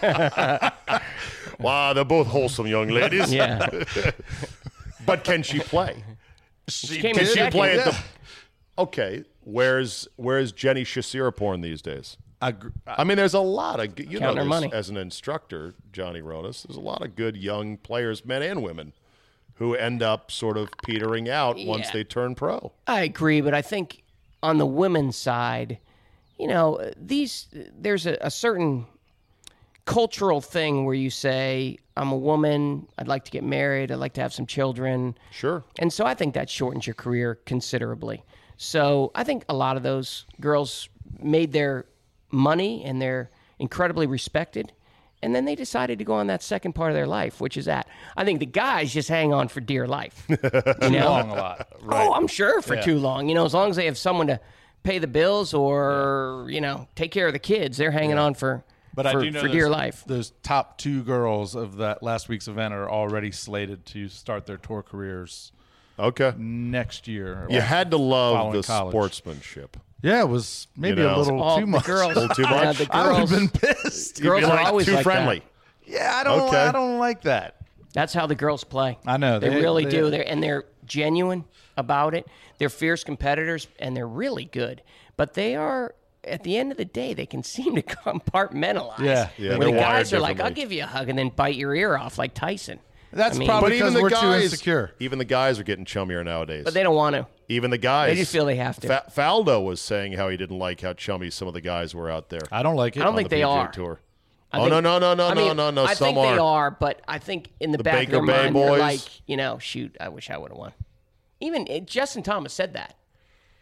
along. 0.88 1.02
wow, 1.60 1.94
they're 1.94 2.04
both 2.04 2.28
wholesome 2.28 2.68
young 2.68 2.90
ladies. 2.90 3.34
Yeah. 3.34 3.70
But 5.06 5.24
can 5.24 5.44
she 5.44 5.60
play? 5.60 6.04
She 6.68 7.00
came 7.00 7.16
Can 7.16 7.26
she 7.26 7.34
second. 7.34 7.52
play 7.52 7.80
at 7.80 7.86
the? 7.86 7.98
Okay, 8.78 9.24
where's 9.42 10.08
where's 10.18 10.52
Jenny 10.52 10.84
Chuasiriporn 10.84 11.64
these 11.64 11.82
days? 11.82 12.18
I, 12.42 12.52
gr- 12.52 12.68
uh, 12.86 12.96
I 12.98 13.04
mean, 13.04 13.18
there's 13.18 13.34
a 13.34 13.40
lot 13.40 13.80
of 13.80 14.00
you 14.00 14.20
know 14.20 14.28
Counting 14.34 14.38
her 14.38 14.44
this 14.44 14.50
money. 14.50 14.70
as 14.74 14.90
an 14.90 14.98
instructor, 14.98 15.74
Johnny 15.92 16.22
Ronis. 16.22 16.66
There's 16.68 16.78
a 16.78 16.82
lot 16.82 17.02
of 17.04 17.16
good 17.16 17.36
young 17.38 17.78
players, 17.78 18.26
men 18.26 18.42
and 18.44 18.62
women, 18.62 18.94
who 19.56 19.74
end 19.76 20.04
up 20.04 20.30
sort 20.32 20.58
of 20.58 20.70
petering 20.86 21.30
out 21.30 21.58
once 21.60 21.90
they 21.92 22.04
turn 22.04 22.36
pro. 22.36 22.72
I 22.86 23.02
agree, 23.02 23.42
but 23.42 23.54
I 23.54 23.62
think 23.64 24.04
on 24.44 24.60
the 24.60 24.68
women's 24.68 25.18
side, 25.18 25.80
you 26.38 26.48
know, 26.48 26.92
these 26.96 27.48
there's 27.76 28.06
a, 28.06 28.18
a 28.22 28.30
certain 28.30 28.86
cultural 29.86 30.42
thing 30.42 30.86
where 30.86 30.94
you 30.96 31.10
say, 31.10 31.78
"I'm 31.96 32.12
a 32.12 32.18
woman. 32.18 32.88
I'd 33.00 33.08
like 33.08 33.26
to 33.26 33.32
get 33.32 33.44
married. 33.44 33.92
I'd 33.92 33.96
like 33.96 34.14
to 34.14 34.22
have 34.22 34.34
some 34.34 34.46
children." 34.46 35.18
Sure. 35.32 35.64
And 35.80 35.92
so 35.92 36.06
I 36.06 36.14
think 36.14 36.34
that 36.36 36.50
shortens 36.50 36.86
your 36.86 36.94
career 36.94 37.36
considerably. 37.46 38.24
So 38.58 39.12
I 39.16 39.24
think 39.24 39.46
a 39.50 39.54
lot 39.54 39.78
of 39.78 39.84
those 39.84 40.26
girls 40.40 40.90
made 41.20 41.52
their 41.52 41.86
money 42.32 42.84
and 42.84 43.02
they're 43.02 43.30
incredibly 43.60 44.08
respected. 44.08 44.74
And 45.24 45.34
then 45.34 45.46
they 45.46 45.56
decided 45.56 45.98
to 45.98 46.06
go 46.06 46.14
on 46.14 46.28
that 46.28 46.44
second 46.44 46.74
part 46.74 46.92
of 46.92 46.96
their 46.96 47.08
life, 47.08 47.42
which 47.42 47.58
is 47.58 47.66
that. 47.66 47.88
I 48.16 48.24
think 48.24 48.40
the 48.40 48.46
guys 48.46 48.94
just 48.94 49.10
hang 49.10 49.34
on 49.34 49.48
for 49.48 49.62
dear 49.62 49.88
life. 49.88 50.26
You 50.30 50.90
know? 50.92 51.10
long 51.10 51.30
a 51.32 51.36
lot. 51.36 51.68
Oh, 51.90 52.14
I'm 52.14 52.28
sure 52.28 52.62
for 52.62 52.80
too 52.82 53.00
long. 53.00 53.28
You 53.28 53.34
know, 53.36 53.44
as 53.46 53.54
long 53.54 53.70
as 53.72 53.76
they 53.76 53.86
have 53.86 53.98
someone 53.98 54.28
to 54.28 54.40
pay 54.84 55.00
the 55.00 55.08
bills 55.08 55.54
or, 55.56 56.46
you 56.50 56.62
know, 56.62 56.88
take 56.96 57.12
care 57.12 57.26
of 57.28 57.34
the 57.34 57.40
kids, 57.40 57.78
they're 57.78 57.90
hanging 57.92 58.20
on 58.20 58.36
for, 58.36 58.64
But 58.94 59.10
for, 59.12 59.18
I 59.20 59.24
do 59.24 59.32
know 59.32 59.40
for 59.42 59.48
those, 59.48 59.56
dear 59.56 59.70
life. 59.70 60.04
Those 60.06 60.34
top 60.44 60.78
two 60.78 61.02
girls 61.04 61.56
of 61.56 61.78
that 61.78 62.04
last 62.04 62.30
week's 62.30 62.48
event 62.48 62.74
are 62.76 62.90
already 62.90 63.32
slated 63.32 63.86
to 63.88 64.08
start 64.10 64.46
their 64.46 64.58
tour 64.58 64.84
careers 64.84 65.52
Okay. 66.00 66.34
next 66.38 67.08
year. 67.08 67.48
You 67.50 67.60
had 67.62 67.90
to 67.90 67.98
love 67.98 68.54
the 68.54 68.62
college. 68.62 68.92
sportsmanship. 68.92 69.78
Yeah, 70.02 70.22
it 70.22 70.30
was 70.30 70.68
maybe 70.78 71.02
know. 71.02 71.16
a 71.16 71.18
little 71.18 71.42
All 71.42 71.56
too 71.58 71.62
the 71.66 71.68
much. 71.72 71.86
girls, 71.86 72.16
little 72.16 72.36
too 72.36 72.42
Yeah, 72.50 72.64
much? 72.66 72.78
the 72.78 72.88
I 72.96 73.08
would 73.08 73.16
have 73.18 73.30
girls, 73.30 73.40
been 73.40 73.50
pissed. 73.50 74.22
girls 74.22 74.42
You'd 74.42 74.48
be 74.48 74.52
are 74.52 74.56
like, 74.56 74.68
always 74.68 74.86
too 74.86 74.92
like 74.94 75.00
that. 75.00 75.04
friendly. 75.04 75.42
Yeah, 75.86 76.12
I 76.16 76.24
don't. 76.24 76.42
Okay. 76.50 76.58
I 76.58 76.72
don't 76.72 77.00
like 77.00 77.22
that. 77.24 77.56
That's 77.94 78.14
how 78.14 78.28
the 78.28 78.36
girls 78.36 78.64
play. 78.64 78.98
I 79.08 79.18
know, 79.18 79.40
They, 79.40 79.50
they- 79.50 79.56
really 79.62 79.86
they- 79.86 79.92
do. 79.92 80.10
They're 80.12 80.28
and 80.28 80.42
they're 80.44 80.66
genuine 80.86 81.46
about 81.78 82.14
it. 82.14 82.28
They're 82.60 82.70
fierce 82.70 83.04
competitors 83.04 83.68
and 83.80 83.96
they're 83.98 84.08
really 84.08 84.46
good. 84.46 84.82
But 85.16 85.34
they 85.34 85.56
are 85.56 85.96
at 86.24 86.44
the 86.44 86.58
end 86.58 86.72
of 86.72 86.78
the 86.78 86.86
day, 86.86 87.14
they 87.14 87.26
can 87.26 87.42
seem 87.56 87.76
to 87.76 87.82
compartmentalize. 87.82 89.00
Yeah. 89.00 89.30
Yeah, 89.38 89.58
Where 89.58 89.68
the 89.68 89.72
they're 89.74 89.80
guys 89.82 90.12
wired 90.12 90.14
are 90.14 90.20
like, 90.22 90.30
I'll 90.40 90.50
differently. 90.50 90.62
give 90.64 90.72
you 90.74 90.84
a 90.84 90.88
hug 90.88 91.10
and 91.10 91.18
then 91.18 91.30
bite 91.30 91.56
your 91.56 91.74
ear 91.74 91.98
off 91.98 92.18
like 92.18 92.34
Tyson. 92.34 92.80
That's 93.12 93.38
I 93.38 93.40
mean- 93.40 93.48
probably 93.48 93.70
But 93.70 93.76
even 93.76 93.88
because 93.88 93.94
the 93.96 94.02
we're 94.04 94.10
too 94.10 94.16
guys, 94.16 94.44
insecure. 94.44 94.92
even 95.00 95.18
the 95.20 95.26
guys 95.26 95.60
are 95.60 95.64
getting 95.64 95.86
chummier 95.86 96.24
nowadays. 96.24 96.66
But 96.66 96.74
they 96.74 96.84
don't 96.84 96.96
want 96.96 97.16
to. 97.16 97.26
Even 97.50 97.72
the 97.72 97.78
guys, 97.78 98.10
They 98.12 98.16
just 98.16 98.32
feel 98.32 98.46
they 98.46 98.56
have 98.58 98.80
to. 98.82 98.88
Fa- 98.88 99.06
Faldo 99.16 99.64
was 99.64 99.80
saying 99.82 100.14
how 100.14 100.30
he 100.30 100.38
didn't 100.38 100.60
like 100.60 100.82
how 100.82 100.94
chummy 100.94 101.30
some 101.30 101.48
of 101.48 101.54
the 101.54 101.62
guys 101.62 101.96
were 101.96 102.10
out 102.10 102.30
there. 102.30 102.42
I 102.52 102.64
don't 102.64 102.76
like 102.76 102.98
it. 102.98 103.02
I 103.02 103.06
don't 103.06 103.16
think 103.16 103.30
the 103.30 103.38
they 103.38 103.42
PGA 103.42 103.48
are. 103.50 103.72
Tour. 103.72 104.00
I 104.52 104.58
oh 104.58 104.62
think- 104.62 104.72
no 104.72 104.80
no 104.80 105.00
no 105.00 105.14
no 105.14 105.28
I 105.28 105.34
no 105.34 105.48
mean, 105.48 105.58
no 105.58 105.72
no! 105.72 105.84
I 105.84 105.94
Some 105.94 106.08
think 106.08 106.18
are. 106.20 106.34
they 106.34 106.40
are, 106.40 106.72
but 106.72 107.02
I 107.08 107.20
think 107.20 107.50
in 107.60 107.72
the, 107.72 107.78
The 107.78 107.84
back 107.84 107.96
Baker 108.08 108.18
of 108.20 108.26
their 108.26 108.36
Bay 108.36 108.44
mind, 108.44 108.56
they're 108.56 108.70
boys? 108.70 108.80
like, 108.80 109.28
you 109.28 109.36
know, 109.38 109.58
shoot, 109.60 109.96
I 110.00 110.08
wish 110.10 110.30
I 110.30 110.38
would 110.38 110.52
have 110.52 110.58
won. 110.58 110.74
Even 111.42 111.68
uh, 111.70 111.80
Justin 111.80 112.24
Thomas 112.24 112.54
said 112.54 112.74
that. 112.74 112.96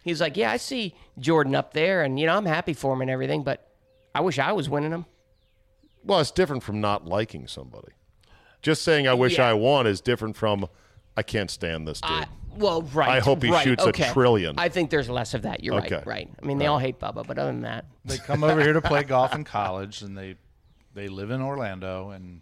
He's 0.03 0.21
like, 0.21 0.37
yeah, 0.37 0.51
I 0.51 0.57
see 0.57 0.93
Jordan 1.17 1.55
up 1.55 1.73
there, 1.73 2.03
and 2.03 2.19
you 2.19 2.27
know, 2.27 2.37
I'm 2.37 2.45
happy 2.45 2.73
for 2.73 2.93
him 2.93 3.01
and 3.01 3.09
everything, 3.09 3.41
but 3.43 3.67
I 4.13 4.21
wish 4.21 4.37
I 4.37 4.51
was 4.51 4.69
winning 4.69 4.91
him." 4.91 5.05
Well, 6.03 6.19
it's 6.19 6.29
different 6.29 6.61
from 6.61 6.79
not 6.81 7.05
liking 7.07 7.47
somebody. 7.47 7.93
Just 8.61 8.83
saying 8.83 9.07
I 9.07 9.15
wish 9.15 9.37
Yeah. 9.39 9.49
I 9.49 9.53
won 9.53 9.87
is 9.87 10.01
different 10.01 10.35
from 10.35 10.67
I 11.17 11.23
can't 11.23 11.49
stand 11.49 11.87
this 11.87 11.99
dude. 12.01 12.11
I, 12.11 12.27
well, 12.57 12.81
right. 12.93 13.09
I 13.09 13.19
hope 13.19 13.43
he 13.43 13.49
right, 13.51 13.63
shoots 13.63 13.83
a 13.83 13.89
okay. 13.89 14.11
trillion. 14.11 14.55
I 14.57 14.69
think 14.69 14.89
there's 14.89 15.09
less 15.09 15.33
of 15.33 15.43
that. 15.43 15.63
You're 15.63 15.75
Okay. 15.75 15.95
right. 15.95 16.07
Right. 16.07 16.29
I 16.41 16.45
mean, 16.45 16.57
they 16.57 16.67
all 16.67 16.79
hate 16.79 16.99
Bubba, 16.99 17.25
but 17.25 17.37
other 17.37 17.51
than 17.51 17.61
that, 17.61 17.85
They 18.05 18.17
come 18.17 18.43
over 18.43 18.61
here 18.61 18.73
to 18.73 18.81
play 18.81 19.03
golf 19.15 19.33
in 19.35 19.43
college, 19.43 20.01
and 20.01 20.17
they 20.17 20.35
they 20.93 21.07
live 21.07 21.29
in 21.31 21.41
Orlando, 21.41 22.11
and 22.11 22.41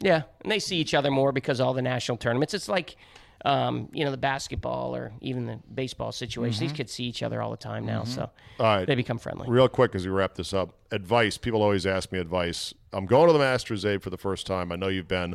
yeah, 0.00 0.22
and 0.42 0.50
they 0.52 0.58
see 0.58 0.76
each 0.76 0.92
other 0.94 1.10
more 1.10 1.32
because 1.32 1.60
all 1.60 1.72
the 1.74 1.82
national 1.82 2.18
tournaments. 2.18 2.52
It's 2.52 2.68
like, 2.68 2.96
um, 3.44 3.88
you 3.92 4.04
know, 4.04 4.10
the 4.10 4.16
basketball 4.16 4.94
or 4.94 5.12
even 5.20 5.46
the 5.46 5.60
baseball 5.72 6.12
situation. 6.12 6.60
These 6.60 6.72
kids 6.72 6.92
see 6.92 7.04
each 7.04 7.22
other 7.22 7.40
all 7.40 7.50
the 7.50 7.56
time 7.56 7.86
now, 7.86 8.04
so 8.04 8.22
Mm-hmm. 8.22 8.62
All 8.62 8.76
right. 8.76 8.86
they 8.86 8.94
become 8.94 9.18
friendly. 9.18 9.48
Real 9.48 9.68
quick 9.68 9.94
as 9.94 10.04
we 10.06 10.12
wrap 10.12 10.34
this 10.34 10.52
up, 10.52 10.74
advice. 10.92 11.36
People 11.38 11.62
always 11.62 11.86
ask 11.86 12.12
me 12.12 12.18
advice. 12.18 12.72
I'm 12.92 13.06
going 13.06 13.26
to 13.28 13.32
the 13.32 13.38
Masters 13.38 13.84
Aid 13.84 14.02
for 14.02 14.10
the 14.10 14.16
first 14.18 14.46
time. 14.46 14.70
I 14.70 14.76
know 14.76 14.88
you've 14.88 15.08
been. 15.08 15.34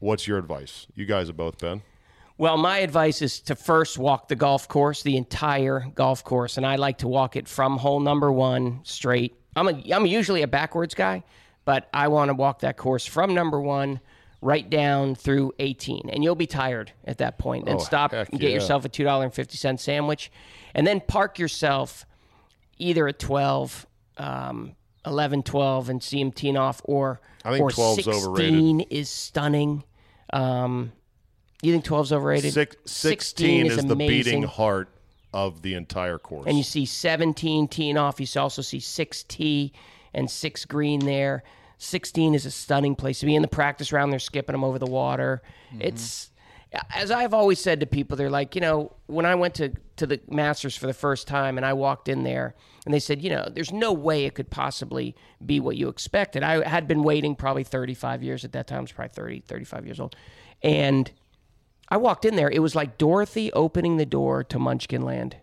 What's 0.00 0.26
your 0.26 0.38
advice? 0.38 0.86
You 0.94 1.06
guys 1.06 1.26
have 1.28 1.36
both 1.36 1.58
been. 1.58 1.82
Well, 2.38 2.56
my 2.56 2.78
advice 2.78 3.20
is 3.20 3.40
to 3.42 3.56
first 3.56 3.98
walk 3.98 4.28
the 4.28 4.36
golf 4.36 4.68
course, 4.68 5.02
the 5.02 5.16
entire 5.16 5.80
golf 5.94 6.22
course, 6.22 6.56
and 6.56 6.64
I 6.64 6.76
like 6.76 6.98
to 6.98 7.08
walk 7.08 7.34
it 7.34 7.48
from 7.48 7.76
hole 7.78 7.98
number 8.00 8.30
one 8.30 8.80
straight. 8.84 9.34
I'm 9.56 9.66
a 9.68 9.82
I'm 9.92 10.06
usually 10.06 10.42
a 10.42 10.46
backwards 10.46 10.94
guy, 10.94 11.24
but 11.64 11.88
I 11.92 12.06
want 12.08 12.28
to 12.28 12.34
walk 12.34 12.60
that 12.60 12.76
course 12.76 13.04
from 13.04 13.34
number 13.34 13.60
one 13.60 13.98
right 14.40 14.70
down 14.70 15.16
through 15.16 15.52
18, 15.58 16.10
and 16.12 16.22
you'll 16.22 16.36
be 16.36 16.46
tired 16.46 16.92
at 17.04 17.18
that 17.18 17.38
point. 17.38 17.66
Then 17.66 17.74
Oh, 17.74 17.78
stop 17.80 18.12
and 18.12 18.28
get 18.30 18.42
yeah. 18.42 18.48
yourself 18.50 18.84
a 18.84 18.88
two 18.88 19.02
dollar 19.02 19.24
and 19.24 19.34
fifty 19.34 19.56
cent 19.56 19.80
sandwich, 19.80 20.30
and 20.76 20.86
then 20.86 21.00
park 21.00 21.40
yourself 21.40 22.06
either 22.78 23.08
at 23.08 23.18
12, 23.18 23.84
um, 24.18 24.76
11, 25.04 25.42
12, 25.42 25.88
and 25.88 26.00
see 26.00 26.20
him 26.20 26.30
teeing 26.30 26.56
off, 26.56 26.80
or 26.84 27.20
I 27.44 27.50
think 27.50 27.64
or 27.64 27.70
12's 27.70 28.04
16 28.04 28.14
overrated. 28.14 28.86
is 28.92 29.08
stunning. 29.08 29.82
Um, 30.32 30.92
you 31.62 31.72
think 31.72 31.84
12's 31.84 32.12
overrated? 32.12 32.52
Six, 32.52 32.76
16 32.86 33.66
is, 33.66 33.76
the 33.76 33.92
amazing. 33.92 34.08
beating 34.08 34.42
heart 34.44 34.88
of 35.32 35.62
the 35.62 35.74
entire 35.74 36.18
course. 36.18 36.46
And 36.46 36.56
you 36.56 36.64
see 36.64 36.86
17 36.86 37.68
teeing 37.68 37.96
off. 37.96 38.20
You 38.20 38.40
also 38.40 38.62
see 38.62 38.80
6 38.80 39.22
tee 39.24 39.72
and 40.14 40.30
6 40.30 40.64
green 40.66 41.00
there. 41.00 41.42
16 41.78 42.34
is 42.34 42.46
a 42.46 42.50
stunning 42.50 42.94
place 42.94 43.20
to 43.20 43.26
be. 43.26 43.34
In 43.34 43.42
the 43.42 43.48
practice 43.48 43.92
round, 43.92 44.12
they're 44.12 44.18
skipping 44.18 44.52
them 44.52 44.64
over 44.64 44.78
the 44.78 44.86
water. 44.86 45.42
Mm-hmm. 45.72 45.82
It's, 45.82 46.30
as 46.94 47.10
I've 47.10 47.34
always 47.34 47.60
said 47.60 47.80
to 47.80 47.86
people, 47.86 48.16
they're 48.16 48.30
like, 48.30 48.54
you 48.54 48.60
know, 48.60 48.92
when 49.06 49.26
I 49.26 49.34
went 49.34 49.54
to, 49.56 49.72
to 49.96 50.06
the 50.06 50.20
Masters 50.28 50.76
for 50.76 50.86
the 50.86 50.94
first 50.94 51.28
time 51.28 51.56
and 51.56 51.64
I 51.64 51.72
walked 51.72 52.08
in 52.08 52.24
there 52.24 52.54
and 52.84 52.92
they 52.92 52.98
said, 52.98 53.22
you 53.22 53.30
know, 53.30 53.48
there's 53.52 53.72
no 53.72 53.92
way 53.92 54.24
it 54.24 54.34
could 54.34 54.50
possibly 54.50 55.14
be 55.44 55.60
what 55.60 55.76
you 55.76 55.88
expected. 55.88 56.42
I 56.42 56.66
had 56.68 56.88
been 56.88 57.02
waiting 57.02 57.36
probably 57.36 57.64
35 57.64 58.22
years 58.22 58.44
at 58.44 58.52
that 58.52 58.66
time. 58.66 58.78
I 58.78 58.82
was 58.82 58.92
probably 58.92 59.14
30, 59.14 59.40
35 59.40 59.86
years 59.86 60.00
old. 60.00 60.16
And 60.62 61.10
I 61.88 61.96
walked 61.96 62.24
in 62.24 62.36
there. 62.36 62.50
It 62.50 62.60
was 62.60 62.74
like 62.74 62.98
Dorothy 62.98 63.52
opening 63.52 63.96
the 63.96 64.06
door 64.06 64.44
to 64.44 64.58
Munchkin 64.58 65.02
Land. 65.02 65.36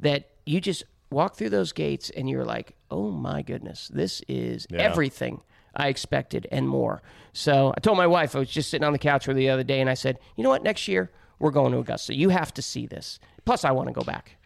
That 0.00 0.30
you 0.44 0.60
just 0.60 0.84
walk 1.10 1.36
through 1.36 1.50
those 1.50 1.72
gates 1.72 2.10
and 2.10 2.28
you're 2.28 2.44
like, 2.44 2.74
oh 2.90 3.10
my 3.10 3.42
goodness, 3.42 3.88
this 3.92 4.22
is 4.26 4.66
everything 4.72 5.42
I 5.76 5.88
expected 5.88 6.46
and 6.50 6.68
more. 6.68 7.02
So 7.32 7.72
I 7.76 7.80
told 7.80 7.98
my 7.98 8.06
wife, 8.06 8.34
I 8.34 8.40
was 8.40 8.50
just 8.50 8.70
sitting 8.70 8.84
on 8.84 8.92
the 8.92 8.98
couch 8.98 9.26
with 9.26 9.36
her 9.36 9.38
the 9.38 9.50
other 9.50 9.62
day, 9.62 9.80
and 9.80 9.88
I 9.88 9.94
said, 9.94 10.18
you 10.36 10.44
know 10.44 10.50
what, 10.50 10.62
next 10.62 10.88
year 10.88 11.10
we're 11.38 11.50
going 11.50 11.72
to 11.72 11.78
Augusta. 11.78 12.14
You 12.14 12.30
have 12.30 12.52
to 12.54 12.62
see 12.62 12.86
this. 12.86 13.18
Plus, 13.44 13.64
I 13.64 13.70
want 13.72 13.88
to 13.88 13.92
go 13.92 14.02
back. 14.02 14.36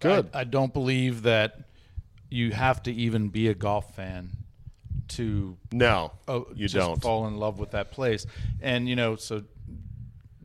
Good. 0.00 0.30
I, 0.32 0.40
I 0.40 0.44
don't 0.44 0.72
believe 0.72 1.22
that 1.22 1.60
you 2.30 2.52
have 2.52 2.82
to 2.84 2.92
even 2.92 3.28
be 3.28 3.48
a 3.48 3.54
golf 3.54 3.94
fan 3.94 4.30
to 5.08 5.56
no, 5.72 6.12
oh, 6.26 6.46
you 6.54 6.68
just 6.68 6.74
don't. 6.74 7.00
fall 7.00 7.26
in 7.28 7.36
love 7.36 7.58
with 7.58 7.70
that 7.70 7.92
place. 7.92 8.26
And 8.60 8.88
you 8.88 8.96
know, 8.96 9.16
so 9.16 9.44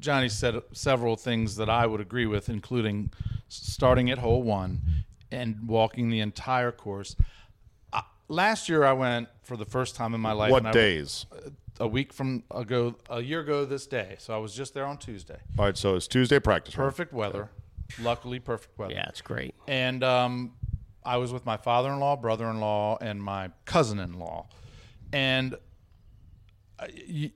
Johnny 0.01 0.27
said 0.27 0.61
several 0.73 1.15
things 1.15 1.55
that 1.55 1.69
I 1.69 1.85
would 1.85 2.01
agree 2.01 2.25
with, 2.25 2.49
including 2.49 3.13
starting 3.47 4.09
at 4.09 4.17
hole 4.17 4.43
one 4.43 4.81
and 5.31 5.67
walking 5.67 6.09
the 6.09 6.19
entire 6.19 6.71
course. 6.71 7.15
Uh, 7.93 8.01
last 8.27 8.67
year, 8.67 8.83
I 8.83 8.93
went 8.93 9.29
for 9.43 9.55
the 9.55 9.65
first 9.65 9.95
time 9.95 10.13
in 10.13 10.19
my 10.19 10.33
life. 10.33 10.51
what 10.51 10.65
and 10.65 10.73
days? 10.73 11.25
a 11.79 11.87
week 11.87 12.13
from 12.13 12.43
ago, 12.51 12.95
a 13.09 13.21
year 13.21 13.39
ago 13.39 13.65
this 13.65 13.87
day. 13.87 14.15
So 14.19 14.33
I 14.33 14.37
was 14.37 14.53
just 14.53 14.73
there 14.73 14.85
on 14.85 14.97
Tuesday. 14.97 15.39
All 15.57 15.65
right, 15.65 15.77
so 15.77 15.95
it's 15.95 16.07
Tuesday 16.07 16.39
practice. 16.39 16.77
round. 16.77 16.91
Perfect 16.91 17.13
weather. 17.13 17.49
Luckily, 17.99 18.39
perfect 18.39 18.77
weather. 18.77 18.93
Yeah, 18.93 19.07
it's 19.09 19.21
great. 19.21 19.55
And 19.67 20.03
um, 20.03 20.53
I 21.03 21.17
was 21.17 21.33
with 21.33 21.45
my 21.45 21.57
father-in-law, 21.57 22.17
brother-in-law, 22.17 22.99
and 23.01 23.21
my 23.21 23.49
cousin-in-law, 23.65 24.47
and 25.11 25.55
I- 26.79 26.89
you, 27.07 27.31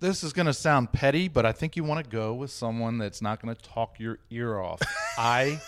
this 0.00 0.22
is 0.22 0.32
going 0.32 0.46
to 0.46 0.52
sound 0.52 0.92
petty, 0.92 1.28
but 1.28 1.44
I 1.44 1.52
think 1.52 1.76
you 1.76 1.84
want 1.84 2.04
to 2.04 2.10
go 2.10 2.34
with 2.34 2.50
someone 2.50 2.98
that's 2.98 3.20
not 3.20 3.42
going 3.42 3.54
to 3.54 3.62
talk 3.62 3.98
your 3.98 4.18
ear 4.30 4.58
off. 4.58 4.80
I, 5.18 5.60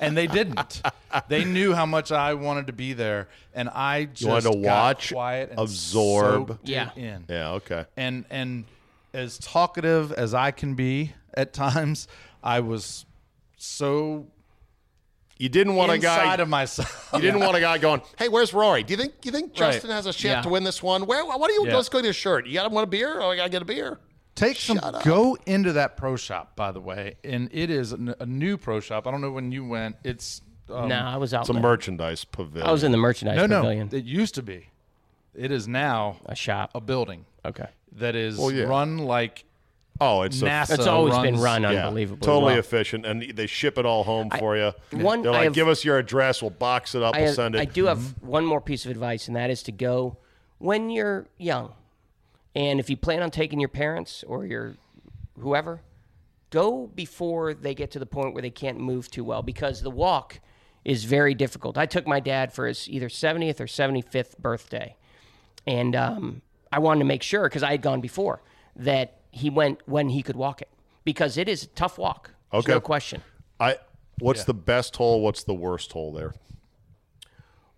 and 0.00 0.16
they 0.16 0.26
didn't. 0.26 0.82
They 1.28 1.44
knew 1.44 1.74
how 1.74 1.86
much 1.86 2.12
I 2.12 2.34
wanted 2.34 2.66
to 2.66 2.72
be 2.72 2.92
there, 2.92 3.28
and 3.54 3.68
I 3.68 4.04
just 4.04 4.28
wanted 4.28 4.52
to 4.52 4.60
got 4.60 4.86
watch, 4.86 5.12
quiet, 5.12 5.50
and 5.50 5.58
absorb. 5.58 6.58
Yeah. 6.64 6.90
in 6.96 7.24
Yeah, 7.28 7.52
okay. 7.52 7.86
and 7.96 8.24
and 8.30 8.64
as 9.14 9.38
talkative 9.38 10.12
as 10.12 10.34
I 10.34 10.50
can 10.50 10.74
be 10.74 11.12
at 11.34 11.52
times, 11.52 12.08
I 12.42 12.60
was 12.60 13.06
so 13.56 14.26
You 15.38 15.48
didn't 15.48 15.76
want 15.76 15.92
a 15.92 15.94
inside 15.94 16.36
guy. 16.36 16.42
of 16.42 16.48
myself. 16.48 17.10
you 17.14 17.20
didn't 17.20 17.40
want 17.40 17.56
a 17.56 17.60
guy 17.60 17.78
going, 17.78 18.02
"Hey, 18.18 18.28
where's 18.28 18.52
Rory? 18.52 18.82
Do 18.82 18.92
you 18.92 18.96
think 18.98 19.14
you 19.24 19.30
think 19.30 19.50
Right. 19.58 19.72
Justin 19.72 19.90
has 19.90 20.06
a 20.06 20.12
chance 20.12 20.22
Yeah. 20.38 20.42
to 20.42 20.48
win 20.48 20.64
this 20.64 20.82
one? 20.82 21.06
Where? 21.06 21.24
What 21.24 21.46
do 21.48 21.54
you? 21.54 21.66
Yeah. 21.68 21.76
Let's 21.76 21.88
go 21.88 22.00
get 22.02 22.10
a 22.10 22.12
shirt. 22.12 22.46
You 22.46 22.54
got 22.54 22.64
to 22.64 22.70
want 22.70 22.84
a 22.84 22.90
beer? 22.90 23.20
Oh, 23.20 23.30
I 23.30 23.36
got 23.36 23.44
to 23.44 23.50
get 23.50 23.62
a 23.62 23.64
beer. 23.64 23.98
Take 24.34 24.56
some. 24.58 24.78
Up. 24.78 25.02
Go 25.04 25.36
into 25.46 25.72
that 25.74 25.96
pro 25.96 26.16
shop, 26.16 26.54
by 26.56 26.70
the 26.72 26.80
way, 26.80 27.14
and 27.24 27.48
it 27.52 27.70
is 27.70 27.92
a, 27.92 28.16
a 28.20 28.26
new 28.26 28.56
pro 28.56 28.80
shop. 28.80 29.06
I 29.06 29.10
don't 29.10 29.20
know 29.20 29.30
when 29.32 29.50
you 29.52 29.64
went. 29.66 29.96
It's 30.04 30.42
um, 30.70 30.88
no, 30.88 30.96
I 30.96 31.16
was 31.16 31.32
out. 31.32 31.42
It's 31.42 31.50
a 31.50 31.52
there. 31.54 31.62
merchandise 31.62 32.24
pavilion. 32.24 32.68
I 32.68 32.72
was 32.72 32.82
in 32.84 32.92
the 32.92 32.98
merchandise 32.98 33.36
no, 33.36 33.46
no. 33.46 33.60
pavilion. 33.62 33.88
It 33.92 34.04
used 34.04 34.34
to 34.36 34.42
be. 34.42 34.70
It 35.34 35.50
is 35.52 35.68
now 35.68 36.16
a 36.26 36.34
shop. 36.34 36.72
a 36.74 36.80
building 36.80 37.24
Okay. 37.44 37.66
that 37.92 38.16
is 38.16 38.38
Well, 38.38 38.50
yeah. 38.50 38.64
run 38.64 38.98
like 38.98 39.44
Oh, 40.00 40.22
it's 40.22 40.40
a, 40.42 40.44
NASA. 40.44 40.74
It's 40.74 40.86
always 40.86 41.14
been 41.18 41.34
runs- 41.34 41.40
run 41.40 41.62
yeah, 41.64 41.86
unbelievably 41.86 42.24
totally 42.24 42.52
well. 42.52 42.58
efficient, 42.60 43.04
and 43.04 43.22
they 43.34 43.46
ship 43.46 43.78
it 43.78 43.84
all 43.86 44.04
home 44.04 44.30
for 44.30 44.56
you. 44.56 44.72
one- 44.92 45.22
They're 45.22 45.32
I 45.32 45.36
like, 45.36 45.44
have- 45.44 45.54
"Give 45.54 45.66
us 45.68 45.84
your 45.84 45.98
address. 45.98 46.40
We'll 46.40 46.50
box 46.50 46.94
it 46.94 47.02
up. 47.02 47.14
I, 47.14 47.18
we'll 47.18 47.26
have- 47.26 47.34
send 47.34 47.54
it." 47.56 47.60
I 47.60 47.64
do 47.64 47.86
have 47.86 48.20
one 48.22 48.44
more 48.44 48.60
piece 48.60 48.84
of 48.84 48.90
advice, 48.92 49.26
and 49.26 49.36
that 49.36 49.50
is 49.50 49.62
to 49.64 49.72
go 49.72 50.18
when 50.58 50.90
you're 50.90 51.26
young. 51.36 51.72
And 52.54 52.78
if 52.80 52.88
you 52.88 52.96
plan 52.96 53.22
on 53.22 53.30
taking 53.30 53.58
your 53.60 53.68
parents 53.68 54.24
or 54.26 54.46
your 54.46 54.74
whoever, 55.38 55.80
go 56.50 56.86
before 56.94 57.54
they 57.54 57.74
get 57.74 57.90
to 57.92 57.98
the 57.98 58.06
point 58.06 58.34
where 58.34 58.42
they 58.42 58.50
can't 58.50 58.78
move 58.78 59.10
too 59.10 59.22
well 59.24 59.42
because 59.42 59.82
the 59.82 59.90
walk 59.90 60.40
is 60.84 61.04
very 61.04 61.34
difficult. 61.34 61.76
I 61.76 61.86
took 61.86 62.06
my 62.06 62.20
dad 62.20 62.52
for 62.52 62.66
his 62.66 62.88
either 62.88 63.08
70th 63.08 63.60
or 63.60 63.66
75th 63.66 64.38
birthday. 64.38 64.96
And 65.66 65.94
um, 65.94 66.42
I 66.72 66.78
wanted 66.78 67.00
to 67.00 67.04
make 67.04 67.22
sure, 67.22 67.42
because 67.44 67.62
I 67.62 67.72
had 67.72 67.82
gone 67.82 68.00
before, 68.00 68.42
that 68.76 69.17
he 69.30 69.50
went 69.50 69.80
when 69.86 70.10
he 70.10 70.22
could 70.22 70.36
walk 70.36 70.60
it 70.62 70.68
because 71.04 71.36
it 71.36 71.48
is 71.48 71.64
a 71.64 71.66
tough 71.68 71.98
walk. 71.98 72.30
There's 72.52 72.64
Okay. 72.64 72.72
No 72.72 72.80
question. 72.80 73.22
I. 73.60 73.76
What's 74.20 74.44
the 74.44 74.54
best 74.54 74.96
hole? 74.96 75.20
What's 75.20 75.44
the 75.44 75.54
worst 75.54 75.92
hole 75.92 76.12
there? 76.12 76.34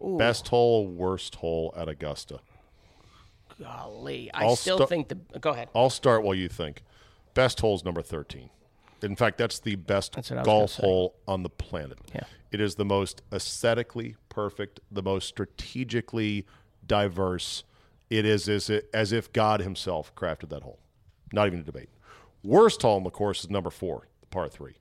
Best 0.00 0.48
hole, 0.48 0.86
worst 0.86 1.34
hole 1.36 1.74
at 1.76 1.88
Augusta. 1.88 2.40
Golly. 3.60 4.30
I 4.32 4.44
I'll 4.44 4.56
still 4.56 4.78
sta- 4.78 4.86
think 4.86 5.08
the. 5.08 5.16
Go 5.38 5.50
ahead. 5.50 5.68
I'll 5.74 5.90
start 5.90 6.22
while 6.22 6.34
you 6.34 6.48
think. 6.48 6.82
Best 7.34 7.60
hole 7.60 7.74
is 7.74 7.84
number 7.84 8.02
13. 8.02 8.48
In 9.02 9.16
fact, 9.16 9.38
that's 9.38 9.60
the 9.60 9.76
best 9.76 10.14
That's 10.14 10.30
what 10.30 10.38
I 10.38 10.40
was 10.40 10.46
golf 10.46 10.74
hole 10.76 11.14
on 11.28 11.42
the 11.42 11.48
planet. 11.50 11.98
Yeah. 12.14 12.24
It 12.50 12.60
is 12.60 12.74
the 12.74 12.84
most 12.84 13.22
aesthetically 13.32 14.16
perfect, 14.28 14.80
the 14.90 15.02
most 15.02 15.28
strategically 15.28 16.46
diverse. 16.86 17.64
It 18.08 18.24
is 18.24 18.48
as, 18.48 18.70
as 18.92 19.12
if 19.12 19.32
God 19.32 19.60
himself 19.60 20.14
crafted 20.14 20.48
that 20.50 20.62
hole. 20.62 20.80
Not 21.32 21.46
even 21.46 21.60
a 21.60 21.64
debate. 21.64 21.88
Worst 22.42 22.82
hole 22.82 22.96
on 22.96 23.04
the 23.04 23.10
course 23.10 23.44
is 23.44 23.50
number 23.50 23.70
four, 23.70 24.08
the 24.20 24.26
par 24.26 24.48
three. 24.48 24.74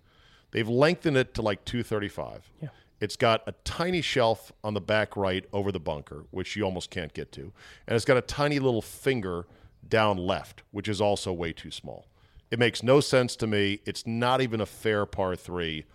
They've 0.52 0.68
lengthened 0.68 1.18
it 1.18 1.34
to 1.36 1.41
like 1.41 1.66
235. 1.66 2.50
Yeah. 2.62 2.70
It's 3.02 3.16
got 3.16 3.43
a 3.47 3.54
tiny 3.64 4.02
shelf 4.02 4.52
on 4.64 4.74
the 4.74 4.82
back 4.82 5.16
right 5.16 5.45
over 5.54 5.72
the 5.72 5.80
bunker, 5.80 6.26
which 6.32 6.56
you 6.56 6.64
almost 6.64 6.89
can't 6.89 7.14
get 7.14 7.32
to. 7.34 7.54
And 7.88 7.95
it's 7.95 8.06
got 8.06 8.18
a 8.18 8.22
tiny 8.22 8.60
little 8.60 8.82
finger 8.82 9.45
down 9.88 10.18
left, 10.18 10.64
which 10.72 10.88
is 10.89 11.00
also 11.00 11.32
way 11.32 11.54
too 11.54 11.72
small. 11.72 12.08
It 12.52 12.60
makes 12.60 12.84
no 12.84 13.00
sense 13.00 13.36
to 13.38 13.47
me. 13.47 13.80
It's 13.86 14.06
not 14.06 14.41
even 14.41 14.60
a 14.60 14.66
fair 14.66 15.06
par 15.06 15.36
three. 15.36 15.86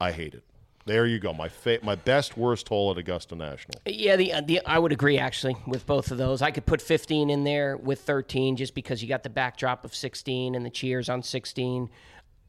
I 0.00 0.12
hate 0.12 0.34
it. 0.34 0.44
There 0.86 1.06
you 1.06 1.18
go. 1.18 1.32
My 1.32 1.48
fa- 1.48 1.78
my 1.82 1.94
best 1.94 2.36
worst 2.36 2.68
hole 2.68 2.90
at 2.90 2.98
Augusta 2.98 3.34
National. 3.34 3.80
Yeah, 3.86 4.16
the, 4.16 4.32
the 4.44 4.60
I 4.66 4.78
would 4.78 4.92
agree 4.92 5.18
actually 5.18 5.56
with 5.66 5.86
both 5.86 6.10
of 6.10 6.18
those. 6.18 6.42
I 6.42 6.50
could 6.50 6.66
put 6.66 6.82
15 6.82 7.30
in 7.30 7.44
there 7.44 7.76
with 7.78 8.00
13 8.02 8.56
just 8.56 8.74
because 8.74 9.02
you 9.02 9.08
got 9.08 9.22
the 9.22 9.30
backdrop 9.30 9.84
of 9.86 9.94
16 9.94 10.54
and 10.54 10.64
the 10.64 10.70
cheers 10.70 11.08
on 11.08 11.22
16. 11.22 11.88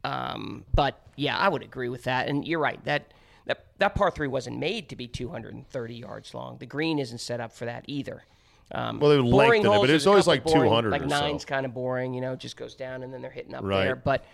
Um, 0.03 0.65
but 0.73 1.01
yeah, 1.15 1.37
I 1.37 1.47
would 1.47 1.63
agree 1.63 1.87
with 1.89 2.03
that. 2.03 2.27
And 2.27 2.45
you're 2.45 2.59
right 2.59 2.83
that 2.85 3.13
that 3.45 3.65
that 3.77 3.95
par 3.95 4.11
three 4.11 4.27
wasn't 4.27 4.57
made 4.59 4.89
to 4.89 4.95
be 4.97 5.07
230 5.07 5.95
yards 5.95 6.33
long. 6.33 6.57
The 6.57 6.65
green 6.65 6.99
isn't 6.99 7.19
set 7.19 7.39
up 7.39 7.53
for 7.53 7.65
that 7.65 7.85
either. 7.87 8.23
Um, 8.71 8.99
Well, 8.99 9.11
they 9.11 9.17
boring 9.21 9.61
lengthened 9.63 9.75
it, 9.75 9.79
but 9.81 9.89
it's 9.91 10.07
always 10.07 10.27
like 10.27 10.43
boring- 10.43 10.63
200 10.69 10.89
Like 10.91 11.03
or 11.03 11.09
so. 11.09 11.19
nine's 11.21 11.45
kind 11.45 11.65
of 11.65 11.73
boring, 11.73 12.13
you 12.13 12.21
know, 12.21 12.35
just 12.35 12.57
goes 12.57 12.75
down 12.75 13.03
and 13.03 13.13
then 13.13 13.21
they're 13.21 13.31
hitting 13.31 13.53
up 13.55 13.63
Right. 13.63 13.83
there. 13.85 13.95
But 13.95 14.25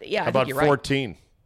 yeah, 0.00 0.20
I 0.22 0.24
How 0.24 0.26
think 0.26 0.30
about 0.34 0.48
you're 0.48 0.56
right. 0.56 0.68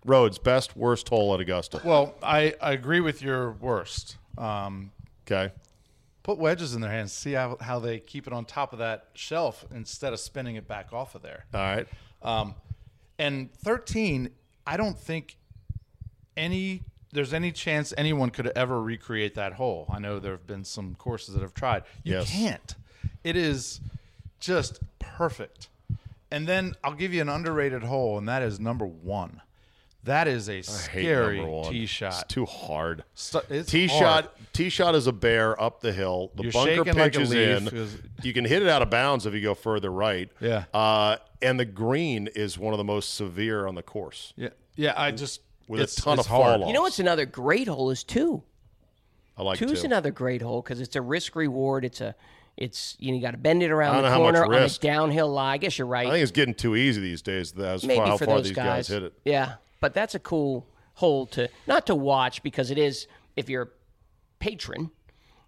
14? 0.05 0.11
Rhodes, 0.11 0.39
best 0.39 0.77
worst 0.77 1.09
hole 1.09 1.35
at 1.35 1.41
Augusta. 1.41 1.81
Well, 1.85 2.15
I, 2.23 2.55
I 2.61 2.73
agree 2.73 3.01
with 3.01 3.23
your 3.23 3.53
worst. 3.53 4.17
Um, 4.37 4.93
Okay. 5.31 5.53
put 6.23 6.39
wedges 6.39 6.75
in 6.75 6.81
their 6.81 6.91
hands. 6.91 7.13
See 7.13 7.33
how, 7.33 7.57
how 7.61 7.79
they 7.81 7.99
keep 8.01 8.27
it 8.27 8.33
on 8.33 8.45
top 8.47 8.73
of 8.73 8.79
that 8.79 9.09
shelf 9.15 9.65
instead 9.75 10.13
of 10.15 10.21
spinning 10.21 10.57
it 10.57 10.67
back 10.67 10.93
off 10.93 11.15
of 11.15 11.23
there. 11.23 11.45
All 11.53 11.61
right. 11.61 11.87
Um, 12.23 12.55
and 13.19 13.53
13, 13.53 14.31
I 14.67 14.77
don't 14.77 14.99
think 14.99 15.37
any 16.37 16.83
there's 17.11 17.33
any 17.33 17.51
chance 17.53 17.95
anyone 17.97 18.29
could 18.31 18.49
ever 18.49 18.83
recreate 18.83 19.35
that 19.35 19.55
hole. 19.55 19.87
I 19.91 19.99
know 19.99 20.19
there 20.19 20.33
have 20.33 20.47
been 20.47 20.65
some 20.65 20.95
courses 20.95 21.35
that 21.35 21.41
have 21.41 21.55
tried. 21.55 21.85
You 22.05 22.17
Yes. 22.17 22.31
can't. 22.31 22.75
It 23.25 23.35
is 23.35 23.81
just 24.41 24.81
perfect. 24.99 25.69
And 26.31 26.47
then 26.47 26.75
I'll 26.85 26.93
give 26.95 27.15
you 27.15 27.23
an 27.23 27.31
underrated 27.31 27.83
hole, 27.85 28.19
and 28.19 28.29
that 28.29 28.43
is 28.43 28.61
number 28.61 28.85
one. 28.87 29.41
That 30.05 30.27
is 30.29 30.49
a 30.49 30.53
I 30.53 30.55
hate 30.57 30.65
scary 30.65 31.37
number 31.39 31.53
one. 31.53 31.73
tee 31.73 31.83
It's 31.83 31.91
shot. 31.93 32.29
too 32.29 32.47
hard. 32.47 33.05
Stu- 33.15 33.41
it's 33.51 33.71
Tee 33.71 33.89
hard. 33.89 34.25
shot, 34.25 34.35
tee 34.55 34.71
shot 34.71 34.95
is 34.95 35.07
a 35.07 35.13
bear 35.13 35.61
up 35.61 35.81
the 35.81 35.93
hill. 35.93 36.31
The 36.37 36.45
You're 36.45 36.53
bunker 36.53 36.75
shaking 36.77 36.95
like 36.95 37.15
a 37.15 37.19
pitches 37.19 37.31
leaf 37.73 38.03
You 38.23 38.33
can 38.33 38.45
hit 38.45 38.63
it 38.63 38.69
out 38.69 38.81
of 38.81 38.91
bounds 38.91 39.27
if 39.27 39.35
you 39.35 39.43
go 39.43 39.55
further 39.55 39.91
right. 39.93 40.31
Yeah. 40.41 40.65
Uh, 40.73 41.17
and 41.43 41.59
the 41.61 41.65
green 41.67 42.29
is 42.35 42.59
one 42.59 42.73
of 42.73 42.79
the 42.79 42.85
most 42.85 43.15
severe 43.15 43.67
on 43.67 43.75
the 43.75 43.83
course. 43.83 44.33
Yeah, 44.37 44.49
yeah. 44.77 44.95
I 44.97 45.11
just 45.11 45.41
With 45.67 45.81
a 45.81 45.87
ton 46.01 46.19
it's 46.19 46.27
of 46.27 46.31
hard. 46.31 46.61
fall 46.61 46.69
You 46.69 46.75
know 46.75 46.83
what's 46.83 47.01
another 47.01 47.27
great 47.27 47.69
hole 47.69 47.91
is 47.91 48.03
two. 48.03 48.43
I 49.37 49.43
like 49.43 49.59
Two's 49.59 49.81
two. 49.81 49.87
another 49.87 50.11
great 50.11 50.43
hole 50.43 50.63
because 50.63 50.81
it's 50.81 50.97
a 50.97 51.03
risk 51.03 51.37
reward. 51.37 51.85
It's 51.85 52.01
a, 52.01 52.15
it's 52.57 52.97
you 52.99 53.11
know 53.13 53.17
you 53.17 53.23
got 53.23 53.33
to 53.33 53.37
bend 53.37 53.63
it 53.63 53.71
around 53.71 53.97
the 53.97 54.03
know 54.03 54.09
how 54.09 54.23
much 54.23 54.35
corner 54.37 54.57
on 54.57 54.63
a 54.63 54.69
downhill 54.69 55.29
lie. 55.31 55.53
I 55.53 55.59
guess 55.59 55.77
you're 55.79 55.87
right. 55.87 56.07
I 56.09 56.11
think 56.11 56.23
it's 56.23 56.33
getting 56.33 56.55
too 56.55 56.75
easy 56.77 57.01
these 57.01 57.23
days. 57.23 57.53
As 57.57 57.85
Maybe 57.85 57.99
far 57.99 58.07
how 58.07 58.17
for 58.17 58.25
far 58.25 58.37
those 58.39 58.47
these 58.49 58.57
guys. 58.57 58.89
hit 58.89 59.03
it. 59.05 59.13
Yeah, 59.25 59.55
but 59.81 59.95
that's 59.95 60.15
a 60.15 60.19
cool 60.19 60.67
hole 60.95 61.27
to 61.27 61.49
not 61.67 61.87
to 61.87 61.95
watch 61.95 62.43
because 62.43 62.71
it 62.71 62.79
is 62.79 63.07
if 63.37 63.49
you're 63.49 63.63
a 63.63 63.69
patron, 64.41 64.91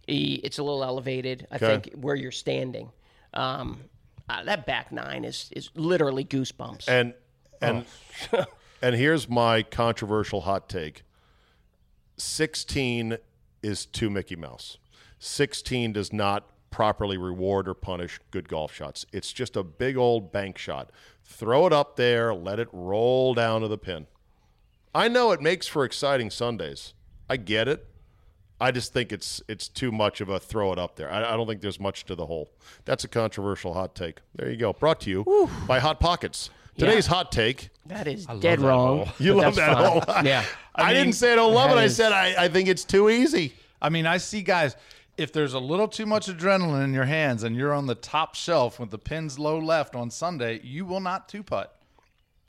it's 0.06 0.58
a 0.58 0.62
little 0.62 0.82
elevated. 0.84 1.46
I 1.50 1.56
Okay. 1.56 1.66
think 1.66 1.92
where 1.94 2.14
you're 2.16 2.30
standing. 2.32 2.90
Um, 3.34 3.80
uh, 4.28 4.44
that 4.44 4.66
back 4.66 4.92
nine 4.92 5.24
is 5.24 5.50
is 5.54 5.70
literally 5.74 6.24
goosebumps. 6.24 6.88
And 6.88 7.14
and 7.60 7.84
Oh. 8.32 8.44
and 8.82 8.94
here's 8.94 9.28
my 9.28 9.62
controversial 9.62 10.42
hot 10.42 10.68
take. 10.68 11.02
16 12.16 13.18
is 13.62 13.86
too 13.86 14.10
Mickey 14.10 14.36
Mouse. 14.36 14.78
16 15.18 15.92
does 15.92 16.12
not 16.12 16.46
properly 16.70 17.16
reward 17.16 17.68
or 17.68 17.74
punish 17.74 18.20
good 18.30 18.48
golf 18.48 18.72
shots. 18.72 19.04
It's 19.12 19.32
just 19.32 19.56
a 19.56 19.62
big 19.62 19.96
old 19.96 20.32
bank 20.32 20.56
shot. 20.56 20.90
Throw 21.24 21.66
it 21.66 21.72
up 21.72 21.96
there, 21.96 22.34
let 22.34 22.58
it 22.58 22.68
roll 22.72 23.34
down 23.34 23.60
to 23.62 23.68
the 23.68 23.78
pin. 23.78 24.06
I 24.94 25.08
know 25.08 25.32
it 25.32 25.40
makes 25.40 25.66
for 25.66 25.84
exciting 25.84 26.30
Sundays. 26.30 26.94
I 27.28 27.36
get 27.36 27.68
it. 27.68 27.86
I 28.60 28.70
just 28.72 28.92
think 28.92 29.10
it's 29.12 29.40
it's 29.48 29.68
too 29.68 29.90
much 29.90 30.20
of 30.20 30.28
a 30.28 30.38
throw 30.38 30.72
it 30.72 30.78
up 30.78 30.96
there. 30.96 31.10
I, 31.10 31.32
I 31.32 31.36
don't 31.36 31.46
think 31.46 31.62
there's 31.62 31.80
much 31.80 32.04
to 32.06 32.14
the 32.14 32.26
hole. 32.26 32.50
That's 32.84 33.04
a 33.04 33.08
controversial 33.08 33.72
hot 33.72 33.94
take. 33.94 34.18
There 34.34 34.50
you 34.50 34.56
go. 34.56 34.72
Brought 34.74 35.00
to 35.02 35.10
you 35.10 35.48
by 35.66 35.78
Hot 35.78 35.98
Pockets. 36.00 36.50
Today's 36.76 37.06
hot 37.06 37.30
take. 37.32 37.70
that 37.86 38.06
is 38.06 38.26
love 38.28 38.40
dead 38.40 38.58
that 38.58 38.66
wrong. 38.66 38.98
hole. 38.98 39.08
You 39.18 39.34
love 39.34 39.54
that 39.56 39.74
fine. 39.76 39.84
hole. 39.86 40.02
Yeah. 40.24 40.44
I, 40.74 40.90
I 40.90 40.94
didn't 40.94 41.12
say 41.14 41.32
I 41.32 41.36
don't 41.36 41.52
love 41.54 41.70
it. 41.72 41.74
that 41.74 41.80
I 41.84 41.88
said 41.88 42.12
I, 42.12 42.44
I 42.44 42.48
think 42.48 42.68
it's 42.68 42.84
too 42.84 43.10
easy. 43.10 43.54
I 43.82 43.88
mean, 43.88 44.06
I 44.06 44.18
see 44.18 44.42
guys. 44.42 44.76
If 45.16 45.32
there's 45.32 45.52
a 45.52 45.58
little 45.58 45.88
too 45.88 46.06
much 46.06 46.28
adrenaline 46.28 46.84
in 46.84 46.94
your 46.94 47.04
hands 47.04 47.42
and 47.42 47.54
you're 47.54 47.74
on 47.74 47.86
the 47.86 47.94
top 47.94 48.34
shelf 48.34 48.80
with 48.80 48.90
the 48.90 48.98
pins 48.98 49.38
low 49.38 49.58
left 49.58 49.94
on 49.94 50.10
Sunday, 50.10 50.60
you 50.62 50.86
will 50.86 51.00
not 51.00 51.28
two 51.28 51.42
putt. 51.42 51.76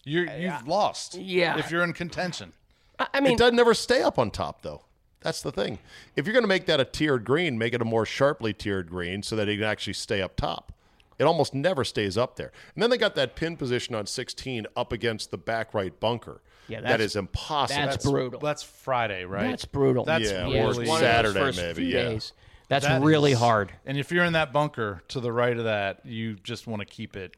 You're 0.04 0.26
you've 0.36 0.68
lost. 0.68 1.16
Yeah. 1.16 1.58
If 1.58 1.72
you're 1.72 1.84
in 1.84 1.94
contention. 1.94 2.54
I, 3.00 3.08
I 3.16 3.20
mean, 3.20 3.34
It 3.34 3.38
doesn't 3.40 3.60
ever 3.60 3.74
stay 3.74 4.02
up 4.02 4.18
on 4.18 4.32
top 4.32 4.62
though. 4.62 4.84
That's 5.22 5.42
the 5.44 5.52
thing. 5.52 5.78
If 6.16 6.26
you're 6.26 6.34
going 6.34 6.44
to 6.44 6.48
make 6.48 6.66
that 6.66 6.80
a 6.80 6.86
tiered 6.86 7.24
green, 7.26 7.58
make 7.58 7.74
it 7.76 7.82
a 7.82 7.86
more 7.86 8.08
sharply 8.08 8.54
tiered 8.54 8.90
green 8.90 9.22
so 9.22 9.36
that 9.36 9.48
it 9.48 9.56
can 9.58 9.66
actually 9.66 9.94
stay 9.94 10.20
up 10.22 10.36
top. 10.36 10.74
It 11.20 11.26
almost 11.26 11.54
never 11.54 11.84
stays 11.84 12.18
up 12.18 12.38
there. 12.38 12.52
And 12.74 12.82
then 12.82 12.90
they 12.90 12.98
got 12.98 13.14
that 13.14 13.36
pin 13.36 13.56
position 13.56 13.94
on 13.94 14.08
16 14.08 14.66
up 14.76 14.92
against 14.92 15.30
the 15.30 15.38
back 15.38 15.76
right 15.76 15.98
bunker. 16.00 16.42
Yeah, 16.68 16.82
that 16.82 16.90
that's- 16.90 17.16
impossible. 17.16 17.86
that's 17.86 18.04
brutal. 18.10 18.40
That's 18.40 18.64
Friday, 18.64 19.26
right? 19.26 19.50
That's 19.50 19.66
brutal. 19.66 20.06
That's 20.06 20.32
Yeah, 20.32 20.48
yeah, 20.48 20.64
or 20.66 20.70
it's 20.70 20.80
really 20.80 20.90
of 20.90 21.00
those 21.00 21.00
Saturday 21.00 21.40
first 21.40 21.58
maybe, 21.60 21.74
few 21.76 21.86
yeah. 21.86 22.04
days. 22.10 22.34
That's 22.70 22.86
That 22.88 23.02
really 23.04 23.34
is- 23.34 23.40
hard. 23.40 23.72
And 23.86 24.00
if 24.00 24.12
you're 24.12 24.24
in 24.26 24.34
that 24.34 24.52
bunker 24.52 25.04
to 25.10 25.20
the 25.20 25.32
right 25.32 25.56
of 25.56 25.66
that, 25.66 26.04
you 26.06 26.36
just 26.44 26.66
want 26.66 26.80
to 26.80 26.86
keep 26.88 27.16
it. 27.16 27.36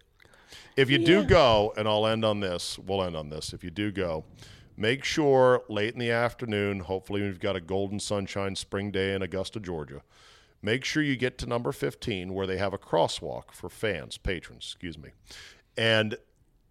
If 0.75 0.89
you 0.89 0.97
do 0.97 1.23
go, 1.23 1.73
and 1.77 1.87
I'll 1.87 2.07
end 2.07 2.25
on 2.25 2.39
this, 2.39 2.79
we'll 2.79 3.03
end 3.03 3.15
on 3.15 3.29
this. 3.29 3.53
If 3.53 3.63
you 3.63 3.69
do 3.69 3.91
go, 3.91 4.25
make 4.75 5.03
sure 5.03 5.63
late 5.69 5.93
in 5.93 5.99
the 5.99 6.09
afternoon, 6.09 6.79
hopefully 6.79 7.21
we've 7.21 7.39
got 7.39 7.55
a 7.55 7.61
golden 7.61 7.99
sunshine 7.99 8.55
spring 8.55 8.89
day 8.89 9.13
in 9.13 9.21
Augusta, 9.21 9.59
Georgia. 9.59 10.01
Make 10.63 10.83
sure 10.83 11.03
you 11.03 11.15
get 11.15 11.37
to 11.39 11.45
number 11.45 11.71
15 11.71 12.33
where 12.33 12.47
they 12.47 12.57
have 12.57 12.73
a 12.73 12.79
crosswalk 12.79 13.51
for 13.51 13.69
fans, 13.69 14.17
patrons, 14.17 14.63
excuse 14.63 14.97
me. 14.97 15.09
And 15.77 16.15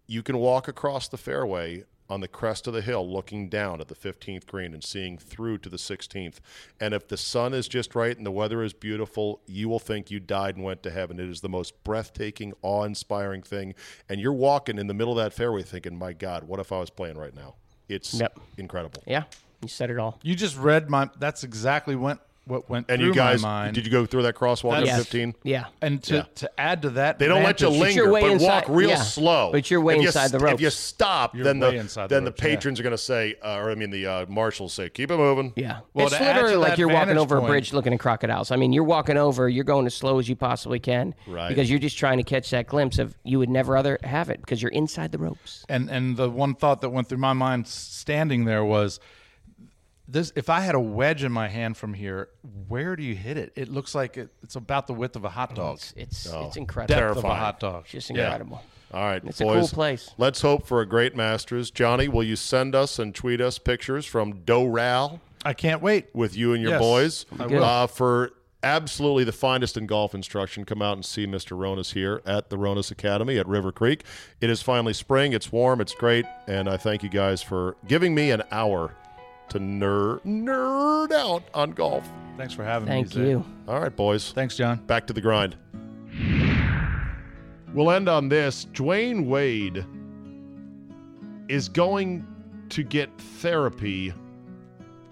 you 0.07 0.21
can 0.21 0.37
walk 0.37 0.67
across 0.67 1.07
the 1.07 1.17
fairway 1.17 1.85
on 2.09 2.19
the 2.21 2.27
crest 2.27 2.67
of 2.67 2.73
the 2.73 2.81
hill 2.81 3.09
looking 3.09 3.49
down 3.49 3.79
at 3.81 3.87
the 3.87 3.95
15th 3.95 4.45
green 4.45 4.73
and 4.73 4.83
seeing 4.83 5.17
through 5.17 5.57
to 5.59 5.69
the 5.69 5.77
16th. 5.77 6.35
And 6.79 6.93
if 6.93 7.07
the 7.07 7.17
sun 7.17 7.53
is 7.53 7.67
just 7.67 7.95
right 7.95 8.15
and 8.15 8.25
the 8.25 8.31
weather 8.31 8.61
is 8.63 8.73
beautiful, 8.73 9.41
you 9.47 9.69
will 9.69 9.79
think 9.79 10.11
you 10.11 10.19
died 10.19 10.55
and 10.55 10.63
went 10.63 10.83
to 10.83 10.91
heaven. 10.91 11.19
It 11.19 11.29
is 11.29 11.41
the 11.41 11.49
most 11.49 11.83
breathtaking, 11.83 12.53
awe 12.61 12.83
inspiring 12.83 13.41
thing. 13.41 13.73
And 14.09 14.19
you're 14.19 14.33
walking 14.33 14.77
in 14.77 14.87
the 14.87 14.93
middle 14.93 15.17
of 15.17 15.23
that 15.23 15.33
fairway 15.33 15.63
thinking, 15.63 15.97
my 15.97 16.13
God, 16.13 16.43
what 16.43 16.59
if 16.59 16.71
I 16.71 16.79
was 16.79 16.89
playing 16.89 17.17
right 17.17 17.35
now? 17.35 17.55
It's 17.89 18.13
Yep. 18.13 18.39
incredible. 18.57 19.03
Yeah, 19.05 19.23
you 19.61 19.67
said 19.67 19.89
it 19.89 19.97
all. 19.97 20.19
You 20.23 20.35
just 20.35 20.57
read 20.57 20.89
my. 20.89 21.09
That's 21.19 21.43
exactly 21.43 21.95
what 21.95 22.25
what 22.45 22.69
went 22.69 22.87
And 22.89 22.99
through 22.99 23.07
you 23.09 23.13
guys, 23.13 23.41
my 23.41 23.47
mind. 23.63 23.75
did 23.75 23.85
you 23.85 23.91
go 23.91 24.05
through 24.05 24.23
that 24.23 24.35
crosswalk 24.35 24.77
at 24.77 24.85
Yes. 24.85 24.97
15? 24.97 25.33
Yeah. 25.43 25.65
and 25.81 26.03
to, 26.03 26.15
Yeah. 26.15 26.23
to 26.35 26.59
add 26.59 26.81
to 26.81 26.89
that, 26.91 27.17
They 27.17 27.27
don't 27.27 27.41
let 27.43 27.61
you 27.61 27.69
linger, 27.69 28.11
way 28.11 28.21
but 28.21 28.31
inside- 28.33 28.45
walk 28.47 28.65
real 28.67 28.89
yeah. 28.89 28.95
slow. 29.01 29.49
But 29.53 29.71
you're 29.71 29.79
way 29.79 29.95
If 29.95 30.01
you 30.01 30.07
inside 30.07 30.31
the 30.31 30.39
ropes. 30.39 30.55
If 30.55 30.61
you 30.61 30.69
stop, 30.69 31.35
You're 31.35 31.45
then 31.45 31.59
the 31.59 31.69
inside 31.73 32.09
the 32.09 32.15
then 32.15 32.25
ropes, 32.25 32.41
the 32.41 32.47
yeah. 32.49 32.55
patrons 32.55 32.79
are 32.79 32.83
going 32.83 32.91
to 32.91 32.97
say, 32.97 33.35
uh, 33.43 33.55
or 33.55 33.71
I 33.71 33.75
mean, 33.75 33.91
the 33.91 34.05
uh, 34.05 34.25
marshals 34.27 34.73
say, 34.73 34.89
keep 34.89 35.09
it 35.09 35.15
moving. 35.17 35.53
Yeah. 35.55 35.79
Well, 35.93 36.07
it's 36.07 36.17
to 36.17 36.21
add 36.21 36.33
to 36.33 36.41
literally 36.41 36.55
like 36.57 36.77
you're 36.77 36.87
walking 36.89 37.07
vantage 37.15 37.21
over 37.21 37.37
a 37.37 37.41
bridge 37.43 37.71
looking 37.71 37.93
at 37.93 37.99
crocodiles. 37.99 38.51
I 38.51 38.57
mean, 38.57 38.73
you're 38.73 38.83
walking 38.83 39.15
over, 39.17 39.47
you're 39.47 39.63
going 39.63 39.85
as 39.85 39.93
slow 39.95 40.19
as 40.19 40.27
you 40.27 40.35
possibly 40.35 40.79
can. 40.79 41.15
Right. 41.27 41.47
Because 41.47 41.69
you're 41.69 41.79
just 41.79 41.97
trying 41.97 42.17
to 42.17 42.23
catch 42.23 42.49
that 42.49 42.67
glimpse 42.67 42.99
of 42.99 43.15
you 43.23 43.39
would 43.39 43.49
never 43.49 43.77
other 43.77 43.99
have 44.03 44.29
it 44.29 44.41
because 44.41 44.61
you're 44.61 44.71
inside 44.71 45.11
the 45.13 45.17
ropes. 45.17 45.65
And 45.69 45.89
and 45.89 46.17
the 46.17 46.29
one 46.29 46.55
thought 46.55 46.81
that 46.81 46.89
went 46.89 47.07
through 47.07 47.19
my 47.19 47.33
mind 47.33 47.67
standing 47.67 48.45
there 48.45 48.65
was 48.65 48.99
this 50.07 50.31
if 50.35 50.49
I 50.49 50.59
had 50.61 50.75
a 50.75 50.79
wedge 50.79 51.23
in 51.23 51.31
my 51.31 51.47
hand 51.47 51.77
from 51.77 51.93
here, 51.93 52.29
where 52.67 52.95
do 52.95 53.03
you 53.03 53.15
hit 53.15 53.37
it? 53.37 53.53
It 53.55 53.69
looks 53.69 53.95
like 53.95 54.17
it, 54.17 54.29
it's 54.41 54.55
about 54.55 54.87
the 54.87 54.93
width 54.93 55.15
of 55.15 55.23
a 55.25 55.29
hot 55.29 55.55
dog. 55.55 55.75
It's 55.77 55.93
it's, 55.95 56.33
Oh. 56.33 56.47
it's 56.47 56.57
incredible. 56.57 56.99
Depth 56.99 57.17
of 57.17 57.23
a 57.23 57.35
hot 57.35 57.59
dog. 57.59 57.83
It's 57.83 57.91
just 57.91 58.09
incredible. 58.09 58.61
All 58.93 59.01
right, 59.03 59.23
It's 59.25 59.41
a 59.41 59.45
boys. 59.45 59.69
cool 59.69 59.75
place. 59.75 60.11
Let's 60.19 60.41
hope 60.41 60.67
for 60.67 60.81
a 60.81 60.85
great 60.85 61.15
Masters. 61.15 61.71
Johnny, 61.71 62.07
will 62.07 62.23
you 62.23 62.35
send 62.35 62.75
us 62.75 62.99
and 62.99 63.15
tweet 63.15 63.41
us 63.41 63.57
pictures 63.57 64.05
from 64.05 64.41
Doral 64.45 65.19
I 65.43 65.53
can't 65.53 65.81
wait. 65.81 66.07
with 66.13 66.37
you 66.37 66.53
and 66.53 66.61
your 66.61 66.73
Yes, 66.73 66.79
boys? 66.81 67.25
I 67.39 67.47
will. 67.47 67.63
Uh, 67.63 67.87
for 67.87 68.31
absolutely 68.61 69.23
the 69.23 69.31
finest 69.31 69.77
in 69.77 69.87
golf 69.87 70.13
instruction, 70.13 70.63
come 70.63 70.81
out 70.83 70.93
and 70.93 71.03
see 71.03 71.25
Mr. 71.25 71.57
Ronis 71.57 71.93
here 71.93 72.21
at 72.25 72.49
the 72.51 72.55
Ronis 72.57 72.91
Academy 72.91 73.37
at 73.39 73.47
River 73.47 73.71
Creek. 73.71 74.03
It 74.41 74.49
is 74.51 74.61
finally 74.61 74.93
spring. 74.93 75.33
It's 75.33 75.51
warm. 75.51 75.81
It's 75.81 75.95
great. 75.95 76.25
And 76.47 76.69
I 76.69 76.77
thank 76.77 77.01
you 77.01 77.09
guys 77.09 77.41
for 77.41 77.75
giving 77.87 78.13
me 78.13 78.29
an 78.31 78.43
hour 78.51 78.93
to 79.49 79.59
nerd, 79.59 80.21
nerd 80.23 81.11
out 81.11 81.43
on 81.53 81.71
golf. 81.71 82.09
Thanks 82.37 82.53
for 82.53 82.63
having 82.63 82.87
Thank 82.87 83.07
me. 83.07 83.11
Zay. 83.13 83.29
you. 83.29 83.45
All 83.67 83.79
right, 83.79 83.95
boys. 83.95 84.31
Thanks, 84.31 84.57
John. 84.57 84.77
Back 84.85 85.07
to 85.07 85.13
the 85.13 85.21
grind. 85.21 85.55
We'll 87.73 87.91
end 87.91 88.07
on 88.07 88.29
this. 88.29 88.65
Dwyane 88.73 89.25
Wade 89.25 89.85
is 91.47 91.69
going 91.69 92.25
to 92.69 92.83
get 92.83 93.09
therapy 93.17 94.13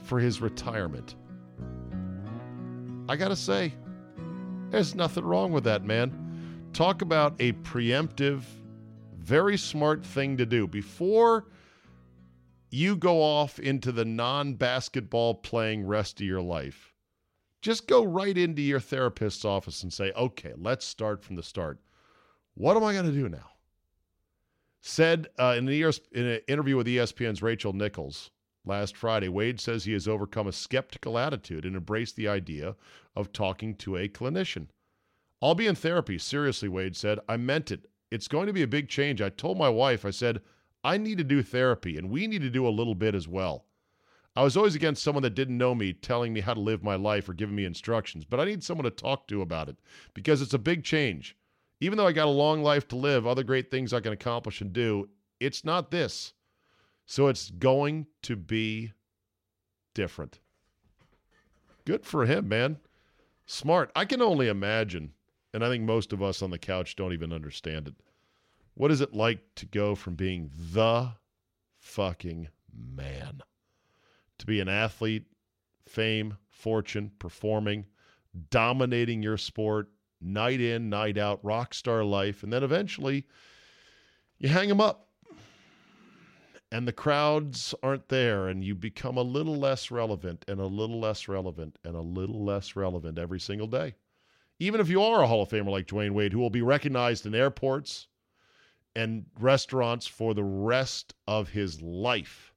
for 0.03 0.19
his 0.19 0.41
retirement. 0.41 1.15
I 3.09 3.15
got 3.15 3.29
to 3.29 3.35
say, 3.35 3.73
there's 4.69 4.95
nothing 4.95 5.23
wrong 5.23 5.51
with 5.51 5.63
that, 5.65 5.83
man. 5.83 6.69
Talk 6.73 7.01
about 7.01 7.35
a 7.39 7.51
preemptive, 7.53 8.41
very 9.17 9.57
smart 9.57 10.05
thing 10.05 10.37
to 10.37 10.45
do. 10.45 10.67
Before 10.67 11.45
you 12.71 12.95
go 12.95 13.21
off 13.21 13.59
into 13.59 13.91
the 13.91 14.05
non 14.05 14.53
basketball 14.55 15.35
playing 15.35 15.85
rest 15.85 16.21
of 16.21 16.25
your 16.25 16.41
life, 16.41 16.93
just 17.61 17.85
go 17.87 18.03
right 18.03 18.37
into 18.37 18.61
your 18.61 18.79
therapist's 18.79 19.45
office 19.45 19.83
and 19.83 19.91
say, 19.93 20.11
okay, 20.13 20.53
let's 20.57 20.85
start 20.85 21.23
from 21.23 21.35
the 21.35 21.43
start. 21.43 21.79
What 22.55 22.77
am 22.77 22.83
I 22.83 22.93
going 22.93 23.05
to 23.05 23.11
do 23.11 23.29
now? 23.29 23.51
Said 24.81 25.27
uh, 25.37 25.55
in, 25.57 25.69
ES 25.69 25.99
in 26.11 26.25
an 26.25 26.39
interview 26.47 26.77
with 26.77 26.87
ESPN's 26.87 27.43
Rachel 27.43 27.73
Nichols 27.73 28.31
last 28.65 28.95
Friday, 28.95 29.27
Wade 29.27 29.59
says 29.59 29.83
he 29.83 29.93
has 29.93 30.07
overcome 30.07 30.47
a 30.47 30.51
skeptical 30.51 31.19
attitude 31.19 31.65
and 31.65 31.75
embraced 31.75 32.15
the 32.15 32.27
idea 32.27 32.75
of 33.15 33.31
talking 33.31 33.75
to 33.75 33.97
a 33.97 34.07
clinician. 34.07 34.67
I'll 35.41 35.55
be 35.55 35.67
in 35.67 35.75
therapy. 35.75 36.17
Seriously, 36.17 36.69
Wade 36.69 36.95
said. 36.95 37.19
I 37.27 37.37
meant 37.37 37.71
it. 37.71 37.87
It's 38.11 38.27
going 38.27 38.47
to 38.47 38.53
be 38.53 38.63
a 38.63 38.67
big 38.67 38.89
change. 38.89 39.21
I 39.21 39.29
told 39.29 39.57
my 39.57 39.69
wife, 39.69 40.05
I 40.05 40.11
said, 40.11 40.41
I 40.83 40.97
need 40.97 41.17
to 41.17 41.23
do 41.23 41.43
therapy 41.43 41.97
and 41.97 42.09
we 42.09 42.27
need 42.27 42.41
to 42.41 42.49
do 42.49 42.67
a 42.67 42.69
little 42.69 42.95
bit 42.95 43.15
as 43.15 43.27
well. 43.27 43.65
I 44.35 44.43
was 44.43 44.55
always 44.55 44.75
against 44.75 45.03
someone 45.03 45.23
that 45.23 45.35
didn't 45.35 45.57
know 45.57 45.75
me 45.75 45.91
telling 45.91 46.31
me 46.31 46.39
how 46.39 46.53
to 46.53 46.59
live 46.59 46.83
my 46.83 46.95
life 46.95 47.27
or 47.27 47.33
giving 47.33 47.55
me 47.55 47.65
instructions, 47.65 48.23
but 48.23 48.39
I 48.39 48.45
need 48.45 48.63
someone 48.63 48.85
to 48.85 48.91
talk 48.91 49.27
to 49.27 49.41
about 49.41 49.67
it 49.67 49.77
because 50.13 50.41
it's 50.41 50.53
a 50.53 50.59
big 50.59 50.83
change. 50.83 51.35
Even 51.81 51.97
though 51.97 52.07
I 52.07 52.13
got 52.13 52.27
a 52.27 52.31
long 52.31 52.63
life 52.63 52.87
to 52.89 52.95
live, 52.95 53.27
other 53.27 53.43
great 53.43 53.69
things 53.69 53.91
I 53.91 53.99
can 53.99 54.13
accomplish 54.13 54.61
and 54.61 54.71
do, 54.71 55.09
it's 55.39 55.65
not 55.65 55.91
this. 55.91 56.33
So 57.05 57.27
it's 57.27 57.49
going 57.49 58.07
to 58.21 58.35
be 58.35 58.93
different. 59.93 60.39
Good 61.83 62.05
for 62.05 62.25
him, 62.25 62.47
man. 62.47 62.77
Smart. 63.45 63.91
I 63.95 64.05
can 64.05 64.21
only 64.21 64.47
imagine, 64.47 65.13
and 65.53 65.65
I 65.65 65.67
think 65.67 65.83
most 65.83 66.13
of 66.13 66.21
us 66.21 66.41
on 66.41 66.51
the 66.51 66.57
couch 66.57 66.95
don't 66.95 67.11
even 67.11 67.33
understand 67.33 67.87
it. 67.87 67.95
What 68.73 68.91
is 68.91 69.01
it 69.01 69.13
like 69.13 69.43
to 69.55 69.65
go 69.65 69.95
from 69.95 70.15
being 70.15 70.49
the 70.73 71.13
fucking 71.79 72.47
man 72.73 73.41
to 74.37 74.45
be 74.45 74.59
an 74.59 74.69
athlete, 74.69 75.25
fame, 75.87 76.37
fortune, 76.49 77.11
performing, 77.19 77.85
dominating 78.49 79.21
your 79.21 79.37
sport, 79.37 79.89
night 80.21 80.61
in, 80.61 80.89
night 80.89 81.17
out, 81.17 81.43
rock 81.43 81.73
star 81.73 82.03
life, 82.03 82.43
and 82.43 82.51
then 82.51 82.63
eventually 82.63 83.25
you 84.39 84.49
hang 84.49 84.69
them 84.69 84.81
up 84.81 85.09
and 86.71 86.87
the 86.87 86.93
crowds 86.93 87.75
aren't 87.83 88.07
there 88.07 88.47
and 88.47 88.63
you 88.63 88.73
become 88.73 89.17
a 89.17 89.21
little 89.21 89.57
less 89.57 89.91
relevant 89.91 90.45
and 90.47 90.59
a 90.59 90.65
little 90.65 90.99
less 90.99 91.27
relevant 91.27 91.77
and 91.83 91.95
a 91.95 92.01
little 92.01 92.43
less 92.43 92.75
relevant 92.75 93.19
every 93.19 93.39
single 93.39 93.67
day. 93.67 93.93
Even 94.59 94.79
if 94.79 94.89
you 94.89 95.01
are 95.01 95.21
a 95.21 95.27
Hall 95.27 95.41
of 95.41 95.49
Famer 95.49 95.69
like 95.69 95.87
Dwyane 95.87 96.11
Wade, 96.11 96.31
who 96.31 96.39
will 96.39 96.49
be 96.49 96.61
recognized 96.61 97.25
in 97.25 97.35
airports 97.35 98.07
and 98.95 99.25
restaurants 99.39 100.07
for 100.07 100.33
the 100.33 100.43
rest 100.43 101.13
of 101.27 101.49
his 101.49 101.81
life, 101.81 102.53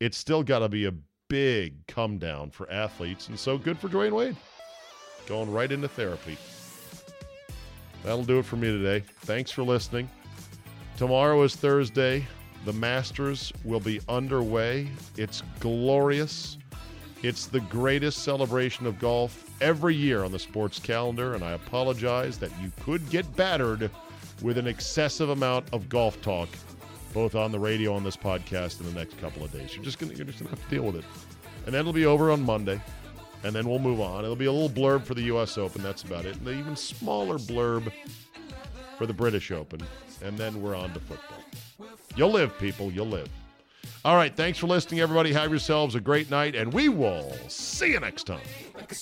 it's 0.00 0.16
still 0.16 0.42
got 0.42 0.60
to 0.60 0.68
be 0.68 0.86
a 0.86 0.94
big 1.28 1.86
come 1.86 2.18
down 2.18 2.50
for 2.50 2.70
athletes. 2.70 3.28
And 3.28 3.38
so 3.38 3.56
good 3.58 3.78
for 3.78 3.88
Dwyane 3.88 4.12
Wade. 4.12 4.36
Going 5.26 5.50
right 5.50 5.72
into 5.72 5.88
therapy. 5.88 6.36
That'll 8.02 8.24
do 8.24 8.38
it 8.38 8.44
for 8.44 8.56
me 8.56 8.68
today. 8.68 9.02
Thanks 9.20 9.50
for 9.50 9.62
listening. 9.62 10.10
Tomorrow 10.96 11.42
is 11.42 11.56
Thursday. 11.56 12.26
The 12.66 12.72
Masters 12.72 13.52
will 13.64 13.80
be 13.80 14.00
underway. 14.08 14.88
It's 15.16 15.42
glorious. 15.60 16.58
It's 17.22 17.46
the 17.46 17.60
greatest 17.60 18.22
celebration 18.22 18.86
of 18.86 18.98
golf 18.98 19.50
every 19.62 19.94
year 19.94 20.24
on 20.24 20.32
the 20.32 20.38
sports 20.38 20.78
calendar, 20.78 21.34
and 21.34 21.42
I 21.42 21.52
apologize 21.52 22.38
that 22.38 22.50
you 22.60 22.70
could 22.82 23.08
get 23.08 23.34
battered 23.36 23.90
with 24.44 24.58
an 24.58 24.66
excessive 24.66 25.30
amount 25.30 25.64
of 25.72 25.88
golf 25.88 26.20
talk, 26.20 26.50
both 27.14 27.34
on 27.34 27.50
the 27.50 27.58
radio 27.58 27.94
on 27.94 28.04
this 28.04 28.16
podcast 28.16 28.78
in 28.78 28.86
the 28.86 28.92
next 28.92 29.18
couple 29.18 29.42
of 29.42 29.50
days. 29.50 29.74
You're 29.74 29.82
just 29.82 29.98
gonna 29.98 30.12
you're 30.12 30.26
just 30.26 30.38
gonna 30.38 30.50
have 30.50 30.62
to 30.62 30.68
deal 30.68 30.84
with 30.84 30.96
it. 30.96 31.04
And 31.64 31.74
then 31.74 31.80
it'll 31.80 31.94
be 31.94 32.04
over 32.04 32.30
on 32.30 32.42
Monday. 32.42 32.80
And 33.42 33.54
then 33.54 33.68
we'll 33.68 33.78
move 33.78 34.00
on. 34.00 34.22
It'll 34.24 34.36
be 34.36 34.44
a 34.46 34.52
little 34.52 34.70
blurb 34.70 35.04
for 35.04 35.14
the 35.14 35.22
US 35.22 35.58
Open, 35.58 35.82
that's 35.82 36.02
about 36.02 36.26
it. 36.26 36.36
And 36.36 36.46
an 36.46 36.58
even 36.58 36.76
smaller 36.76 37.38
blurb 37.38 37.90
for 38.98 39.06
the 39.06 39.12
British 39.12 39.50
Open. 39.50 39.80
And 40.22 40.36
then 40.36 40.62
we're 40.62 40.74
on 40.74 40.92
to 40.92 41.00
football. 41.00 41.38
You'll 42.16 42.30
live, 42.30 42.58
people. 42.58 42.90
You'll 42.90 43.06
live. 43.06 43.28
All 44.04 44.16
right. 44.16 44.34
Thanks 44.34 44.58
for 44.58 44.66
listening, 44.66 45.00
everybody. 45.00 45.32
Have 45.32 45.50
yourselves 45.50 45.94
a 45.94 46.00
great 46.00 46.30
night, 46.30 46.54
and 46.54 46.72
we 46.72 46.88
will 46.88 47.34
see 47.48 47.92
you 47.92 48.00
next 48.00 48.24
time. 48.24 48.40
Like 48.74 48.92